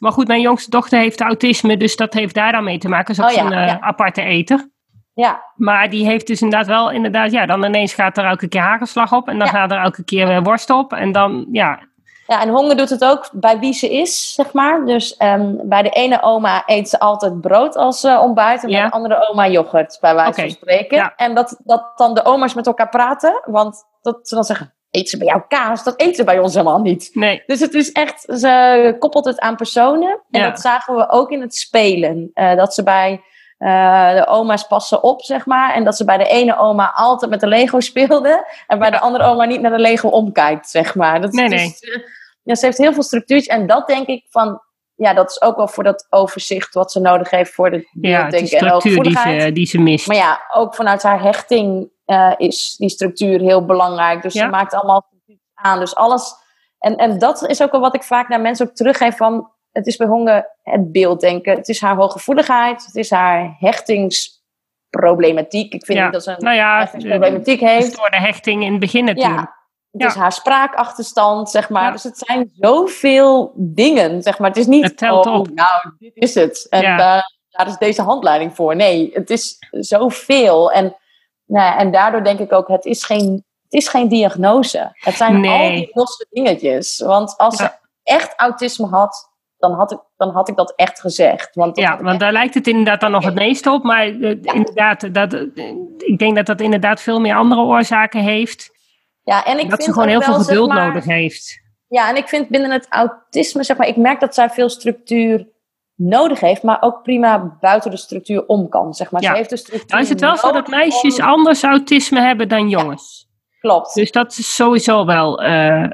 maar 0.00 0.12
goed, 0.12 0.26
mijn 0.26 0.40
jongste 0.40 0.70
dochter 0.70 0.98
heeft 0.98 1.20
autisme, 1.20 1.76
dus 1.76 1.96
dat 1.96 2.14
heeft 2.14 2.34
daar 2.34 2.52
dan 2.52 2.64
mee 2.64 2.78
te 2.78 2.88
maken. 2.88 3.14
Ze 3.14 3.22
is 3.22 3.30
ook 3.30 3.44
Oh 3.44 3.50
ja, 3.50 3.56
een 3.60 3.66
ja. 3.66 3.80
aparte 3.80 4.22
eter. 4.22 4.70
Ja. 5.14 5.42
Maar 5.54 5.90
die 5.90 6.04
heeft 6.06 6.26
dus 6.26 6.40
inderdaad 6.42 6.66
wel, 6.68 6.90
inderdaad, 6.90 7.32
ja, 7.32 7.46
dan 7.46 7.64
ineens 7.64 7.94
gaat 7.94 8.18
er 8.18 8.24
elke 8.24 8.48
keer 8.48 8.60
hagelslag 8.60 9.12
op. 9.12 9.28
En 9.28 9.38
dan 9.38 9.46
Ja. 9.46 9.52
gaat 9.52 9.70
er 9.70 9.78
elke 9.78 10.04
keer 10.04 10.28
eh, 10.30 10.42
worst 10.42 10.70
op. 10.70 10.92
En 10.92 11.12
dan, 11.12 11.46
ja, 11.52 11.78
Ja, 12.26 12.40
en 12.42 12.48
honger 12.48 12.76
doet 12.76 12.90
het 12.90 13.04
ook 13.04 13.28
bij 13.32 13.58
wie 13.58 13.72
ze 13.72 13.90
is, 13.92 14.34
zeg 14.34 14.52
maar. 14.52 14.84
Dus 14.84 15.16
ehm, 15.16 15.54
bij 15.62 15.82
de 15.82 15.88
ene 15.90 16.22
oma 16.22 16.62
eet 16.66 16.88
ze 16.88 16.98
altijd 17.00 17.40
brood 17.40 17.76
als 17.76 18.04
eh, 18.04 18.20
ontbijt. 18.22 18.62
En 18.62 18.68
Ja. 18.68 18.80
bij 18.80 18.88
de 18.90 18.94
andere 18.94 19.28
oma 19.28 19.48
yoghurt, 19.48 19.98
bij 20.00 20.14
wijze 20.14 20.40
van 20.40 20.50
spreken. 20.50 20.96
ja. 20.96 21.12
En 21.16 21.34
dat, 21.34 21.60
dat 21.64 21.92
dan 21.96 22.14
de 22.14 22.24
oma's 22.24 22.54
met 22.54 22.66
elkaar 22.66 22.88
praten. 22.88 23.40
Want 23.44 23.84
dat 24.02 24.28
ze 24.28 24.34
dan 24.34 24.44
zeggen, 24.44 24.74
eet 24.90 25.08
ze 25.08 25.18
bij 25.18 25.26
jou 25.26 25.42
kaas? 25.48 25.84
Dat 25.84 26.00
eet 26.00 26.16
ze 26.16 26.24
bij 26.24 26.38
ons 26.38 26.52
helemaal 26.54 26.80
niet. 26.80 27.10
nee. 27.12 27.42
Dus 27.46 27.60
het 27.60 27.74
is 27.74 27.92
echt, 27.92 28.20
ze 28.20 28.96
koppelt 28.98 29.24
het 29.24 29.40
aan 29.40 29.56
personen. 29.56 30.20
En 30.30 30.42
dat 30.42 30.60
zagen 30.60 30.94
we 30.96 31.10
ook 31.10 31.30
in 31.30 31.40
het 31.40 31.54
spelen. 31.54 32.30
Eh, 32.34 32.54
dat 32.56 32.74
ze 32.74 32.82
bij 32.82 33.20
eh, 33.62 34.14
de 34.14 34.26
oma's 34.26 34.66
passen 34.66 35.02
op, 35.02 35.22
zeg 35.22 35.46
maar. 35.46 35.74
En 35.74 35.84
dat 35.84 35.96
ze 35.96 36.04
bij 36.04 36.18
de 36.18 36.28
ene 36.28 36.56
oma 36.58 36.92
altijd 36.94 37.30
met 37.30 37.40
de 37.40 37.46
Lego 37.46 37.80
speelde. 37.80 38.46
En 38.66 38.78
bij 38.78 38.90
de 38.90 39.00
andere 39.00 39.24
oma 39.24 39.44
niet 39.44 39.60
naar 39.60 39.70
de 39.70 39.78
Lego 39.78 40.08
omkijkt, 40.08 40.68
zeg 40.68 40.94
maar. 40.94 41.20
Dat, 41.20 41.32
Nee, 41.32 41.44
is- 41.44 41.50
nee. 41.80 41.94
eh, 41.94 42.02
ja, 42.42 42.54
ze 42.54 42.66
heeft 42.66 42.78
heel 42.78 42.92
veel 42.92 43.02
structuurtjes. 43.02 43.56
En 43.56 43.66
dat 43.66 43.86
denk 43.86 44.06
ik 44.06 44.26
van... 44.30 44.60
Ja, 44.94 45.14
dat 45.14 45.30
is 45.30 45.42
ook 45.42 45.56
wel 45.56 45.68
voor 45.68 45.84
dat 45.84 46.06
overzicht 46.10 46.74
wat 46.74 46.92
ze 46.92 47.00
nodig 47.00 47.30
heeft 47.30 47.54
voor 47.54 47.70
de 47.70 47.88
Ja, 48.00 48.30
structuur 48.30 49.02
die 49.02 49.18
ze, 49.18 49.50
die 49.52 49.66
ze 49.66 49.78
mist. 49.80 50.06
Maar 50.06 50.16
ja, 50.16 50.40
ook 50.52 50.74
vanuit 50.74 51.02
haar 51.02 51.22
hechting 51.22 51.90
eh, 52.04 52.32
is 52.36 52.74
die 52.78 52.88
structuur 52.88 53.40
heel 53.40 53.64
belangrijk. 53.64 54.22
Dus 54.22 54.32
Ja. 54.34 54.44
ze 54.44 54.50
maakt 54.50 54.74
allemaal 54.74 55.08
aan. 55.54 55.78
Dus 55.78 55.94
alles. 55.94 56.34
En, 56.78 56.96
en 56.96 57.18
dat 57.18 57.46
is 57.48 57.62
ook 57.62 57.72
wel 57.72 57.80
wat 57.80 57.94
ik 57.94 58.02
vaak 58.02 58.28
naar 58.28 58.40
mensen 58.40 58.66
ook 58.68 58.74
teruggeef 58.74 59.16
van. 59.16 59.50
Het 59.72 59.86
is 59.86 59.96
bij 59.96 60.06
honger 60.06 60.50
het 60.62 60.92
beelddenken. 60.92 61.56
Het 61.56 61.68
is 61.68 61.80
haar 61.80 61.96
hooggevoeligheid. 61.96 62.84
Het 62.84 62.94
is 62.96 63.10
haar 63.10 63.56
hechtingsproblematiek. 63.58 65.74
Ik 65.74 65.84
vind 65.84 65.98
Ja. 65.98 66.04
niet 66.04 66.12
dat 66.12 66.22
ze 66.22 66.30
een 66.30 66.36
nou 66.38 66.56
ja, 66.56 66.78
hechtingsproblematiek 66.78 67.60
het 67.60 67.68
heeft. 67.68 67.96
door 67.96 68.10
de 68.10 68.20
hechting 68.20 68.62
in 68.64 68.70
het 68.70 68.80
begin 68.80 69.04
natuurlijk. 69.04 69.34
Ja. 69.40 69.60
Het 69.90 70.00
Ja. 70.02 70.06
is 70.06 70.14
haar 70.14 70.32
spraakachterstand, 70.32 71.50
zeg 71.50 71.68
maar. 71.70 71.82
Ja. 71.84 71.90
Dus 71.90 72.02
het 72.02 72.18
zijn 72.18 72.50
zoveel 72.54 73.52
dingen, 73.56 74.22
zeg 74.22 74.38
maar. 74.38 74.48
Het 74.48 74.58
is 74.58 74.66
niet, 74.66 74.84
Het 74.84 74.96
telt 74.96 75.26
oh, 75.26 75.34
op. 75.34 75.50
nou, 75.50 75.92
dit 75.98 76.12
is 76.14 76.34
het. 76.34 76.66
En 76.70 76.80
Ja. 76.82 76.96
daar, 76.96 77.32
daar 77.50 77.66
is 77.66 77.76
deze 77.78 78.02
handleiding 78.02 78.54
voor. 78.54 78.76
Nee, 78.76 79.10
het 79.12 79.30
is 79.30 79.56
zoveel. 79.70 80.72
En, 80.72 80.96
nou 81.46 81.78
en 81.78 81.90
daardoor 81.92 82.24
denk 82.24 82.38
ik 82.38 82.52
ook, 82.52 82.68
het 82.68 82.84
is 82.84 83.04
geen, 83.04 83.44
het 83.62 83.72
is 83.72 83.88
geen 83.88 84.08
diagnose. 84.08 84.88
Het 84.92 85.14
zijn 85.14 85.40
Nee. 85.40 85.70
al 85.70 85.76
die 85.76 85.90
losse 85.92 86.26
dingetjes. 86.30 86.98
Want 86.98 87.36
als 87.36 87.56
ze 87.56 87.70
echt 88.02 88.32
autisme 88.36 88.86
had, 88.86 89.30
dan 89.62 89.72
had 89.72 89.92
ik, 89.92 89.98
dan 90.16 90.30
had 90.30 90.48
ik 90.48 90.56
dat 90.56 90.72
echt 90.76 91.00
gezegd. 91.00 91.54
Want 91.54 91.76
Ja, 91.78 91.96
want 91.96 92.08
echt- 92.08 92.20
daar 92.20 92.32
lijkt 92.32 92.54
het 92.54 92.66
inderdaad 92.66 93.00
dan 93.00 93.10
nog 93.10 93.24
het 93.24 93.34
meest 93.34 93.66
op. 93.66 93.82
Maar 93.82 94.06
eh, 94.06 94.14
inderdaad, 94.42 95.14
dat, 95.14 95.32
eh, 95.32 95.40
ik 95.98 96.18
denk 96.18 96.36
dat 96.36 96.46
dat 96.46 96.60
inderdaad 96.60 97.00
veel 97.00 97.20
meer 97.20 97.34
andere 97.34 97.60
oorzaken 97.60 98.20
heeft. 98.20 98.70
ja, 99.22 99.44
en 99.44 99.58
ik 99.58 99.62
dat 99.62 99.68
vind 99.70 99.82
ze 99.82 99.92
gewoon 99.92 100.08
heel 100.08 100.22
veel 100.22 100.34
zeg 100.34 100.44
geduld 100.46 100.68
maar, 100.68 100.86
nodig 100.86 101.04
heeft. 101.04 101.60
Ja, 101.88 102.08
en 102.08 102.16
ik 102.16 102.28
vind 102.28 102.48
binnen 102.48 102.70
het 102.70 102.86
autisme, 102.88 103.64
zeg 103.64 103.76
maar, 103.76 103.86
ik 103.86 103.96
merk 103.96 104.20
dat 104.20 104.34
zij 104.34 104.50
veel 104.50 104.68
structuur 104.68 105.48
nodig 105.94 106.40
heeft, 106.40 106.62
maar 106.62 106.78
ook 106.82 107.02
prima 107.02 107.56
buiten 107.60 107.90
de 107.90 107.96
structuur 107.96 108.46
om 108.46 108.68
kan, 108.68 108.94
zeg 108.94 109.10
maar. 109.10 109.22
Ja. 109.22 109.30
Ze 109.30 109.36
heeft 109.36 109.50
de 109.50 109.56
structuur 109.56 109.98
is 110.00 110.08
het 110.08 110.20
wel 110.20 110.36
zo 110.36 110.52
dat 110.52 110.68
meisjes 110.68 111.18
om- 111.20 111.26
anders 111.26 111.62
autisme 111.62 112.20
hebben 112.20 112.48
dan 112.48 112.68
jongens. 112.68 113.30
Klopt. 113.62 113.94
Dus 113.94 114.10
dat 114.10 114.38
is 114.38 114.54
sowieso 114.54 115.04
wel. 115.04 115.42
eh, 115.42 115.84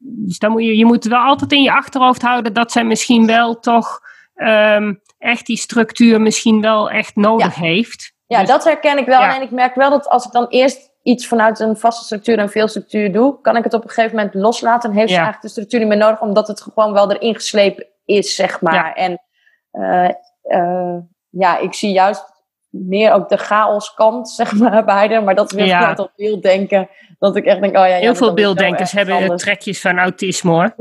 dus 0.00 0.38
dan 0.38 0.50
moet 0.50 0.62
je, 0.62 0.76
je 0.76 0.84
moet 0.84 1.04
wel 1.04 1.20
altijd 1.20 1.52
in 1.52 1.62
je 1.62 1.72
achterhoofd 1.72 2.22
houden 2.22 2.52
dat 2.52 2.72
zij 2.72 2.84
misschien 2.84 3.26
wel 3.26 3.58
toch 3.58 4.00
ehm, 4.34 4.94
echt 5.18 5.46
die 5.46 5.56
structuur 5.56 6.20
misschien 6.20 6.60
wel 6.60 6.90
echt 6.90 7.16
nodig 7.16 7.54
heeft. 7.54 8.12
ja, 8.26 8.40
dus- 8.40 8.48
dat 8.48 8.64
herken 8.64 8.98
ik 8.98 9.06
wel. 9.06 9.20
ja. 9.20 9.36
En 9.36 9.42
ik 9.42 9.50
merk 9.50 9.74
wel 9.74 9.90
dat 9.90 10.08
als 10.08 10.24
ik 10.26 10.32
dan 10.32 10.46
eerst 10.48 10.90
iets 11.02 11.26
vanuit 11.26 11.60
een 11.60 11.76
vaste 11.76 12.04
structuur 12.04 12.38
en 12.38 12.50
veel 12.50 12.68
structuur 12.68 13.12
doe, 13.12 13.40
kan 13.40 13.56
ik 13.56 13.64
het 13.64 13.74
op 13.74 13.82
een 13.82 13.90
gegeven 13.90 14.16
moment 14.16 14.34
loslaten. 14.34 14.90
En 14.90 14.96
heeft 14.96 15.08
ze 15.08 15.14
eigenlijk 15.14 15.44
de 15.44 15.50
structuur 15.50 15.78
niet 15.80 15.88
meer 15.88 15.98
nodig, 15.98 16.20
omdat 16.20 16.48
het 16.48 16.60
gewoon 16.60 16.92
wel 16.92 17.12
erin 17.12 17.34
geslepen 17.34 17.86
is, 18.04 18.34
zeg 18.34 18.60
maar. 18.60 18.74
Ja. 18.74 18.94
En 18.94 19.22
eh, 19.70 20.08
eh, 20.42 20.96
ja, 21.30 21.58
ik 21.58 21.74
zie 21.74 21.92
juist 21.92 22.24
meer 22.70 23.12
ook 23.12 23.28
de 23.28 23.36
chaoskant, 23.36 24.28
zeg 24.30 24.52
maar, 24.54 24.84
bij 24.84 24.94
haar. 25.08 25.22
Maar 25.24 25.34
dat 25.34 25.50
is 25.50 25.56
weer 25.56 25.66
Ja. 25.66 25.94
dat 25.94 26.10
beelddenken. 26.16 26.88
Dat 27.18 27.36
ik 27.36 27.44
echt 27.44 27.60
denk, 27.60 27.76
oh 27.76 27.80
ja. 27.82 27.86
ja, 27.86 27.96
Heel 27.96 28.14
veel 28.14 28.34
beelddenkers 28.34 28.92
hebben 28.92 29.14
anders. 29.14 29.42
trekjes 29.42 29.80
van 29.80 29.98
autisme 29.98 30.50
hoor. 30.50 30.74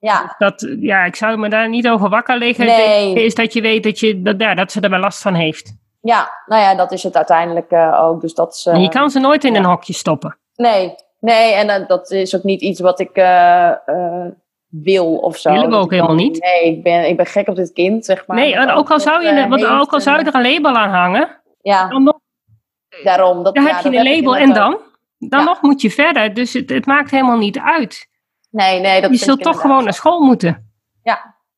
Ja, 0.00 0.34
Dat, 0.38 0.68
ja, 0.80 1.04
ik 1.04 1.16
zou 1.16 1.36
me 1.38 1.48
daar 1.48 1.68
niet 1.68 1.88
over 1.88 2.08
wakker 2.08 2.38
liggen. 2.38 2.66
Nee. 2.66 3.24
Is 3.24 3.34
dat 3.34 3.52
je 3.52 3.60
weet 3.60 3.82
dat, 3.82 4.00
je, 4.00 4.22
dat, 4.22 4.34
ja, 4.38 4.54
dat 4.54 4.72
ze 4.72 4.80
er 4.80 4.90
wel 4.90 4.98
last 5.00 5.22
van 5.22 5.34
heeft. 5.34 5.76
ja, 6.00 6.30
nou 6.46 6.62
ja, 6.62 6.74
dat 6.74 6.92
is 6.92 7.02
het 7.02 7.16
uiteindelijk 7.16 7.70
eh, 7.70 8.02
ook. 8.02 8.20
Dus 8.20 8.34
dat 8.34 8.52
is, 8.54 8.66
eh, 8.66 8.82
je 8.82 8.88
kan 8.88 9.10
ze 9.10 9.18
nooit 9.18 9.44
in 9.44 9.52
ja. 9.52 9.58
een 9.58 9.64
hokje 9.64 9.92
stoppen. 9.92 10.38
Nee, 10.56 10.94
nee, 11.20 11.52
en 11.54 11.68
eh, 11.68 11.88
dat 11.88 12.10
is 12.10 12.36
ook 12.36 12.42
niet 12.42 12.60
iets 12.60 12.80
wat 12.80 13.00
ik 13.00 13.10
eh, 13.16 13.68
eh, 13.68 14.26
wil 14.68 15.16
of 15.16 15.36
zo. 15.36 15.52
Willen 15.52 15.70
we 15.70 15.76
ook 15.76 15.90
helemaal 15.90 16.14
niet. 16.14 16.40
Nee, 16.42 16.64
ik 16.76 16.82
ben, 16.82 17.08
ik 17.08 17.16
ben 17.16 17.26
gek 17.26 17.48
op 17.48 17.56
dit 17.56 17.72
kind, 17.72 18.04
zeg 18.04 18.26
maar. 18.26 18.36
nee, 18.36 18.54
en 18.54 18.70
ook 18.70 18.90
al 18.90 19.00
zou 19.00 19.22
je, 19.22 19.28
het, 19.28 19.36
er- 19.36 19.42
eh, 19.44 19.48
want 19.50 19.66
ook 19.66 19.92
al 19.92 20.00
zou 20.00 20.18
je 20.18 20.24
er 20.24 20.34
een 20.34 20.52
label 20.52 20.74
aan 20.76 20.90
hangen, 20.90 21.40
Ja, 21.62 21.88
dan, 21.88 22.02
nog, 22.02 22.18
daarom. 23.02 23.42
Dat, 23.42 23.54
dan 23.54 23.64
ja, 23.64 23.74
heb 23.74 23.92
je 23.92 23.98
een 23.98 24.04
label 24.14 24.36
en 24.36 24.52
dan? 24.52 24.78
Dan 25.18 25.38
Ja. 25.40 25.44
nog 25.44 25.62
moet 25.62 25.80
je 25.80 25.90
verder. 25.90 26.34
Dus 26.34 26.52
het, 26.52 26.70
het 26.70 26.86
maakt 26.86 27.10
helemaal 27.10 27.38
niet 27.38 27.58
uit. 27.58 28.08
Nee, 28.50 28.80
nee, 28.80 29.00
dat 29.00 29.10
Je 29.10 29.16
zult 29.16 29.42
toch 29.42 29.60
gewoon 29.60 29.84
naar 29.84 29.92
school 29.94 30.20
moeten. 30.20 30.66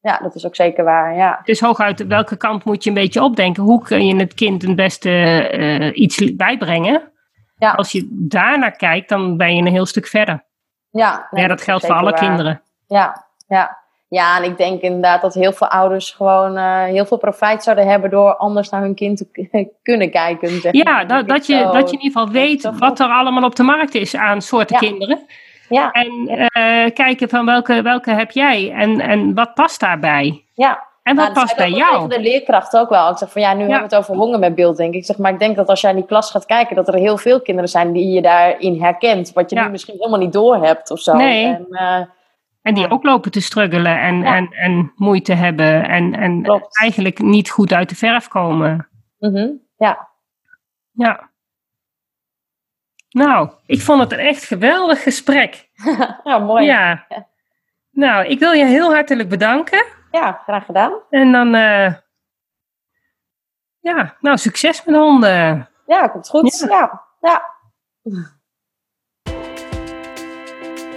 Ja, 0.02 0.18
dat 0.22 0.34
is 0.34 0.46
ook 0.46 0.54
zeker 0.54 0.84
waar, 0.84 1.16
ja. 1.16 1.40
Dus 1.44 1.60
hooguit 1.60 2.06
welke 2.06 2.36
kant 2.36 2.64
moet 2.64 2.84
je 2.84 2.90
een 2.90 2.96
beetje 2.96 3.22
opdenken. 3.22 3.62
Hoe 3.62 3.82
kun 3.82 4.06
je 4.06 4.16
het 4.16 4.34
kind 4.34 4.62
het 4.62 4.76
beste 4.76 5.10
eh, 5.10 6.00
iets 6.02 6.34
bijbrengen? 6.36 7.12
Ja. 7.58 7.70
Als 7.70 7.92
je 7.92 8.06
daarnaar 8.10 8.70
kijkt, 8.76 9.08
dan 9.08 9.36
ben 9.36 9.54
je 9.56 9.60
een 9.62 9.72
heel 9.72 9.86
stuk 9.86 10.06
verder. 10.06 10.44
Ja, 10.90 11.28
nee, 11.30 11.42
ja, 11.42 11.48
dat 11.48 11.58
is 11.58 11.64
geldt 11.64 11.86
voor 11.86 11.94
alle 11.94 12.10
waar. 12.10 12.18
kinderen. 12.20 12.62
Ja, 12.90 13.24
ja. 13.48 13.78
Ja, 14.08 14.36
en 14.36 14.44
ik 14.44 14.56
denk 14.56 14.80
inderdaad 14.80 15.20
dat 15.22 15.34
heel 15.34 15.52
veel 15.52 15.68
ouders 15.68 16.10
gewoon 16.10 16.56
uh, 16.56 16.84
heel 16.84 17.06
veel 17.06 17.16
profijt 17.16 17.62
zouden 17.62 17.86
hebben 17.86 18.10
door 18.10 18.36
anders 18.36 18.68
naar 18.68 18.80
hun 18.80 18.94
kind 18.94 19.16
te 19.16 19.68
kunnen 19.82 20.10
kijken. 20.10 20.60
Zeg 20.60 20.72
ja, 20.72 21.04
dat, 21.04 21.28
dat, 21.28 21.46
je, 21.46 21.68
dat 21.72 21.90
je 21.90 21.96
in 21.96 22.02
ieder 22.02 22.20
geval 22.20 22.28
weet 22.28 22.70
wat 22.78 23.00
er 23.00 23.08
allemaal 23.08 23.44
op 23.44 23.56
de 23.56 23.62
markt 23.62 23.94
is 23.94 24.16
aan 24.16 24.42
soorten 24.42 24.76
kinderen. 24.76 25.26
Ja. 25.68 25.90
En 25.90 26.10
uh, 26.28 26.90
kijken 26.94 27.28
van 27.28 27.44
welke, 27.44 27.82
welke 27.82 28.10
heb 28.10 28.30
jij 28.30 28.72
en, 28.72 29.00
en 29.00 29.34
wat 29.34 29.54
past 29.54 29.80
daarbij. 29.80 30.44
Ja, 30.54 30.86
en 31.02 31.16
wat 31.16 31.32
past 31.32 31.56
bij 31.56 31.70
jou? 31.70 32.08
De 32.08 32.20
leerkracht 32.20 32.76
ook 32.76 32.88
wel. 32.88 33.10
Ik 33.10 33.18
zeg 33.18 33.32
van 33.32 33.42
ja, 33.42 33.52
nu 33.52 33.60
hebben 33.60 33.76
we 33.78 33.84
het 33.84 33.94
over 33.94 34.14
honger 34.14 34.38
met 34.38 34.54
beeld, 34.54 34.76
denk 34.76 34.92
ik. 34.92 35.00
Ik 35.00 35.06
zeg, 35.06 35.18
maar 35.18 35.32
ik 35.32 35.38
denk 35.38 35.56
dat 35.56 35.68
als 35.68 35.80
jij 35.80 35.90
in 35.90 35.96
die 35.96 36.06
klas 36.06 36.30
gaat 36.30 36.46
kijken, 36.46 36.76
dat 36.76 36.88
er 36.88 36.94
heel 36.94 37.16
veel 37.16 37.40
kinderen 37.40 37.70
zijn 37.70 37.92
die 37.92 38.10
je 38.10 38.22
daarin 38.22 38.82
herkent. 38.82 39.32
Wat 39.32 39.50
je 39.50 39.60
nu 39.60 39.68
misschien 39.68 39.96
helemaal 39.98 40.18
niet 40.18 40.32
door 40.32 40.64
hebt 40.64 40.90
of 40.90 41.00
zo. 41.00 41.16
Nee. 41.16 41.44
En, 41.44 41.66
uh, 41.70 42.00
en 42.62 42.74
die 42.74 42.90
ook 42.90 43.04
lopen 43.04 43.30
te 43.30 43.40
struggelen 43.40 44.00
en, 44.00 44.24
en, 44.24 44.52
en 44.52 44.92
moeite 44.96 45.32
hebben. 45.32 45.88
En, 45.88 46.14
en 46.14 46.62
eigenlijk 46.80 47.18
niet 47.18 47.50
goed 47.50 47.72
uit 47.72 47.88
de 47.88 47.94
verf 47.94 48.28
komen. 48.28 48.88
Mm 49.18 49.60
Ja. 49.76 50.08
Ja. 50.92 51.30
Nou, 53.10 53.50
ik 53.66 53.80
vond 53.80 54.00
het 54.00 54.12
een 54.12 54.18
echt 54.18 54.44
geweldig 54.44 55.02
gesprek. 55.02 55.68
ja, 56.24 56.38
mooi. 56.38 56.64
Ja. 56.64 57.06
Nou, 57.90 58.26
ik 58.26 58.38
wil 58.38 58.52
je 58.52 58.64
heel 58.64 58.92
hartelijk 58.92 59.28
bedanken. 59.28 59.84
Ja, 60.10 60.40
graag 60.44 60.64
gedaan. 60.64 60.92
En 61.10 61.32
dan, 61.32 61.54
uh, 61.54 61.94
ja, 63.80 64.16
nou, 64.20 64.38
succes 64.38 64.84
met 64.84 64.94
honden. 64.94 65.68
Ja, 65.86 66.08
komt 66.08 66.28
goed. 66.28 66.66
Ja. 66.68 67.02
ja. 67.20 67.58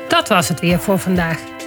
Dat 0.07 0.27
was 0.27 0.49
het 0.49 0.59
weer 0.59 0.79
voor 0.79 0.97
vandaag. 0.97 1.52